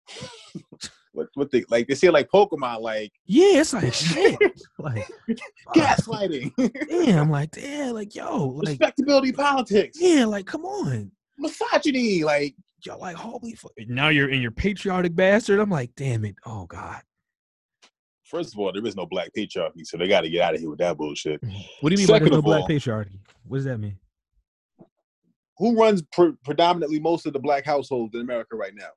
what 1.15 1.27
what 1.33 1.51
they 1.51 1.63
like 1.69 1.87
they 1.87 1.95
say 1.95 2.09
like 2.09 2.29
Pokemon 2.29 2.81
like 2.81 3.11
yeah 3.25 3.59
it's 3.61 3.73
like 3.73 3.93
shit 3.93 4.37
like 4.77 5.07
gaslighting 5.75 6.51
yeah 6.89 7.21
I'm 7.21 7.29
like 7.29 7.51
damn 7.51 7.93
like 7.93 8.15
yo 8.15 8.47
like 8.47 8.67
respectability 8.69 9.31
politics 9.31 9.97
yeah 9.99 10.25
like 10.25 10.45
come 10.45 10.65
on 10.65 11.11
misogyny 11.37 12.23
like 12.23 12.55
yo 12.85 12.97
like 12.97 13.15
holy 13.15 13.55
fuck 13.55 13.71
now 13.87 14.09
you're 14.09 14.29
in 14.29 14.41
your 14.41 14.51
patriotic 14.51 15.15
bastard 15.15 15.59
I'm 15.59 15.69
like 15.69 15.91
damn 15.95 16.25
it 16.25 16.35
oh 16.45 16.65
god 16.65 17.01
First 18.25 18.53
of 18.53 18.59
all, 18.59 18.73
there 18.73 18.85
is 18.85 18.95
no 18.95 19.05
black 19.05 19.29
patriarchy, 19.37 19.85
so 19.85 19.97
they 19.97 20.07
got 20.07 20.21
to 20.21 20.29
get 20.29 20.41
out 20.41 20.55
of 20.55 20.59
here 20.59 20.69
with 20.69 20.79
that 20.79 20.97
bullshit. 20.97 21.39
Mm-hmm. 21.41 21.57
What 21.81 21.89
do 21.89 21.93
you 21.93 21.99
mean 21.99 22.07
Second 22.07 22.25
by 22.25 22.29
there's 22.31 22.31
no 22.31 22.41
black 22.41 22.61
all, 22.61 22.67
patriarchy? 22.67 23.19
What 23.43 23.57
does 23.57 23.65
that 23.65 23.77
mean? 23.77 23.97
Who 25.59 25.79
runs 25.79 26.01
pre- 26.11 26.33
predominantly 26.43 26.99
most 26.99 27.27
of 27.27 27.33
the 27.33 27.39
black 27.39 27.65
households 27.65 28.15
in 28.15 28.21
America 28.21 28.55
right 28.55 28.73
now? 28.75 28.89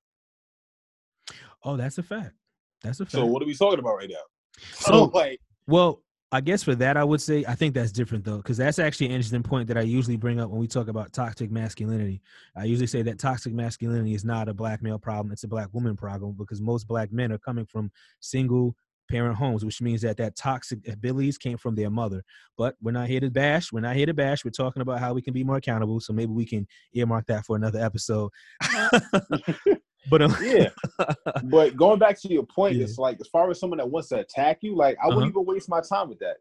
Oh, 1.64 1.76
that's 1.76 1.98
a 1.98 2.02
fact. 2.02 2.34
That's 2.82 3.00
a 3.00 3.04
fact. 3.04 3.12
So 3.12 3.26
what 3.26 3.42
are 3.42 3.46
we 3.46 3.54
talking 3.54 3.78
about 3.78 3.96
right 3.96 4.11
now? 4.11 4.16
So, 4.72 5.04
like, 5.04 5.40
well, 5.68 6.02
I 6.30 6.40
guess 6.42 6.62
for 6.62 6.74
that, 6.74 6.96
I 6.96 7.04
would 7.04 7.22
say 7.22 7.44
I 7.46 7.54
think 7.54 7.74
that's 7.74 7.92
different 7.92 8.24
though, 8.24 8.36
because 8.36 8.56
that's 8.56 8.78
actually 8.78 9.06
an 9.06 9.12
interesting 9.12 9.42
point 9.42 9.68
that 9.68 9.78
I 9.78 9.82
usually 9.82 10.16
bring 10.16 10.40
up 10.40 10.50
when 10.50 10.61
we 10.61 10.66
talk 10.66 10.88
about 10.88 11.12
toxic 11.12 11.50
masculinity. 11.50 12.20
I 12.54 12.64
usually 12.64 12.86
say 12.86 13.02
that 13.02 13.18
toxic 13.18 13.54
masculinity 13.54 14.14
is 14.14 14.24
not 14.24 14.48
a 14.48 14.54
black 14.54 14.82
male 14.82 14.98
problem; 14.98 15.32
it's 15.32 15.44
a 15.44 15.48
black 15.48 15.68
woman 15.72 15.96
problem 15.96 16.34
because 16.36 16.61
most 16.61 16.86
black 16.86 17.12
men 17.12 17.32
are 17.32 17.38
coming 17.38 17.64
from 17.64 17.90
single 18.20 18.74
parent 19.09 19.36
homes, 19.36 19.64
which 19.64 19.80
means 19.80 20.02
that 20.02 20.18
that 20.18 20.36
toxic 20.36 20.86
abilities 20.86 21.38
came 21.38 21.56
from 21.56 21.74
their 21.74 21.88
mother. 21.88 22.22
But 22.59 22.74
we're 22.82 22.92
not 22.92 23.09
here 23.09 23.20
to 23.20 23.30
bash. 23.30 23.72
We're 23.72 23.80
not 23.80 23.96
here 23.96 24.06
to 24.06 24.12
bash. 24.14 24.44
We're 24.44 24.50
talking 24.50 24.82
about 24.82 25.00
how 25.00 25.14
we 25.14 25.22
can 25.22 25.32
be 25.32 25.44
more 25.44 25.56
accountable. 25.56 26.00
So 26.00 26.12
maybe 26.12 26.32
we 26.32 26.44
can 26.44 26.66
earmark 26.92 27.26
that 27.28 27.46
for 27.46 27.56
another 27.56 27.82
episode. 27.82 28.30
But 30.11 30.22
um, 30.22 30.36
yeah, 30.42 30.70
but 31.44 31.76
going 31.76 31.99
back 31.99 32.20
to 32.20 32.32
your 32.32 32.44
point, 32.44 32.76
yeah. 32.76 32.84
it's 32.84 32.99
like 32.99 33.18
as 33.20 33.28
far 33.28 33.51
as 33.51 33.61
someone 33.61 33.78
that 33.78 33.90
wants 33.90 34.09
to 34.09 34.20
attack 34.20 34.59
you, 34.62 34.76
like 34.76 34.96
I 34.99 35.07
uh-huh. 35.07 35.16
wouldn't 35.16 35.32
even 35.32 35.44
waste 35.44 35.68
my 35.68 35.80
time 35.80 36.09
with 36.09 36.18
that. 36.20 36.36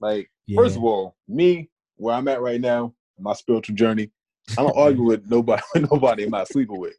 Like 0.00 0.30
yeah. 0.46 0.56
first 0.56 0.76
of 0.76 0.84
all, 0.84 1.16
me 1.28 1.68
where 1.96 2.14
I'm 2.14 2.28
at 2.28 2.40
right 2.40 2.60
now, 2.60 2.94
my 3.18 3.34
spiritual 3.34 3.74
journey, 3.74 4.10
I 4.56 4.62
don't 4.62 4.76
argue 4.76 5.04
with 5.04 5.30
nobody. 5.30 5.62
Nobody 5.90 6.24
am 6.24 6.34
I 6.34 6.44
sleeping 6.44 6.78
with. 6.78 6.94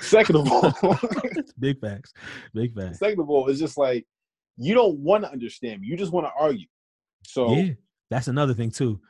Second 0.00 0.36
of 0.36 0.50
all, 0.50 0.98
big 1.58 1.80
facts, 1.80 2.12
big 2.54 2.74
facts. 2.74 2.98
Second 2.98 3.20
of 3.20 3.30
all, 3.30 3.48
it's 3.48 3.60
just 3.60 3.78
like 3.78 4.06
you 4.56 4.74
don't 4.74 4.98
want 4.98 5.24
to 5.24 5.30
understand 5.30 5.80
me. 5.80 5.88
You 5.88 5.96
just 5.96 6.12
want 6.12 6.26
to 6.26 6.32
argue. 6.38 6.66
So 7.24 7.54
yeah, 7.54 7.72
that's 8.10 8.28
another 8.28 8.54
thing 8.54 8.70
too. 8.70 9.00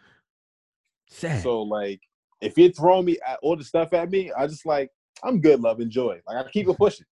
Sad. 1.09 1.43
So 1.43 1.63
like, 1.63 2.01
if 2.41 2.57
you're 2.57 2.71
throwing 2.71 3.07
me 3.07 3.19
all 3.43 3.57
the 3.57 3.65
stuff 3.65 3.93
at 3.93 4.11
me, 4.11 4.31
I 4.37 4.47
just 4.47 4.67
like 4.67 4.91
I'm 5.25 5.41
good, 5.41 5.61
love, 5.61 5.81
enjoy. 5.81 6.21
Like 6.27 6.37
I 6.37 6.51
keep 6.51 6.69
it 6.69 6.77
pushing. 6.77 7.07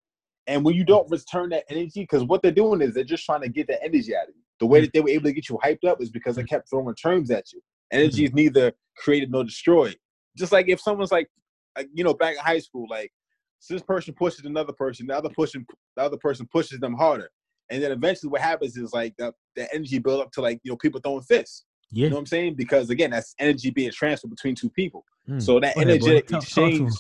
And 0.47 0.65
when 0.65 0.75
you 0.75 0.85
don't 0.85 1.11
return 1.11 1.51
that 1.51 1.65
energy, 1.71 2.03
because 2.03 2.25
what 2.25 2.43
they're 2.43 2.53
doing 2.53 2.83
is 2.83 2.95
they're 2.95 3.05
just 3.05 3.25
trying 3.25 3.41
to 3.43 3.49
get 3.49 3.67
that 3.69 3.83
energy 3.83 4.15
out 4.15 4.29
of 4.29 4.35
you. 4.35 4.43
The 4.61 4.67
way 4.67 4.81
that 4.83 4.93
they 4.93 5.01
were 5.01 5.09
able 5.09 5.25
to 5.25 5.33
get 5.33 5.49
you 5.49 5.59
hyped 5.65 5.85
up 5.85 6.01
is 6.01 6.11
because 6.11 6.37
they 6.37 6.45
kept 6.45 6.69
throwing 6.69 6.95
terms 6.95 7.31
at 7.31 7.53
you. 7.53 7.61
Energy 7.91 8.25
is 8.25 8.33
neither 8.33 8.73
created 8.97 9.31
nor 9.31 9.45
destroyed. 9.45 9.97
Just 10.37 10.53
like 10.53 10.69
if 10.69 10.81
someone's 10.81 11.13
like, 11.13 11.29
like 11.77 11.89
you 11.93 12.05
know, 12.05 12.15
back 12.15 12.35
in 12.35 12.41
high 12.41 12.59
school, 12.59 12.87
like 12.91 13.11
so 13.59 13.75
this 13.75 13.83
person 13.83 14.15
pushes 14.15 14.45
another 14.45 14.73
person, 14.73 15.07
the 15.07 15.17
other 15.17 15.31
person, 15.31 15.67
the 15.97 16.03
other 16.03 16.17
person 16.19 16.47
pushes 16.53 16.79
them 16.81 16.95
harder, 16.95 17.31
and 17.71 17.83
then 17.83 17.93
eventually 17.93 18.31
what 18.31 18.41
happens 18.41 18.77
is 18.77 18.93
like 18.93 19.15
the, 19.17 19.33
the 19.57 19.73
energy 19.75 19.99
build 19.99 20.21
up 20.21 20.31
to 20.33 20.41
like 20.41 20.61
you 20.63 20.71
know 20.71 20.77
people 20.77 21.01
throwing 21.01 21.23
fists. 21.23 21.65
Yeah. 21.91 22.05
You 22.05 22.11
know 22.11 22.17
what 22.17 22.21
I'm 22.21 22.27
saying? 22.27 22.55
Because 22.55 22.91
again, 22.91 23.11
that's 23.11 23.35
energy 23.39 23.71
being 23.71 23.91
transferred 23.91 24.31
between 24.31 24.55
two 24.55 24.71
people. 24.71 25.05
Mm. 25.29 25.41
So 25.41 25.61
that 25.61 25.77
energetic 25.77 26.31
exchange 26.33 26.93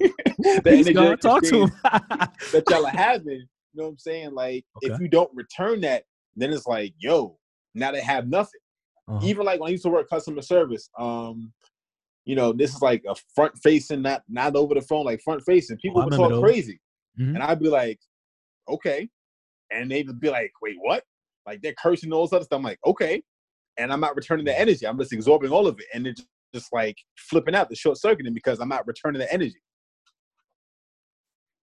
the 0.00 0.62
energetic 0.66 1.20
talk 1.20 1.42
to 1.44 1.62
him. 1.62 1.72
that 1.82 2.64
y'all 2.70 2.86
are 2.86 2.90
having. 2.90 3.46
You 3.74 3.74
know 3.74 3.84
what 3.84 3.90
I'm 3.90 3.98
saying? 3.98 4.34
Like, 4.34 4.64
okay. 4.82 4.92
if 4.94 5.00
you 5.00 5.08
don't 5.08 5.30
return 5.34 5.80
that, 5.82 6.04
then 6.36 6.52
it's 6.52 6.66
like, 6.66 6.94
yo, 6.98 7.38
now 7.74 7.92
they 7.92 8.00
have 8.00 8.28
nothing. 8.28 8.60
Uh-huh. 9.08 9.20
Even 9.26 9.44
like 9.46 9.60
when 9.60 9.68
I 9.68 9.72
used 9.72 9.84
to 9.84 9.90
work 9.90 10.08
customer 10.08 10.42
service, 10.42 10.88
um, 10.98 11.52
you 12.24 12.36
know, 12.36 12.52
this 12.52 12.74
is 12.74 12.82
like 12.82 13.02
a 13.08 13.14
front 13.34 13.56
facing, 13.62 14.02
not 14.02 14.22
not 14.28 14.54
over 14.54 14.74
the 14.74 14.82
phone, 14.82 15.04
like 15.06 15.20
front 15.22 15.42
facing. 15.46 15.78
People 15.78 16.02
Oh, 16.02 16.04
would 16.04 16.12
talk 16.14 16.40
crazy, 16.42 16.78
Mhm. 17.18 17.34
and 17.34 17.42
I'd 17.42 17.58
be 17.60 17.68
like, 17.70 17.98
okay, 18.68 19.08
and 19.70 19.90
they'd 19.90 20.20
be 20.20 20.28
like, 20.30 20.52
wait, 20.60 20.76
what? 20.80 21.04
Like 21.46 21.62
they're 21.62 21.74
cursing 21.80 22.12
all 22.12 22.26
this 22.26 22.34
other 22.34 22.44
stuff. 22.44 22.58
I'm 22.58 22.62
like, 22.62 22.80
okay, 22.84 23.22
and 23.78 23.90
I'm 23.90 24.00
not 24.00 24.14
returning 24.14 24.44
the 24.44 24.58
energy. 24.58 24.86
I'm 24.86 24.98
just 24.98 25.12
absorbing 25.14 25.50
all 25.52 25.66
of 25.66 25.78
it, 25.80 25.86
and 25.94 26.06
it's 26.06 26.22
just 26.54 26.72
like 26.72 26.96
flipping 27.16 27.54
out, 27.54 27.68
the 27.68 27.76
short 27.76 27.98
circuiting 27.98 28.34
because 28.34 28.60
I'm 28.60 28.68
not 28.68 28.86
returning 28.86 29.20
the 29.20 29.32
energy. 29.32 29.60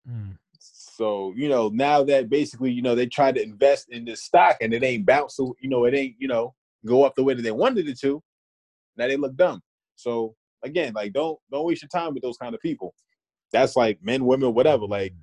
Mm. 0.09 0.37
So 0.59 1.33
you 1.35 1.49
know, 1.49 1.69
now 1.69 2.03
that 2.03 2.29
basically 2.29 2.71
you 2.71 2.81
know 2.81 2.95
they 2.95 3.07
tried 3.07 3.35
to 3.35 3.43
invest 3.43 3.87
in 3.89 4.05
this 4.05 4.23
stock 4.23 4.57
and 4.61 4.73
it 4.73 4.83
ain't 4.83 5.05
bounce, 5.05 5.35
so 5.35 5.55
you 5.59 5.69
know 5.69 5.85
it 5.85 5.93
ain't 5.93 6.15
you 6.19 6.27
know 6.27 6.53
go 6.85 7.03
up 7.03 7.15
the 7.15 7.23
way 7.23 7.33
that 7.33 7.41
they 7.41 7.51
wanted 7.51 7.87
it 7.89 7.99
to. 7.99 8.21
Now 8.97 9.07
they 9.07 9.17
look 9.17 9.35
dumb. 9.35 9.61
So 9.95 10.35
again, 10.63 10.93
like 10.93 11.13
don't 11.13 11.37
don't 11.51 11.65
waste 11.65 11.83
your 11.83 11.89
time 11.89 12.13
with 12.13 12.23
those 12.23 12.37
kind 12.37 12.55
of 12.55 12.61
people. 12.61 12.93
That's 13.51 13.75
like 13.75 13.99
men, 14.01 14.25
women, 14.25 14.53
whatever. 14.53 14.85
Like 14.85 15.13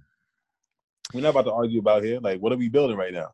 we're 1.14 1.20
not 1.20 1.30
about 1.30 1.44
to 1.46 1.52
argue 1.52 1.80
about 1.80 2.04
here. 2.04 2.20
Like 2.20 2.40
what 2.40 2.52
are 2.52 2.56
we 2.56 2.68
building 2.68 2.96
right 2.96 3.12
now? 3.12 3.28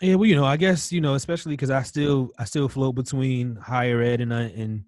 Yeah, 0.00 0.14
well, 0.14 0.26
you 0.26 0.34
know, 0.34 0.46
I 0.46 0.56
guess 0.56 0.90
you 0.92 1.00
know, 1.00 1.14
especially 1.14 1.52
because 1.52 1.70
I 1.70 1.82
still 1.82 2.30
I 2.38 2.44
still 2.44 2.68
float 2.68 2.94
between 2.94 3.56
higher 3.56 4.00
ed 4.00 4.20
and 4.20 4.32
uh, 4.32 4.48
and 4.56 4.84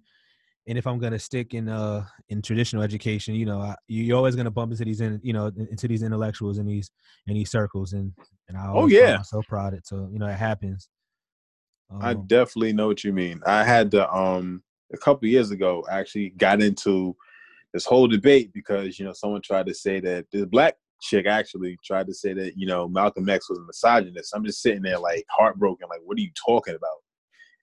and 0.66 0.78
if 0.78 0.86
I'm 0.86 0.98
gonna 0.98 1.18
stick 1.18 1.54
in 1.54 1.68
uh 1.68 2.04
in 2.28 2.42
traditional 2.42 2.82
education, 2.82 3.34
you 3.34 3.46
know, 3.46 3.60
I, 3.60 3.74
you're 3.88 4.16
always 4.16 4.36
gonna 4.36 4.50
bump 4.50 4.72
into 4.72 4.84
these 4.84 5.00
in 5.00 5.20
you 5.22 5.32
know 5.32 5.50
into 5.70 5.88
these 5.88 6.02
intellectuals 6.02 6.58
in 6.58 6.66
these 6.66 6.90
in 7.26 7.34
these 7.34 7.50
circles, 7.50 7.92
and 7.92 8.12
and 8.48 8.56
I 8.56 8.68
always 8.68 8.92
yeah. 8.92 9.16
I'm 9.16 9.24
so 9.24 9.42
proud 9.48 9.74
it. 9.74 9.86
So 9.86 10.08
you 10.12 10.18
know, 10.18 10.26
it 10.26 10.38
happens. 10.38 10.88
I 12.00 12.12
Um, 12.12 12.24
definitely 12.26 12.72
know 12.72 12.86
what 12.86 13.04
you 13.04 13.12
mean. 13.12 13.40
I 13.46 13.64
had 13.64 13.90
to 13.92 14.10
um 14.12 14.62
a 14.92 14.98
couple 14.98 15.28
years 15.28 15.50
ago 15.50 15.84
I 15.90 15.98
actually 15.98 16.30
got 16.30 16.62
into 16.62 17.16
this 17.72 17.84
whole 17.84 18.06
debate 18.06 18.52
because 18.52 18.98
you 18.98 19.04
know 19.04 19.12
someone 19.12 19.42
tried 19.42 19.66
to 19.66 19.74
say 19.74 19.98
that 20.00 20.26
the 20.30 20.46
black 20.46 20.76
chick 21.00 21.26
actually 21.26 21.76
tried 21.84 22.06
to 22.06 22.14
say 22.14 22.32
that 22.34 22.56
you 22.56 22.66
know 22.66 22.86
Malcolm 22.88 23.28
X 23.28 23.50
was 23.50 23.58
a 23.58 23.62
misogynist. 23.62 24.32
I'm 24.34 24.44
just 24.44 24.62
sitting 24.62 24.82
there 24.82 24.98
like 24.98 25.24
heartbroken, 25.28 25.88
like 25.90 26.00
what 26.04 26.16
are 26.18 26.20
you 26.20 26.30
talking 26.46 26.76
about? 26.76 26.98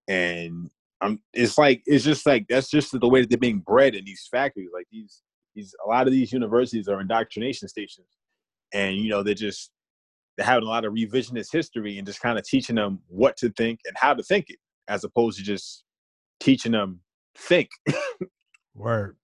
And 0.08 0.70
I'm 1.02 1.22
it's 1.34 1.58
like 1.58 1.82
it's 1.86 2.04
just 2.04 2.26
like 2.26 2.46
that's 2.50 2.70
just 2.70 3.00
the 3.00 3.08
way 3.08 3.22
that 3.22 3.30
they're 3.30 3.38
being 3.38 3.60
bred 3.60 3.96
in 3.96 4.06
these 4.06 4.28
factories. 4.30 4.70
Like 4.74 4.88
these 4.92 5.22
these 5.56 5.74
a 5.86 5.90
lot 5.90 6.08
of 6.08 6.14
these 6.14 6.34
universities 6.34 6.88
are 6.88 7.00
indoctrination 7.00 7.68
stations, 7.68 8.08
and 8.74 8.98
you 8.98 9.10
know 9.10 9.24
they're 9.24 9.34
just 9.34 9.72
they're 10.38 10.46
having 10.46 10.64
a 10.64 10.70
lot 10.70 10.86
of 10.86 10.94
revisionist 10.94 11.52
history 11.52 11.98
and 11.98 12.08
just 12.08 12.22
kind 12.22 12.38
of 12.38 12.46
teaching 12.46 12.76
them 12.76 13.00
what 13.08 13.38
to 13.38 13.50
think 13.52 13.80
and 13.86 13.96
how 13.98 14.14
to 14.14 14.24
think 14.24 14.50
it, 14.50 14.58
as 14.88 15.04
opposed 15.04 15.38
to 15.38 15.44
just 15.44 15.84
teaching 16.40 16.72
them 16.72 17.02
think. 17.36 17.70
Word. 18.76 19.16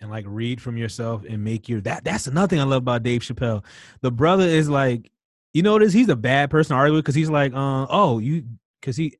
And 0.00 0.10
like 0.10 0.24
read 0.26 0.60
from 0.60 0.76
yourself 0.76 1.24
and 1.28 1.44
make 1.44 1.68
your 1.68 1.80
that 1.82 2.02
that's 2.02 2.26
another 2.26 2.48
thing 2.48 2.60
I 2.60 2.64
love 2.64 2.82
about 2.82 3.04
Dave 3.04 3.22
Chappelle. 3.22 3.64
The 4.00 4.10
brother 4.10 4.44
is 4.44 4.68
like, 4.68 5.12
you 5.54 5.62
notice 5.62 5.92
he's 5.92 6.08
a 6.08 6.16
bad 6.16 6.50
person 6.50 6.74
to 6.74 6.78
argue 6.78 6.94
with 6.94 7.04
because 7.04 7.14
he's 7.14 7.30
like, 7.30 7.52
uh, 7.54 7.86
oh, 7.88 8.18
you 8.18 8.44
because 8.80 8.96
he 8.96 9.16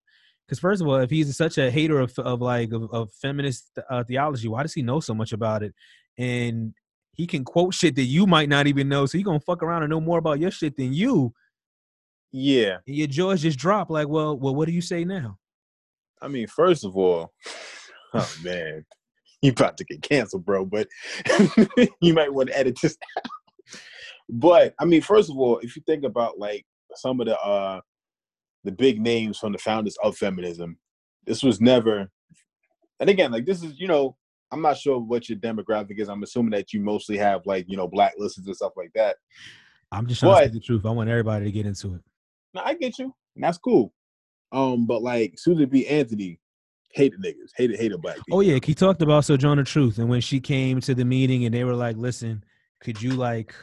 because 0.52 0.60
first 0.60 0.82
of 0.82 0.88
all, 0.88 0.96
if 0.96 1.08
he's 1.08 1.34
such 1.34 1.56
a 1.56 1.70
hater 1.70 1.98
of 1.98 2.12
of 2.18 2.42
like 2.42 2.72
of, 2.72 2.92
of 2.92 3.10
feminist 3.14 3.70
uh, 3.88 4.04
theology, 4.04 4.48
why 4.48 4.60
does 4.60 4.74
he 4.74 4.82
know 4.82 5.00
so 5.00 5.14
much 5.14 5.32
about 5.32 5.62
it? 5.62 5.74
And 6.18 6.74
he 7.14 7.26
can 7.26 7.42
quote 7.42 7.72
shit 7.72 7.96
that 7.96 8.02
you 8.02 8.26
might 8.26 8.50
not 8.50 8.66
even 8.66 8.86
know, 8.86 9.06
so 9.06 9.16
he 9.16 9.24
gonna 9.24 9.40
fuck 9.40 9.62
around 9.62 9.82
and 9.82 9.88
know 9.88 10.00
more 10.00 10.18
about 10.18 10.40
your 10.40 10.50
shit 10.50 10.76
than 10.76 10.92
you. 10.92 11.32
Yeah, 12.32 12.78
And 12.86 12.96
your 12.96 13.06
jaws 13.06 13.40
just 13.40 13.58
drop 13.58 13.88
like, 13.88 14.08
well, 14.08 14.36
well, 14.36 14.54
what 14.54 14.66
do 14.66 14.72
you 14.74 14.82
say 14.82 15.06
now? 15.06 15.38
I 16.20 16.28
mean, 16.28 16.46
first 16.48 16.84
of 16.84 16.98
all, 16.98 17.32
oh 18.12 18.34
man, 18.44 18.84
you 19.40 19.52
about 19.52 19.78
to 19.78 19.84
get 19.84 20.02
canceled, 20.02 20.44
bro. 20.44 20.66
But 20.66 20.86
you 22.02 22.12
might 22.12 22.34
want 22.34 22.50
to 22.50 22.58
edit 22.58 22.76
this. 22.82 22.98
out. 23.16 23.80
But 24.28 24.74
I 24.78 24.84
mean, 24.84 25.00
first 25.00 25.30
of 25.30 25.38
all, 25.38 25.60
if 25.60 25.76
you 25.76 25.82
think 25.86 26.04
about 26.04 26.38
like 26.38 26.66
some 26.94 27.22
of 27.22 27.26
the 27.26 27.40
uh 27.40 27.80
the 28.64 28.72
big 28.72 29.00
names 29.00 29.38
from 29.38 29.52
the 29.52 29.58
founders 29.58 29.96
of 30.02 30.16
feminism, 30.16 30.78
this 31.26 31.42
was 31.42 31.60
never. 31.60 32.10
And 33.00 33.10
again, 33.10 33.32
like 33.32 33.46
this 33.46 33.62
is 33.62 33.78
you 33.80 33.88
know, 33.88 34.16
I'm 34.50 34.62
not 34.62 34.78
sure 34.78 34.98
what 34.98 35.28
your 35.28 35.38
demographic 35.38 35.98
is. 35.98 36.08
I'm 36.08 36.22
assuming 36.22 36.50
that 36.52 36.72
you 36.72 36.80
mostly 36.80 37.16
have 37.18 37.42
like 37.46 37.66
you 37.68 37.76
know 37.76 37.88
black 37.88 38.14
listeners 38.18 38.46
and 38.46 38.56
stuff 38.56 38.72
like 38.76 38.92
that. 38.94 39.16
I'm 39.90 40.06
just 40.06 40.20
trying 40.20 40.30
to 40.32 40.34
But- 40.36 40.44
speak 40.44 40.52
the 40.62 40.66
truth. 40.66 40.86
I 40.86 40.90
want 40.90 41.10
everybody 41.10 41.44
to 41.46 41.52
get 41.52 41.66
into 41.66 41.94
it. 41.94 42.00
No, 42.54 42.62
I 42.64 42.74
get 42.74 42.98
you. 42.98 43.14
And 43.34 43.44
that's 43.44 43.58
cool. 43.58 43.92
Um, 44.52 44.86
but 44.86 45.02
like 45.02 45.38
Susan 45.38 45.68
B. 45.68 45.86
Anthony 45.86 46.38
hated 46.92 47.20
niggas, 47.22 47.50
hated 47.56 47.78
hated 47.78 48.00
black 48.02 48.16
people. 48.16 48.38
Oh 48.38 48.40
yeah, 48.40 48.58
he 48.62 48.74
talked 48.74 49.00
about 49.00 49.24
Sojourner 49.24 49.64
Truth, 49.64 49.98
and 49.98 50.08
when 50.10 50.20
she 50.20 50.40
came 50.40 50.80
to 50.82 50.94
the 50.94 51.04
meeting, 51.04 51.46
and 51.46 51.54
they 51.54 51.64
were 51.64 51.74
like, 51.74 51.96
"Listen, 51.96 52.44
could 52.80 53.00
you 53.00 53.12
like, 53.12 53.54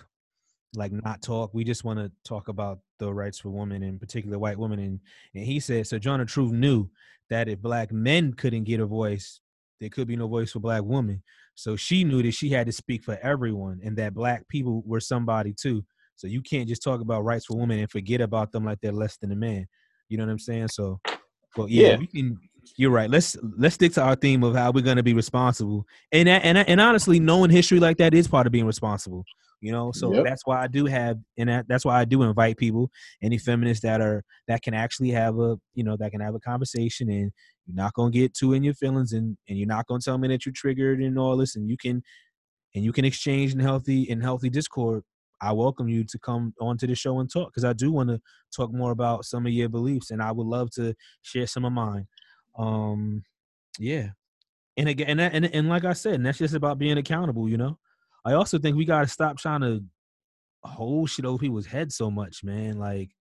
like 0.76 0.92
not 0.92 1.22
talk? 1.22 1.54
We 1.54 1.64
just 1.64 1.84
want 1.84 2.00
to 2.00 2.12
talk 2.24 2.48
about 2.48 2.80
the 3.00 3.14
rights 3.14 3.40
for 3.40 3.50
women, 3.50 3.84
in 3.84 4.00
particular 4.00 4.38
white 4.40 4.58
women." 4.58 4.80
And 4.80 5.00
and 5.36 5.44
he 5.46 5.60
said 5.60 5.88
Sojourner 5.88 6.26
Truth 6.26 6.52
knew 6.52 6.90
that 7.30 7.48
if 7.48 7.60
black 7.62 7.92
men 7.92 8.34
couldn't 8.34 8.64
get 8.64 8.80
a 8.80 8.86
voice, 8.86 9.42
there 9.80 9.90
could 9.90 10.08
be 10.08 10.16
no 10.16 10.28
voice 10.28 10.52
for 10.52 10.60
black 10.60 10.84
women. 10.84 11.24
So 11.56 11.76
she 11.76 12.04
knew 12.04 12.24
that 12.24 12.32
she 12.34 12.50
had 12.50 12.68
to 12.68 12.72
speak 12.72 13.04
for 13.04 13.18
everyone, 13.22 13.80
and 13.84 13.98
that 13.98 14.14
black 14.14 14.48
people 14.48 14.84
were 14.86 15.00
somebody 15.00 15.54
too. 15.54 15.84
So 16.16 16.28
you 16.28 16.42
can't 16.42 16.68
just 16.68 16.84
talk 16.84 17.02
about 17.02 17.24
rights 17.24 17.46
for 17.46 17.58
women 17.58 17.80
and 17.80 17.90
forget 17.90 18.20
about 18.22 18.52
them 18.52 18.66
like 18.66 18.80
they're 18.82 18.92
less 18.92 19.18
than 19.18 19.32
a 19.32 19.36
man. 19.36 19.68
You 20.10 20.18
know 20.18 20.26
what 20.26 20.32
I'm 20.32 20.40
saying? 20.40 20.68
So, 20.70 21.00
but 21.56 21.70
yeah, 21.70 21.92
Yeah. 21.92 21.98
we 21.98 22.08
can. 22.08 22.38
You're 22.78 22.92
right. 22.92 23.10
Let's 23.10 23.36
let's 23.58 23.76
stick 23.76 23.94
to 23.94 24.02
our 24.04 24.16
theme 24.16 24.44
of 24.44 24.56
how 24.56 24.72
we're 24.72 24.84
going 24.84 24.98
to 24.98 25.04
be 25.04 25.14
responsible, 25.14 25.86
and 26.12 26.28
that- 26.28 26.44
and 26.46 26.58
and 26.58 26.80
honestly, 26.80 27.20
knowing 27.20 27.50
history 27.50 27.80
like 27.80 27.98
that 27.98 28.14
is 28.14 28.28
part 28.28 28.46
of 28.48 28.52
being 28.54 28.66
responsible. 28.66 29.26
You 29.62 29.74
know, 29.74 29.92
so 29.92 30.16
Yep. 30.16 30.24
that's 30.24 30.46
why 30.46 30.62
I 30.64 30.68
do 30.68 30.86
have, 30.86 31.18
and 31.38 31.66
that's 31.68 31.84
why 31.84 32.00
I 32.00 32.06
do 32.06 32.24
invite 32.24 32.56
people, 32.58 32.90
any 33.22 33.38
feminists 33.38 33.84
that 33.84 34.00
are 34.00 34.24
that 34.48 34.62
can 34.62 34.74
actually 34.74 35.10
have 35.10 35.38
a, 35.40 35.58
you 35.74 35.84
know, 35.84 35.98
that 35.98 36.12
can 36.12 36.22
have 36.22 36.36
a 36.36 36.40
conversation, 36.40 37.10
and 37.10 37.32
you're 37.66 37.76
not 37.76 37.94
gonna 37.94 38.12
get 38.12 38.34
too 38.34 38.54
in 38.54 38.64
your 38.64 38.74
feelings, 38.76 39.12
and 39.12 39.38
and 39.50 39.58
you're 39.58 39.68
not 39.68 39.86
gonna 39.88 40.00
tell 40.02 40.18
me 40.18 40.30
that 40.30 40.46
you're 40.46 40.54
triggered 40.54 41.02
and 41.02 41.20
all 41.20 41.36
this, 41.36 41.56
and 41.58 41.70
you 41.70 41.76
can, 41.78 42.02
and 42.76 42.84
you 42.86 42.92
can 42.94 43.06
exchange 43.06 43.54
in 43.54 43.60
healthy 43.60 44.04
in 44.04 44.22
healthy 44.22 44.50
discord. 44.50 45.04
I 45.42 45.54
welcome 45.54 45.88
you 45.90 46.04
to 46.06 46.20
come 46.20 46.54
onto 46.62 46.88
the 46.88 46.96
show 46.96 47.20
and 47.20 47.32
talk 47.32 47.50
because 47.52 47.64
I 47.66 47.74
do 47.74 47.92
want 47.92 48.10
to 48.10 48.20
talk 48.56 48.74
more 48.74 48.92
about 48.92 49.26
some 49.26 49.46
of 49.46 49.52
your 49.54 49.70
beliefs, 49.70 50.12
and 50.12 50.22
I 50.22 50.32
would 50.32 50.48
love 50.48 50.70
to 50.72 50.94
share 51.22 51.48
some 51.48 51.66
of 51.66 51.74
mine. 51.74 52.08
Um, 52.60 53.24
yeah, 53.80 54.10
and 54.78 54.90
again, 54.90 55.20
and, 55.20 55.22
and 55.22 55.46
and 55.56 55.70
like 55.70 55.86
I 55.86 55.94
said, 55.94 56.16
and 56.16 56.26
that's 56.26 56.38
just 56.38 56.54
about 56.54 56.78
being 56.78 56.98
accountable. 56.98 57.50
You 57.50 57.58
know, 57.58 57.80
I 58.26 58.34
also 58.34 58.60
think 58.60 58.78
we 58.78 58.86
got 58.86 59.02
to 59.02 59.08
stop 59.08 59.38
trying 59.38 59.62
to 59.62 59.84
hold 60.64 61.10
shit 61.10 61.26
over 61.26 61.38
people's 61.40 61.66
heads 61.66 61.96
so 61.96 62.12
much, 62.12 62.44
man. 62.44 62.78
Like, 62.78 63.12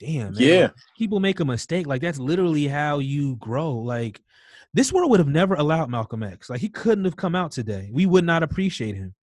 damn, 0.00 0.32
man. 0.32 0.34
Yeah. 0.36 0.62
like, 0.62 0.72
people 0.98 1.20
make 1.20 1.40
a 1.40 1.44
mistake. 1.44 1.86
Like 1.86 2.02
that's 2.02 2.18
literally 2.18 2.66
how 2.66 2.98
you 2.98 3.36
grow. 3.36 3.72
Like, 3.72 4.20
this 4.74 4.92
world 4.92 5.10
would 5.10 5.20
have 5.20 5.28
never 5.28 5.54
allowed 5.54 5.90
Malcolm 5.90 6.22
X. 6.22 6.50
Like 6.50 6.60
he 6.60 6.68
couldn't 6.68 7.04
have 7.04 7.16
come 7.16 7.34
out 7.34 7.52
today. 7.52 7.90
We 7.92 8.06
would 8.06 8.24
not 8.24 8.42
appreciate 8.42 8.96
him. 8.96 9.14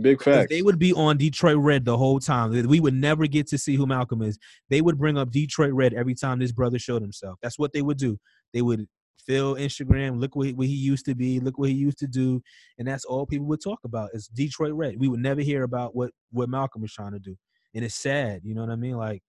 Big 0.00 0.20
facts. 0.20 0.48
They 0.50 0.62
would 0.62 0.78
be 0.78 0.92
on 0.92 1.16
Detroit 1.16 1.58
Red 1.58 1.84
the 1.84 1.96
whole 1.96 2.18
time. 2.18 2.50
We 2.66 2.80
would 2.80 2.94
never 2.94 3.26
get 3.26 3.46
to 3.48 3.58
see 3.58 3.76
who 3.76 3.86
Malcolm 3.86 4.22
is. 4.22 4.38
They 4.68 4.80
would 4.80 4.98
bring 4.98 5.16
up 5.16 5.30
Detroit 5.30 5.72
Red 5.72 5.94
every 5.94 6.14
time 6.14 6.40
this 6.40 6.50
brother 6.50 6.78
showed 6.78 7.00
himself. 7.00 7.38
That's 7.42 7.58
what 7.58 7.72
they 7.72 7.82
would 7.82 7.98
do. 7.98 8.18
They 8.52 8.62
would 8.62 8.86
fill 9.24 9.54
Instagram. 9.54 10.20
Look 10.20 10.34
what 10.34 10.48
he, 10.48 10.52
what 10.52 10.66
he 10.66 10.74
used 10.74 11.04
to 11.06 11.14
be. 11.14 11.38
Look 11.38 11.58
what 11.58 11.68
he 11.68 11.74
used 11.76 11.98
to 11.98 12.06
do, 12.08 12.42
and 12.78 12.88
that's 12.88 13.04
all 13.04 13.24
people 13.26 13.46
would 13.46 13.62
talk 13.62 13.80
about 13.84 14.10
is 14.12 14.28
Detroit 14.28 14.74
Red. 14.74 14.98
We 14.98 15.08
would 15.08 15.20
never 15.20 15.40
hear 15.40 15.62
about 15.62 15.94
what 15.94 16.10
what 16.30 16.48
Malcolm 16.48 16.82
was 16.82 16.92
trying 16.92 17.12
to 17.12 17.20
do, 17.20 17.36
and 17.74 17.84
it's 17.84 17.94
sad. 17.94 18.40
You 18.44 18.54
know 18.54 18.62
what 18.62 18.70
I 18.70 18.76
mean? 18.76 18.96
Like 18.96 19.22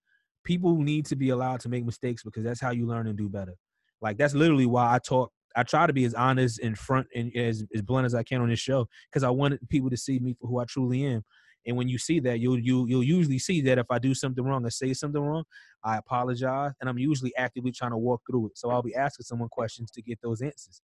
people 0.43 0.75
need 0.77 1.05
to 1.07 1.15
be 1.15 1.29
allowed 1.29 1.59
to 1.61 1.69
make 1.69 1.85
mistakes 1.85 2.23
because 2.23 2.43
that's 2.43 2.61
how 2.61 2.71
you 2.71 2.87
learn 2.87 3.07
and 3.07 3.17
do 3.17 3.29
better. 3.29 3.53
Like 4.01 4.17
that's 4.17 4.33
literally 4.33 4.65
why 4.65 4.95
I 4.95 4.99
talk. 4.99 5.31
I 5.55 5.63
try 5.63 5.87
to 5.87 5.93
be 5.93 6.05
as 6.05 6.13
honest 6.13 6.59
and 6.59 6.77
front 6.77 7.07
and 7.15 7.35
as, 7.35 7.63
as 7.73 7.81
blunt 7.81 8.05
as 8.05 8.13
I 8.13 8.23
can 8.23 8.41
on 8.41 8.49
this 8.49 8.59
show 8.59 8.87
because 9.09 9.23
I 9.23 9.29
wanted 9.29 9.67
people 9.69 9.89
to 9.89 9.97
see 9.97 10.19
me 10.19 10.35
for 10.39 10.47
who 10.47 10.59
I 10.59 10.65
truly 10.65 11.05
am. 11.05 11.23
And 11.67 11.75
when 11.77 11.87
you 11.87 11.97
see 11.97 12.19
that, 12.19 12.39
you'll 12.39 12.59
you 12.59 12.85
you'll 12.87 13.03
usually 13.03 13.39
see 13.39 13.61
that 13.61 13.79
if 13.79 13.87
I 13.89 13.97
do 13.97 14.13
something 14.13 14.43
wrong 14.43 14.65
or 14.65 14.69
say 14.69 14.93
something 14.93 15.21
wrong, 15.21 15.45
I 15.83 15.97
apologize, 15.97 16.73
and 16.79 16.89
I'm 16.89 16.99
usually 16.99 17.35
actively 17.37 17.71
trying 17.71 17.91
to 17.91 17.97
walk 17.97 18.21
through 18.29 18.47
it. 18.47 18.57
So 18.57 18.69
I'll 18.69 18.83
be 18.83 18.95
asking 18.95 19.23
someone 19.23 19.49
questions 19.49 19.89
to 19.91 20.01
get 20.01 20.19
those 20.21 20.41
answers. 20.41 20.81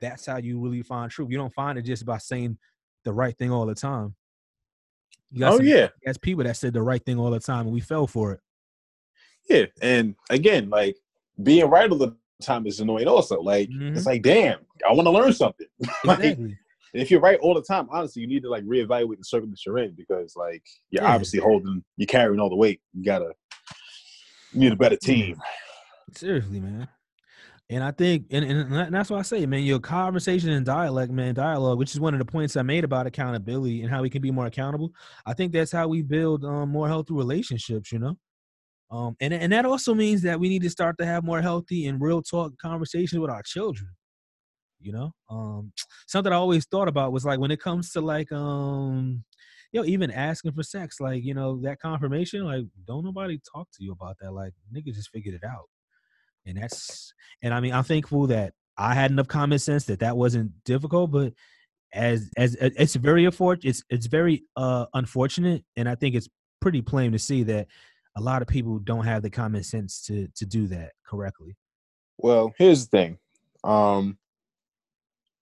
That's 0.00 0.26
how 0.26 0.36
you 0.36 0.60
really 0.60 0.82
find 0.82 1.10
truth. 1.10 1.30
You 1.30 1.38
don't 1.38 1.52
find 1.54 1.76
it 1.78 1.82
just 1.82 2.04
by 2.06 2.18
saying 2.18 2.56
the 3.04 3.12
right 3.12 3.36
thing 3.36 3.50
all 3.50 3.66
the 3.66 3.74
time. 3.74 4.14
You 5.32 5.40
got 5.40 5.54
oh 5.54 5.60
yeah, 5.60 5.88
that's 6.04 6.18
people 6.18 6.44
that 6.44 6.56
said 6.56 6.72
the 6.72 6.82
right 6.82 7.04
thing 7.04 7.18
all 7.18 7.30
the 7.30 7.40
time, 7.40 7.66
and 7.66 7.72
we 7.72 7.80
fell 7.80 8.06
for 8.06 8.32
it. 8.32 8.40
yeah. 9.48 9.66
And 9.80 10.14
again, 10.30 10.70
like 10.70 10.96
being 11.42 11.68
right 11.68 11.90
all 11.90 11.98
the 11.98 12.14
time 12.40 12.66
is 12.66 12.80
annoying. 12.80 13.06
Also, 13.08 13.40
like 13.40 13.68
Mhm. 13.68 13.96
it's 13.96 14.06
like, 14.06 14.22
damn, 14.22 14.58
I 14.88 14.92
want 14.92 15.06
to 15.06 15.10
learn 15.10 15.32
something. 15.32 15.66
Like, 16.04 16.18
Exactly. 16.20 16.58
And 16.94 17.00
if 17.02 17.10
you're 17.10 17.20
right 17.20 17.38
all 17.40 17.54
the 17.54 17.62
time, 17.62 17.88
honestly, 17.90 18.20
you 18.20 18.28
need 18.28 18.42
to 18.42 18.50
like 18.50 18.64
reevaluate 18.64 19.16
the 19.18 19.24
circle 19.24 19.48
that 19.48 19.64
you're 19.64 19.78
in 19.78 19.92
because 19.94 20.36
like 20.36 20.62
you're 20.90 21.02
Yeah. 21.02 21.12
obviously 21.14 21.40
holding, 21.40 21.82
you're 21.96 22.06
carrying 22.06 22.38
all 22.40 22.50
the 22.50 22.56
weight. 22.56 22.80
You 22.92 23.02
gotta, 23.04 23.32
you 24.52 24.60
need 24.60 24.72
a 24.72 24.76
better 24.76 24.96
team. 24.96 25.40
Seriously, 26.14 26.60
man. 26.60 26.88
And 27.70 27.82
I 27.82 27.90
think, 27.92 28.26
and, 28.30 28.44
and 28.44 28.94
that's 28.94 29.08
why 29.08 29.18
I 29.18 29.22
say, 29.22 29.46
man, 29.46 29.62
your 29.62 29.78
conversation 29.78 30.50
and 30.50 30.66
dialect, 30.66 31.10
man, 31.10 31.34
dialogue, 31.34 31.78
which 31.78 31.92
is 31.94 32.00
one 32.00 32.12
of 32.12 32.18
the 32.18 32.26
points 32.26 32.54
I 32.56 32.62
made 32.62 32.84
about 32.84 33.06
accountability 33.06 33.80
and 33.80 33.90
how 33.90 34.02
we 34.02 34.10
can 34.10 34.20
be 34.20 34.30
more 34.30 34.44
accountable. 34.44 34.92
I 35.24 35.32
think 35.32 35.52
that's 35.52 35.72
how 35.72 35.88
we 35.88 36.02
build 36.02 36.44
um, 36.44 36.68
more 36.68 36.86
healthy 36.88 37.14
relationships, 37.14 37.90
you 37.90 37.98
know? 38.00 38.18
Um, 38.92 39.16
and, 39.20 39.34
and 39.34 39.52
that 39.52 39.66
also 39.66 39.94
means 39.94 40.22
that 40.22 40.40
we 40.40 40.50
need 40.50 40.62
to 40.62 40.70
start 40.70 40.98
to 41.00 41.06
have 41.06 41.24
more 41.24 41.42
healthy 41.42 41.86
and 41.86 42.00
real 42.00 42.22
talk 42.22 42.52
conversations 42.60 43.20
with 43.20 43.30
our 43.30 43.42
children. 43.42 43.90
You 44.80 44.92
know, 44.92 45.12
um, 45.30 45.72
something 46.08 46.32
I 46.32 46.36
always 46.36 46.66
thought 46.66 46.88
about 46.88 47.12
was 47.12 47.24
like 47.24 47.40
when 47.40 47.52
it 47.52 47.60
comes 47.60 47.92
to 47.92 48.02
like, 48.02 48.32
um, 48.32 49.24
you 49.72 49.80
know, 49.80 49.86
even 49.86 50.10
asking 50.10 50.52
for 50.52 50.62
sex, 50.64 51.00
like, 51.00 51.24
you 51.24 51.34
know, 51.34 51.60
that 51.62 51.80
confirmation, 51.80 52.44
like, 52.44 52.66
don't 52.86 53.04
nobody 53.04 53.40
talk 53.54 53.68
to 53.74 53.84
you 53.84 53.92
about 53.92 54.16
that. 54.20 54.32
Like, 54.32 54.52
nigga 54.74 54.94
just 54.94 55.10
figured 55.10 55.34
it 55.36 55.44
out 55.44 55.68
and 56.46 56.58
that's 56.58 57.14
and 57.42 57.54
I 57.54 57.60
mean 57.60 57.72
I'm 57.72 57.84
thankful 57.84 58.26
that 58.28 58.54
I 58.78 58.94
had 58.94 59.10
enough 59.10 59.28
common 59.28 59.58
sense 59.58 59.84
that 59.86 60.00
that 60.00 60.16
wasn't 60.16 60.52
difficult, 60.64 61.10
but 61.10 61.32
as 61.94 62.30
as 62.38 62.56
it's 62.60 62.96
very 62.96 63.24
unfortunate, 63.24 63.70
it's 63.70 63.84
it's 63.90 64.06
very 64.06 64.44
uh 64.56 64.86
unfortunate, 64.94 65.64
and 65.76 65.88
I 65.88 65.94
think 65.94 66.14
it's 66.14 66.28
pretty 66.60 66.82
plain 66.82 67.12
to 67.12 67.18
see 67.18 67.42
that 67.44 67.68
a 68.16 68.20
lot 68.20 68.42
of 68.42 68.48
people 68.48 68.78
don't 68.78 69.04
have 69.04 69.22
the 69.22 69.30
common 69.30 69.62
sense 69.62 70.02
to 70.02 70.28
to 70.36 70.46
do 70.46 70.66
that 70.68 70.92
correctly. 71.06 71.56
Well, 72.18 72.52
here's 72.58 72.86
the 72.86 72.96
thing. 72.96 73.18
Um 73.64 74.18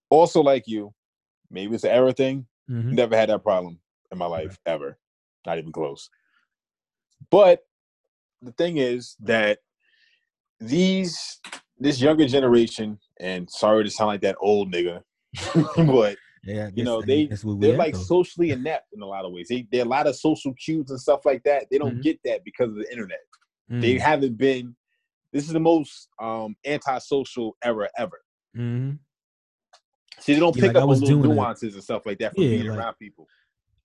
also 0.09 0.41
like 0.41 0.67
you, 0.67 0.93
maybe 1.49 1.73
it's 1.75 1.83
an 1.83 1.91
error 1.91 2.11
thing. 2.11 2.47
Mm-hmm. 2.69 2.95
Never 2.95 3.15
had 3.15 3.29
that 3.29 3.43
problem 3.43 3.79
in 4.11 4.17
my 4.17 4.25
life 4.25 4.57
right. 4.65 4.73
ever. 4.73 4.97
Not 5.45 5.57
even 5.57 5.71
close. 5.71 6.09
But 7.29 7.59
the 8.41 8.51
thing 8.51 8.77
is 8.77 9.15
that 9.21 9.59
these 10.59 11.39
this 11.79 11.99
younger 11.99 12.27
generation, 12.27 12.99
and 13.19 13.49
sorry 13.49 13.83
to 13.83 13.89
sound 13.89 14.09
like 14.09 14.21
that 14.21 14.35
old 14.39 14.71
nigga, 14.71 15.01
but 15.75 16.17
yeah, 16.43 16.65
guess, 16.65 16.73
you 16.75 16.83
know 16.83 17.01
they 17.01 17.27
they're 17.27 17.77
like 17.77 17.93
though. 17.93 17.99
socially 17.99 18.51
inept 18.51 18.87
in 18.93 19.01
a 19.01 19.05
lot 19.05 19.25
of 19.25 19.31
ways. 19.31 19.47
They 19.49 19.67
they're 19.71 19.85
a 19.85 19.87
lot 19.87 20.07
of 20.07 20.15
social 20.15 20.53
cues 20.55 20.89
and 20.89 20.99
stuff 20.99 21.21
like 21.25 21.43
that. 21.43 21.67
They 21.69 21.77
don't 21.77 21.93
mm-hmm. 21.93 22.01
get 22.01 22.19
that 22.25 22.43
because 22.43 22.69
of 22.69 22.77
the 22.77 22.91
internet. 22.91 23.19
Mm-hmm. 23.71 23.81
They 23.81 23.97
haven't 23.97 24.37
been. 24.37 24.75
This 25.33 25.45
is 25.45 25.53
the 25.53 25.59
most 25.59 26.09
um, 26.19 26.55
antisocial 26.65 27.55
era 27.63 27.89
ever. 27.97 28.19
Mm-hmm. 28.57 28.95
See, 30.19 30.33
they 30.33 30.39
don't 30.39 30.55
yeah, 30.55 30.61
pick 30.61 30.73
like 30.75 30.83
up 30.83 30.89
on 30.89 30.99
little 30.99 31.19
nuances 31.19 31.73
and 31.75 31.83
stuff 31.83 32.05
like 32.05 32.19
that 32.19 32.33
from 32.33 32.43
yeah, 32.43 32.49
being 32.49 32.67
like, 32.67 32.77
around 32.77 32.95
people. 32.95 33.27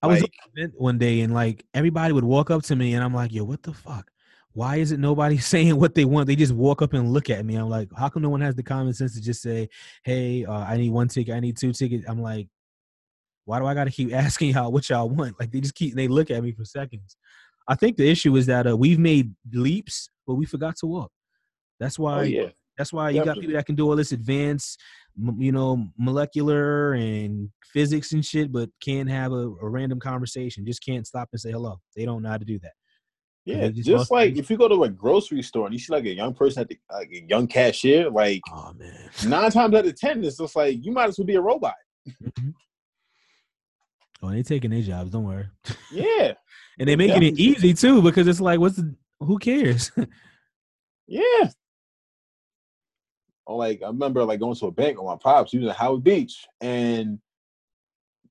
I 0.02 0.08
like, 0.08 0.22
was 0.54 0.70
one 0.74 0.98
day 0.98 1.20
and 1.20 1.32
like 1.32 1.64
everybody 1.72 2.12
would 2.12 2.24
walk 2.24 2.50
up 2.50 2.62
to 2.64 2.76
me 2.76 2.94
and 2.94 3.04
I'm 3.04 3.14
like, 3.14 3.32
yo, 3.32 3.44
what 3.44 3.62
the 3.62 3.72
fuck? 3.72 4.10
Why 4.56 4.76
is 4.76 4.90
it 4.90 4.98
nobody 4.98 5.36
saying 5.52 5.78
what 5.78 5.94
they 5.94 6.06
want? 6.06 6.26
They 6.26 6.34
just 6.34 6.54
walk 6.54 6.80
up 6.80 6.94
and 6.94 7.12
look 7.12 7.28
at 7.28 7.44
me. 7.44 7.56
I'm 7.56 7.68
like, 7.68 7.90
how 7.94 8.08
come 8.08 8.22
no 8.22 8.30
one 8.30 8.40
has 8.40 8.54
the 8.54 8.62
common 8.62 8.94
sense 8.94 9.14
to 9.14 9.20
just 9.20 9.42
say, 9.42 9.68
hey, 10.02 10.46
uh, 10.46 10.60
I 10.60 10.78
need 10.78 10.90
one 10.90 11.08
ticket, 11.08 11.34
I 11.34 11.40
need 11.40 11.58
two 11.58 11.74
tickets? 11.74 12.06
I'm 12.08 12.22
like, 12.22 12.48
why 13.44 13.58
do 13.58 13.66
I 13.66 13.74
got 13.74 13.84
to 13.84 13.90
keep 13.90 14.12
asking 14.14 14.54
y'all 14.54 14.72
what 14.72 14.88
y'all 14.88 15.10
want? 15.10 15.38
Like 15.38 15.52
they 15.52 15.60
just 15.60 15.74
keep 15.74 15.94
they 15.94 16.08
look 16.08 16.30
at 16.30 16.42
me 16.42 16.52
for 16.52 16.64
seconds. 16.64 17.16
I 17.68 17.74
think 17.74 17.98
the 17.98 18.08
issue 18.08 18.34
is 18.36 18.46
that 18.46 18.66
uh, 18.66 18.76
we've 18.76 18.98
made 18.98 19.34
leaps, 19.52 20.08
but 20.26 20.36
we 20.36 20.46
forgot 20.46 20.76
to 20.76 20.86
walk. 20.86 21.12
That's 21.78 21.98
why. 21.98 22.18
Oh, 22.18 22.22
yeah. 22.22 22.48
That's 22.78 22.92
why 22.92 23.08
you 23.08 23.24
got 23.24 23.38
people 23.38 23.54
that 23.54 23.64
can 23.64 23.74
do 23.74 23.88
all 23.88 23.96
this 23.96 24.12
advanced, 24.12 24.78
you 25.38 25.50
know, 25.50 25.86
molecular 25.98 26.92
and 26.92 27.48
physics 27.72 28.12
and 28.12 28.22
shit, 28.22 28.52
but 28.52 28.68
can't 28.82 29.08
have 29.08 29.32
a, 29.32 29.48
a 29.62 29.68
random 29.68 29.98
conversation. 29.98 30.66
Just 30.66 30.84
can't 30.84 31.06
stop 31.06 31.30
and 31.32 31.40
say 31.40 31.52
hello. 31.52 31.80
They 31.96 32.04
don't 32.04 32.22
know 32.22 32.28
how 32.28 32.36
to 32.36 32.44
do 32.44 32.58
that. 32.58 32.72
Yeah, 33.46 33.68
just, 33.68 33.86
just 33.86 34.10
like 34.10 34.36
if 34.36 34.50
you 34.50 34.56
go 34.56 34.66
to 34.66 34.82
a 34.82 34.88
grocery 34.88 35.40
store 35.40 35.66
and 35.66 35.72
you 35.72 35.78
see 35.78 35.92
like 35.92 36.04
a 36.04 36.12
young 36.12 36.34
person 36.34 36.62
at 36.62 36.68
the 36.68 36.76
like 36.92 37.08
a 37.12 37.22
young 37.28 37.46
cashier, 37.46 38.10
like 38.10 38.42
oh 38.52 38.72
man, 38.76 39.08
nine 39.24 39.52
times 39.52 39.72
out 39.72 39.86
of 39.86 39.96
ten, 39.96 40.24
it's 40.24 40.38
just 40.38 40.56
like 40.56 40.84
you 40.84 40.90
might 40.90 41.10
as 41.10 41.18
well 41.18 41.26
be 41.26 41.36
a 41.36 41.40
robot. 41.40 41.74
Mm-hmm. 42.08 42.50
Oh, 44.20 44.30
they 44.30 44.42
taking 44.42 44.72
their 44.72 44.82
jobs. 44.82 45.12
Don't 45.12 45.22
worry. 45.22 45.46
Yeah, 45.92 46.32
and 46.80 46.88
they 46.88 46.96
making 46.96 47.22
yeah. 47.22 47.28
it 47.28 47.38
easy 47.38 47.72
too 47.72 48.02
because 48.02 48.26
it's 48.26 48.40
like, 48.40 48.58
what's 48.58 48.76
the? 48.76 48.92
Who 49.20 49.38
cares? 49.38 49.92
yeah. 51.06 51.50
Oh, 53.46 53.54
like 53.54 53.80
I 53.84 53.86
remember 53.86 54.24
like 54.24 54.40
going 54.40 54.56
to 54.56 54.66
a 54.66 54.72
bank 54.72 54.98
with 54.98 55.06
my 55.06 55.16
pops. 55.22 55.52
He 55.52 55.58
was 55.58 55.68
in 55.68 55.74
Howard 55.74 56.02
Beach, 56.02 56.46
and 56.60 57.20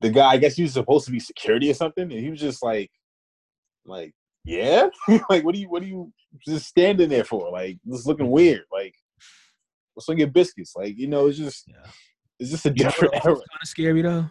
the 0.01 0.09
guy, 0.09 0.31
I 0.31 0.37
guess 0.37 0.57
he 0.57 0.63
was 0.63 0.73
supposed 0.73 1.05
to 1.05 1.11
be 1.11 1.21
security 1.21 1.71
or 1.71 1.73
something, 1.73 2.03
and 2.03 2.19
he 2.19 2.29
was 2.29 2.41
just 2.41 2.61
like, 2.61 2.91
like 3.85 4.13
yeah? 4.45 4.89
Like 5.29 5.43
what 5.43 5.55
do 5.55 5.61
you 5.61 5.69
what 5.69 5.83
are 5.83 5.87
you 5.87 6.11
just 6.45 6.67
standing 6.67 7.09
there 7.09 7.23
for? 7.23 7.51
Like 7.51 7.77
this 7.85 8.05
looking 8.05 8.29
weird. 8.29 8.63
Like 8.71 8.93
what's 9.93 10.09
on 10.09 10.17
your 10.17 10.27
biscuits? 10.27 10.73
Like 10.75 10.97
you 10.97 11.07
know 11.07 11.27
it's 11.27 11.37
just 11.37 11.65
yeah. 11.67 11.89
it's 12.39 12.51
just 12.51 12.65
a 12.65 12.71
different 12.71 13.13
you 13.13 13.19
era. 13.23 13.35
kind 13.35 13.61
of 13.61 13.67
scary 13.67 14.01
though? 14.01 14.25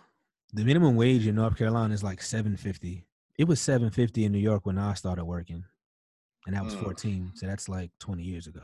The 0.54 0.64
minimum 0.64 0.94
wage 0.94 1.26
in 1.26 1.34
north 1.34 1.56
carolina 1.56 1.92
is 1.92 2.04
like 2.04 2.22
750 2.22 3.04
it 3.38 3.44
was 3.48 3.60
750 3.60 4.24
in 4.24 4.30
new 4.30 4.38
york 4.38 4.64
when 4.64 4.78
i 4.78 4.94
started 4.94 5.24
working 5.24 5.64
and 6.46 6.54
that 6.54 6.64
was 6.64 6.76
mm. 6.76 6.84
14 6.84 7.32
so 7.34 7.46
that's 7.46 7.68
like 7.68 7.90
20 7.98 8.22
years 8.22 8.46
ago. 8.46 8.60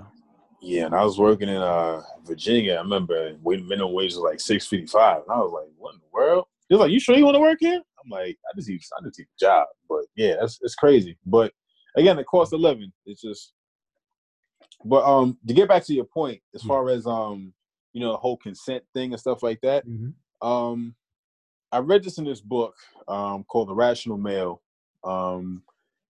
Yeah 0.63 0.87
and 0.87 0.95
i 0.95 1.03
was 1.03 1.19
working 1.19 1.49
in 1.49 1.57
uh 1.57 2.03
virginia 2.25 2.75
i 2.75 2.81
remember 2.81 3.33
when 3.43 3.67
minimum 3.67 3.93
wage 3.93 4.13
was 4.13 4.19
like 4.19 4.41
655 4.41 5.23
and 5.23 5.33
i 5.33 5.39
was 5.39 5.51
like 5.53 5.69
what 5.79 5.95
in 5.95 6.01
the 6.01 6.07
world? 6.13 6.45
He 6.69 6.75
was 6.75 6.81
like 6.81 6.93
you 6.93 7.01
sure 7.01 7.17
you 7.17 7.25
want 7.25 7.35
to 7.35 7.41
work 7.41 7.59
here 7.61 7.81
I'm 8.03 8.11
like, 8.11 8.39
I 8.49 8.57
just 8.57 8.69
need, 8.69 8.81
I 8.99 9.05
just 9.05 9.19
need 9.19 9.27
a 9.27 9.45
job. 9.45 9.67
But 9.89 10.05
yeah, 10.17 10.37
that's 10.41 10.59
it's 10.63 10.75
crazy. 10.75 11.19
But 11.27 11.53
again, 11.97 12.17
the 12.17 12.25
cost 12.25 12.53
of 12.53 12.61
living, 12.61 12.93
it's 13.07 13.21
just. 13.21 13.53
But 14.85 15.05
um, 15.05 15.37
to 15.47 15.53
get 15.53 15.69
back 15.69 15.85
to 15.87 15.95
your 15.95 16.05
point, 16.07 16.41
as 16.55 16.63
far 16.63 16.89
as 16.89 17.07
um, 17.07 17.53
you 17.93 18.01
know, 18.01 18.13
the 18.13 18.19
whole 18.19 18.37
consent 18.37 18.85
thing 18.95 19.13
and 19.13 19.21
stuff 19.21 19.43
like 19.43 19.61
that. 19.63 19.87
Mm-hmm. 19.87 20.47
Um, 20.47 20.95
I 21.73 21.79
read 21.79 22.03
this 22.03 22.19
in 22.19 22.25
this 22.25 22.41
book 22.41 22.75
um 23.09 23.45
called 23.45 23.69
The 23.69 23.75
Rational 23.75 24.17
Male. 24.17 24.63
Um, 25.05 25.63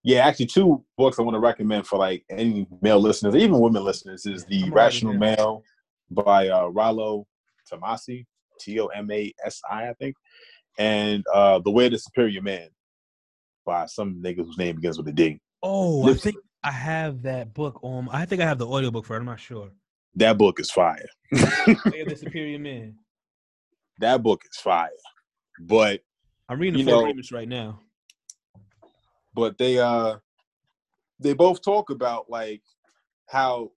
yeah, 0.03 0.27
actually, 0.27 0.47
two 0.47 0.83
books 0.97 1.19
I 1.19 1.23
want 1.23 1.35
to 1.35 1.41
recommend 1.41 1.87
for 1.87 1.99
like 1.99 2.25
any 2.31 2.67
male 2.81 3.01
listeners, 3.01 3.37
even 3.37 3.59
women 3.59 3.85
listeners, 3.85 4.25
is 4.25 4.45
The 4.47 4.65
I'm 4.65 4.73
Rational 4.73 5.15
Male 5.15 5.63
by 6.11 6.49
uh, 6.49 6.67
Rollo 6.69 7.27
Tomasi, 7.71 8.27
T 8.59 8.81
O 8.81 8.87
M 8.87 9.11
A 9.11 9.33
S 9.45 9.61
I, 9.71 9.89
I 9.89 9.95
think 9.95 10.17
and 10.81 11.23
uh, 11.33 11.59
The 11.59 11.71
Way 11.71 11.87
of 11.87 11.93
the 11.93 11.99
Superior 11.99 12.41
Man 12.41 12.69
by 13.67 13.85
some 13.87 14.21
nigga 14.25 14.39
whose 14.39 14.57
name 14.57 14.77
begins 14.77 14.97
with 14.97 15.07
a 15.09 15.13
D. 15.13 15.39
Oh, 15.63 16.05
I 16.05 16.15
think 16.15 16.37
I 16.65 16.71
have 16.71 17.23
that 17.23 17.53
book 17.53 17.79
on. 17.83 18.09
I 18.11 18.25
think 18.25 18.41
I 18.41 18.47
have 18.47 18.59
the 18.59 18.67
audiobook 18.67 19.05
for 19.05 19.15
it. 19.15 19.19
I'm 19.21 19.27
not 19.27 19.39
sure. 19.39 19.71
That 20.15 20.39
book 20.39 20.59
is 20.59 20.71
fire. 20.71 21.07
Way 21.33 22.01
of 22.01 22.09
the 22.09 22.17
Superior 22.17 22.59
Man. 22.59 22.97
That 23.99 24.23
book 24.23 24.41
is 24.51 24.59
fire. 24.59 24.89
But 25.61 26.01
I'm 26.49 26.59
reading 26.59 26.79
the 26.79 26.91
Four 26.91 27.03
Agreements 27.03 27.31
right 27.31 27.49
now. 27.49 27.81
But 29.35 29.59
they 29.59 29.79
uh 29.79 30.17
they 31.21 31.35
both 31.35 31.63
talk 31.63 31.91
about 31.91 32.31
like 32.31 32.63
how 33.29 33.73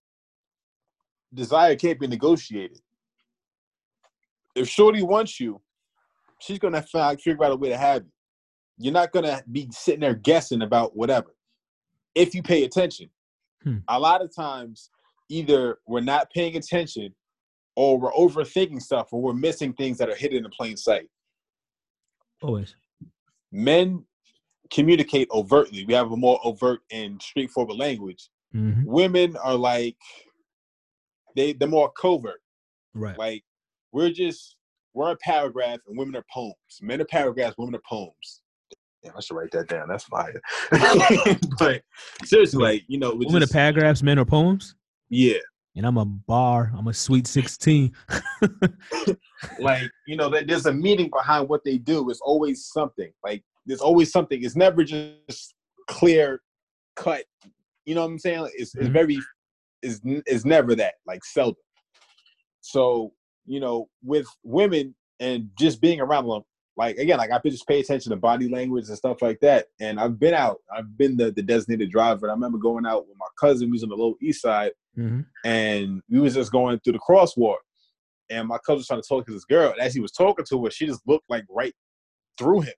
desire 1.33 1.75
can't 1.75 1.99
be 1.99 2.07
negotiated. 2.07 2.79
If 4.55 4.69
Shorty 4.69 5.03
wants 5.03 5.39
you, 5.39 5.59
she's 6.43 6.59
gonna 6.59 6.81
find, 6.81 7.19
figure 7.19 7.43
out 7.43 7.51
a 7.51 7.55
way 7.55 7.69
to 7.69 7.77
have 7.77 8.03
you. 8.03 8.11
You're 8.77 8.93
not 8.93 9.11
gonna 9.11 9.43
be 9.51 9.67
sitting 9.71 10.01
there 10.01 10.15
guessing 10.15 10.61
about 10.61 10.95
whatever. 10.95 11.35
If 12.15 12.35
you 12.35 12.43
pay 12.43 12.63
attention, 12.63 13.09
hmm. 13.63 13.77
a 13.87 13.99
lot 13.99 14.21
of 14.21 14.33
times 14.35 14.89
either 15.29 15.79
we're 15.87 16.01
not 16.01 16.29
paying 16.31 16.57
attention, 16.57 17.13
or 17.75 17.97
we're 17.97 18.11
overthinking 18.11 18.81
stuff, 18.81 19.07
or 19.11 19.21
we're 19.21 19.33
missing 19.33 19.73
things 19.73 19.97
that 19.97 20.09
are 20.09 20.15
hidden 20.15 20.45
in 20.45 20.51
plain 20.51 20.77
sight. 20.77 21.07
Always. 22.41 22.75
Men 23.51 24.05
communicate 24.71 25.27
overtly. 25.31 25.85
We 25.85 25.93
have 25.93 26.11
a 26.11 26.17
more 26.17 26.39
overt 26.43 26.81
and 26.91 27.21
straightforward 27.21 27.77
language. 27.77 28.29
Mm-hmm. 28.55 28.83
Women 28.85 29.37
are 29.37 29.55
like 29.55 29.97
they 31.35 31.53
they're 31.53 31.67
more 31.67 31.91
covert. 31.91 32.41
Right. 32.93 33.17
Like 33.17 33.43
we're 33.91 34.11
just 34.11 34.55
we're 34.93 35.11
a 35.11 35.17
paragraph 35.17 35.79
and 35.87 35.97
women 35.97 36.15
are 36.15 36.25
poems. 36.31 36.55
Men 36.81 37.01
are 37.01 37.05
paragraphs, 37.05 37.55
women 37.57 37.75
are 37.75 37.81
poems. 37.87 38.41
Damn, 39.03 39.17
I 39.17 39.21
should 39.21 39.35
write 39.35 39.51
that 39.51 39.67
down. 39.67 39.89
That's 39.89 40.05
fire. 40.05 40.41
but 41.59 41.81
seriously, 42.23 42.63
like, 42.63 42.83
you 42.87 42.97
know, 42.97 43.13
women 43.13 43.41
just, 43.41 43.51
are 43.51 43.53
paragraphs, 43.53 44.01
men 44.01 44.17
are 44.17 44.25
poems? 44.25 44.75
Yeah. 45.09 45.39
And 45.75 45.85
I'm 45.85 45.97
a 45.97 46.05
bar. 46.05 46.71
I'm 46.77 46.87
a 46.87 46.93
sweet 46.93 47.27
16. 47.27 47.91
like, 49.59 49.89
you 50.07 50.15
know, 50.15 50.29
that 50.29 50.47
there's 50.47 50.67
a 50.67 50.73
meaning 50.73 51.09
behind 51.09 51.49
what 51.49 51.63
they 51.65 51.77
do. 51.77 52.09
It's 52.09 52.21
always 52.21 52.65
something. 52.67 53.11
Like, 53.23 53.43
there's 53.65 53.81
always 53.81 54.11
something. 54.11 54.41
It's 54.43 54.55
never 54.55 54.83
just 54.83 55.55
clear 55.89 56.41
cut. 56.95 57.25
You 57.85 57.95
know 57.95 58.01
what 58.01 58.11
I'm 58.11 58.19
saying? 58.19 58.49
It's, 58.53 58.73
mm-hmm. 58.73 58.85
it's 58.85 58.93
very, 58.93 59.17
is 59.81 59.99
is 60.27 60.45
never 60.45 60.75
that. 60.75 60.93
Like, 61.05 61.25
seldom. 61.25 61.55
So 62.61 63.11
you 63.45 63.59
know, 63.59 63.89
with 64.03 64.27
women 64.43 64.95
and 65.19 65.49
just 65.57 65.81
being 65.81 65.99
around 66.01 66.27
them, 66.27 66.41
like 66.75 66.97
again, 66.97 67.17
like 67.17 67.31
I 67.31 67.39
just 67.47 67.67
pay 67.67 67.79
attention 67.79 68.09
to 68.11 68.15
body 68.15 68.49
language 68.49 68.87
and 68.87 68.97
stuff 68.97 69.21
like 69.21 69.39
that. 69.41 69.67
And 69.79 69.99
I've 69.99 70.19
been 70.19 70.33
out, 70.33 70.57
I've 70.75 70.97
been 70.97 71.15
the, 71.17 71.31
the 71.31 71.43
designated 71.43 71.91
driver. 71.91 72.29
I 72.29 72.33
remember 72.33 72.57
going 72.57 72.85
out 72.85 73.07
with 73.07 73.17
my 73.17 73.27
cousin, 73.39 73.69
who's 73.69 73.83
on 73.83 73.89
the 73.89 73.95
Lower 73.95 74.15
East 74.21 74.41
Side, 74.41 74.71
Mm-hmm. 74.97 75.21
and 75.43 76.01
we 76.07 76.19
was 76.19 76.35
just 76.35 76.51
going 76.51 76.79
through 76.79 76.93
the 76.93 76.99
crosswalk. 76.99 77.57
And 78.29 78.47
my 78.47 78.57
cousin 78.59 78.77
was 78.77 78.87
trying 78.87 79.01
to 79.01 79.07
talk 79.07 79.25
to 79.25 79.33
this 79.33 79.43
girl. 79.45 79.71
And 79.71 79.81
as 79.81 79.93
he 79.93 79.99
was 79.99 80.11
talking 80.11 80.45
to 80.49 80.63
her, 80.63 80.69
she 80.71 80.85
just 80.85 81.01
looked 81.07 81.27
like 81.29 81.45
right 81.49 81.73
through 82.37 82.61
him. 82.61 82.73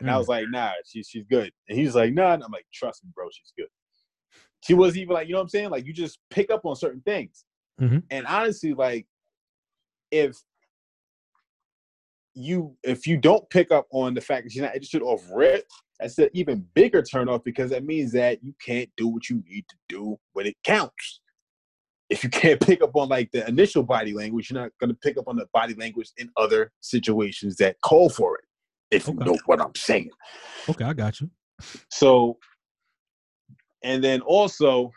And 0.00 0.10
I 0.10 0.14
Mm. 0.14 0.18
was 0.18 0.28
like, 0.28 0.44
nah, 0.50 0.72
she's 0.86 1.08
she's 1.08 1.24
good. 1.24 1.50
And 1.68 1.78
he's 1.78 1.94
like, 1.94 2.12
nah. 2.12 2.34
And 2.34 2.44
I'm 2.44 2.52
like, 2.52 2.66
trust 2.74 3.02
me, 3.04 3.10
bro, 3.14 3.26
she's 3.32 3.52
good. 3.56 3.68
She 4.60 4.74
wasn't 4.74 4.98
even 5.02 5.14
like, 5.14 5.28
you 5.28 5.32
know 5.32 5.38
what 5.38 5.44
I'm 5.44 5.48
saying? 5.48 5.70
Like 5.70 5.86
you 5.86 5.92
just 5.94 6.18
pick 6.30 6.50
up 6.50 6.64
on 6.64 6.76
certain 6.76 7.00
things. 7.02 7.44
Mhm. 7.80 8.02
And 8.10 8.26
honestly, 8.26 8.74
like 8.74 9.06
if 10.10 10.36
you 12.34 12.76
if 12.82 13.06
you 13.06 13.16
don't 13.16 13.48
pick 13.50 13.72
up 13.72 13.86
on 13.90 14.14
the 14.14 14.20
fact 14.20 14.44
that 14.44 14.52
she's 14.52 14.62
not 14.62 14.74
interested 14.74 15.02
off 15.02 15.22
rip, 15.32 15.64
that's 15.98 16.18
an 16.18 16.28
even 16.34 16.66
bigger 16.74 17.02
turnoff 17.02 17.42
because 17.44 17.70
that 17.70 17.84
means 17.84 18.12
that 18.12 18.44
you 18.44 18.54
can't 18.64 18.90
do 18.96 19.08
what 19.08 19.28
you 19.28 19.42
need 19.48 19.64
to 19.68 19.76
do 19.88 20.18
when 20.34 20.46
it 20.46 20.56
counts. 20.64 21.20
If 22.10 22.22
you 22.22 22.30
can't 22.30 22.60
pick 22.60 22.82
up 22.82 22.94
on 22.94 23.08
like 23.08 23.30
the 23.32 23.46
initial 23.48 23.82
body 23.82 24.12
language, 24.12 24.50
you're 24.50 24.60
not 24.60 24.72
gonna 24.80 24.94
pick 24.94 25.16
up 25.16 25.28
on 25.28 25.36
the 25.36 25.46
body 25.52 25.74
language 25.74 26.10
in 26.18 26.30
other 26.36 26.72
situations 26.80 27.56
that 27.56 27.76
call 27.82 28.10
for 28.10 28.36
it. 28.36 28.44
If 28.90 29.08
you 29.08 29.14
know 29.14 29.36
what 29.46 29.60
I'm 29.60 29.74
saying. 29.74 30.10
Okay, 30.68 30.84
I 30.84 30.92
got 30.92 31.20
you. 31.20 31.28
So, 31.90 32.38
and 33.82 34.04
then 34.04 34.20
also, 34.20 34.92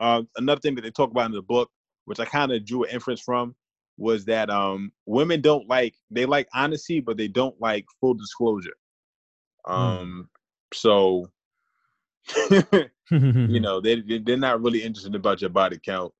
uh, 0.00 0.22
another 0.36 0.60
thing 0.60 0.74
that 0.74 0.82
they 0.82 0.90
talk 0.90 1.10
about 1.10 1.26
in 1.26 1.32
the 1.32 1.42
book, 1.42 1.70
which 2.04 2.20
I 2.20 2.24
kind 2.24 2.52
of 2.52 2.66
drew 2.66 2.84
an 2.84 2.90
inference 2.90 3.22
from, 3.22 3.54
was 3.96 4.24
that 4.24 4.50
um, 4.50 4.92
women 5.06 5.40
don't 5.40 5.68
like 5.68 5.94
they 6.10 6.26
like 6.26 6.48
honesty, 6.54 7.00
but 7.00 7.16
they 7.16 7.28
don't 7.28 7.58
like 7.60 7.84
full 8.00 8.14
disclosure. 8.14 8.74
Um, 9.66 10.28
so, 10.74 11.30
you 12.50 12.88
know, 13.60 13.80
they 13.80 14.00
they- 14.00 14.18
they're 14.18 14.36
not 14.36 14.62
really 14.62 14.82
interested 14.82 15.14
about 15.14 15.40
your 15.40 15.50
body 15.50 15.78
count 15.84 16.12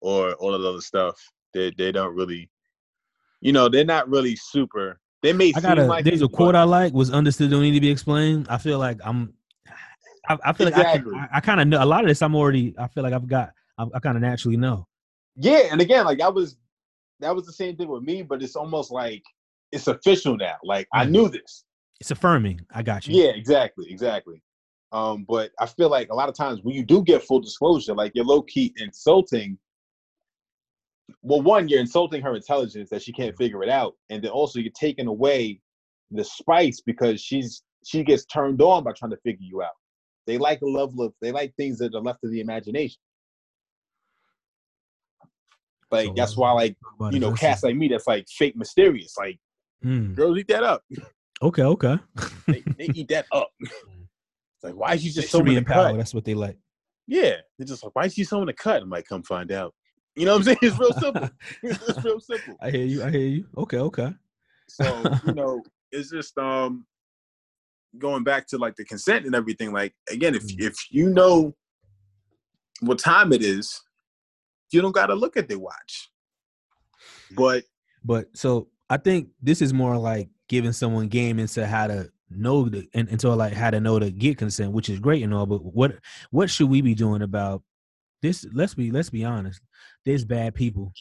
or 0.00 0.34
all 0.34 0.54
of 0.54 0.62
the 0.62 0.68
other 0.68 0.80
stuff. 0.80 1.20
They 1.54 1.70
they 1.76 1.92
don't 1.92 2.14
really, 2.14 2.50
you 3.40 3.52
know, 3.52 3.68
they're 3.68 3.84
not 3.84 4.08
really 4.08 4.36
super. 4.36 5.00
They 5.22 5.32
may 5.32 5.52
I 5.54 5.60
got 5.60 5.76
seem 5.76 5.78
a 5.78 5.86
like 5.86 6.04
there's 6.04 6.22
a 6.22 6.28
quote 6.28 6.54
I 6.54 6.62
like 6.64 6.92
was 6.92 7.10
understood 7.10 7.50
don't 7.50 7.62
need 7.62 7.72
to 7.74 7.80
be 7.80 7.90
explained. 7.90 8.46
I 8.48 8.58
feel 8.58 8.78
like 8.78 8.98
I'm 9.04 9.34
I, 10.28 10.38
I 10.44 10.52
feel 10.52 10.66
like 10.66 10.76
Exactly. 10.76 11.16
I, 11.16 11.20
I, 11.20 11.28
I 11.34 11.40
kind 11.40 11.60
of 11.60 11.68
know 11.68 11.82
a 11.82 11.86
lot 11.86 12.02
of 12.04 12.08
this. 12.08 12.22
I'm 12.22 12.34
already. 12.34 12.74
I 12.78 12.86
feel 12.88 13.02
like 13.02 13.12
I've 13.12 13.26
got. 13.26 13.52
I, 13.78 13.86
I 13.94 13.98
kind 14.00 14.16
of 14.16 14.22
naturally 14.22 14.56
know. 14.56 14.86
Yeah, 15.36 15.68
and 15.70 15.80
again, 15.80 16.04
like 16.04 16.18
that 16.18 16.34
was 16.34 16.56
that 17.20 17.34
was 17.34 17.46
the 17.46 17.52
same 17.52 17.76
thing 17.76 17.88
with 17.88 18.02
me, 18.02 18.22
but 18.22 18.42
it's 18.42 18.56
almost 18.56 18.90
like 18.90 19.22
it's 19.72 19.86
official 19.88 20.36
now. 20.36 20.56
Like 20.62 20.88
I 20.92 21.04
Mhm. 21.04 21.10
knew 21.10 21.28
this. 21.28 21.64
It's 22.00 22.10
affirming. 22.10 22.60
I 22.70 22.82
got 22.82 23.06
you. 23.06 23.20
Yeah, 23.20 23.30
exactly, 23.30 23.90
exactly. 23.90 24.42
Um, 24.92 25.24
but 25.24 25.52
I 25.58 25.66
feel 25.66 25.90
like 25.90 26.10
a 26.10 26.14
lot 26.14 26.28
of 26.28 26.34
times 26.34 26.60
when 26.62 26.74
you 26.74 26.84
do 26.84 27.02
get 27.02 27.22
full 27.22 27.40
disclosure, 27.40 27.94
like 27.94 28.12
you're 28.14 28.24
low 28.24 28.42
key 28.42 28.72
insulting. 28.78 29.58
Well, 31.22 31.42
one, 31.42 31.68
you're 31.68 31.80
insulting 31.80 32.22
her 32.22 32.34
intelligence 32.34 32.88
that 32.90 33.02
she 33.02 33.12
can't 33.12 33.36
figure 33.36 33.62
it 33.62 33.68
out, 33.68 33.94
and 34.08 34.22
then 34.22 34.30
also 34.30 34.60
you're 34.60 34.72
taking 34.72 35.06
away 35.06 35.60
the 36.10 36.24
spice 36.24 36.80
because 36.80 37.20
she's 37.20 37.62
she 37.84 38.02
gets 38.02 38.24
turned 38.26 38.62
on 38.62 38.84
by 38.84 38.92
trying 38.92 39.10
to 39.10 39.16
figure 39.18 39.44
you 39.44 39.62
out. 39.62 39.72
They 40.26 40.38
like 40.38 40.62
a 40.62 40.66
level 40.66 41.02
of 41.02 41.12
they 41.20 41.32
like 41.32 41.54
things 41.56 41.78
that 41.78 41.94
are 41.94 42.00
left 42.00 42.20
to 42.22 42.28
the 42.28 42.40
imagination. 42.40 42.98
Like 45.90 46.06
So, 46.08 46.14
that's 46.14 46.36
why, 46.36 46.52
like 46.52 46.76
you 47.10 47.20
know, 47.20 47.32
cats 47.32 47.62
like 47.62 47.76
me 47.76 47.88
that's 47.88 48.06
like 48.06 48.26
fake 48.28 48.56
mysterious. 48.56 49.14
Like 49.16 49.38
Mm, 49.84 50.16
girls 50.16 50.38
eat 50.38 50.48
that 50.48 50.64
up. 50.64 50.82
okay, 51.40 51.62
okay. 51.62 51.98
They, 52.48 52.64
they 52.78 52.90
eat 52.94 53.08
that 53.08 53.26
up. 53.32 53.50
It's 53.60 54.64
like 54.64 54.74
why 54.74 54.94
is 54.94 55.02
she 55.02 55.10
just 55.10 55.30
the 55.30 55.62
power. 55.62 55.92
cut? 55.92 55.96
That's 55.96 56.12
what 56.14 56.24
they 56.24 56.34
like. 56.34 56.58
Yeah, 57.06 57.36
they're 57.58 57.66
just 57.66 57.84
like 57.84 57.94
why 57.94 58.04
is 58.06 58.14
she 58.14 58.24
sewing 58.24 58.46
the 58.46 58.52
cut? 58.52 58.82
I'm 58.82 58.90
like, 58.90 59.06
come 59.06 59.22
find 59.22 59.52
out. 59.52 59.74
You 60.16 60.24
know 60.26 60.32
what 60.32 60.38
I'm 60.38 60.44
saying? 60.44 60.58
It's 60.62 60.78
real 60.78 60.92
simple. 60.92 61.30
it's 61.62 62.04
real 62.04 62.20
simple. 62.20 62.58
I 62.60 62.70
hear 62.70 62.84
you. 62.84 63.04
I 63.04 63.10
hear 63.10 63.20
you. 63.20 63.46
Okay, 63.56 63.78
okay. 63.78 64.12
So 64.68 65.12
you 65.22 65.32
know, 65.32 65.62
it's 65.92 66.10
just 66.10 66.36
um 66.38 66.86
going 67.98 68.24
back 68.24 68.46
to 68.48 68.58
like 68.58 68.74
the 68.76 68.84
consent 68.84 69.26
and 69.26 69.34
everything. 69.34 69.72
Like 69.72 69.94
again, 70.10 70.34
if 70.34 70.42
Mm. 70.42 70.60
if 70.60 70.74
you 70.90 71.10
know 71.10 71.54
what 72.80 72.98
time 72.98 73.32
it 73.32 73.42
is, 73.42 73.80
you 74.70 74.80
don't 74.82 74.94
got 74.94 75.06
to 75.06 75.14
look 75.14 75.36
at 75.36 75.48
the 75.48 75.58
watch. 75.58 76.10
Mm-hmm. 77.32 77.36
But 77.36 77.64
But 78.04 78.26
so 78.34 78.68
I 78.90 78.96
think 78.96 79.28
this 79.42 79.60
is 79.62 79.72
more 79.72 79.96
like 79.96 80.28
giving 80.48 80.72
someone 80.72 81.08
game 81.08 81.38
into 81.38 81.66
how 81.66 81.86
to 81.86 82.10
know 82.30 82.68
the 82.68 82.86
and 82.94 83.08
into 83.08 83.34
like 83.34 83.52
how 83.52 83.70
to 83.70 83.80
know 83.80 83.98
to 83.98 84.10
get 84.10 84.38
consent, 84.38 84.72
which 84.72 84.88
is 84.88 84.98
great 85.00 85.22
and 85.22 85.34
all. 85.34 85.46
But 85.46 85.64
what 85.64 85.96
what 86.30 86.50
should 86.50 86.68
we 86.68 86.80
be 86.80 86.94
doing 86.94 87.22
about 87.22 87.62
this? 88.22 88.46
Let's 88.52 88.74
be 88.74 88.90
let's 88.90 89.10
be 89.10 89.24
honest. 89.24 89.60
There's 90.04 90.24
bad 90.24 90.54
people. 90.54 90.92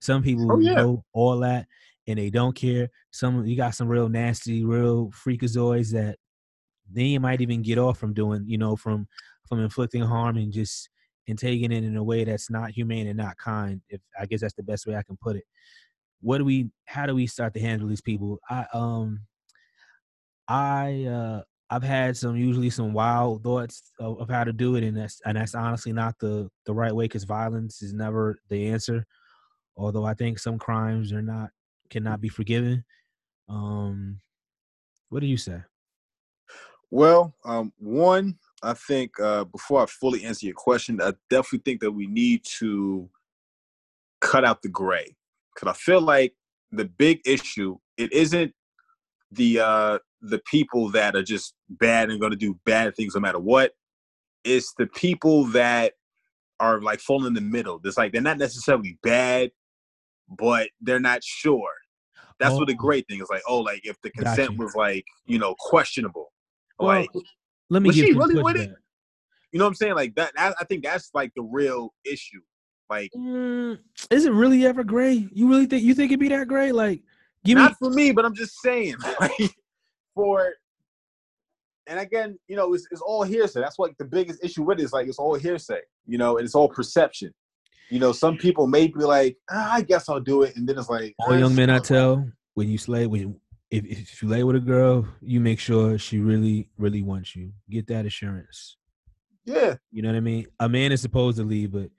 Some 0.00 0.22
people 0.22 0.50
Oh, 0.52 0.58
yeah. 0.58 0.74
know 0.74 1.04
all 1.12 1.38
that 1.40 1.66
and 2.06 2.18
they 2.18 2.30
don't 2.30 2.54
care. 2.54 2.88
Some 3.10 3.44
you 3.46 3.56
got 3.56 3.74
some 3.74 3.88
real 3.88 4.08
nasty, 4.08 4.64
real 4.64 5.10
freakazoids 5.10 5.90
that 5.92 6.18
they 6.90 7.18
might 7.18 7.40
even 7.40 7.62
get 7.62 7.78
off 7.78 7.98
from 7.98 8.14
doing, 8.14 8.44
you 8.46 8.58
know, 8.58 8.76
from 8.76 9.08
from 9.48 9.60
inflicting 9.60 10.02
harm 10.02 10.36
and 10.36 10.52
just 10.52 10.88
and 11.28 11.38
taking 11.38 11.72
it 11.72 11.84
in 11.84 11.96
a 11.96 12.04
way 12.04 12.24
that's 12.24 12.50
not 12.50 12.70
humane 12.70 13.06
and 13.06 13.16
not 13.16 13.36
kind. 13.36 13.80
If 13.88 14.00
I 14.18 14.26
guess 14.26 14.40
that's 14.40 14.54
the 14.54 14.62
best 14.62 14.86
way 14.86 14.96
I 14.96 15.02
can 15.02 15.16
put 15.20 15.36
it. 15.36 15.44
What 16.20 16.38
do 16.38 16.44
we 16.44 16.70
how 16.86 17.06
do 17.06 17.14
we 17.14 17.26
start 17.26 17.54
to 17.54 17.60
handle 17.60 17.88
these 17.88 18.00
people? 18.00 18.38
I 18.48 18.66
um 18.72 19.20
i 20.48 21.04
uh 21.06 21.42
i've 21.70 21.82
had 21.82 22.16
some 22.16 22.36
usually 22.36 22.70
some 22.70 22.92
wild 22.92 23.42
thoughts 23.42 23.90
of, 23.98 24.20
of 24.20 24.30
how 24.30 24.44
to 24.44 24.52
do 24.52 24.76
it 24.76 24.84
and 24.84 24.96
that's 24.96 25.20
and 25.26 25.36
that's 25.36 25.56
honestly 25.56 25.92
not 25.92 26.14
the 26.20 26.48
the 26.66 26.72
right 26.72 26.94
way 26.94 27.04
because 27.06 27.24
violence 27.24 27.82
is 27.82 27.92
never 27.92 28.38
the 28.48 28.68
answer 28.68 29.04
although 29.76 30.04
i 30.04 30.14
think 30.14 30.38
some 30.38 30.56
crimes 30.56 31.12
are 31.12 31.20
not 31.20 31.50
cannot 31.90 32.20
be 32.20 32.28
forgiven. 32.28 32.84
Um 33.48 34.20
what 35.08 35.20
do 35.20 35.26
you 35.26 35.36
say? 35.36 35.60
Well, 36.90 37.34
um, 37.44 37.72
one, 37.78 38.38
I 38.62 38.72
think 38.74 39.18
uh, 39.20 39.44
before 39.44 39.82
I 39.82 39.86
fully 39.86 40.24
answer 40.24 40.46
your 40.46 40.54
question, 40.54 41.00
I 41.02 41.12
definitely 41.30 41.62
think 41.64 41.80
that 41.80 41.92
we 41.92 42.06
need 42.06 42.42
to 42.58 43.08
cut 44.20 44.44
out 44.44 44.62
the 44.62 44.68
gray 44.68 45.14
because 45.54 45.68
I 45.68 45.74
feel 45.74 46.00
like 46.00 46.34
the 46.72 46.84
big 46.86 47.20
issue 47.26 47.76
it 47.96 48.12
isn't 48.12 48.52
the 49.30 49.60
uh, 49.60 49.98
the 50.22 50.40
people 50.50 50.90
that 50.90 51.14
are 51.14 51.22
just 51.22 51.54
bad 51.68 52.10
and 52.10 52.18
going 52.20 52.32
to 52.32 52.36
do 52.36 52.58
bad 52.64 52.94
things 52.96 53.14
no 53.14 53.20
matter 53.20 53.38
what. 53.38 53.72
It's 54.44 54.72
the 54.78 54.86
people 54.86 55.44
that 55.46 55.94
are 56.60 56.80
like 56.80 57.00
falling 57.00 57.26
in 57.26 57.34
the 57.34 57.40
middle. 57.40 57.80
It's 57.84 57.98
like 57.98 58.12
they're 58.12 58.22
not 58.22 58.38
necessarily 58.38 58.98
bad, 59.02 59.50
but 60.28 60.68
they're 60.80 61.00
not 61.00 61.22
sure. 61.22 61.68
That's 62.38 62.54
what 62.54 62.68
the 62.68 62.74
Oh. 62.74 62.76
great 62.76 63.06
thing 63.08 63.20
is 63.20 63.28
like. 63.30 63.42
Oh, 63.48 63.60
like 63.60 63.80
if 63.84 64.00
the 64.02 64.10
consent 64.10 64.52
you. 64.52 64.58
was 64.58 64.74
like 64.74 65.04
you 65.26 65.38
know 65.38 65.54
questionable, 65.58 66.32
Well, 66.78 66.88
like 66.88 67.10
let 67.70 67.82
me 67.82 67.88
was 67.88 67.96
give 67.96 68.06
she 68.06 68.12
really 68.12 68.42
with 68.42 68.56
it? 68.56 68.70
You 69.52 69.58
know 69.58 69.64
what 69.64 69.70
I'm 69.70 69.74
saying? 69.74 69.94
Like 69.94 70.14
that, 70.16 70.32
that. 70.36 70.54
I 70.60 70.64
think 70.64 70.84
that's 70.84 71.10
like 71.14 71.32
the 71.34 71.42
real 71.42 71.92
issue. 72.04 72.40
Like 72.88 73.10
Mm, 73.16 73.78
is 74.10 74.26
it 74.26 74.32
really 74.32 74.64
ever 74.64 74.84
gray 74.84 75.28
you 75.32 75.48
really 75.48 75.66
think 75.66 75.82
you 75.82 75.92
think 75.92 76.12
it'd 76.12 76.20
be 76.20 76.28
that 76.28 76.46
gray 76.46 76.70
like 76.70 77.02
give 77.44 77.56
me 77.56 77.64
not 77.64 77.74
for 77.78 77.90
me, 77.90 78.12
but 78.12 78.24
I'm 78.24 78.34
just 78.34 78.60
saying. 78.62 78.96
Like 79.20 79.50
for 80.14 80.52
and 81.88 82.00
again, 82.00 82.38
you 82.48 82.56
know, 82.56 82.74
it's, 82.74 82.86
it's 82.90 83.00
all 83.00 83.22
hearsay. 83.22 83.60
That's 83.60 83.78
what 83.78 83.92
the 83.98 84.04
biggest 84.04 84.42
issue 84.42 84.62
with 84.62 84.80
it 84.80 84.84
is 84.84 84.92
like 84.92 85.08
it's 85.08 85.18
all 85.18 85.34
hearsay. 85.34 85.80
You 86.06 86.18
know, 86.18 86.38
and 86.38 86.44
it's 86.44 86.54
all 86.54 86.68
perception. 86.68 87.32
You 87.90 88.00
know, 88.00 88.12
some 88.12 88.36
people 88.36 88.66
may 88.66 88.88
be 88.88 89.00
like, 89.00 89.36
ah, 89.50 89.74
I 89.74 89.82
guess 89.82 90.08
I'll 90.08 90.20
do 90.20 90.42
it, 90.42 90.56
and 90.56 90.68
then 90.68 90.76
it's 90.78 90.88
like, 90.88 91.14
all 91.20 91.34
ah, 91.34 91.38
young 91.38 91.54
men 91.54 91.70
I 91.70 91.78
tell 91.78 92.28
when 92.54 92.68
you 92.68 92.78
slay 92.78 93.06
when 93.06 93.20
you, 93.20 93.40
if 93.70 93.84
if 93.84 94.22
you 94.22 94.28
lay 94.28 94.44
with 94.44 94.56
a 94.56 94.60
girl, 94.60 95.06
you 95.20 95.40
make 95.40 95.58
sure 95.58 95.98
she 95.98 96.18
really 96.18 96.68
really 96.78 97.02
wants 97.02 97.34
you. 97.34 97.52
Get 97.68 97.86
that 97.88 98.06
assurance. 98.06 98.76
Yeah, 99.44 99.76
You 99.92 100.02
know 100.02 100.08
what 100.08 100.16
I 100.16 100.20
mean? 100.20 100.46
A 100.58 100.68
man 100.68 100.90
is 100.90 101.00
supposed 101.00 101.38
to 101.38 101.44
leave, 101.44 101.72
but 101.72 101.90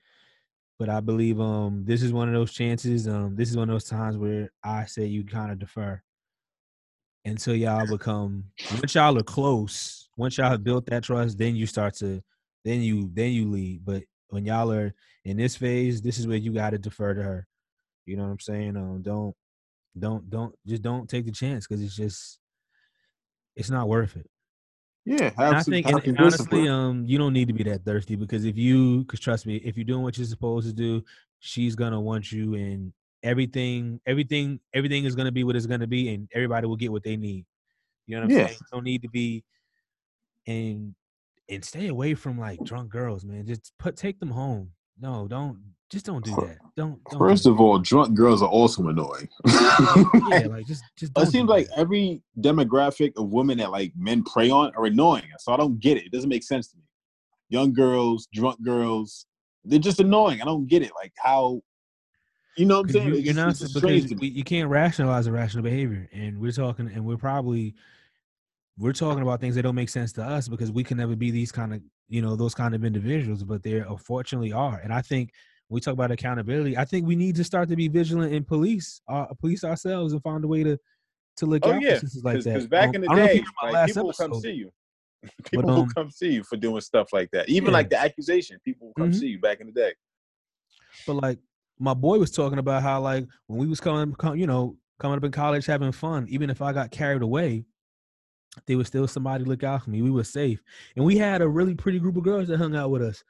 but 0.79 0.89
I 0.89 0.99
believe 0.99 1.39
um 1.39 1.83
this 1.85 2.03
is 2.03 2.11
one 2.13 2.27
of 2.27 2.33
those 2.33 2.53
chances. 2.53 3.07
Um 3.07 3.35
this 3.35 3.49
is 3.49 3.57
one 3.57 3.69
of 3.69 3.73
those 3.73 3.89
times 3.89 4.17
where 4.17 4.51
I 4.63 4.85
say 4.85 5.05
you 5.05 5.23
kind 5.23 5.51
of 5.51 5.59
defer 5.59 6.01
until 7.25 7.55
y'all 7.55 7.87
become 7.87 8.45
once 8.71 8.95
y'all 8.95 9.17
are 9.17 9.23
close. 9.23 10.09
Once 10.17 10.37
y'all 10.37 10.49
have 10.49 10.63
built 10.63 10.85
that 10.87 11.03
trust, 11.03 11.37
then 11.37 11.55
you 11.55 11.65
start 11.65 11.93
to 11.95 12.21
then 12.65 12.81
you 12.81 13.09
then 13.13 13.31
you 13.31 13.49
lead. 13.49 13.85
But 13.85 14.03
when 14.29 14.45
y'all 14.45 14.71
are 14.71 14.93
in 15.23 15.37
this 15.37 15.55
phase, 15.55 16.01
this 16.01 16.19
is 16.19 16.27
where 16.27 16.37
you 16.37 16.53
got 16.53 16.71
to 16.71 16.77
defer 16.77 17.13
to 17.13 17.23
her. 17.23 17.47
You 18.05 18.17
know 18.17 18.23
what 18.23 18.31
I'm 18.31 18.39
saying? 18.39 18.75
Um, 18.77 19.01
don't 19.01 19.35
don't 19.99 20.29
don't 20.29 20.55
just 20.65 20.81
don't 20.81 21.09
take 21.09 21.25
the 21.25 21.31
chance 21.31 21.67
because 21.67 21.83
it's 21.83 21.95
just 21.95 22.39
it's 23.55 23.69
not 23.69 23.89
worth 23.89 24.15
it. 24.15 24.29
yeah. 25.05 25.31
And 25.37 25.55
I 25.55 25.63
think, 25.63 25.87
and, 25.87 26.03
and 26.05 26.19
honestly, 26.19 26.67
um, 26.67 27.03
you 27.05 27.17
don't 27.17 27.33
need 27.33 27.47
to 27.47 27.53
be 27.53 27.63
that 27.63 27.83
thirsty 27.83 28.15
because 28.15 28.45
if 28.45 28.57
you, 28.57 28.99
because 28.99 29.19
trust 29.19 29.45
me, 29.45 29.55
if 29.57 29.77
you're 29.77 29.85
doing 29.85 30.03
what 30.03 30.17
you're 30.17 30.27
supposed 30.27 30.67
to 30.67 30.73
do, 30.73 31.03
she's 31.39 31.75
gonna 31.75 31.99
want 31.99 32.31
you, 32.31 32.53
and 32.55 32.93
everything, 33.23 33.99
everything, 34.05 34.59
everything 34.73 35.05
is 35.05 35.15
gonna 35.15 35.31
be 35.31 35.43
what 35.43 35.55
it's 35.55 35.65
gonna 35.65 35.87
be, 35.87 36.13
and 36.13 36.29
everybody 36.33 36.67
will 36.67 36.75
get 36.75 36.91
what 36.91 37.03
they 37.03 37.17
need. 37.17 37.45
You 38.05 38.15
know 38.15 38.21
what 38.23 38.31
I'm 38.31 38.37
Yeah. 38.37 38.47
saying? 38.47 38.59
Don't 38.71 38.83
need 38.83 39.01
to 39.01 39.09
be, 39.09 39.43
and 40.45 40.93
and 41.49 41.63
stay 41.63 41.87
away 41.87 42.13
from 42.13 42.39
like 42.39 42.63
drunk 42.63 42.89
girls, 42.89 43.25
man. 43.25 43.45
Just 43.45 43.73
put 43.79 43.95
take 43.95 44.19
them 44.19 44.31
home. 44.31 44.71
No, 44.99 45.27
don't 45.27 45.59
just 45.89 46.05
don't 46.05 46.23
do 46.23 46.31
that. 46.31 46.57
Don't. 46.75 47.01
don't 47.09 47.19
First 47.19 47.45
do 47.45 47.51
of 47.51 47.61
all, 47.61 47.79
drunk 47.79 48.13
girls 48.13 48.41
are 48.41 48.49
also 48.49 48.85
annoying. 48.87 49.29
yeah, 49.45 50.45
like 50.49 50.65
just 50.67 50.83
just. 50.97 51.13
It 51.17 51.27
seems 51.27 51.49
like 51.49 51.67
that. 51.69 51.79
every 51.79 52.21
demographic 52.39 53.13
of 53.15 53.29
women 53.29 53.57
that 53.59 53.71
like 53.71 53.93
men 53.97 54.23
prey 54.23 54.49
on 54.49 54.73
are 54.75 54.85
annoying. 54.85 55.23
So 55.39 55.53
I 55.53 55.57
don't 55.57 55.79
get 55.79 55.97
it. 55.97 56.05
It 56.05 56.11
doesn't 56.11 56.29
make 56.29 56.43
sense 56.43 56.67
to 56.69 56.77
me. 56.77 56.83
Young 57.49 57.73
girls, 57.73 58.27
drunk 58.33 58.61
girls, 58.61 59.25
they're 59.63 59.79
just 59.79 60.01
annoying. 60.01 60.41
I 60.41 60.45
don't 60.45 60.67
get 60.67 60.81
it. 60.81 60.91
Like 60.93 61.13
how, 61.17 61.61
you 62.57 62.65
know 62.65 62.81
what 62.81 62.87
I'm 62.87 62.91
saying? 62.91 63.07
You, 63.07 63.15
you're 63.15 63.33
not 63.33 63.57
because 63.57 64.13
we, 64.15 64.27
you 64.27 64.43
can't 64.43 64.69
rationalize 64.69 65.27
irrational 65.27 65.63
behavior, 65.63 66.09
and 66.11 66.37
we're 66.37 66.51
talking, 66.51 66.91
and 66.93 67.05
we're 67.05 67.17
probably 67.17 67.75
we're 68.77 68.93
talking 68.93 69.23
about 69.23 69.39
things 69.39 69.55
that 69.55 69.63
don't 69.63 69.75
make 69.75 69.89
sense 69.89 70.11
to 70.13 70.23
us 70.23 70.49
because 70.49 70.71
we 70.71 70.83
can 70.83 70.97
never 70.97 71.15
be 71.15 71.31
these 71.31 71.51
kind 71.51 71.73
of 71.73 71.81
you 72.09 72.21
know 72.21 72.35
those 72.35 72.53
kind 72.53 72.75
of 72.75 72.83
individuals, 72.83 73.43
but 73.43 73.63
they 73.63 73.79
unfortunately 73.79 74.51
are. 74.51 74.79
And 74.83 74.93
I 74.93 75.01
think 75.01 75.31
we 75.69 75.81
talk 75.81 75.93
about 75.93 76.11
accountability. 76.11 76.77
I 76.77 76.85
think 76.85 77.05
we 77.05 77.15
need 77.15 77.35
to 77.35 77.43
start 77.43 77.69
to 77.69 77.75
be 77.75 77.87
vigilant 77.87 78.33
in 78.33 78.43
police, 78.43 79.01
uh, 79.07 79.25
police 79.39 79.63
ourselves, 79.63 80.13
and 80.13 80.21
find 80.23 80.43
a 80.43 80.47
way 80.47 80.63
to 80.63 80.77
to 81.37 81.45
look 81.45 81.63
Oh 81.67 81.71
out 81.73 81.83
yeah, 81.83 81.99
for 81.99 82.07
like 82.23 82.43
because 82.43 82.67
back 82.67 82.89
Um, 82.89 82.95
in 82.95 83.01
the 83.01 83.07
I 83.07 83.09
don't 83.11 83.17
know 83.19 83.25
if 83.25 83.29
day, 83.31 83.35
you 83.35 83.41
heard 83.43 83.53
my 83.61 83.71
like, 83.71 83.85
people 83.87 84.05
will 84.07 84.13
come 84.13 84.33
see 84.33 84.51
you. 84.51 84.71
People 85.51 85.69
will 85.73 85.81
um, 85.83 85.89
come 85.89 86.09
see 86.11 86.33
you 86.33 86.43
for 86.43 86.57
doing 86.57 86.81
stuff 86.81 87.11
like 87.13 87.29
that. 87.31 87.47
Even 87.49 87.67
Yeah. 87.67 87.73
like 87.73 87.89
the 87.89 87.97
accusation, 87.99 88.59
people 88.63 88.87
will 88.87 88.93
come 88.93 89.11
Mhm. 89.11 89.15
see 89.15 89.27
you 89.27 89.39
back 89.39 89.59
in 89.59 89.67
the 89.67 89.73
day. 89.73 89.93
But 91.05 91.15
like 91.15 91.39
my 91.79 91.93
boy 91.93 92.17
was 92.17 92.31
talking 92.31 92.59
about 92.59 92.81
how 92.83 93.01
like 93.01 93.27
when 93.47 93.59
we 93.59 93.67
was 93.67 93.79
coming, 93.79 94.13
com- 94.15 94.37
you 94.37 94.47
know, 94.47 94.77
coming 94.99 95.17
up 95.17 95.23
in 95.23 95.31
college 95.31 95.65
having 95.65 95.91
fun, 95.91 96.27
even 96.29 96.49
if 96.49 96.61
I 96.61 96.71
got 96.73 96.91
carried 96.91 97.21
away, 97.21 97.65
there 98.65 98.77
was 98.77 98.87
still 98.87 99.07
somebody 99.07 99.43
to 99.43 99.49
look 99.49 99.63
out 99.63 99.83
for 99.83 99.89
me. 99.89 100.01
We 100.01 100.11
were 100.11 100.23
safe, 100.23 100.61
and 100.95 101.05
we 101.05 101.17
had 101.17 101.41
a 101.41 101.47
really 101.47 101.75
pretty 101.75 101.99
group 101.99 102.17
of 102.17 102.23
girls 102.23 102.47
that 102.47 102.57
hung 102.57 102.75
out 102.75 102.89
with 102.89 103.01
us. 103.03 103.23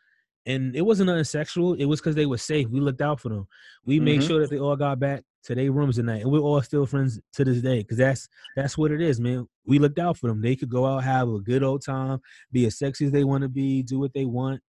And 0.48 0.76
it 0.76 0.82
wasn't 0.82 1.08
nothing 1.08 1.26
sexual. 1.26 1.74
It 1.74 1.86
was 1.86 2.00
because 2.00 2.16
they 2.16 2.26
were 2.26 2.38
safe. 2.38 2.70
We 2.70 2.80
looked 2.80 3.02
out 3.02 3.20
for 3.20 3.28
them. 3.30 3.48
We 3.86 4.00
made 4.00 4.22
Mhm. 4.22 4.28
sure 4.28 4.40
that 4.40 4.50
they 4.50 4.58
all 4.58 4.78
got 4.78 4.98
back 4.98 5.24
to 5.44 5.54
their 5.54 5.72
rooms 5.72 5.98
tonight, 5.98 6.22
and 6.22 6.32
we're 6.32 6.40
all 6.40 6.62
still 6.62 6.86
friends 6.86 7.20
to 7.34 7.44
this 7.44 7.62
day. 7.62 7.80
Because 7.80 7.98
that's 7.98 8.30
that's 8.56 8.78
what 8.78 8.92
it 8.92 9.02
is, 9.02 9.20
man. 9.20 9.48
We 9.66 9.78
looked 9.78 10.00
out 10.00 10.18
for 10.18 10.28
them. 10.28 10.42
They 10.42 10.56
could 10.56 10.70
go 10.70 10.86
out, 10.86 11.04
have 11.04 11.28
a 11.28 11.40
good 11.42 11.64
old 11.64 11.84
time, 11.84 12.20
be 12.52 12.66
as 12.66 12.78
sexy 12.78 13.06
as 13.06 13.12
they 13.12 13.26
want 13.26 13.42
to 13.44 13.50
be, 13.50 13.84
do 13.84 14.00
what 14.00 14.14
they 14.14 14.26
want, 14.26 14.62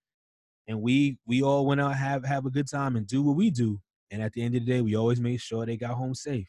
and 0.67 0.81
we 0.81 1.17
we 1.25 1.41
all 1.41 1.65
went 1.65 1.79
out 1.81 1.95
have 1.95 2.25
have 2.25 2.45
a 2.45 2.49
good 2.51 2.67
time 2.69 2.97
and 2.97 3.07
do 3.07 3.23
what 3.23 3.37
we 3.37 3.49
do. 3.49 3.81
And 4.11 4.21
at 4.21 4.33
the 4.33 4.41
end 4.41 4.55
of 4.55 4.65
the 4.65 4.71
day, 4.71 4.81
we 4.81 4.95
always 4.95 5.21
made 5.21 5.39
sure 5.39 5.65
they 5.65 5.77
got 5.77 5.95
home 5.95 6.13
safe. 6.13 6.47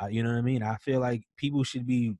Uh, 0.00 0.06
you 0.06 0.22
know 0.22 0.30
what 0.30 0.38
I 0.38 0.42
mean? 0.42 0.62
I 0.62 0.76
feel 0.76 1.00
like 1.00 1.22
people 1.36 1.64
should 1.64 1.86
be, 1.86 2.16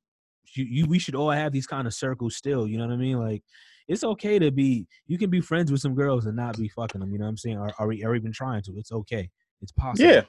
you, 0.54 0.64
you 0.64 0.86
we 0.86 0.98
should 0.98 1.14
all 1.14 1.30
have 1.30 1.52
these 1.52 1.66
kind 1.66 1.86
of 1.86 1.94
circles 1.94 2.36
still. 2.36 2.66
You 2.66 2.76
know 2.78 2.86
what 2.86 2.94
I 2.94 2.96
mean? 2.96 3.18
Like 3.18 3.42
it's 3.88 4.04
okay 4.04 4.38
to 4.38 4.50
be. 4.50 4.86
You 5.06 5.18
can 5.18 5.30
be 5.30 5.40
friends 5.40 5.70
with 5.70 5.80
some 5.80 5.94
girls 5.94 6.26
and 6.26 6.36
not 6.36 6.56
be 6.58 6.68
fucking 6.68 7.00
them. 7.00 7.12
You 7.12 7.18
know 7.18 7.24
what 7.24 7.30
I'm 7.30 7.36
saying? 7.36 7.58
Or, 7.58 7.70
or, 7.78 7.94
or 8.04 8.14
even 8.16 8.32
trying 8.32 8.62
to. 8.62 8.72
It's 8.76 8.92
okay. 8.92 9.30
It's 9.62 9.72
possible. 9.72 10.08
Yeah, 10.08 10.22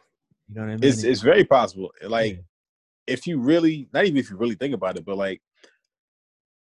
You 0.47 0.55
know 0.55 0.61
what 0.61 0.67
I 0.67 0.75
mean? 0.77 0.83
it's 0.83 1.03
it's 1.03 1.21
very 1.21 1.43
possible. 1.43 1.91
Like 2.07 2.35
Yeah. 2.35 2.41
if 3.07 3.25
you 3.27 3.39
really, 3.39 3.89
not 3.93 4.05
even 4.05 4.17
if 4.17 4.29
you 4.29 4.37
really 4.37 4.55
think 4.55 4.73
about 4.73 4.97
it, 4.97 5.05
but 5.05 5.17
like 5.17 5.41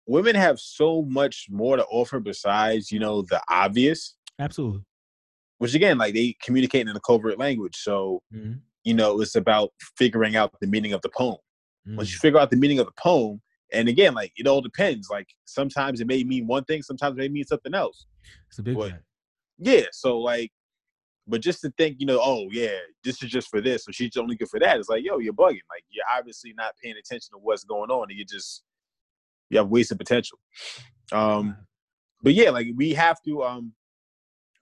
women 0.06 0.34
have 0.36 0.58
so 0.60 1.02
much 1.02 1.46
more 1.50 1.76
to 1.76 1.84
offer 1.86 2.20
besides 2.20 2.90
you 2.92 2.98
know 2.98 3.22
the 3.22 3.42
obvious. 3.48 4.16
absolutely. 4.38 4.82
Which 5.58 5.74
again, 5.74 5.98
like 5.98 6.14
they 6.14 6.36
communicate 6.42 6.88
in 6.88 6.96
a 6.96 7.00
covert 7.00 7.38
language. 7.38 7.76
So 7.76 8.22
Mhm. 8.32 8.60
you 8.84 8.94
know 8.94 9.20
it's 9.20 9.34
about 9.34 9.70
figuring 9.96 10.36
out 10.36 10.52
the 10.60 10.66
meaning 10.66 10.92
of 10.92 11.00
the 11.02 11.08
poem. 11.10 11.38
Once 11.86 12.08
Mhm. 12.08 12.12
you 12.12 12.18
figure 12.18 12.38
out 12.40 12.50
the 12.50 12.56
meaning 12.56 12.78
of 12.78 12.86
the 12.86 12.92
poem, 12.98 13.40
and 13.72 13.88
again, 13.88 14.14
like 14.14 14.32
it 14.36 14.46
all 14.46 14.60
depends. 14.60 15.08
Like 15.10 15.28
sometimes 15.44 16.00
it 16.00 16.06
may 16.06 16.24
mean 16.24 16.46
one 16.46 16.64
thing, 16.64 16.82
sometimes 16.82 17.16
it 17.16 17.20
may 17.20 17.28
mean 17.28 17.44
something 17.44 17.74
else. 17.74 18.06
It's 18.48 18.58
a 18.58 18.62
big 18.62 18.78
fact. 18.80 19.02
Yeah, 19.58 19.84
so 19.92 20.18
like, 20.18 20.50
but 21.26 21.40
just 21.40 21.60
to 21.62 21.70
think, 21.78 21.96
you 22.00 22.06
know, 22.06 22.20
oh 22.22 22.48
yeah, 22.50 22.76
this 23.02 23.22
is 23.22 23.30
just 23.30 23.48
for 23.48 23.60
this, 23.60 23.88
or 23.88 23.92
she's 23.92 24.16
only 24.16 24.36
good 24.36 24.48
for 24.48 24.60
that. 24.60 24.78
It's 24.78 24.88
like, 24.88 25.04
yo, 25.04 25.18
you're 25.18 25.32
bugging. 25.32 25.60
Like 25.70 25.84
you're 25.90 26.04
obviously 26.16 26.52
not 26.56 26.74
paying 26.82 26.96
attention 26.96 27.32
to 27.32 27.38
what's 27.38 27.64
going 27.64 27.90
on, 27.90 28.10
and 28.10 28.18
you 28.18 28.24
just 28.24 28.62
you 29.50 29.58
have 29.58 29.68
wasted 29.68 29.98
potential. 29.98 30.38
Um, 31.12 31.56
but 32.22 32.34
yeah, 32.34 32.50
like 32.50 32.66
we 32.74 32.94
have 32.94 33.20
to, 33.26 33.42
um, 33.42 33.72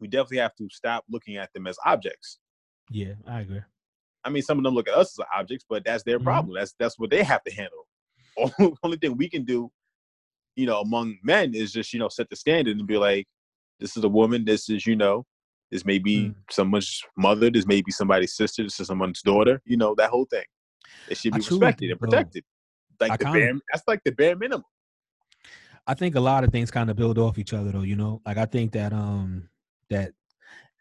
we 0.00 0.08
definitely 0.08 0.38
have 0.38 0.54
to 0.56 0.68
stop 0.70 1.04
looking 1.08 1.36
at 1.36 1.52
them 1.52 1.66
as 1.66 1.78
objects. 1.86 2.38
Yeah, 2.90 3.14
I 3.26 3.40
agree. 3.40 3.62
I 4.24 4.30
mean, 4.30 4.42
some 4.42 4.58
of 4.58 4.64
them 4.64 4.74
look 4.74 4.88
at 4.88 4.94
us 4.94 5.18
as 5.18 5.24
objects, 5.34 5.64
but 5.68 5.84
that's 5.84 6.02
their 6.04 6.18
Mhm. 6.20 6.24
problem. 6.24 6.56
That's 6.56 6.74
that's 6.78 6.98
what 6.98 7.10
they 7.10 7.22
have 7.22 7.42
to 7.44 7.52
handle. 7.52 7.86
Only 8.38 8.74
only 8.82 8.96
thing 8.98 9.16
we 9.16 9.28
can 9.28 9.44
do, 9.44 9.70
you 10.56 10.66
know, 10.66 10.80
among 10.80 11.18
men 11.22 11.54
is 11.54 11.72
just 11.72 11.92
you 11.92 11.98
know 11.98 12.08
set 12.08 12.28
the 12.30 12.36
standard 12.36 12.76
and 12.78 12.86
be 12.86 12.96
like, 12.98 13.26
this 13.80 13.96
is 13.96 14.04
a 14.04 14.08
woman. 14.08 14.44
This 14.44 14.68
is 14.70 14.86
you 14.86 14.96
know, 14.96 15.26
this 15.70 15.84
may 15.84 15.98
be 15.98 16.28
Mm. 16.28 16.34
someone's 16.50 17.02
mother. 17.16 17.50
This 17.50 17.66
may 17.66 17.82
be 17.82 17.90
somebody's 17.90 18.34
sister. 18.34 18.62
This 18.62 18.78
is 18.80 18.86
someone's 18.86 19.22
daughter. 19.22 19.60
You 19.64 19.76
know, 19.76 19.94
that 19.96 20.10
whole 20.10 20.26
thing. 20.26 20.44
It 21.08 21.16
should 21.18 21.32
be 21.32 21.38
respected 21.38 21.90
and 21.90 21.98
protected. 22.00 22.44
Like 23.00 23.12
I 23.12 23.16
the 23.16 23.24
kinda- 23.24 23.38
bare. 23.38 23.54
That's 23.72 23.84
like 23.88 24.00
the 24.04 24.12
bare 24.12 24.36
minimum. 24.36 24.64
I 25.86 25.94
think 25.94 26.14
a 26.14 26.20
lot 26.20 26.44
of 26.44 26.50
things 26.52 26.70
kind 26.70 26.90
of 26.90 26.96
build 26.96 27.18
off 27.18 27.38
each 27.38 27.52
other 27.52 27.72
though, 27.72 27.82
you 27.82 27.96
know? 27.96 28.22
Like 28.24 28.36
I 28.38 28.44
think 28.46 28.72
that 28.72 28.92
um 28.92 29.48
that 29.90 30.12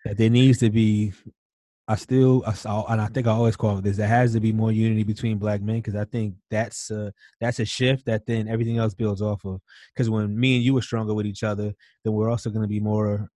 that 0.06 0.18
there 0.18 0.30
needs 0.30 0.60
to 0.60 0.70
be 0.70 1.14
I 1.88 1.96
still 1.96 2.44
I 2.46 2.54
saw 2.54 2.86
and 2.88 3.02
I 3.02 3.08
think 3.08 3.28
I 3.28 3.32
always 3.32 3.56
call 3.56 3.78
it 3.78 3.84
this 3.84 3.98
there 3.98 4.08
has 4.08 4.34
to 4.34 4.40
be 4.40 4.54
more 4.54 4.72
unity 4.72 5.04
between 5.04 5.38
black 5.38 5.62
men 5.62 5.78
because 5.78 5.96
I 5.96 6.06
think 6.06 6.36
that's 6.50 6.92
uh 6.92 7.12
that's 7.40 7.60
a 7.60 7.66
shift 7.66 8.06
that 8.06 8.26
then 8.26 8.48
everything 8.48 8.78
else 8.78 8.94
builds 8.94 9.22
off 9.22 9.44
of. 9.46 9.62
Because 9.94 10.10
when 10.10 10.40
me 10.40 10.56
and 10.56 10.64
you 10.64 10.78
are 10.78 10.82
stronger 10.82 11.14
with 11.14 11.26
each 11.26 11.44
other 11.44 11.74
then 12.04 12.14
we're 12.14 12.30
also 12.30 12.50
going 12.50 12.62
to 12.62 12.68
be 12.68 12.80
more 12.80 13.30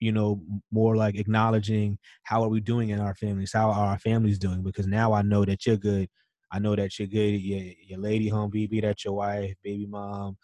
you 0.00 0.12
know 0.12 0.40
more 0.70 0.96
like 0.96 1.16
acknowledging 1.16 1.98
how 2.22 2.42
are 2.42 2.48
we 2.48 2.60
doing 2.60 2.90
in 2.90 3.00
our 3.00 3.14
families 3.14 3.52
how 3.52 3.70
are 3.70 3.86
our 3.86 3.98
families 3.98 4.38
doing? 4.38 4.62
Because 4.62 4.86
now 4.86 5.12
I 5.12 5.22
know 5.22 5.44
that 5.44 5.66
you're 5.66 5.76
good. 5.76 6.08
I 6.52 6.58
know 6.58 6.76
that 6.76 6.98
you're 6.98 7.08
good 7.08 7.40
your, 7.40 7.72
your 7.86 7.98
lady 7.98 8.28
home 8.28 8.50
be 8.50 8.80
that 8.80 9.04
your 9.04 9.14
wife 9.14 9.54
baby 9.62 9.86
mom 9.86 10.36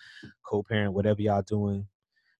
co-parent 0.44 0.94
whatever 0.94 1.20
y'all 1.20 1.42
doing. 1.42 1.86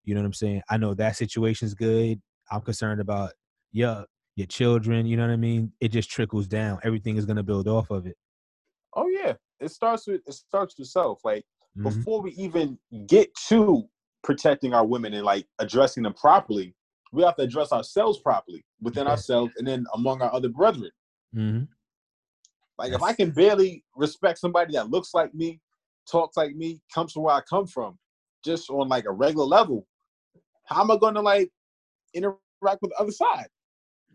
You 0.05 0.15
know 0.15 0.23
what 0.23 0.27
I'm 0.27 0.33
saying? 0.35 0.63
I 0.69 0.77
know 0.77 0.95
that 0.95 1.17
situation's 1.17 1.75
good. 1.75 2.21
I'm 2.51 2.63
concerned 2.63 3.01
about 3.01 3.33
your 3.73 4.07
your 4.37 4.47
children 4.47 5.07
you 5.07 5.17
know 5.17 5.23
what 5.27 5.33
I 5.33 5.37
mean 5.37 5.73
it 5.81 5.89
just 5.89 6.11
trickles 6.11 6.47
down 6.47 6.79
everything 6.83 7.17
is 7.17 7.25
going 7.27 7.37
to 7.37 7.43
build 7.43 7.69
off 7.69 7.91
of 7.91 8.07
it 8.07 8.17
Oh 8.97 9.09
yeah, 9.09 9.35
it 9.59 9.71
starts 9.73 10.07
with 10.07 10.21
it 10.25 10.33
starts 10.35 10.79
with 10.79 10.87
self. 10.87 11.25
Like 11.25 11.45
Mhm. 11.77 11.83
before 11.83 12.23
we 12.23 12.31
even 12.33 12.79
get 13.09 13.35
to 13.49 13.89
protecting 14.23 14.73
our 14.73 14.87
women 14.87 15.13
and 15.15 15.25
like 15.25 15.49
addressing 15.59 16.05
them 16.05 16.15
properly, 16.15 16.77
we 17.13 17.25
have 17.25 17.35
to 17.37 17.43
address 17.43 17.73
ourselves 17.73 18.21
properly 18.21 18.65
within 18.81 19.07
Yeah. 19.07 19.11
ourselves 19.11 19.53
and 19.57 19.67
then 19.67 19.85
among 19.95 20.23
our 20.23 20.33
other 20.33 20.49
brethren. 20.49 20.93
Mhm. 21.35 21.67
Like 22.79 22.93
if 22.93 23.03
I 23.03 23.15
can 23.15 23.33
barely 23.33 23.85
respect 23.97 24.39
somebody 24.39 24.75
that 24.75 24.91
looks 24.91 25.13
like 25.13 25.35
me, 25.35 25.61
talks 26.09 26.37
like 26.37 26.55
me, 26.55 26.81
comes 26.95 27.13
from 27.13 27.25
where 27.25 27.35
I 27.35 27.41
come 27.41 27.67
from, 27.67 27.99
just 28.45 28.71
on 28.71 28.89
like 28.89 29.07
a 29.07 29.13
regular 29.13 29.45
level, 29.47 29.89
how 30.67 30.83
am 30.83 30.93
I 30.93 30.99
gonna 30.99 31.21
like 31.21 31.51
interact 32.15 32.81
with 32.81 32.91
the 32.93 32.97
other 33.01 33.11
side? 33.11 33.49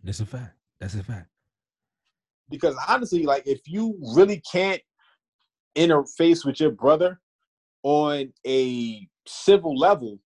That's 0.03 0.19
a 0.19 0.25
fact 0.25 0.55
that's 0.79 0.95
a 0.95 1.03
fact 1.03 1.27
Because 2.49 2.75
honestly, 2.87 3.23
like 3.23 3.43
if 3.45 3.61
you 3.65 3.97
really 4.15 4.41
can't 4.51 4.81
interface 5.75 6.45
with 6.45 6.59
your 6.59 6.71
brother 6.71 7.19
on 7.83 8.33
a 8.45 9.07
civil 9.27 9.77
level, 9.77 10.19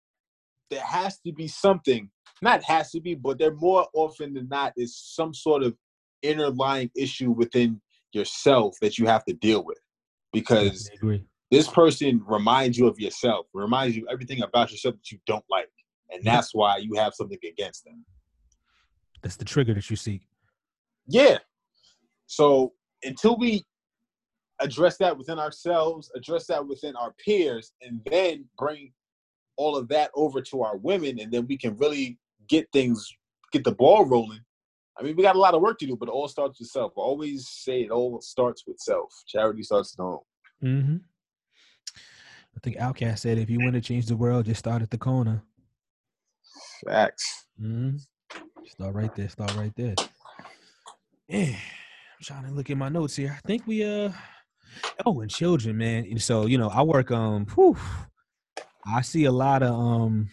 there 0.70 0.80
has 0.80 1.18
to 1.20 1.32
be 1.32 1.48
something, 1.48 2.10
not 2.40 2.62
has 2.64 2.90
to 2.92 3.00
be, 3.00 3.14
but 3.14 3.38
there 3.38 3.54
more 3.54 3.86
often 3.94 4.34
than 4.34 4.48
not 4.48 4.72
is 4.76 4.96
some 4.96 5.34
sort 5.34 5.62
of 5.62 5.74
inner 6.22 6.50
lying 6.50 6.90
issue 6.96 7.30
within 7.30 7.80
yourself 8.12 8.76
that 8.80 8.98
you 8.98 9.06
have 9.06 9.24
to 9.24 9.34
deal 9.34 9.64
with. 9.64 9.78
Because 10.32 10.90
this 11.50 11.68
person 11.68 12.22
reminds 12.26 12.78
you 12.78 12.86
of 12.86 12.98
yourself, 12.98 13.46
reminds 13.52 13.96
you 13.96 14.06
everything 14.10 14.42
about 14.42 14.70
yourself 14.70 14.94
that 14.94 15.10
you 15.10 15.18
don't 15.26 15.44
like. 15.50 15.68
And 16.10 16.24
that's 16.24 16.54
why 16.54 16.78
you 16.78 16.94
have 16.94 17.14
something 17.14 17.38
against 17.46 17.84
them. 17.84 18.04
That's 19.22 19.36
the 19.36 19.44
trigger 19.44 19.74
that 19.74 19.88
you 19.88 19.96
seek 19.96 20.22
Yeah. 21.06 21.38
So 22.26 22.72
until 23.02 23.36
we 23.36 23.64
address 24.60 24.96
that 24.98 25.16
within 25.16 25.38
ourselves, 25.38 26.10
address 26.16 26.46
that 26.46 26.66
within 26.66 26.96
our 26.96 27.14
peers, 27.24 27.72
and 27.82 28.00
then 28.10 28.44
bring 28.58 28.92
all 29.56 29.76
of 29.76 29.88
that 29.88 30.10
over 30.14 30.40
to 30.40 30.62
our 30.62 30.76
women, 30.76 31.18
and 31.20 31.32
then 31.32 31.46
we 31.46 31.56
can 31.56 31.76
really 31.76 32.18
get 32.48 32.66
things, 32.72 33.08
get 33.52 33.64
the 33.64 33.72
ball 33.72 34.04
rolling. 34.04 34.40
I 34.98 35.02
mean, 35.02 35.16
we 35.16 35.22
got 35.22 35.36
a 35.36 35.40
lot 35.40 35.54
of 35.54 35.62
work 35.62 35.78
to 35.78 35.86
do, 35.86 35.96
but 35.96 36.08
it 36.08 36.12
all 36.12 36.28
starts 36.28 36.60
with 36.60 36.68
self. 36.68 36.92
I 36.96 37.00
always 37.00 37.48
say 37.48 37.82
it 37.82 37.90
all 37.90 38.20
starts 38.20 38.64
with 38.66 38.78
self. 38.78 39.10
Charity 39.26 39.62
starts 39.62 39.96
at 39.98 40.02
home. 40.02 40.20
mm-hmm. 40.62 40.96
I 42.54 42.60
think 42.62 42.76
OutKast 42.76 43.20
said 43.20 43.38
if 43.38 43.48
you 43.48 43.58
want 43.60 43.74
to 43.74 43.80
change 43.80 44.06
the 44.06 44.16
world 44.16 44.44
just 44.44 44.58
start 44.58 44.82
at 44.82 44.90
the 44.90 44.98
corner 44.98 45.42
Facts. 46.86 47.46
Mm-hmm. 47.60 47.96
Start 48.66 48.94
right 48.94 49.14
there. 49.14 49.28
Start 49.28 49.54
right 49.56 49.72
there. 49.76 49.94
Yeah. 51.28 51.46
I'm 51.48 52.22
trying 52.22 52.44
to 52.44 52.52
look 52.52 52.70
at 52.70 52.76
my 52.76 52.88
notes 52.88 53.16
here. 53.16 53.36
I 53.36 53.46
think 53.46 53.66
we 53.66 53.84
uh 53.84 54.12
oh 55.04 55.20
and 55.20 55.30
children, 55.30 55.76
man. 55.76 56.06
And 56.10 56.22
So, 56.22 56.46
you 56.46 56.58
know, 56.58 56.68
I 56.68 56.82
work 56.82 57.10
um 57.10 57.46
whew, 57.54 57.76
I 58.86 59.02
see 59.02 59.24
a 59.24 59.32
lot 59.32 59.62
of 59.62 59.74
um 59.74 60.28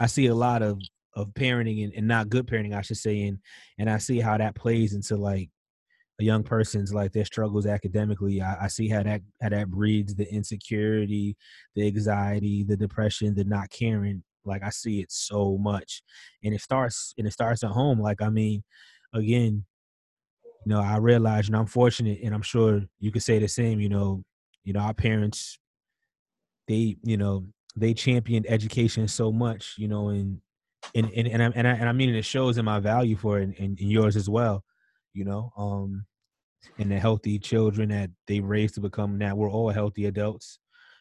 I 0.00 0.06
see 0.06 0.26
a 0.26 0.34
lot 0.34 0.62
of 0.62 0.78
of 1.14 1.28
parenting 1.34 1.84
and, 1.84 1.92
and 1.94 2.06
not 2.06 2.28
good 2.28 2.46
parenting, 2.46 2.76
I 2.76 2.82
should 2.82 2.96
say, 2.98 3.22
and 3.22 3.38
and 3.78 3.90
I 3.90 3.98
see 3.98 4.20
how 4.20 4.38
that 4.38 4.54
plays 4.54 4.94
into 4.94 5.16
like 5.16 5.50
a 6.20 6.24
young 6.24 6.42
person's 6.42 6.92
like 6.92 7.12
their 7.12 7.24
struggles 7.24 7.66
academically. 7.66 8.40
I, 8.40 8.64
I 8.64 8.68
see 8.68 8.88
how 8.88 9.02
that 9.02 9.22
how 9.40 9.48
that 9.48 9.70
breeds 9.70 10.14
the 10.14 10.32
insecurity, 10.32 11.36
the 11.74 11.86
anxiety, 11.86 12.64
the 12.64 12.76
depression, 12.76 13.34
the 13.34 13.44
not 13.44 13.70
caring. 13.70 14.22
Like 14.48 14.62
I 14.64 14.70
see 14.70 15.00
it 15.00 15.12
so 15.12 15.58
much, 15.58 16.02
and 16.42 16.54
it 16.54 16.60
starts 16.60 17.14
and 17.18 17.26
it 17.26 17.32
starts 17.32 17.62
at 17.62 17.70
home. 17.70 18.00
Like 18.00 18.22
I 18.22 18.30
mean, 18.30 18.64
again, 19.12 19.64
you 20.64 20.74
know, 20.74 20.80
I 20.80 20.96
realize, 20.96 21.48
and 21.48 21.56
I'm 21.56 21.66
fortunate, 21.66 22.18
and 22.22 22.34
I'm 22.34 22.42
sure 22.42 22.82
you 22.98 23.12
could 23.12 23.22
say 23.22 23.38
the 23.38 23.48
same. 23.48 23.80
You 23.80 23.88
know, 23.88 24.24
you 24.64 24.72
know, 24.72 24.80
our 24.80 24.94
parents, 24.94 25.58
they, 26.66 26.96
you 27.02 27.16
know, 27.16 27.46
they 27.76 27.94
championed 27.94 28.46
education 28.48 29.08
so 29.08 29.32
much, 29.32 29.74
you 29.78 29.88
know, 29.88 30.08
and 30.08 30.40
and 30.94 31.10
and 31.14 31.28
and 31.28 31.42
I 31.42 31.46
and 31.54 31.68
I, 31.68 31.72
and 31.72 31.88
I 31.88 31.92
mean 31.92 32.14
it 32.14 32.24
shows 32.24 32.58
in 32.58 32.64
my 32.64 32.80
value 32.80 33.16
for 33.16 33.38
it, 33.38 33.44
and, 33.58 33.78
and 33.78 33.90
yours 33.90 34.16
as 34.16 34.28
well, 34.28 34.64
you 35.14 35.24
know, 35.24 35.52
um, 35.56 36.04
and 36.78 36.90
the 36.90 36.98
healthy 36.98 37.38
children 37.38 37.90
that 37.90 38.10
they 38.26 38.40
raised 38.40 38.74
to 38.74 38.80
become 38.80 39.18
now 39.18 39.34
we're 39.34 39.50
all 39.50 39.70
healthy 39.70 40.06
adults. 40.06 40.58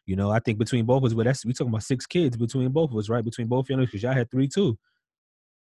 You 0.07 0.15
know, 0.15 0.31
I 0.31 0.39
think 0.39 0.57
between 0.57 0.85
both 0.87 1.03
of 1.03 1.05
us, 1.05 1.13
but 1.13 1.25
that's 1.25 1.45
we 1.45 1.53
talking 1.53 1.69
about 1.69 1.83
six 1.83 2.07
kids 2.07 2.37
between 2.37 2.69
both 2.71 2.91
of 2.91 2.97
us, 2.97 3.09
right? 3.09 3.23
Between 3.25 3.47
both 3.47 3.67
families, 3.67 3.89
because 3.89 4.03
y'all 4.03 4.13
had 4.13 4.31
three 4.31 4.47
too. 4.47 4.79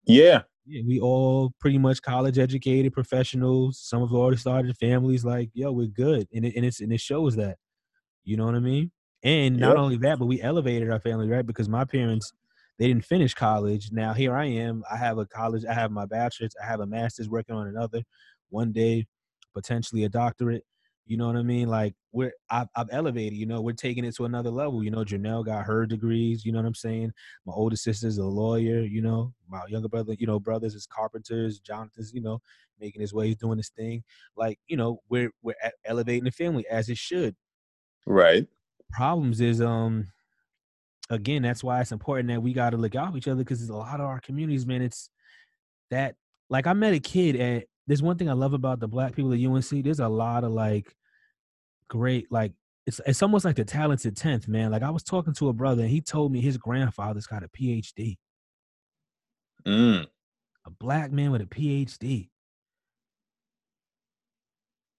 Yeah. 0.05 0.43
Yeah, 0.65 0.83
we 0.87 0.99
all 0.99 1.53
pretty 1.59 1.77
much 1.77 2.01
college 2.01 2.37
educated 2.39 2.93
professionals. 2.93 3.79
Some 3.79 4.01
have 4.01 4.13
already 4.13 4.37
started 4.37 4.77
families. 4.77 5.25
Like, 5.25 5.49
yo, 5.53 5.71
we're 5.73 5.87
good, 5.87 6.27
and 6.33 6.45
it 6.45 6.55
and 6.55 6.65
it's 6.65 6.79
and 6.81 6.93
it 6.93 7.01
shows 7.01 7.35
that. 7.37 7.57
You 8.25 8.37
know 8.37 8.45
what 8.45 8.55
I 8.55 8.59
mean? 8.59 8.91
And 9.23 9.59
not 9.59 9.75
Yep. 9.75 9.77
only 9.77 9.97
that, 9.97 10.19
but 10.19 10.27
we 10.27 10.41
elevated 10.41 10.89
our 10.91 10.99
family, 10.99 11.27
right? 11.29 11.45
Because 11.45 11.69
my 11.69 11.85
parents, 11.85 12.33
they 12.79 12.87
didn't 12.87 13.05
finish 13.05 13.33
college. 13.33 13.91
Now 13.91 14.13
here 14.13 14.35
I 14.35 14.45
am. 14.45 14.83
I 14.91 14.97
have 14.97 15.17
a 15.17 15.25
college. 15.25 15.65
I 15.65 15.73
have 15.73 15.91
my 15.91 16.05
bachelor's. 16.05 16.55
I 16.61 16.65
have 16.65 16.79
a 16.81 16.85
master's. 16.87 17.29
Working 17.29 17.55
on 17.55 17.67
another. 17.67 18.03
One 18.49 18.71
day, 18.71 19.07
potentially 19.53 20.05
a 20.05 20.09
doctorate. 20.09 20.65
You 21.05 21.17
know 21.17 21.27
what 21.27 21.35
I 21.35 21.43
mean? 21.43 21.67
Like 21.67 21.95
we're 22.11 22.31
I've, 22.49 22.67
I've 22.75 22.87
elevated. 22.91 23.37
You 23.37 23.45
know, 23.45 23.61
we're 23.61 23.73
taking 23.73 24.05
it 24.05 24.15
to 24.15 24.25
another 24.25 24.49
level. 24.51 24.83
You 24.83 24.91
know, 24.91 25.03
Janelle 25.03 25.45
got 25.45 25.65
her 25.65 25.85
degrees. 25.85 26.45
You 26.45 26.51
know 26.53 26.59
what 26.59 26.67
I'm 26.67 26.75
saying? 26.75 27.11
My 27.45 27.53
older 27.53 27.75
sister's 27.75 28.17
a 28.17 28.25
lawyer. 28.25 28.81
You 28.81 29.01
know, 29.01 29.33
my 29.49 29.61
younger 29.67 29.89
brother. 29.89 30.15
You 30.17 30.27
know, 30.27 30.39
brothers 30.39 30.75
is 30.75 30.85
carpenters. 30.87 31.59
Jonathan's. 31.59 32.13
You 32.13 32.21
know, 32.21 32.41
making 32.79 33.01
his 33.01 33.13
way, 33.13 33.27
he's 33.27 33.35
doing 33.37 33.57
his 33.57 33.69
thing. 33.69 34.03
Like 34.37 34.59
you 34.67 34.77
know, 34.77 35.01
we're 35.09 35.31
we're 35.41 35.55
elevating 35.85 36.23
the 36.25 36.31
family 36.31 36.65
as 36.69 36.89
it 36.89 36.97
should 36.97 37.35
Right. 38.05 38.47
problems 38.91 39.41
is 39.41 39.61
um 39.61 40.07
again 41.09 41.41
that's 41.41 41.63
why 41.63 41.81
it's 41.81 41.91
important 41.91 42.29
that 42.29 42.41
we 42.41 42.53
got 42.53 42.71
to 42.71 42.77
look 42.77 42.95
out 42.95 43.11
for 43.11 43.17
each 43.17 43.27
other 43.27 43.43
because 43.43 43.61
it's 43.61 43.69
a 43.71 43.75
lot 43.75 43.99
of 43.99 44.05
our 44.05 44.19
communities 44.19 44.65
man 44.65 44.81
it's 44.81 45.09
that 45.89 46.15
like 46.49 46.67
i 46.67 46.73
met 46.73 46.93
a 46.93 46.99
kid 46.99 47.35
and 47.35 47.63
there's 47.87 48.01
one 48.03 48.17
thing 48.17 48.29
i 48.29 48.33
love 48.33 48.53
about 48.53 48.79
the 48.79 48.87
black 48.87 49.15
people 49.15 49.33
at 49.33 49.39
unc 49.39 49.83
there's 49.83 49.99
a 49.99 50.07
lot 50.07 50.43
of 50.43 50.51
like 50.51 50.95
great 51.89 52.31
like 52.31 52.53
it's 52.85 52.99
it's 53.05 53.21
almost 53.21 53.45
like 53.45 53.55
the 53.55 53.63
talented 53.65 54.15
10th 54.15 54.47
man 54.47 54.71
like 54.71 54.83
i 54.83 54.89
was 54.89 55.03
talking 55.03 55.33
to 55.33 55.49
a 55.49 55.53
brother 55.53 55.81
and 55.83 55.91
he 55.91 56.01
told 56.01 56.31
me 56.31 56.41
his 56.41 56.57
grandfather's 56.57 57.27
got 57.27 57.43
a 57.43 57.47
phd 57.49 58.17
Mm. 59.65 60.05
a 60.65 60.69
black 60.69 61.11
man 61.13 61.31
with 61.31 61.41
a 61.41 61.45
phd 61.45 62.27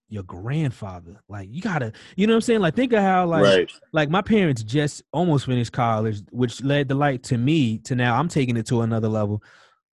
your 0.09 0.23
grandfather 0.23 1.21
like 1.29 1.49
you 1.51 1.61
gotta 1.61 1.93
you 2.17 2.27
know 2.27 2.33
what 2.35 2.37
i'm 2.37 2.41
saying 2.43 2.61
like 2.61 2.77
think 2.77 2.93
of 2.93 3.01
how 3.01 3.27
like 3.27 3.43
right. 3.43 3.73
like 3.93 4.09
my 4.11 4.23
parents 4.23 4.63
just 4.63 5.03
almost 5.13 5.47
finished 5.47 5.73
college, 5.73 6.21
which 6.31 6.63
led 6.63 6.89
the 6.89 6.95
light 6.95 7.23
to 7.25 7.37
me 7.39 7.79
to 7.79 7.95
now 7.97 8.17
I'm 8.19 8.29
taking 8.29 8.57
it 8.57 8.67
to 8.67 8.83
another 8.83 9.09
level. 9.09 9.43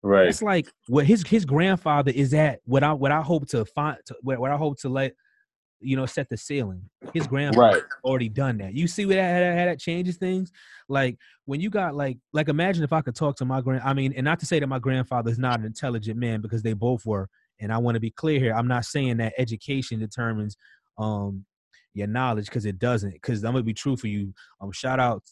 Right. 0.07 0.27
It's 0.27 0.41
like 0.41 0.71
what 0.87 1.05
his 1.05 1.27
his 1.27 1.43
grandfather 1.43 2.11
is 2.15 2.33
at. 2.33 2.59
What 2.65 2.81
I 2.81 2.93
what 2.93 3.11
I 3.11 3.21
hope 3.21 3.47
to 3.49 3.65
find, 3.65 3.97
to, 4.05 4.15
what, 4.21 4.39
what 4.39 4.51
I 4.51 4.55
hope 4.55 4.79
to 4.79 4.89
let 4.89 5.13
you 5.81 5.97
know 5.97 6.05
set 6.05 6.29
the 6.29 6.37
ceiling. 6.37 6.89
His 7.13 7.27
grandfather 7.27 7.77
Right. 7.77 7.83
already 8.03 8.29
done 8.29 8.57
that. 8.59 8.73
You 8.73 8.87
see 8.87 9.05
what 9.05 9.15
that, 9.15 9.57
how 9.57 9.65
that 9.65 9.79
changes 9.79 10.15
things. 10.15 10.51
Like 10.87 11.17
when 11.45 11.59
you 11.59 11.69
got 11.69 11.93
like 11.93 12.17
like 12.31 12.47
imagine 12.47 12.85
if 12.85 12.93
I 12.93 13.01
could 13.01 13.15
talk 13.15 13.35
to 13.37 13.45
my 13.45 13.59
grand. 13.59 13.83
I 13.83 13.93
mean, 13.93 14.13
and 14.13 14.23
not 14.23 14.39
to 14.39 14.45
say 14.45 14.59
that 14.59 14.67
my 14.67 14.79
grandfather 14.79 15.29
is 15.29 15.39
not 15.39 15.59
an 15.59 15.65
intelligent 15.65 16.17
man 16.17 16.39
because 16.39 16.63
they 16.63 16.73
both 16.73 17.05
were. 17.05 17.27
And 17.59 17.73
I 17.73 17.77
want 17.79 17.95
to 17.95 17.99
be 17.99 18.11
clear 18.11 18.39
here. 18.39 18.53
I'm 18.53 18.67
not 18.67 18.85
saying 18.85 19.17
that 19.17 19.33
education 19.37 19.99
determines 19.99 20.55
um 20.97 21.45
your 21.93 22.07
knowledge 22.07 22.45
because 22.45 22.65
it 22.65 22.79
doesn't. 22.79 23.13
Because 23.13 23.43
I'm 23.43 23.51
gonna 23.51 23.63
be 23.63 23.73
true 23.73 23.97
for 23.97 24.07
you. 24.07 24.33
Um, 24.61 24.71
shout 24.71 25.01
out. 25.01 25.23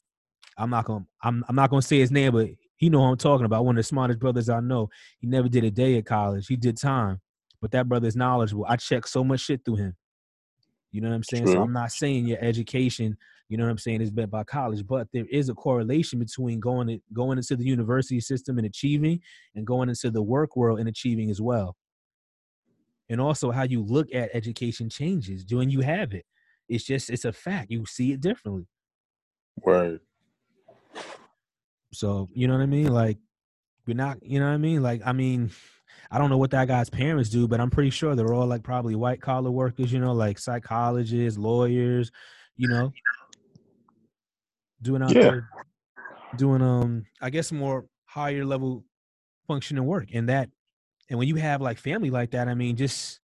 I'm 0.57 0.69
not 0.69 0.85
gonna. 0.85 1.05
I'm. 1.23 1.45
I'm 1.47 1.55
not 1.55 1.69
gonna 1.69 1.81
say 1.81 1.99
his 1.99 2.11
name, 2.11 2.33
but 2.33 2.49
he 2.77 2.89
know 2.89 2.99
who 2.99 3.11
I'm 3.11 3.17
talking 3.17 3.45
about. 3.45 3.65
One 3.65 3.75
of 3.75 3.79
the 3.79 3.83
smartest 3.83 4.19
brothers 4.19 4.49
I 4.49 4.59
know. 4.59 4.89
He 5.19 5.27
never 5.27 5.47
did 5.47 5.63
a 5.63 5.71
day 5.71 5.97
at 5.97 6.05
college. 6.05 6.47
He 6.47 6.55
did 6.55 6.77
time, 6.77 7.21
but 7.61 7.71
that 7.71 7.87
brother's 7.87 8.15
knowledgeable. 8.15 8.65
I 8.67 8.75
check 8.75 9.07
so 9.07 9.23
much 9.23 9.41
shit 9.41 9.63
through 9.63 9.77
him. 9.77 9.95
You 10.91 11.01
know 11.01 11.09
what 11.09 11.15
I'm 11.15 11.23
saying? 11.23 11.47
So 11.47 11.61
I'm 11.61 11.73
not 11.73 11.91
saying 11.91 12.25
your 12.25 12.37
education. 12.41 13.17
You 13.49 13.57
know 13.57 13.65
what 13.65 13.71
I'm 13.71 13.77
saying 13.77 14.01
is 14.01 14.09
bet 14.09 14.31
by 14.31 14.43
college, 14.43 14.85
but 14.87 15.07
there 15.13 15.25
is 15.29 15.49
a 15.49 15.53
correlation 15.53 16.19
between 16.19 16.59
going 16.59 16.87
to, 16.87 16.99
going 17.13 17.37
into 17.37 17.55
the 17.55 17.65
university 17.65 18.19
system 18.19 18.57
and 18.57 18.65
achieving, 18.65 19.19
and 19.55 19.67
going 19.67 19.89
into 19.89 20.09
the 20.09 20.21
work 20.21 20.55
world 20.55 20.79
and 20.79 20.89
achieving 20.89 21.29
as 21.29 21.41
well. 21.41 21.75
And 23.09 23.21
also 23.21 23.51
how 23.51 23.63
you 23.63 23.83
look 23.83 24.07
at 24.15 24.31
education 24.33 24.89
changes 24.89 25.45
when 25.51 25.69
you 25.69 25.81
have 25.81 26.13
it. 26.13 26.25
It's 26.67 26.83
just 26.83 27.09
it's 27.09 27.25
a 27.25 27.31
fact. 27.33 27.69
You 27.69 27.85
see 27.85 28.13
it 28.13 28.21
differently. 28.21 28.65
Word. 29.57 29.99
So 31.95 32.29
you 32.33 32.47
know 32.47 32.53
what 32.55 32.63
I 32.63 32.67
mean? 32.67 32.87
Like 32.93 33.17
we're 33.87 33.95
not, 33.95 34.23
you 34.23 34.39
know 34.39 34.47
what 34.47 34.53
I 34.53 34.57
mean? 34.57 34.81
Like 34.83 35.01
I 35.05 35.13
mean, 35.13 35.51
I 36.11 36.17
don't 36.17 36.29
know 36.29 36.37
what 36.37 36.51
that 36.51 36.67
guy's 36.67 36.89
parents 36.89 37.29
do, 37.29 37.47
but 37.47 37.59
I'm 37.59 37.69
pretty 37.71 37.89
sure 37.89 38.15
they're 38.15 38.33
all 38.33 38.47
like 38.47 38.63
probably 38.63 38.95
white 38.95 39.21
collar 39.21 39.51
workers, 39.51 39.91
you 39.91 39.99
know, 39.99 40.13
like 40.13 40.39
psychologists, 40.39 41.37
lawyers, 41.39 42.11
you 42.57 42.67
know, 42.67 42.93
doing 44.81 45.01
out 45.01 45.13
Yeah. 45.15 45.21
there 45.23 45.49
doing 46.35 46.61
um 46.61 47.05
I 47.21 47.29
guess 47.29 47.51
more 47.51 47.85
higher 48.05 48.45
level 48.45 48.83
functioning 49.47 49.85
work. 49.85 50.09
And 50.13 50.29
that 50.29 50.49
and 51.09 51.19
when 51.19 51.27
you 51.27 51.35
have 51.35 51.61
like 51.61 51.77
family 51.77 52.09
like 52.09 52.31
that, 52.31 52.47
I 52.47 52.55
mean 52.55 52.75
just 52.75 53.19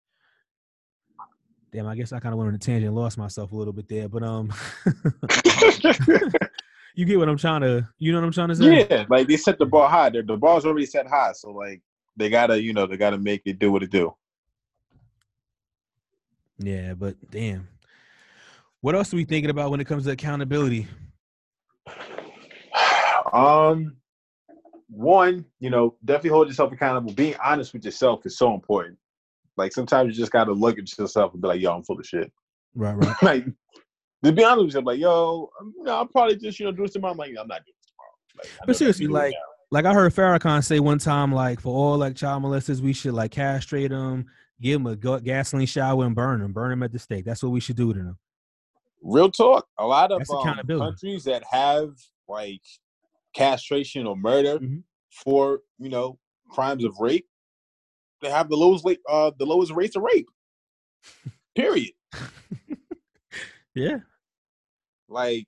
damn, 1.72 1.88
I 1.88 1.96
guess 1.96 2.12
I 2.12 2.20
kind 2.20 2.34
of 2.34 2.40
went 2.40 2.50
on 2.50 2.56
a 2.56 2.60
tangent 2.60 2.88
and 2.88 2.96
lost 2.96 3.18
myself 3.18 3.52
a 3.52 3.56
little 3.56 3.74
bit 3.74 3.88
there. 3.88 4.08
But 4.10 4.24
um 4.24 4.54
you 6.96 7.06
get 7.06 7.20
what 7.20 7.30
I'm 7.30 7.38
trying 7.38 7.62
to 7.62 7.88
you 7.98 8.12
know 8.12 8.20
what 8.20 8.26
I'm 8.26 8.32
trying 8.32 8.50
to 8.50 8.56
say? 8.56 8.88
yeah. 8.90 9.06
Like 9.10 9.28
they 9.28 9.38
set 9.38 9.60
the 9.60 9.66
bar 9.66 9.90
high. 9.90 10.10
The 10.10 10.24
the 10.24 10.38
bar's 10.38 10.66
already 10.66 10.86
set 10.86 11.08
high. 11.08 11.34
So 11.34 11.52
like 11.52 11.82
they 12.18 12.30
gotta, 12.30 12.62
you 12.62 12.74
know, 12.74 12.86
they 12.86 12.98
gotta 12.98 13.18
make 13.18 13.42
it 13.46 13.60
do 13.60 13.72
what 13.72 13.84
it 13.84 13.92
do. 13.92 14.14
Yeah, 16.60 16.94
but 16.94 17.16
damn. 17.32 17.68
What 18.82 18.96
else 18.96 19.14
are 19.14 19.18
we 19.18 19.26
thinking 19.26 19.50
about 19.50 19.72
when 19.72 19.80
it 19.80 19.86
comes 19.86 20.06
to 20.06 20.12
accountability? 20.12 20.88
Um, 23.34 23.96
one, 24.90 25.46
you 25.60 25.70
know, 25.70 25.96
definitely 26.04 26.32
hold 26.32 26.50
yourself 26.50 26.74
accountable. 26.74 27.14
Being 27.14 27.36
honest 27.42 27.72
with 27.72 27.86
yourself 27.86 28.26
is 28.26 28.38
so 28.38 28.54
important. 28.54 28.98
Like 29.56 29.72
sometimes 29.72 30.10
you 30.10 30.22
just 30.22 30.34
gotta 30.34 30.52
look 30.52 30.78
at 30.78 30.98
yourself 30.98 31.32
and 31.32 31.42
be 31.42 31.48
like, 31.48 31.62
"Yo, 31.62 31.74
I'm 31.74 31.84
full 31.84 32.00
of 32.00 32.06
shit." 32.06 32.32
Right, 32.76 32.94
right. 32.98 33.24
like, 33.24 33.46
to 34.24 34.32
be 34.32 34.44
honest 34.44 34.66
with 34.66 34.74
you, 34.74 34.80
I'm 34.80 34.86
like, 34.86 35.00
"Yo, 35.00 35.50
I'm, 35.60 35.74
you 35.78 35.84
know, 35.84 36.00
I'm 36.02 36.08
probably 36.08 36.36
just 36.38 36.60
you 36.60 36.66
know 36.66 36.72
doing 36.72 36.90
tomorrow." 36.90 37.12
I'm 37.14 37.18
like, 37.18 37.30
"I'm 37.30 37.48
not 37.48 37.62
doing 37.66 37.76
this 37.82 37.92
tomorrow." 37.92 38.12
Like, 38.38 38.68
But 38.68 38.76
seriously, 38.76 39.06
do 39.08 39.12
it 39.16 39.20
like- 39.20 39.36
Like 39.74 39.86
I 39.86 39.94
heard 39.94 40.14
Farrakhan 40.14 40.64
say 40.64 40.80
one 40.82 40.98
time, 41.00 41.32
like 41.34 41.62
for 41.62 41.74
all 41.74 41.98
like 41.98 42.16
child 42.16 42.44
molesters, 42.44 42.82
we 42.82 42.92
should 42.94 43.14
like 43.14 43.32
castrate 43.32 43.90
them, 43.92 44.26
give 44.62 44.84
them 44.84 44.92
a 44.92 44.96
ga- 44.98 45.20
gasoline 45.22 45.66
shower, 45.66 46.06
and 46.06 46.14
burn 46.16 46.42
them, 46.42 46.52
burn 46.52 46.72
them 46.72 46.84
at 46.84 46.92
the 46.92 47.00
stake. 47.00 47.24
That's 47.26 47.42
what 47.42 47.52
we 47.54 47.60
should 47.62 47.78
do 47.78 47.94
to 47.94 48.00
them. 48.00 48.18
real 49.02 49.32
talk, 49.32 49.66
a 49.80 49.86
lot 49.88 50.12
of 50.12 50.22
um, 50.30 50.60
countries 50.68 51.24
that 51.24 51.44
have 51.50 51.94
like 52.28 52.62
castration 53.34 54.06
or 54.06 54.16
murder 54.16 54.60
Mhm. 54.60 54.84
for 55.10 55.62
you 55.80 55.90
know 55.90 56.20
crimes 56.50 56.84
of 56.84 56.94
rape, 57.00 57.26
they 58.22 58.30
have 58.30 58.50
the 58.50 58.58
lowest 58.58 58.84
rate, 58.86 59.00
uh, 59.10 59.32
the 59.40 59.46
lowest 59.46 59.72
rates 59.72 59.96
of 59.96 60.04
rape. 60.04 60.28
Period. 61.56 61.94
Yeah. 63.74 64.00
Like, 65.12 65.46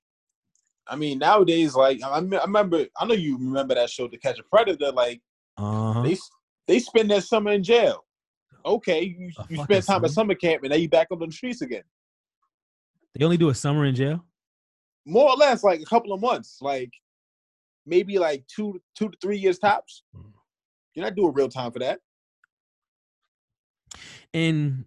I 0.88 0.96
mean, 0.96 1.20
nowadays, 1.20 1.76
like 1.76 2.00
I, 2.04 2.20
me- 2.20 2.38
I 2.38 2.44
remember, 2.44 2.86
I 3.00 3.06
know 3.06 3.14
you 3.14 3.38
remember 3.38 3.76
that 3.76 3.90
show, 3.90 4.08
To 4.08 4.18
Catch 4.18 4.40
a 4.40 4.44
Predator. 4.44 4.92
Like 4.92 5.22
Uh 5.58 5.94
huh. 5.94 6.04
they 6.04 6.18
they 6.68 6.80
spend 6.80 7.10
their 7.10 7.22
summer 7.22 7.52
in 7.52 7.64
jail. 7.64 8.06
Okay, 8.66 9.04
you, 9.18 9.30
A 9.40 9.46
you 9.50 9.58
spend 9.58 9.84
time 9.84 9.96
summer? 9.96 10.06
at 10.06 10.12
summer 10.12 10.36
camp, 10.36 10.64
and 10.64 10.72
now 10.72 10.78
you 10.78 10.90
back 10.90 11.08
up 11.12 11.22
on 11.22 11.30
the 11.30 11.34
streets 11.34 11.62
again. 11.62 11.84
They 13.16 13.24
only 13.26 13.38
do 13.38 13.50
a 13.50 13.56
summer 13.56 13.86
in 13.86 13.96
jail. 13.96 14.24
More 15.06 15.30
or 15.30 15.36
less, 15.36 15.64
like 15.64 15.82
a 15.82 15.86
couple 15.86 16.14
of 16.14 16.22
months, 16.22 16.58
like 16.62 16.92
maybe 17.86 18.18
like 18.20 18.46
two 18.48 18.82
two 18.98 19.10
to 19.10 19.18
three 19.22 19.38
years 19.38 19.60
tops. 19.60 20.04
You're 20.96 21.06
not 21.06 21.16
doing 21.16 21.34
real 21.34 21.50
time 21.50 21.72
for 21.72 21.80
that. 21.80 22.00
And 24.34 24.86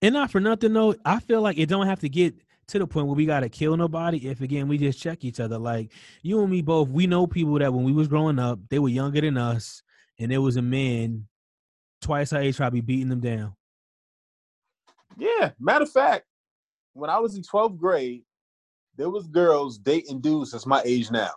and 0.00 0.14
not 0.14 0.30
for 0.30 0.40
nothing 0.40 0.72
though, 0.72 0.94
I 1.04 1.20
feel 1.20 1.42
like 1.42 1.58
it 1.58 1.68
don't 1.68 1.86
have 1.86 2.00
to 2.00 2.08
get 2.08 2.34
to 2.68 2.78
the 2.78 2.86
point 2.86 3.06
where 3.06 3.16
we 3.16 3.26
gotta 3.26 3.48
kill 3.48 3.76
nobody 3.76 4.28
if 4.28 4.40
again 4.40 4.68
we 4.68 4.78
just 4.78 5.00
check 5.00 5.24
each 5.24 5.40
other. 5.40 5.58
Like 5.58 5.92
you 6.22 6.40
and 6.40 6.50
me 6.50 6.62
both, 6.62 6.88
we 6.88 7.06
know 7.06 7.26
people 7.26 7.58
that 7.58 7.72
when 7.72 7.84
we 7.84 7.92
was 7.92 8.08
growing 8.08 8.38
up, 8.38 8.58
they 8.70 8.78
were 8.78 8.88
younger 8.88 9.20
than 9.20 9.36
us, 9.36 9.82
and 10.18 10.30
there 10.30 10.40
was 10.40 10.56
a 10.56 10.62
man 10.62 11.26
twice 12.00 12.32
our 12.32 12.40
age 12.40 12.56
probably 12.56 12.80
beating 12.80 13.08
them 13.08 13.20
down. 13.20 13.54
Yeah, 15.18 15.50
matter 15.58 15.84
of 15.84 15.90
fact, 15.90 16.24
when 16.94 17.10
I 17.10 17.18
was 17.18 17.36
in 17.36 17.42
12th 17.42 17.78
grade, 17.78 18.22
there 18.96 19.10
was 19.10 19.26
girls 19.26 19.78
dating 19.78 20.20
dudes 20.20 20.52
that's 20.52 20.66
my 20.66 20.82
age 20.84 21.10
now. 21.10 21.30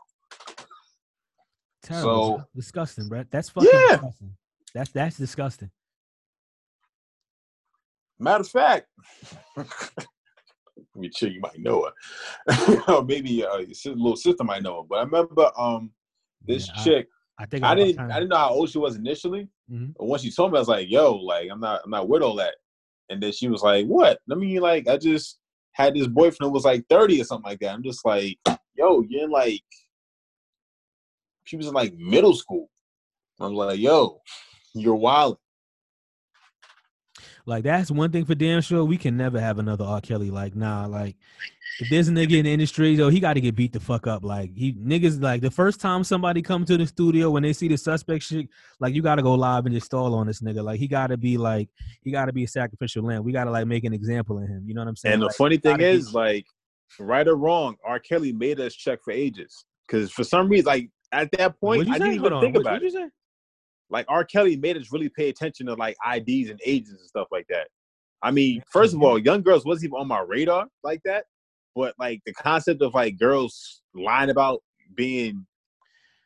Terrible. 1.84 2.38
So 2.38 2.44
disgusting, 2.56 3.08
Brett. 3.08 3.28
That's 3.30 3.50
fucking 3.50 3.70
yeah. 3.72 3.96
disgusting. 3.96 4.36
That's 4.74 4.92
that's 4.92 5.18
disgusting. 5.18 5.72
Matter 8.18 8.42
of 8.42 8.50
fact, 8.50 8.88
me 11.02 11.12
sure 11.16 11.30
you 11.30 11.40
might 11.42 11.60
know 11.60 11.90
her, 12.48 12.84
or 12.88 13.04
maybe 13.04 13.46
uh, 13.46 13.58
your 13.58 13.96
little 13.96 14.16
sister 14.16 14.44
might 14.44 14.64
know 14.64 14.82
her. 14.82 14.88
But 14.90 14.96
I 15.00 15.04
remember 15.04 15.52
um 15.58 15.92
this 16.46 16.70
yeah, 16.76 16.84
chick. 16.84 17.08
I, 17.40 17.44
I, 17.44 17.46
think 17.48 17.64
I, 17.64 17.72
I 17.72 17.76
didn't 17.76 18.00
I 18.00 18.20
didn't 18.20 18.30
know 18.30 18.38
how 18.38 18.50
old 18.50 18.70
she 18.70 18.78
was 18.78 18.96
initially, 18.96 19.48
mm-hmm. 19.72 19.92
but 19.98 20.06
once 20.06 20.22
she 20.22 20.32
told 20.32 20.52
me, 20.52 20.58
I 20.58 20.62
was 20.62 20.68
like, 20.68 20.90
"Yo, 20.90 21.14
like 21.16 21.50
I'm 21.52 21.60
not 21.60 21.82
I'm 21.84 21.92
not 21.92 22.08
with 22.10 22.22
all 22.22 22.36
that." 22.36 22.56
And 23.10 23.22
then 23.22 23.32
she 23.32 23.48
was 23.48 23.62
like, 23.62 23.86
"What?" 23.86 24.20
I 24.32 24.36
mean, 24.36 24.62
like 24.62 24.88
I 24.88 24.98
just 24.98 25.40
had 25.74 25.94
this 25.94 26.08
boyfriend 26.08 26.50
who 26.50 26.52
was 26.52 26.66
like 26.66 26.86
30 26.90 27.22
or 27.22 27.24
something 27.26 27.50
like 27.50 27.60
that. 27.60 27.74
I'm 27.74 27.84
just 27.84 28.06
like, 28.06 28.38
"Yo, 28.76 29.02
you're 29.08 29.24
in 29.24 29.32
like." 29.32 29.64
She 31.44 31.58
was 31.58 31.68
in 31.68 31.74
like 31.74 31.94
middle 31.96 32.34
school. 32.34 32.70
I'm 33.40 33.54
like, 33.54 33.80
"Yo, 33.80 34.22
you're 34.74 34.96
wild." 34.96 35.38
Like 37.48 37.64
that's 37.64 37.92
one 37.92 38.12
thing 38.12 38.26
for 38.26 38.34
damn 38.34 38.62
sure. 38.62 38.84
We 38.84 38.98
can 38.98 39.16
never 39.16 39.40
have 39.40 39.60
another 39.60 39.86
R. 39.86 40.02
Kelly. 40.02 40.32
Like, 40.32 40.56
nah, 40.56 40.88
like 40.88 41.16
if 41.80 41.90
there's 41.90 42.08
a 42.08 42.12
nigga 42.12 42.38
in 42.38 42.46
the 42.46 42.54
industry, 42.54 42.92
yo, 42.92 43.10
he 43.10 43.20
got 43.20 43.34
to 43.34 43.42
get 43.42 43.56
beat 43.56 43.72
the 43.72 43.80
fuck 43.80 44.08
up. 44.08 44.24
Like 44.24 44.52
he 44.56 44.74
niggas 44.74 45.22
like 45.22 45.42
the 45.42 45.52
first 45.52 45.80
time 45.80 46.04
somebody 46.04 46.42
come 46.42 46.66
to 46.66 46.76
the 46.76 46.88
studio 46.88 47.30
when 47.30 47.44
they 47.44 47.54
see 47.54 47.68
the 47.68 47.78
suspect 47.78 48.24
shit, 48.24 48.50
like 48.80 48.96
you 48.96 49.04
got 49.04 49.16
to 49.16 49.22
go 49.22 49.36
live 49.36 49.66
and 49.68 49.76
just 49.76 49.86
stall 49.86 50.16
on 50.16 50.26
this 50.26 50.42
nigga. 50.42 50.64
Like 50.64 50.80
he 50.80 50.88
got 50.88 51.08
to 51.08 51.18
be 51.18 51.38
like 51.38 51.70
he 52.02 52.10
got 52.10 52.26
to 52.26 52.34
be 52.34 52.46
a 52.46 52.48
sacrificial 52.48 53.04
lamb. 53.04 53.24
We 53.24 53.32
got 53.32 53.44
to 53.44 53.52
like 53.52 53.68
make 53.68 53.84
an 53.84 53.94
example 53.94 54.40
of 54.40 54.48
him. 54.48 54.64
You 54.66 54.74
know 54.74 54.82
what 54.82 54.88
I'm 54.88 54.96
saying? 54.96 55.14
And 55.14 55.22
the 55.22 55.30
funny 55.30 55.58
thing 55.58 55.82
is, 55.82 56.10
be- 56.10 56.18
like, 56.18 56.46
right 57.00 57.28
or 57.28 57.36
wrong, 57.36 57.76
R. 57.86 58.00
Kelly 58.00 58.34
made 58.34 58.60
us 58.60 58.74
check 58.74 59.00
for 59.04 59.12
ages 59.12 59.66
because 59.88 60.12
for 60.12 60.24
some 60.24 60.50
reason, 60.50 60.66
like 60.66 60.90
at 61.12 61.32
that 61.34 61.60
point, 61.60 61.90
I 61.90 62.00
didn't 62.00 62.16
even 62.16 62.40
think 62.40 62.56
about 62.56 62.82
it 62.82 63.12
like 63.90 64.06
R. 64.10 64.24
Kelly 64.24 64.56
made 64.58 64.78
us 64.78 64.92
really 64.92 65.10
pay 65.10 65.30
attention 65.30 65.68
to 65.68 65.76
like 65.76 65.96
IDs 66.06 66.50
and 66.50 66.60
ages 66.66 66.92
and 66.92 67.08
stuff 67.08 67.28
like 67.32 67.46
that. 67.50 67.68
I 68.22 68.32
mean, 68.32 68.64
first 68.72 68.94
of 68.94 69.04
all, 69.04 69.20
young 69.20 69.42
girls 69.42 69.66
wasn't 69.66 69.86
even 69.86 70.00
on 70.00 70.08
my 70.08 70.22
radar 70.22 70.68
like 70.84 71.02
that. 71.06 71.26
But 71.76 71.94
like 72.00 72.22
the 72.26 72.34
concept 72.34 72.82
of 72.82 72.94
like 72.94 73.20
girls 73.20 73.82
lying 73.94 74.30
about 74.30 74.64
being 74.96 75.46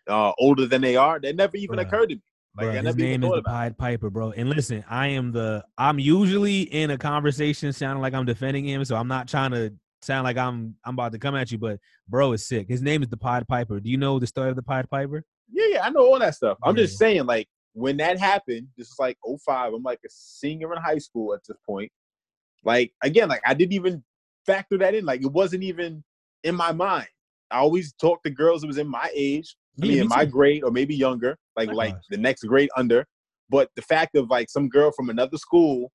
uh, 0.07 0.31
older 0.39 0.65
than 0.65 0.81
they 0.81 0.95
are, 0.95 1.19
that 1.19 1.35
never 1.35 1.57
even 1.57 1.79
occurred 1.79 2.09
to 2.09 2.15
me. 2.15 2.21
Like 2.57 2.67
Bruh, 2.67 2.85
his 2.85 2.95
name 2.95 3.23
is 3.23 3.31
the 3.31 3.43
Pied 3.43 3.77
Piper, 3.77 4.09
bro. 4.09 4.31
And 4.31 4.49
listen, 4.49 4.83
I 4.89 5.07
am 5.07 5.31
the 5.31 5.63
I'm 5.77 5.99
usually 5.99 6.61
in 6.61 6.91
a 6.91 6.97
conversation 6.97 7.71
sounding 7.73 8.01
like 8.01 8.13
I'm 8.13 8.25
defending 8.25 8.65
him, 8.65 8.83
so 8.85 8.95
I'm 8.95 9.07
not 9.07 9.27
trying 9.27 9.51
to 9.51 9.73
sound 10.01 10.23
like 10.23 10.37
I'm 10.37 10.75
I'm 10.83 10.95
about 10.95 11.11
to 11.13 11.19
come 11.19 11.35
at 11.35 11.51
you, 11.51 11.57
but 11.57 11.79
bro 12.07 12.33
is 12.33 12.47
sick. 12.47 12.67
His 12.67 12.81
name 12.81 13.03
is 13.03 13.09
the 13.09 13.17
Pied 13.17 13.47
Piper. 13.47 13.79
Do 13.79 13.89
you 13.89 13.97
know 13.97 14.19
the 14.19 14.27
story 14.27 14.49
of 14.49 14.55
the 14.55 14.63
Pied 14.63 14.89
Piper? 14.89 15.23
Yeah, 15.51 15.65
yeah, 15.71 15.85
I 15.85 15.89
know 15.89 16.01
all 16.01 16.19
that 16.19 16.35
stuff. 16.35 16.57
I'm 16.63 16.75
yeah. 16.75 16.83
just 16.83 16.97
saying, 16.97 17.25
like, 17.25 17.47
when 17.73 17.97
that 17.97 18.19
happened, 18.19 18.67
this 18.77 18.87
is 18.87 18.95
like 18.99 19.17
05. 19.45 19.73
I'm 19.73 19.83
like 19.83 19.99
a 20.05 20.09
senior 20.09 20.73
in 20.73 20.81
high 20.81 20.97
school 20.97 21.33
at 21.33 21.41
this 21.47 21.57
point. 21.65 21.91
Like, 22.63 22.91
again, 23.03 23.29
like 23.29 23.41
I 23.45 23.53
didn't 23.53 23.73
even 23.73 24.03
factor 24.45 24.77
that 24.79 24.95
in. 24.95 25.05
Like, 25.05 25.21
it 25.21 25.31
wasn't 25.31 25.63
even 25.63 26.03
in 26.43 26.55
my 26.55 26.71
mind. 26.71 27.07
I 27.51 27.57
always 27.57 27.93
talked 27.93 28.25
to 28.25 28.29
girls 28.29 28.61
that 28.61 28.67
was 28.67 28.77
in 28.77 28.87
my 28.87 29.09
age, 29.13 29.55
yeah, 29.77 29.85
I 29.85 29.87
mean, 29.87 30.01
in 30.01 30.07
my 30.07 30.25
grade 30.25 30.63
or 30.63 30.71
maybe 30.71 30.95
younger, 30.95 31.37
like 31.55 31.71
like 31.71 31.95
the 32.09 32.17
next 32.17 32.43
grade 32.43 32.69
under. 32.77 33.05
But 33.49 33.69
the 33.75 33.81
fact 33.81 34.15
of 34.15 34.29
like 34.29 34.49
some 34.49 34.69
girl 34.69 34.91
from 34.91 35.09
another 35.09 35.37
school, 35.37 35.91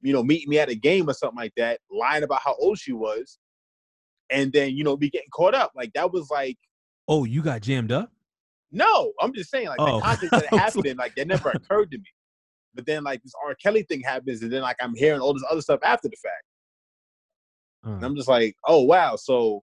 you 0.00 0.12
know, 0.12 0.22
meeting 0.22 0.48
me 0.48 0.58
at 0.58 0.68
a 0.68 0.74
game 0.74 1.08
or 1.08 1.14
something 1.14 1.36
like 1.36 1.52
that, 1.56 1.80
lying 1.90 2.22
about 2.22 2.40
how 2.44 2.54
old 2.56 2.78
she 2.78 2.92
was, 2.92 3.38
and 4.30 4.52
then 4.52 4.76
you 4.76 4.84
know, 4.84 4.96
be 4.96 5.10
getting 5.10 5.30
caught 5.32 5.54
up, 5.54 5.72
like 5.74 5.92
that 5.94 6.12
was 6.12 6.28
like, 6.30 6.56
oh, 7.08 7.24
you 7.24 7.42
got 7.42 7.62
jammed 7.62 7.90
up. 7.90 8.12
No, 8.72 9.12
I'm 9.20 9.32
just 9.32 9.50
saying, 9.50 9.68
like 9.68 9.80
oh. 9.80 9.96
the 9.96 10.02
context 10.02 10.30
that 10.30 10.46
happened, 10.58 10.98
like 10.98 11.14
that 11.16 11.28
never 11.28 11.50
occurred 11.50 11.90
to 11.92 11.98
me. 11.98 12.04
But 12.74 12.86
then, 12.86 13.04
like 13.04 13.22
this 13.22 13.32
R. 13.44 13.54
Kelly 13.54 13.82
thing 13.84 14.00
happens, 14.00 14.42
and 14.42 14.52
then 14.52 14.62
like 14.62 14.76
I'm 14.80 14.94
hearing 14.94 15.20
all 15.20 15.32
this 15.32 15.44
other 15.50 15.62
stuff 15.62 15.80
after 15.82 16.08
the 16.08 16.16
fact. 16.16 16.44
Uh. 17.86 17.96
And 17.96 18.04
I'm 18.04 18.16
just 18.16 18.28
like, 18.28 18.56
oh 18.66 18.82
wow. 18.82 19.16
So 19.16 19.62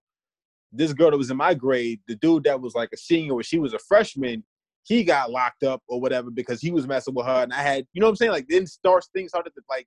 this 0.72 0.92
girl 0.92 1.10
that 1.10 1.16
was 1.18 1.30
in 1.30 1.36
my 1.36 1.54
grade, 1.54 2.00
the 2.08 2.16
dude 2.16 2.44
that 2.44 2.60
was 2.60 2.74
like 2.74 2.90
a 2.92 2.96
senior, 2.96 3.34
when 3.34 3.44
she 3.44 3.58
was 3.58 3.74
a 3.74 3.78
freshman, 3.78 4.42
he 4.82 5.04
got 5.04 5.30
locked 5.30 5.62
up 5.62 5.82
or 5.88 6.00
whatever 6.00 6.30
because 6.30 6.60
he 6.60 6.70
was 6.70 6.86
messing 6.86 7.14
with 7.14 7.26
her. 7.26 7.42
And 7.42 7.52
I 7.52 7.62
had, 7.62 7.86
you 7.92 8.00
know 8.00 8.06
what 8.06 8.10
I'm 8.10 8.16
saying? 8.16 8.32
Like 8.32 8.46
then 8.48 8.66
starts 8.66 9.08
things 9.14 9.30
started 9.30 9.50
to 9.54 9.62
like 9.68 9.86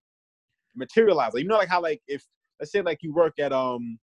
materialize. 0.76 1.34
Like 1.34 1.44
you 1.44 1.49
know, 1.49 1.57
like 1.57 1.69
how 1.69 1.81
like 1.81 2.02
if 2.07 2.23
let's 2.60 2.72
say 2.72 2.81
like 2.81 2.99
you 3.02 3.14
work 3.14 3.34
at 3.39 3.52
um, 3.52 3.99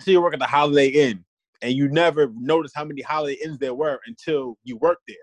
say 0.00 0.12
you 0.12 0.20
work 0.20 0.34
at 0.34 0.40
the 0.40 0.46
Holiday 0.46 0.88
Inn 0.88 1.24
and 1.62 1.72
you 1.72 1.88
never 1.88 2.32
notice 2.36 2.72
how 2.74 2.84
many 2.84 3.02
Holiday 3.02 3.38
Inns 3.44 3.58
there 3.58 3.74
were 3.74 4.00
until 4.06 4.56
you 4.64 4.76
work 4.78 4.98
there. 5.06 5.16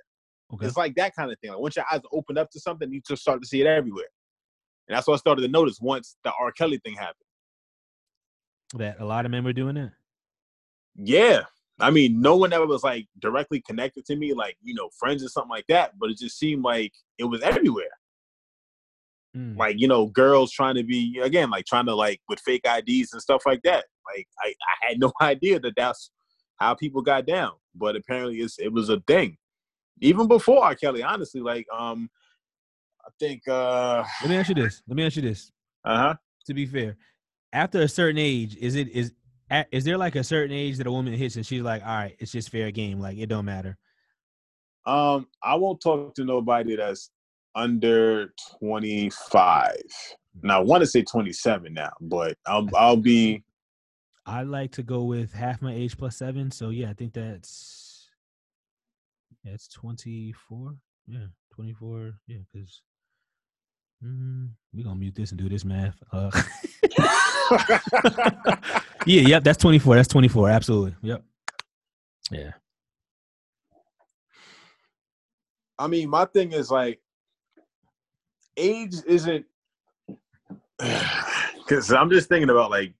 Okay. 0.54 0.66
It's 0.66 0.78
like 0.78 0.96
that 0.96 1.16
kind 1.16 1.32
of 1.32 1.40
thing. 1.40 1.52
Like 1.52 1.60
once 1.60 1.76
your 1.76 1.86
eyes 1.92 2.02
open 2.12 2.38
up 2.38 2.50
to 2.52 2.60
something, 2.60 2.92
you 2.92 3.02
just 3.08 3.22
start 3.22 3.42
to 3.42 3.48
see 3.48 3.62
it 3.62 3.68
everywhere. 3.68 4.06
And 4.88 4.96
that's 4.96 5.08
what 5.08 5.16
I 5.16 5.18
started 5.18 5.42
to 5.42 5.48
notice 5.48 5.80
once 5.82 6.16
the 6.24 6.32
R. 6.40 6.52
Kelly 6.52 6.80
thing 6.84 6.94
happened. 6.94 7.16
That 8.76 9.00
a 9.00 9.06
lot 9.06 9.26
of 9.26 9.32
men 9.32 9.44
were 9.44 9.54
doing 9.54 9.78
it. 9.78 9.92
Yeah. 10.96 11.44
I 11.80 11.92
mean, 11.92 12.22
no 12.22 12.36
one 12.36 12.54
ever 12.54 12.66
was 12.66 12.84
like 12.84 13.06
directly 13.20 13.62
connected 13.62 14.06
to 14.06 14.16
me, 14.16 14.34
like, 14.34 14.58
you 14.62 14.74
know, 14.74 14.90
friends 14.98 15.24
or 15.24 15.28
something 15.28 15.50
like 15.50 15.68
that, 15.70 15.92
but 16.00 16.10
it 16.10 16.18
just 16.18 16.40
seemed 16.40 16.64
like 16.64 16.92
it 17.18 17.26
was 17.26 17.42
everywhere. 17.42 17.86
Mm. 19.36 19.58
Like, 19.58 19.80
you 19.80 19.88
know, 19.88 20.08
girls 20.08 20.52
trying 20.52 20.76
to 20.76 20.84
be, 20.84 21.20
again, 21.22 21.50
like 21.50 21.66
trying 21.66 21.86
to 21.86 21.96
like 21.96 22.20
with 22.30 22.40
fake 22.40 22.66
IDs 22.66 23.14
and 23.14 23.22
stuff 23.22 23.44
like 23.46 23.62
that. 23.64 23.86
Like, 24.16 24.28
I, 24.44 24.48
I 24.48 24.88
had 24.88 25.00
no 25.00 25.12
idea 25.22 25.60
that 25.60 25.74
that's 25.76 26.10
how 26.58 26.74
people 26.76 27.02
got 27.02 27.26
down, 27.26 27.52
but 27.76 27.96
apparently 27.96 28.38
it's 28.38 28.60
it 28.60 28.72
was 28.72 28.90
a 28.90 29.00
thing. 29.08 29.38
Even 30.02 30.28
before 30.28 30.64
R. 30.64 30.76
Kelly, 30.76 31.02
honestly, 31.04 31.42
like 31.42 31.66
um, 31.76 32.10
I 33.06 33.10
think. 33.20 33.48
uh 33.48 34.04
Let 34.22 34.30
me 34.30 34.38
ask 34.38 34.50
you 34.50 34.56
this. 34.56 34.84
Let 34.88 34.96
me 34.96 35.06
ask 35.06 35.16
you 35.16 35.22
this. 35.24 35.52
Uh 35.86 35.98
huh. 35.98 36.16
To 36.46 36.54
be 36.54 36.66
fair, 36.66 36.98
after 37.54 37.82
a 37.82 37.88
certain 37.88 38.18
age, 38.18 38.56
is 38.58 38.76
it 38.76 38.90
is 38.90 39.14
is 39.72 39.86
there 39.86 39.98
like 39.98 40.16
a 40.16 40.24
certain 40.24 40.56
age 40.56 40.78
that 40.78 40.88
a 40.88 40.92
woman 40.92 41.14
hits 41.14 41.36
and 41.36 41.46
she's 41.46 41.62
like, 41.62 41.82
all 41.82 41.96
right, 41.96 42.16
it's 42.20 42.32
just 42.32 42.50
fair 42.50 42.72
game, 42.72 43.00
like 43.00 43.18
it 43.18 43.28
don't 43.28 43.46
matter. 43.46 43.78
Um, 44.86 45.28
I 45.44 45.56
won't 45.56 45.82
talk 45.82 46.16
to 46.16 46.26
nobody 46.26 46.76
that's 46.76 47.12
under 47.56 48.34
twenty 48.60 49.10
five. 49.30 49.82
Now 50.42 50.60
I 50.60 50.64
want 50.64 50.82
to 50.82 50.88
say 50.88 51.02
twenty 51.04 51.34
seven 51.34 51.74
now, 51.74 51.92
but 52.00 52.38
I'll 52.46 52.68
I'll 52.76 52.98
be 52.98 53.44
I 54.28 54.44
like 54.44 54.74
to 54.74 54.84
go 54.84 55.04
with 55.04 55.32
half 55.32 55.62
my 55.62 55.74
age 55.74 55.98
plus 55.98 56.18
seven. 56.18 56.52
So 56.52 56.70
yeah, 56.70 56.90
I 56.90 56.94
think 56.94 57.14
that's 57.14 58.10
yeah, 59.44 59.54
it's 59.54 59.70
twenty 59.70 60.34
four. 60.34 60.76
Yeah, 61.08 61.28
twenty 61.54 61.74
four. 61.74 62.12
Yeah, 62.28 62.40
because 62.52 62.82
mm, 64.04 64.50
we 64.74 64.84
gonna 64.84 64.96
mute 64.98 65.16
this 65.16 65.32
and 65.32 65.40
do 65.40 65.48
this 65.48 65.64
math. 65.64 65.96
Uh, 66.12 66.30
yeah, 69.06 69.22
yep, 69.22 69.44
that's 69.46 69.58
twenty 69.58 69.80
four. 69.80 69.96
That's 69.96 70.10
twenty 70.10 70.28
four. 70.28 70.50
Absolutely. 70.50 70.96
Yep. 71.02 71.24
Yeah. 72.30 72.52
I 75.80 75.88
mean, 75.88 76.10
my 76.10 76.26
thing 76.26 76.52
is 76.52 76.70
like, 76.70 77.00
age 78.58 78.96
isn't 79.06 79.46
because 81.60 81.94
I'm 81.94 82.10
just 82.10 82.28
thinking 82.28 82.50
about 82.50 82.72
like 82.72 82.94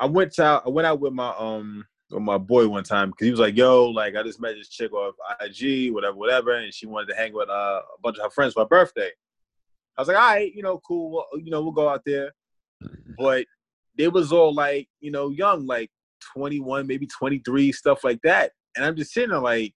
I 0.00 0.06
went 0.06 0.38
out. 0.38 0.62
I 0.66 0.70
went 0.70 0.86
out 0.86 1.00
with 1.00 1.12
my 1.12 1.34
um 1.38 1.86
with 2.10 2.22
my 2.22 2.38
boy 2.38 2.66
one 2.68 2.84
time 2.84 3.10
because 3.10 3.26
he 3.26 3.30
was 3.30 3.40
like, 3.40 3.56
"Yo, 3.56 3.86
like 3.86 4.16
I 4.16 4.22
just 4.22 4.40
met 4.40 4.54
this 4.56 4.68
chick 4.68 4.92
off 4.92 5.14
IG, 5.40 5.92
whatever, 5.92 6.16
whatever," 6.16 6.54
and 6.54 6.72
she 6.72 6.86
wanted 6.86 7.08
to 7.08 7.16
hang 7.16 7.32
with 7.32 7.48
uh, 7.48 7.80
a 7.96 8.00
bunch 8.02 8.16
of 8.18 8.24
her 8.24 8.30
friends 8.30 8.54
for 8.54 8.60
my 8.60 8.68
birthday. 8.68 9.10
I 9.96 10.00
was 10.00 10.08
like, 10.08 10.16
"All 10.16 10.22
right, 10.22 10.52
you 10.54 10.62
know, 10.62 10.78
cool. 10.78 11.24
You 11.34 11.50
know, 11.50 11.62
we'll 11.62 11.72
go 11.72 11.88
out 11.88 12.02
there." 12.04 12.32
But 13.18 13.44
they 13.96 14.08
was 14.08 14.32
all 14.32 14.54
like, 14.54 14.88
you 15.00 15.10
know, 15.10 15.28
young, 15.28 15.66
like 15.66 15.90
21, 16.32 16.86
maybe 16.86 17.06
23, 17.06 17.72
stuff 17.72 18.02
like 18.02 18.20
that. 18.22 18.52
And 18.76 18.84
I'm 18.84 18.96
just 18.96 19.12
sitting 19.12 19.30
there 19.30 19.40
like, 19.40 19.74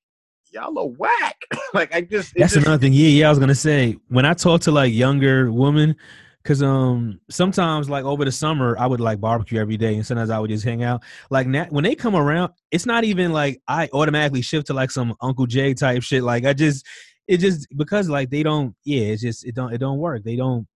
y'all 0.50 0.78
are 0.78 0.86
whack. 0.86 1.36
like 1.74 1.94
I 1.94 2.00
just 2.00 2.32
That's 2.34 2.54
just, 2.54 2.66
another 2.66 2.80
thing. 2.80 2.92
Yeah, 2.92 3.08
yeah, 3.08 3.26
I 3.26 3.30
was 3.30 3.38
gonna 3.38 3.54
say 3.54 3.98
when 4.08 4.24
I 4.24 4.34
talk 4.34 4.62
to 4.62 4.70
like 4.70 4.92
younger 4.92 5.50
women, 5.52 5.96
Cause 6.44 6.62
um 6.62 7.20
sometimes 7.30 7.88
like 7.88 8.04
over 8.04 8.22
the 8.22 8.30
summer 8.30 8.76
I 8.78 8.86
would 8.86 9.00
like 9.00 9.18
barbecue 9.18 9.58
every 9.58 9.78
day 9.78 9.94
and 9.94 10.06
sometimes 10.06 10.28
I 10.28 10.38
would 10.38 10.50
just 10.50 10.64
hang 10.64 10.82
out. 10.82 11.02
Like 11.30 11.46
na- 11.46 11.68
when 11.70 11.84
they 11.84 11.94
come 11.94 12.14
around, 12.14 12.52
it's 12.70 12.84
not 12.84 13.02
even 13.02 13.32
like 13.32 13.62
I 13.66 13.88
automatically 13.94 14.42
shift 14.42 14.66
to 14.66 14.74
like 14.74 14.90
some 14.90 15.14
Uncle 15.22 15.46
Jay 15.46 15.72
type 15.72 16.02
shit. 16.02 16.22
Like 16.22 16.44
I 16.44 16.52
just 16.52 16.86
it 17.26 17.38
just 17.38 17.66
because 17.74 18.10
like 18.10 18.28
they 18.28 18.42
don't 18.42 18.74
yeah, 18.84 19.04
it's 19.04 19.22
just 19.22 19.46
it 19.46 19.54
don't 19.54 19.72
it 19.72 19.78
don't 19.78 19.98
work. 19.98 20.22
They 20.22 20.36
don't 20.36 20.66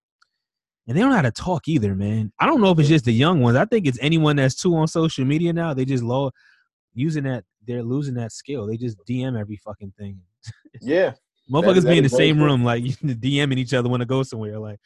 and 0.87 0.97
they 0.97 1.03
don't 1.03 1.11
know 1.11 1.17
how 1.17 1.23
to 1.23 1.31
talk 1.31 1.69
either, 1.69 1.95
man. 1.95 2.33
I 2.39 2.47
don't 2.47 2.63
know 2.63 2.71
if 2.71 2.79
it's 2.79 2.89
just 2.89 3.05
the 3.05 3.13
young 3.13 3.41
ones. 3.41 3.59
I 3.59 3.67
think 3.67 3.87
it's 3.87 3.99
anyone 4.01 4.37
that's 4.37 4.55
too 4.55 4.75
on 4.75 4.89
social 4.89 5.27
media 5.27 5.53
now. 5.53 5.75
They 5.75 5.85
just 5.85 6.03
low 6.03 6.31
using 6.95 7.25
that. 7.25 7.45
They're 7.67 7.83
losing 7.83 8.15
that 8.15 8.33
skill. 8.33 8.67
They 8.67 8.79
just 8.79 8.97
DM 9.07 9.39
every 9.39 9.57
fucking 9.57 9.93
thing. 9.99 10.19
Yeah, 10.81 11.13
Motherfuckers 11.53 11.83
that 11.83 11.91
be 11.91 11.99
in 11.99 12.05
the 12.05 12.09
same 12.09 12.41
room, 12.41 12.65
like 12.65 12.83
DMing 13.05 13.59
each 13.59 13.75
other 13.75 13.91
when 13.91 14.01
to 14.01 14.07
go 14.07 14.23
somewhere. 14.23 14.59
Like, 14.59 14.79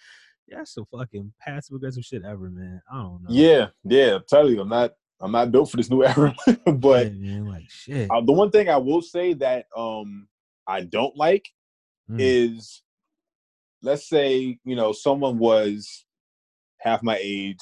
that's 0.55 0.75
the 0.75 0.85
fucking 0.85 1.33
passive 1.41 1.77
aggressive 1.77 2.05
shit 2.05 2.25
ever, 2.25 2.51
man. 2.51 2.81
I 2.93 2.97
don't 3.03 3.23
know. 3.23 3.29
yeah, 3.31 3.67
yeah. 3.85 4.17
I'm 4.17 4.23
telling 4.29 4.55
you, 4.55 4.61
I'm 4.63 4.69
not. 4.69 4.93
I'm 5.21 5.31
not 5.33 5.53
built 5.53 5.71
for 5.71 5.77
this 5.77 5.89
new 5.91 6.05
era. 6.05 6.35
but 6.75 7.07
Yeah, 7.07 7.13
man, 7.13 7.47
like 7.47 7.65
shit. 7.71 8.11
uh, 8.11 8.21
the 8.21 8.33
one 8.33 8.51
thing 8.51 8.69
I 8.69 8.77
will 8.77 9.03
say 9.03 9.35
that 9.35 9.67
um 9.77 10.29
I 10.67 10.83
don't 10.83 11.17
like 11.17 11.49
Mm. 12.11 12.21
is, 12.21 12.83
let's 13.83 14.09
say 14.09 14.59
you 14.65 14.75
know 14.77 14.93
someone 14.93 15.39
was 15.39 16.05
half 16.81 17.03
my 17.05 17.17
age 17.23 17.61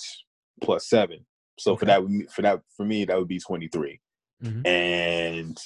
plus 0.62 0.88
seven. 0.88 1.26
So 1.58 1.76
for 1.76 1.84
that 1.84 2.00
for 2.34 2.40
that 2.42 2.62
for 2.74 2.86
me 2.86 3.04
that 3.04 3.18
would 3.18 3.28
be 3.28 3.38
23. 3.38 4.00
Mhm. 4.42 4.66
and 4.66 5.58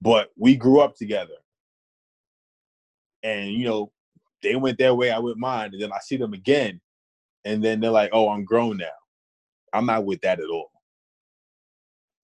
but 0.00 0.30
we 0.36 0.54
grew 0.54 0.78
up 0.80 0.94
together 0.94 1.34
and 3.24 3.50
you 3.50 3.64
know 3.66 3.90
they 4.42 4.56
went 4.56 4.78
their 4.78 4.94
way 4.94 5.10
i 5.10 5.18
went 5.18 5.36
mine 5.38 5.70
and 5.72 5.80
then 5.82 5.92
i 5.92 5.98
see 5.98 6.16
them 6.16 6.32
again 6.32 6.80
and 7.44 7.62
then 7.64 7.80
they're 7.80 7.90
like 7.90 8.10
oh 8.12 8.28
i'm 8.30 8.44
grown 8.44 8.76
now 8.76 8.86
i'm 9.72 9.86
not 9.86 10.04
with 10.04 10.20
that 10.20 10.38
at 10.40 10.48
all 10.50 10.70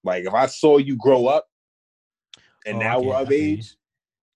like 0.05 0.25
if 0.25 0.35
i 0.35 0.47
saw 0.47 0.77
you 0.79 0.97
grow 0.97 1.27
up 1.27 1.47
and 2.67 2.77
Oh, 2.77 2.81
now 2.81 3.01
we're 3.01 3.15
of 3.15 3.33
age 3.33 3.77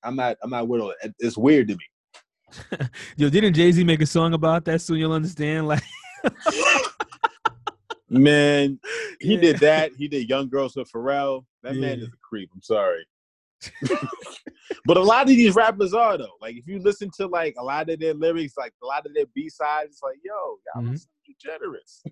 i'm 0.03 0.17
not 0.17 0.37
i'm 0.43 0.51
not 0.51 0.67
with 0.69 0.81
all 0.81 0.95
it. 1.03 1.15
it's 1.19 1.37
weird 1.39 1.69
to 1.69 1.75
me 1.75 1.85
Yo, 3.17 3.29
didn't 3.29 3.55
Jay 3.55 3.73
Z 3.73 3.83
make 3.83 4.01
a 4.01 4.07
song 4.07 4.33
about 4.33 4.65
that? 4.67 4.81
Soon 4.81 4.99
you'll 4.99 5.13
understand. 5.13 5.67
Like, 5.67 5.83
man 8.09 8.79
he 9.21 9.35
Yeah. 9.35 9.41
did 9.41 9.57
that 9.59 9.93
he 9.97 10.07
did 10.09 10.29
young 10.29 10.49
girls 10.49 10.77
with 10.77 10.91
pharrell 10.91 11.45
that 11.63 11.75
man 11.77 11.99
is 11.99 12.07
a 12.09 12.17
creep 12.23 12.49
i'm 12.55 12.63
sorry 12.63 13.05
but 14.85 14.97
a 14.97 15.03
lot 15.03 15.23
of 15.23 15.29
these 15.29 15.55
rappers 15.55 15.95
are 15.95 16.17
though. 16.19 16.37
Like 16.41 16.57
if 16.57 16.67
you 16.67 16.79
listen 16.81 17.11
to 17.19 17.27
like 17.27 17.55
a 17.59 17.63
lot 17.65 17.89
of 17.91 17.99
their 18.01 18.15
lyrics, 18.15 18.55
like 18.57 18.73
a 18.83 18.87
lot 18.87 19.07
of 19.07 19.15
their 19.15 19.27
B 19.35 19.49
sides, 19.49 19.93
it's 19.93 20.03
like, 20.03 20.17
yo, 20.25 20.33
y'all 20.75 20.83
Mhm. 20.85 20.95
are 20.95 20.97
some 20.97 21.11
degenerates. 21.27 22.03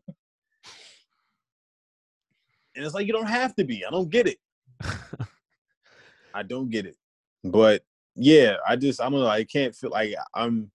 and 2.75 2.85
it's 2.85 2.95
like 2.95 3.07
you 3.07 3.13
don't 3.13 3.27
have 3.27 3.55
to 3.57 3.65
be. 3.65 3.85
I 3.85 3.91
don't 3.91 4.11
get 4.11 4.27
it. 4.27 4.39
I 6.35 6.43
don't 6.43 6.71
get 6.71 6.87
it. 6.87 6.97
But 7.45 7.83
yeah, 8.17 8.57
I 8.67 8.77
just 8.77 9.01
I 9.01 9.05
don't 9.05 9.21
know. 9.21 9.27
I 9.27 9.45
can't 9.45 9.75
feel 9.75 9.91
like 9.91 10.15
I'm. 10.35 10.71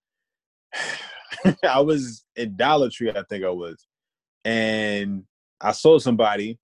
I 1.64 1.80
was 1.80 2.26
in 2.35 2.56
Dollar 2.56 2.89
Tree, 2.89 3.11
I 3.11 3.23
think 3.30 3.45
I 3.45 3.49
was, 3.49 3.88
and 4.43 5.23
I 5.61 5.72
saw 5.72 5.97
somebody 5.99 6.60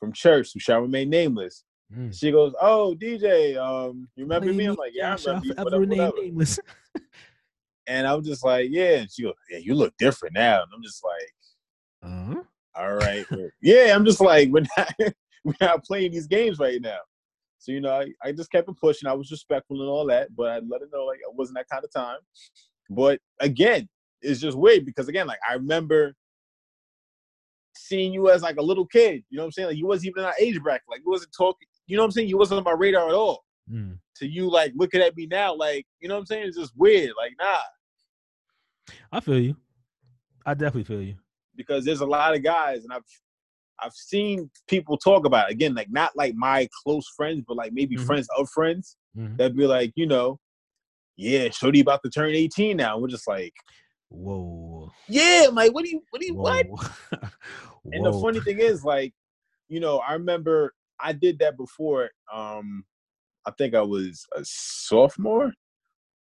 from 0.00 0.12
church 0.12 0.50
who 0.54 0.60
shall 0.60 0.80
remain 0.80 1.10
nameless. 1.10 1.64
Mm. 1.96 2.14
She 2.18 2.30
goes, 2.30 2.52
"Oh, 2.60 2.94
DJ, 3.00 3.56
um, 3.56 4.08
you 4.14 4.24
remember 4.24 4.48
Play 4.48 4.56
me?" 4.56 4.64
I'm 4.66 4.74
like, 4.74 4.92
"Yeah, 4.94 5.12
I 5.12 5.14
remember 5.16 5.46
you." 5.46 5.54
forever 5.54 5.64
Whatever, 5.64 5.80
remain 5.80 5.98
whatever. 5.98 6.22
nameless. 6.22 6.58
And 7.86 8.06
I 8.06 8.14
was 8.14 8.26
just 8.26 8.44
like, 8.44 8.68
"Yeah." 8.70 8.96
And 8.98 9.10
she 9.10 9.22
goes, 9.22 9.32
"Yeah, 9.50 9.58
you 9.58 9.74
look 9.74 9.94
different 9.98 10.34
now." 10.34 10.62
And 10.62 10.70
I'm 10.74 10.82
just 10.82 11.02
like, 11.02 12.12
Uh-huh. 12.12 12.42
"All 12.76 12.94
right, 12.96 13.24
yeah." 13.62 13.94
I'm 13.94 14.04
just 14.04 14.20
like, 14.20 14.48
"We're 14.52 14.66
not, 14.76 14.92
we're 15.44 15.54
not 15.62 15.84
playing 15.84 16.12
these 16.12 16.26
games 16.26 16.58
right 16.58 16.80
now." 16.82 16.98
So 17.58 17.72
you 17.72 17.80
know, 17.80 17.92
I, 18.00 18.08
I 18.22 18.32
just 18.32 18.52
kept 18.52 18.68
it 18.68 18.76
pushing. 18.78 19.08
I 19.08 19.14
was 19.14 19.30
respectful 19.30 19.80
and 19.80 19.88
all 19.88 20.04
that, 20.08 20.28
but 20.36 20.50
I 20.50 20.58
let 20.58 20.82
her 20.82 20.88
know 20.92 21.06
like 21.06 21.20
it 21.20 21.34
wasn't 21.34 21.56
that 21.56 21.68
kind 21.70 21.82
of 21.84 21.90
time. 21.90 22.18
But 22.90 23.20
again, 23.40 23.88
it's 24.20 24.40
just 24.40 24.58
weird 24.58 24.84
because 24.84 25.08
again, 25.08 25.26
like 25.26 25.40
I 25.48 25.54
remember 25.54 26.14
seeing 27.74 28.12
you 28.12 28.28
as 28.30 28.42
like 28.42 28.56
a 28.56 28.62
little 28.62 28.86
kid. 28.86 29.24
You 29.30 29.36
know 29.38 29.44
what 29.44 29.46
I'm 29.46 29.52
saying? 29.52 29.68
Like 29.68 29.76
you 29.78 29.86
wasn't 29.86 30.08
even 30.08 30.20
in 30.20 30.26
our 30.26 30.34
age 30.38 30.60
bracket. 30.60 30.84
Like 30.90 31.00
you 31.04 31.10
wasn't 31.10 31.32
talking. 31.36 31.67
You 31.88 31.96
know 31.96 32.02
what 32.02 32.06
I'm 32.08 32.12
saying? 32.12 32.28
You 32.28 32.38
wasn't 32.38 32.58
on 32.58 32.64
my 32.64 32.72
radar 32.72 33.08
at 33.08 33.14
all. 33.14 33.44
Mm. 33.70 33.98
To 34.16 34.26
you, 34.26 34.48
like 34.50 34.72
looking 34.76 35.00
at 35.00 35.16
me 35.16 35.26
now, 35.26 35.54
like 35.54 35.86
you 36.00 36.08
know 36.08 36.14
what 36.14 36.20
I'm 36.20 36.26
saying? 36.26 36.46
It's 36.48 36.56
just 36.56 36.72
weird. 36.76 37.12
Like 37.16 37.32
nah, 37.40 37.58
I 39.12 39.20
feel 39.20 39.38
you. 39.40 39.56
I 40.46 40.54
definitely 40.54 40.84
feel 40.84 41.02
you. 41.02 41.16
because 41.56 41.84
there's 41.84 42.00
a 42.00 42.06
lot 42.06 42.34
of 42.36 42.42
guys, 42.42 42.84
and 42.84 42.92
I've 42.92 43.02
I've 43.80 43.92
seen 43.94 44.50
people 44.68 44.96
talk 44.96 45.24
about 45.26 45.50
it. 45.50 45.52
again, 45.52 45.74
like 45.74 45.90
not 45.90 46.16
like 46.16 46.34
my 46.34 46.68
close 46.84 47.06
friends, 47.16 47.42
but 47.46 47.56
like 47.56 47.72
maybe 47.72 47.96
Mhm. 47.96 48.06
friends 48.06 48.28
of 48.38 48.48
friends 48.50 48.96
Mhm. 49.16 49.36
that'd 49.36 49.56
be 49.56 49.66
like, 49.66 49.92
you 49.96 50.06
know, 50.06 50.38
yeah, 51.16 51.48
Shorty 51.50 51.80
about 51.80 52.02
to 52.04 52.10
turn 52.10 52.34
18 52.34 52.76
now. 52.76 52.98
We're 52.98 53.08
just 53.08 53.28
like, 53.28 53.54
Whoa. 54.08 54.90
yeah, 55.08 55.46
I'm 55.48 55.54
like, 55.54 55.72
what 55.74 55.84
do 55.84 55.90
you, 55.90 56.02
what 56.10 56.20
do 56.20 56.26
you, 56.26 56.34
what? 56.34 56.66
Whoa. 56.66 56.78
And 57.92 58.04
the 58.04 58.12
funny 58.20 58.40
thing 58.40 58.58
is, 58.58 58.84
like, 58.84 59.14
you 59.68 59.80
know, 59.80 59.98
I 59.98 60.12
remember 60.14 60.74
I 61.00 61.12
did 61.12 61.38
that 61.40 61.56
before. 61.56 62.10
Um, 62.32 62.84
I 63.46 63.52
think 63.52 63.74
I 63.74 63.82
was 63.82 64.26
a 64.34 64.40
sophomore. 64.44 65.52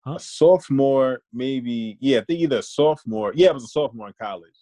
Huh? 0.05 0.15
A 0.15 0.21
sophomore, 0.21 1.21
maybe. 1.33 1.97
Yeah, 2.01 2.19
I 2.19 2.25
think 2.25 2.41
either 2.41 2.59
a 2.59 2.63
sophomore. 2.63 3.33
Yeah, 3.35 3.49
I 3.49 3.53
was 3.53 3.65
a 3.65 3.69
sophomore 3.69 4.09
in 4.09 4.15
college. 4.21 4.53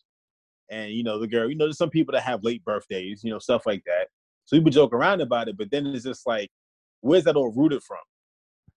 And 0.70 0.92
you 0.92 1.04
know, 1.04 1.18
the 1.18 1.28
girl, 1.28 1.48
you 1.48 1.56
know, 1.56 1.66
there's 1.66 1.78
some 1.78 1.90
people 1.90 2.12
that 2.12 2.22
have 2.22 2.42
late 2.42 2.64
birthdays, 2.64 3.22
you 3.22 3.30
know, 3.30 3.38
stuff 3.38 3.66
like 3.66 3.82
that. 3.86 4.08
So 4.46 4.56
we 4.56 4.62
would 4.62 4.72
joke 4.72 4.92
around 4.92 5.20
about 5.20 5.48
it, 5.48 5.56
but 5.56 5.70
then 5.70 5.86
it's 5.86 6.04
just 6.04 6.26
like, 6.26 6.50
where's 7.00 7.24
that 7.24 7.36
all 7.36 7.52
rooted 7.52 7.82
from? 7.82 7.98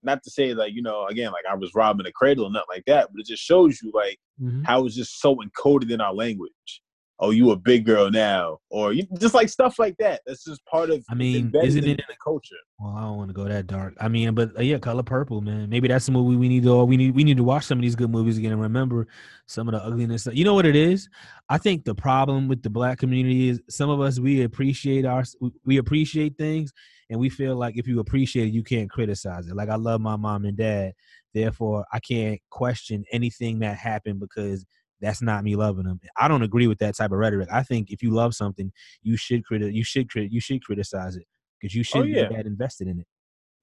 Not 0.04 0.24
to 0.24 0.32
say 0.32 0.54
like, 0.54 0.74
you 0.74 0.82
know, 0.82 1.08
again, 1.08 1.32
like 1.32 1.46
I 1.50 1.56
was 1.56 1.74
robbing 1.76 2.06
a 2.06 2.12
cradle 2.12 2.46
or 2.46 2.52
nothing 2.52 2.68
like 2.70 2.86
that, 2.88 3.10
but 3.12 3.20
it 3.22 3.28
just 3.28 3.44
shows 3.44 3.82
you 3.82 3.92
like 3.94 4.20
Mhm. 4.42 4.66
how 4.66 4.86
it's 4.86 4.96
just 4.96 5.20
so 5.20 5.38
encoded 5.38 5.92
in 5.92 6.02
our 6.02 6.14
language. 6.14 6.82
Oh, 7.22 7.32
you 7.32 7.52
a 7.52 7.56
big 7.56 7.86
girl 7.86 8.10
now, 8.10 8.60
or 8.70 8.94
you, 8.94 9.04
just 9.20 9.34
like 9.34 9.50
stuff 9.50 9.78
like 9.78 9.98
that. 9.98 10.22
That's 10.26 10.46
just 10.46 10.64
part 10.66 10.90
of. 10.90 11.04
I 11.10 11.16
mean, 11.16 11.52
isn't 11.54 11.84
it 11.84 11.90
in 11.90 11.98
the 11.98 12.16
culture? 12.24 12.56
Well, 12.80 12.96
I 12.96 13.02
don't 13.02 13.18
want 13.18 13.30
to 13.30 13.34
go 13.34 13.44
that 13.44 13.68
dark. 13.68 13.94
I 14.00 14.08
mean, 14.08 14.34
but 14.34 14.58
uh, 14.58 14.62
yeah, 14.62 14.78
Color 14.78 15.04
Purple, 15.04 15.42
man. 15.42 15.70
Maybe 15.70 15.90
that's 15.90 16.06
the 16.06 16.14
movie 16.14 16.38
we 16.38 16.48
need 16.48 16.64
to. 16.64 16.86
We 16.86 16.96
need 16.96 17.14
we 17.14 17.26
need 17.26 17.36
to 17.36 17.44
watch 17.44 17.66
some 17.66 17.78
of 17.78 17.82
these 17.82 17.96
good 17.96 18.10
movies 18.10 18.38
again 18.38 18.54
and 18.54 18.62
remember 18.62 19.08
some 19.48 19.68
of 19.68 19.74
the 19.74 19.84
ugliness. 19.84 20.28
You 20.32 20.46
know 20.46 20.54
what 20.54 20.66
it 20.66 20.78
is? 20.78 21.10
I 21.50 21.58
think 21.58 21.84
the 21.84 21.96
problem 21.96 22.48
with 22.48 22.64
the 22.64 22.70
black 22.70 23.00
community 23.00 23.50
is 23.50 23.62
some 23.70 23.90
of 23.90 24.00
us 24.00 24.20
we 24.20 24.44
appreciate 24.44 25.06
our 25.06 25.26
we 25.66 25.78
appreciate 25.78 26.38
things 26.38 26.72
and 27.10 27.20
we 27.20 27.30
feel 27.30 27.56
like 27.56 27.78
if 27.78 27.88
you 27.88 28.00
appreciate 28.00 28.48
it, 28.48 28.54
you 28.54 28.64
can't 28.64 28.90
criticize 28.90 29.48
it. 29.48 29.56
Like 29.56 29.70
I 29.70 29.76
love 29.76 30.00
my 30.00 30.16
mom 30.16 30.46
and 30.46 30.56
dad, 30.56 30.94
therefore 31.34 31.86
I 31.92 32.00
can't 32.00 32.40
question 32.50 33.04
anything 33.12 33.60
that 33.60 33.78
happened 33.78 34.20
because 34.20 34.66
that's 35.02 35.22
not 35.22 35.44
me 35.44 35.56
loving 35.56 35.86
them. 35.86 36.00
I 36.18 36.28
don't 36.28 36.42
agree 36.44 36.68
with 36.68 36.80
that 36.80 36.96
type 36.96 37.12
of 37.12 37.18
rhetoric. 37.18 37.50
I 37.52 37.64
think 37.64 37.92
if 37.92 38.04
you 38.04 38.12
love 38.12 38.36
something, 38.36 38.72
you 39.02 39.18
should 39.18 39.44
criti- 39.46 39.74
you 39.74 39.84
should 39.84 40.10
crit- 40.10 40.32
you 40.32 40.40
should 40.40 40.64
criticize 40.64 41.16
it 41.16 41.26
because 41.60 41.76
you 41.76 41.84
should 41.84 42.02
Oh, 42.02 42.04
yeah. 42.04 42.28
be 42.28 42.36
that 42.36 42.46
invested 42.46 42.88
in 42.88 43.00
it. 43.00 43.08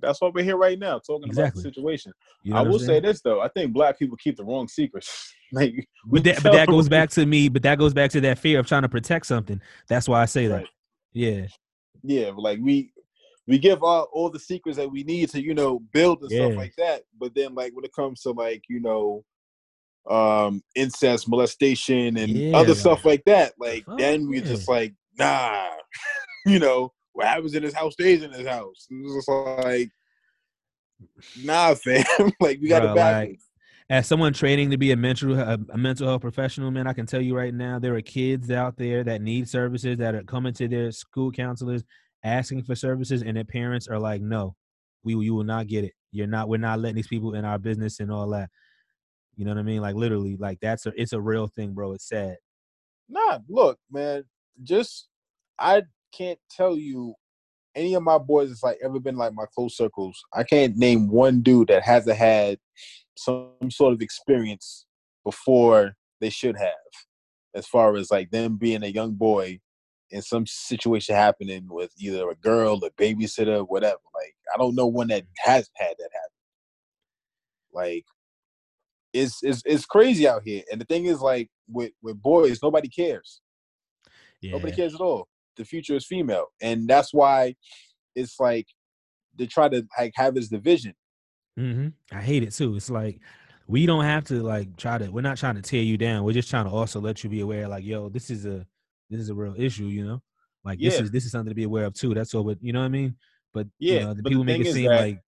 That's 0.01 0.21
why 0.21 0.31
we're 0.33 0.45
here 0.45 0.57
right 0.57 0.79
now 0.79 0.99
talking 0.99 1.29
Exactly. 1.29 1.43
about 1.43 1.55
the 1.55 1.61
situation. 1.61 2.13
You 2.43 2.53
know 2.53 2.61
I 2.61 2.63
will 2.63 2.79
say 2.79 3.01
this 3.01 3.21
though: 3.23 3.41
I 3.41 3.49
think 3.49 3.73
black 3.73 3.99
people 3.99 4.17
keep 4.17 4.37
the 4.37 4.45
wrong 4.45 4.69
secrets. 4.69 5.35
like, 5.53 5.89
But 6.05 6.25
that, 6.25 6.43
but 6.43 6.53
that 6.53 6.69
goes 6.69 6.89
back 6.89 7.11
to 7.11 7.25
me. 7.25 7.49
But 7.49 7.63
that 7.63 7.79
goes 7.79 7.95
back 7.95 8.11
to 8.13 8.21
that 8.23 8.39
fear 8.39 8.61
of 8.61 8.67
trying 8.67 8.83
to 8.83 8.89
protect 8.89 9.27
something. 9.27 9.61
That's 9.89 10.09
why 10.09 10.21
I 10.23 10.27
say 10.27 10.47
that. 10.49 10.65
Yeah, 11.13 11.47
yeah, 12.03 12.31
like 12.37 12.59
we 12.63 12.93
we 13.47 13.59
give 13.59 13.83
all, 13.83 14.09
all 14.13 14.31
the 14.31 14.39
secrets 14.39 14.77
that 14.77 14.91
we 14.91 15.03
need 15.03 15.31
to 15.31 15.43
you 15.43 15.55
know 15.55 15.81
build 15.93 16.23
and 16.23 16.31
Yeah. 16.31 16.47
stuff 16.47 16.57
like 16.57 16.75
that. 16.77 17.03
But 17.19 17.35
then 17.35 17.55
like 17.55 17.75
when 17.75 17.85
it 17.85 17.95
comes 17.95 18.21
to 18.23 18.33
like 18.33 18.63
you 18.69 18.81
know 18.81 19.25
um 20.09 20.63
incest, 20.75 21.29
molestation, 21.29 22.17
and 22.17 22.31
Yeah, 22.31 22.59
other 22.59 22.75
stuff 22.75 23.05
like 23.05 23.25
that, 23.27 23.55
like 23.59 23.85
fuck, 23.85 23.99
then 23.99 24.29
we 24.29 24.41
yeah. 24.41 24.47
just 24.47 24.69
like 24.69 24.95
nah, 25.19 25.69
you 26.47 26.59
know 26.59 26.93
what 27.13 27.27
happens 27.27 27.55
in 27.55 27.63
his 27.63 27.75
house 27.75 27.95
stays 27.95 28.23
in 28.23 28.31
his 28.31 28.47
house. 28.47 28.87
It's 28.91 29.15
just 29.15 29.29
like 29.29 29.91
nah, 31.45 31.75
fam. 31.75 32.05
like 32.41 32.59
we 32.61 32.69
got 32.69 32.83
Bruh, 32.83 32.93
it 32.97 32.97
like, 32.97 33.41
as 33.89 34.07
someone 34.07 34.33
training 34.33 34.71
to 34.71 34.77
be 34.77 34.93
a 34.93 34.97
mental 34.97 35.39
a, 35.39 35.59
a 35.71 35.79
mental 35.79 36.09
health 36.09 36.21
professional, 36.21 36.71
man, 36.71 36.87
I 36.87 36.93
can 36.93 37.07
tell 37.07 37.21
you 37.21 37.37
right 37.37 37.55
now 37.55 37.79
there 37.79 37.95
are 37.95 38.03
kids 38.03 38.51
out 38.51 38.77
there 38.77 39.05
that 39.05 39.23
need 39.23 39.49
services 39.49 39.99
that 39.99 40.15
are 40.15 40.23
coming 40.25 40.53
to 40.55 40.69
their 40.69 40.91
school 40.93 41.31
counselors 41.31 41.85
asking 42.25 42.65
for 42.65 42.75
services, 42.75 43.23
and 43.23 43.37
their 43.37 43.45
parents 43.45 43.87
are 43.87 43.99
like, 43.99 44.21
"No, 44.21 44.57
we 45.05 45.15
you 45.15 45.35
will 45.35 45.45
not 45.45 45.69
get 45.69 45.85
it. 45.85 45.93
You're 46.11 46.27
not. 46.27 46.49
We're 46.49 46.57
not 46.59 46.81
letting 46.81 46.97
these 46.97 47.07
people 47.09 47.35
in 47.35 47.45
our 47.45 47.59
business 47.59 48.01
and 48.01 48.11
all 48.11 48.29
that." 48.31 48.51
You 49.37 49.45
know 49.45 49.53
what 49.53 49.61
I 49.61 49.65
mean? 49.65 49.83
Like 49.83 49.95
literally, 49.95 50.37
like 50.37 50.59
that's 50.61 50.87
a 50.87 50.93
it's 50.97 51.13
a 51.13 51.21
real 51.21 51.47
thing, 51.47 51.73
bro. 51.73 51.93
It's 51.93 52.09
sad. 52.09 52.37
Nah, 53.09 53.39
look, 53.49 53.79
man, 53.91 54.25
just 54.63 55.09
I 55.59 55.83
can't 56.13 56.39
tell 56.51 56.77
you 56.77 57.15
any 57.75 57.95
of 57.95 58.03
my 58.03 58.19
boys 58.19 58.49
that's 58.49 58.63
like 58.63 58.79
ever 58.83 58.99
been 58.99 59.17
like 59.17 59.35
my 59.35 59.45
close 59.55 59.77
circles. 59.77 60.19
I 60.33 60.43
can't 60.43 60.77
name 60.77 61.09
one 61.09 61.43
dude 61.43 61.69
that 61.69 61.83
hasn't 61.83 62.17
had 62.17 62.59
some 63.17 63.71
sort 63.71 63.93
of 63.93 64.01
experience 64.01 64.87
before 65.25 65.97
they 66.21 66.31
should 66.31 66.57
have, 66.57 66.73
as 67.55 67.67
far 67.67 67.97
as 67.97 68.11
like 68.11 68.31
them 68.31 68.57
being 68.57 68.83
a 68.83 68.89
young 68.89 69.13
boy 69.13 69.61
in 70.11 70.23
some 70.23 70.47
situation 70.47 71.15
happening 71.15 71.67
with 71.69 71.91
either 71.99 72.31
a 72.31 72.37
girl, 72.37 72.81
a 72.85 72.91
babysitter, 72.93 73.67
whatever. 73.69 73.99
Like 74.15 74.35
I 74.55 74.59
don't 74.59 74.75
know 74.75 74.87
one 74.87 75.09
that 75.09 75.25
hasn't 75.39 75.77
had 75.77 75.95
that 75.99 76.11
happen. 76.13 76.31
Like 77.75 78.05
it's, 79.23 79.43
it's 79.43 79.63
it's 79.65 79.87
crazy 79.87 80.29
out 80.29 80.43
here. 80.45 80.63
And 80.71 80.81
the 80.81 80.85
thing 80.85 81.07
is, 81.07 81.21
like 81.21 81.49
with 81.69 81.93
with 82.03 82.21
boys, 82.21 82.61
nobody 82.63 82.89
cares. 82.89 83.41
Yeah. 84.41 84.53
Nobody 84.53 84.75
cares 84.75 84.95
at 84.95 85.01
all. 85.01 85.29
The 85.57 85.65
future 85.65 85.95
is 85.97 86.07
female, 86.07 86.47
and 86.61 86.87
that's 86.87 87.13
why 87.15 87.57
it's 88.15 88.39
like 88.39 88.67
they 89.37 89.47
try 89.47 89.69
to 89.69 89.87
like 89.99 90.13
have 90.17 90.35
this 90.35 90.49
division. 90.49 90.95
Mm-hmm. 91.59 91.89
I 92.17 92.21
hate 92.21 92.43
it 92.43 92.53
too. 92.53 92.77
It's 92.77 92.91
like 92.91 93.21
we 93.67 93.87
don't 93.87 94.05
have 94.05 94.25
to 94.25 94.43
like 94.43 94.77
try 94.77 94.99
to. 94.99 95.09
We're 95.09 95.23
not 95.23 95.39
trying 95.39 95.55
to 95.57 95.63
tear 95.63 95.83
you 95.83 95.97
down. 95.97 96.25
We're 96.25 96.33
just 96.33 96.51
trying 96.51 96.67
to 96.67 96.71
also 96.71 97.01
let 97.01 97.25
you 97.25 97.31
be 97.31 97.41
aware. 97.41 97.67
Like, 97.69 97.85
yo, 97.85 98.09
this 98.11 98.31
is 98.31 98.45
a 98.45 98.67
this 99.09 99.21
is 99.21 99.31
a 99.31 99.35
real 99.35 99.55
issue. 99.57 99.87
You 99.87 100.07
know, 100.07 100.23
like 100.65 100.79
this 100.79 101.01
is 101.01 101.11
this 101.11 101.25
is 101.25 101.33
something 101.33 101.51
to 101.51 101.55
be 101.55 101.65
aware 101.65 101.87
of 101.87 101.95
too. 101.95 102.13
That's 102.15 102.35
all. 102.35 102.45
But 102.45 102.59
you 102.63 102.73
know 102.73 102.81
what 102.81 102.87
I 102.87 102.91
mean. 102.91 103.17
But 103.55 103.67
Yeah, 103.79 103.95
you 103.95 104.01
know, 104.01 104.15
the 104.15 104.23
people 104.23 104.45
make 104.45 104.61
it 104.61 104.73
seem 104.75 104.91
that- 104.91 105.01
like 105.01 105.21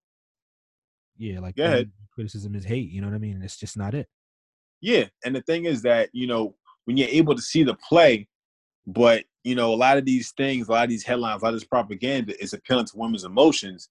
yeah, 1.16 1.40
like 1.40 1.56
Go 1.56 1.64
ahead. 1.64 1.90
Criticism 2.18 2.56
is 2.56 2.64
hate. 2.64 2.90
You 2.90 3.00
know 3.00 3.06
what 3.06 3.14
I 3.14 3.18
mean? 3.18 3.40
It's 3.44 3.56
just 3.56 3.76
not 3.76 3.94
it. 3.94 4.08
Yeah, 4.80 5.04
and 5.24 5.36
the 5.36 5.42
thing 5.42 5.66
is 5.66 5.82
that 5.82 6.10
you 6.12 6.26
know 6.26 6.56
when 6.84 6.96
you're 6.96 7.08
able 7.08 7.36
to 7.36 7.42
see 7.42 7.62
the 7.62 7.74
play, 7.88 8.26
but 8.88 9.24
you 9.44 9.54
know 9.54 9.72
a 9.72 9.76
lot 9.76 9.98
of 9.98 10.04
these 10.04 10.32
things, 10.32 10.66
a 10.68 10.72
lot 10.72 10.82
of 10.84 10.90
these 10.90 11.04
headlines, 11.04 11.42
a 11.42 11.44
lot 11.44 11.54
of 11.54 11.60
this 11.60 11.68
propaganda 11.68 12.34
is 12.42 12.54
appealing 12.54 12.86
to 12.86 12.96
women's 12.96 13.22
emotions. 13.22 13.88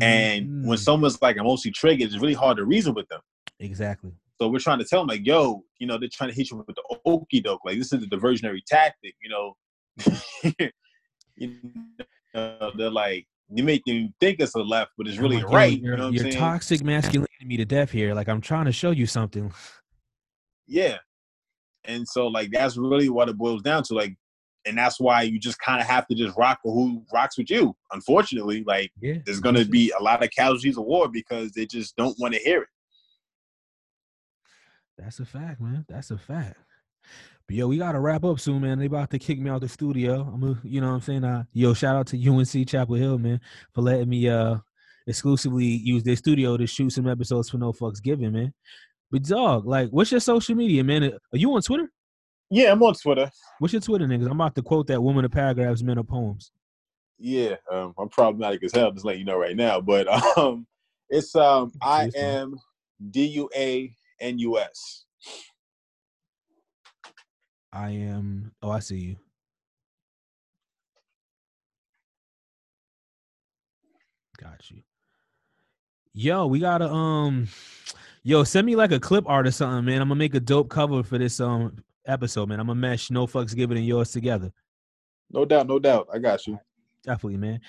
And 0.00 0.66
when 0.66 0.76
Mhm. 0.78 0.78
someone's 0.78 1.20
like 1.22 1.36
emotionally 1.36 1.72
triggered, 1.72 2.06
it's 2.06 2.20
really 2.20 2.34
hard 2.34 2.56
to 2.56 2.64
reason 2.64 2.94
with 2.94 3.08
them. 3.08 3.20
exactly. 3.60 4.12
So 4.40 4.48
we're 4.48 4.60
trying 4.60 4.78
to 4.78 4.84
tell 4.84 5.00
them 5.00 5.08
like, 5.08 5.26
yo, 5.26 5.64
you 5.78 5.86
know, 5.88 5.98
they're 5.98 6.08
trying 6.12 6.30
to 6.30 6.36
hit 6.36 6.50
you 6.50 6.56
with 6.56 6.76
the 6.76 6.98
okey 7.06 7.40
doke. 7.40 7.64
Like 7.64 7.78
this 7.78 7.92
is 7.92 8.02
a 8.04 8.06
diversionary 8.06 8.60
tactic, 8.64 9.14
you 9.20 9.28
know. 9.30 9.56
you 11.36 11.56
know, 12.34 12.70
they're 12.76 12.90
like 12.90 13.26
you 13.50 13.64
make 13.64 13.84
them 13.84 14.12
think 14.20 14.40
it's 14.40 14.54
a 14.54 14.58
left, 14.58 14.92
but 14.98 15.06
it's 15.06 15.18
really 15.18 15.36
like, 15.36 15.46
oh, 15.46 15.52
right. 15.54 15.80
You're, 15.80 15.92
you 15.92 15.98
know 15.98 16.08
you're 16.10 16.30
toxic 16.30 16.84
masculinity 16.84 17.28
me 17.44 17.56
to 17.56 17.64
death 17.64 17.90
here. 17.90 18.14
Like 18.14 18.28
I'm 18.28 18.40
trying 18.40 18.66
to 18.66 18.72
show 18.72 18.90
you 18.90 19.06
something. 19.06 19.52
Yeah. 20.66 20.98
And 21.84 22.06
so 22.06 22.26
like 22.26 22.50
that's 22.52 22.76
really 22.76 23.08
what 23.08 23.28
it 23.28 23.38
boils 23.38 23.62
down 23.62 23.82
to. 23.84 23.94
Like, 23.94 24.16
and 24.66 24.76
that's 24.76 25.00
why 25.00 25.22
you 25.22 25.38
just 25.38 25.58
kind 25.60 25.80
of 25.80 25.86
have 25.86 26.06
to 26.08 26.14
just 26.14 26.36
rock 26.36 26.58
with 26.62 26.74
who 26.74 27.02
rocks 27.12 27.38
with 27.38 27.50
you. 27.50 27.74
Unfortunately, 27.92 28.64
like 28.66 28.92
Yeah. 29.00 29.18
there's 29.24 29.40
gonna 29.40 29.64
be 29.64 29.92
a 29.98 30.02
lot 30.02 30.22
of 30.22 30.30
casualties 30.30 30.76
of 30.76 30.84
war 30.84 31.08
because 31.08 31.52
they 31.52 31.64
just 31.64 31.96
don't 31.96 32.18
want 32.18 32.34
to 32.34 32.40
hear 32.40 32.62
it. 32.62 32.68
That's 34.98 35.20
a 35.20 35.24
fact, 35.24 35.60
man. 35.60 35.86
That's 35.88 36.10
a 36.10 36.18
fact. 36.18 36.58
But 37.48 37.56
yo, 37.56 37.66
we 37.66 37.78
gotta 37.78 37.98
wrap 37.98 38.24
up 38.24 38.38
soon, 38.38 38.60
man. 38.60 38.78
They 38.78 38.86
about 38.86 39.10
to 39.10 39.18
kick 39.18 39.40
me 39.40 39.48
out 39.48 39.62
the 39.62 39.68
studio. 39.68 40.20
I'm, 40.20 40.42
a, 40.44 40.60
you 40.62 40.82
know, 40.82 40.88
what 40.88 40.94
I'm 40.96 41.00
saying, 41.00 41.24
uh, 41.24 41.44
yo, 41.54 41.72
shout 41.72 41.96
out 41.96 42.06
to 42.08 42.28
UNC 42.28 42.68
Chapel 42.68 42.96
Hill, 42.96 43.16
man, 43.16 43.40
for 43.74 43.80
letting 43.80 44.10
me 44.10 44.28
uh 44.28 44.56
exclusively 45.06 45.64
use 45.64 46.02
their 46.02 46.16
studio 46.16 46.58
to 46.58 46.66
shoot 46.66 46.90
some 46.90 47.08
episodes 47.08 47.48
for 47.48 47.56
No 47.56 47.72
Fucks 47.72 48.02
Given, 48.02 48.32
man. 48.32 48.52
But 49.10 49.22
dog, 49.22 49.66
like, 49.66 49.88
what's 49.88 50.10
your 50.10 50.20
social 50.20 50.54
media, 50.54 50.84
man? 50.84 51.04
Are 51.04 51.38
you 51.38 51.50
on 51.54 51.62
Twitter? 51.62 51.90
Yeah, 52.50 52.72
I'm 52.72 52.82
on 52.82 52.92
Twitter. 52.92 53.30
What's 53.58 53.72
your 53.72 53.80
Twitter, 53.80 54.06
niggas? 54.06 54.26
I'm 54.26 54.32
about 54.32 54.54
to 54.56 54.62
quote 54.62 54.86
that 54.88 55.02
woman 55.02 55.24
of 55.24 55.30
paragraphs, 55.30 55.82
men 55.82 55.96
of 55.96 56.06
poems. 56.06 56.52
Yeah, 57.18 57.56
um, 57.70 57.94
I'm 57.98 58.10
problematic 58.10 58.62
as 58.62 58.72
hell. 58.72 58.92
Just 58.92 59.06
letting 59.06 59.20
you 59.20 59.26
know 59.26 59.38
right 59.38 59.56
now, 59.56 59.80
but 59.80 60.06
um, 60.36 60.66
it's 61.08 61.34
um, 61.34 61.72
I 61.80 62.10
am 62.14 62.56
D 63.10 63.24
U 63.24 63.48
A 63.56 63.90
N 64.20 64.38
U 64.38 64.58
S. 64.58 65.06
I 67.72 67.90
am. 67.90 68.52
Oh, 68.62 68.70
I 68.70 68.78
see 68.80 68.98
you. 68.98 69.16
Got 74.38 74.70
you. 74.70 74.82
Yo, 76.14 76.46
we 76.46 76.60
gotta 76.60 76.88
um, 76.88 77.48
yo, 78.22 78.44
send 78.44 78.66
me 78.66 78.76
like 78.76 78.92
a 78.92 79.00
clip 79.00 79.24
art 79.28 79.46
or 79.46 79.50
something, 79.50 79.84
man. 79.84 80.00
I'm 80.00 80.08
gonna 80.08 80.18
make 80.18 80.34
a 80.34 80.40
dope 80.40 80.68
cover 80.68 81.02
for 81.02 81.18
this 81.18 81.40
um 81.40 81.76
episode, 82.06 82.48
man. 82.48 82.60
I'm 82.60 82.66
gonna 82.66 82.80
mesh 82.80 83.10
no 83.10 83.26
fucks 83.26 83.54
given 83.54 83.76
and 83.76 83.86
yours 83.86 84.12
together. 84.12 84.52
No 85.30 85.44
doubt, 85.44 85.66
no 85.66 85.78
doubt. 85.78 86.08
I 86.12 86.18
got 86.18 86.46
you. 86.46 86.58
Definitely, 87.04 87.38
man. 87.38 87.60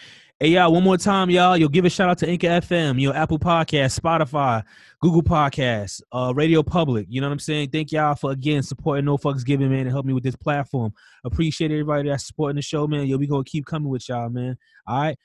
Hey, 0.41 0.51
y'all, 0.51 0.71
one 0.71 0.83
more 0.83 0.95
time, 0.95 1.29
y'all. 1.29 1.57
You'll 1.57 1.67
give 1.67 1.83
a 1.83 1.89
shout 1.89 2.09
out 2.09 2.17
to 2.19 2.29
Anchor 2.29 2.47
FM, 2.47 3.01
your 3.01 3.13
Apple 3.13 3.37
Podcast, 3.37 3.99
Spotify, 3.99 4.63
Google 5.01 5.21
Podcasts, 5.21 6.01
uh, 6.13 6.31
Radio 6.33 6.63
Public. 6.63 7.07
You 7.09 7.19
know 7.19 7.27
what 7.27 7.33
I'm 7.33 7.39
saying? 7.39 7.71
Thank 7.71 7.91
y'all 7.91 8.15
for 8.15 8.31
again 8.31 8.63
supporting 8.63 9.03
No 9.03 9.17
Fucks 9.17 9.43
Giving, 9.43 9.69
man, 9.69 9.81
and 9.81 9.89
help 9.89 10.05
me 10.05 10.13
with 10.13 10.23
this 10.23 10.37
platform. 10.37 10.93
Appreciate 11.25 11.71
everybody 11.71 12.07
that's 12.07 12.25
supporting 12.25 12.55
the 12.55 12.61
show, 12.61 12.87
man. 12.87 13.05
Yo, 13.05 13.17
we 13.17 13.27
gonna 13.27 13.43
keep 13.43 13.65
coming 13.65 13.89
with 13.89 14.07
y'all, 14.07 14.29
man. 14.29 14.57
All 14.87 15.01
right. 15.01 15.17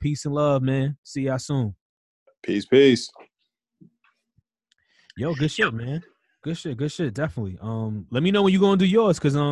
Peace 0.00 0.24
and 0.24 0.34
love, 0.34 0.62
man. 0.62 0.96
See 1.02 1.24
y'all 1.24 1.38
soon. 1.38 1.74
Peace, 2.42 2.64
peace. 2.64 3.10
Yo, 5.18 5.34
good 5.34 5.50
shit, 5.50 5.74
man. 5.74 6.02
Good 6.42 6.56
shit, 6.56 6.78
good 6.78 6.90
shit, 6.90 7.12
definitely. 7.12 7.58
Um, 7.60 8.06
let 8.10 8.22
me 8.22 8.30
know 8.30 8.42
when 8.42 8.52
you're 8.54 8.62
gonna 8.62 8.78
do 8.78 8.86
yours, 8.86 9.18
cause 9.18 9.34
um 9.34 9.42